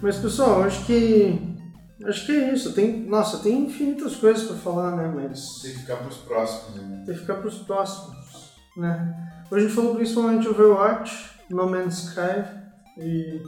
Mas 0.01 0.17
pessoal, 0.17 0.63
acho 0.63 0.85
que. 0.85 1.57
Acho 2.05 2.25
que 2.27 2.31
é 2.31 2.53
isso. 2.53 2.73
Tem, 2.73 3.01
nossa, 3.07 3.39
tem 3.39 3.65
infinitas 3.65 4.15
coisas 4.15 4.43
pra 4.43 4.55
falar, 4.55 4.95
né? 4.95 5.07
Mas 5.13 5.61
Tem 5.63 5.71
que 5.71 5.79
ficar 5.79 5.95
pros 5.97 6.17
próximos, 6.17 6.75
né? 6.81 7.03
tem 7.05 7.15
que 7.15 7.21
ficar 7.21 7.35
pros 7.35 7.57
próximos, 7.59 8.15
né? 8.77 9.31
Hoje 9.49 9.65
a 9.65 9.67
gente 9.67 9.75
falou 9.75 9.95
principalmente 9.95 10.47
Overwatch, 10.47 11.29
No 11.49 11.67
Man's 11.69 12.03
Sky 12.09 12.43
e. 12.99 13.41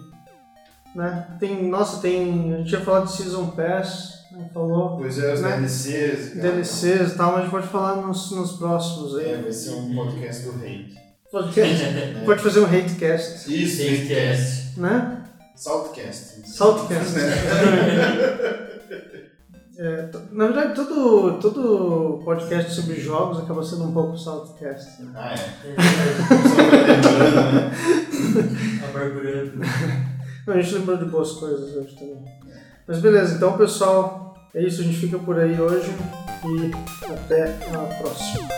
Né? 0.95 1.27
Tem, 1.39 1.69
nossa, 1.69 2.01
tem. 2.01 2.55
A 2.55 2.57
gente 2.57 2.71
ia 2.71 2.81
falar 2.81 3.05
de 3.05 3.11
Season 3.11 3.47
Pass, 3.51 4.25
né? 4.31 4.49
falou. 4.51 4.97
Pois 4.97 5.19
é, 5.19 5.33
os 5.33 5.41
Né? 5.41 5.57
DLCs. 5.57 6.29
cara. 6.33 6.41
DLCs 6.51 7.13
e 7.13 7.15
tal, 7.15 7.27
mas 7.31 7.37
a 7.37 7.41
gente 7.43 7.51
pode 7.51 7.67
falar 7.67 7.95
nos, 7.97 8.31
nos 8.31 8.53
próximos 8.53 9.15
aí. 9.17 9.29
É, 9.33 9.41
vai 9.41 9.51
ser 9.51 9.75
um 9.75 9.93
podcast 9.93 10.43
do 10.45 10.55
hate. 10.55 10.97
Podcast. 11.31 11.83
Pode 12.25 12.41
fazer 12.41 12.59
um 12.61 12.65
hatecast, 12.65 13.53
Isso, 13.53 13.81
Hatecast. 13.83 14.79
né? 14.79 15.23
Saltcast. 15.55 16.49
Saltcast. 16.49 17.13
É, 19.81 20.09
na 20.33 20.47
verdade, 20.47 20.75
todo, 20.75 21.39
todo 21.39 22.21
podcast 22.25 22.69
sobre 22.73 22.99
jogos 22.99 23.39
acaba 23.39 23.63
sendo 23.63 23.85
um 23.85 23.93
pouco 23.93 24.17
Saltcast. 24.17 25.01
né? 25.01 25.13
Ah, 25.15 25.33
é. 25.33 25.69
É? 25.69 25.75
Amargurando. 28.89 29.53
Não, 30.45 30.53
a 30.53 30.61
gente 30.61 30.75
lembrou 30.75 30.97
de 30.97 31.05
boas 31.05 31.31
coisas 31.31 31.77
hoje 31.77 31.95
também. 31.95 32.25
Mas 32.85 32.99
beleza, 32.99 33.35
então 33.35 33.57
pessoal, 33.57 34.35
é 34.53 34.61
isso, 34.61 34.81
a 34.81 34.83
gente 34.83 34.97
fica 34.97 35.17
por 35.17 35.39
aí 35.39 35.57
hoje 35.61 35.89
e 36.43 36.71
até 37.13 37.43
a 37.73 37.77
próxima. 38.01 38.49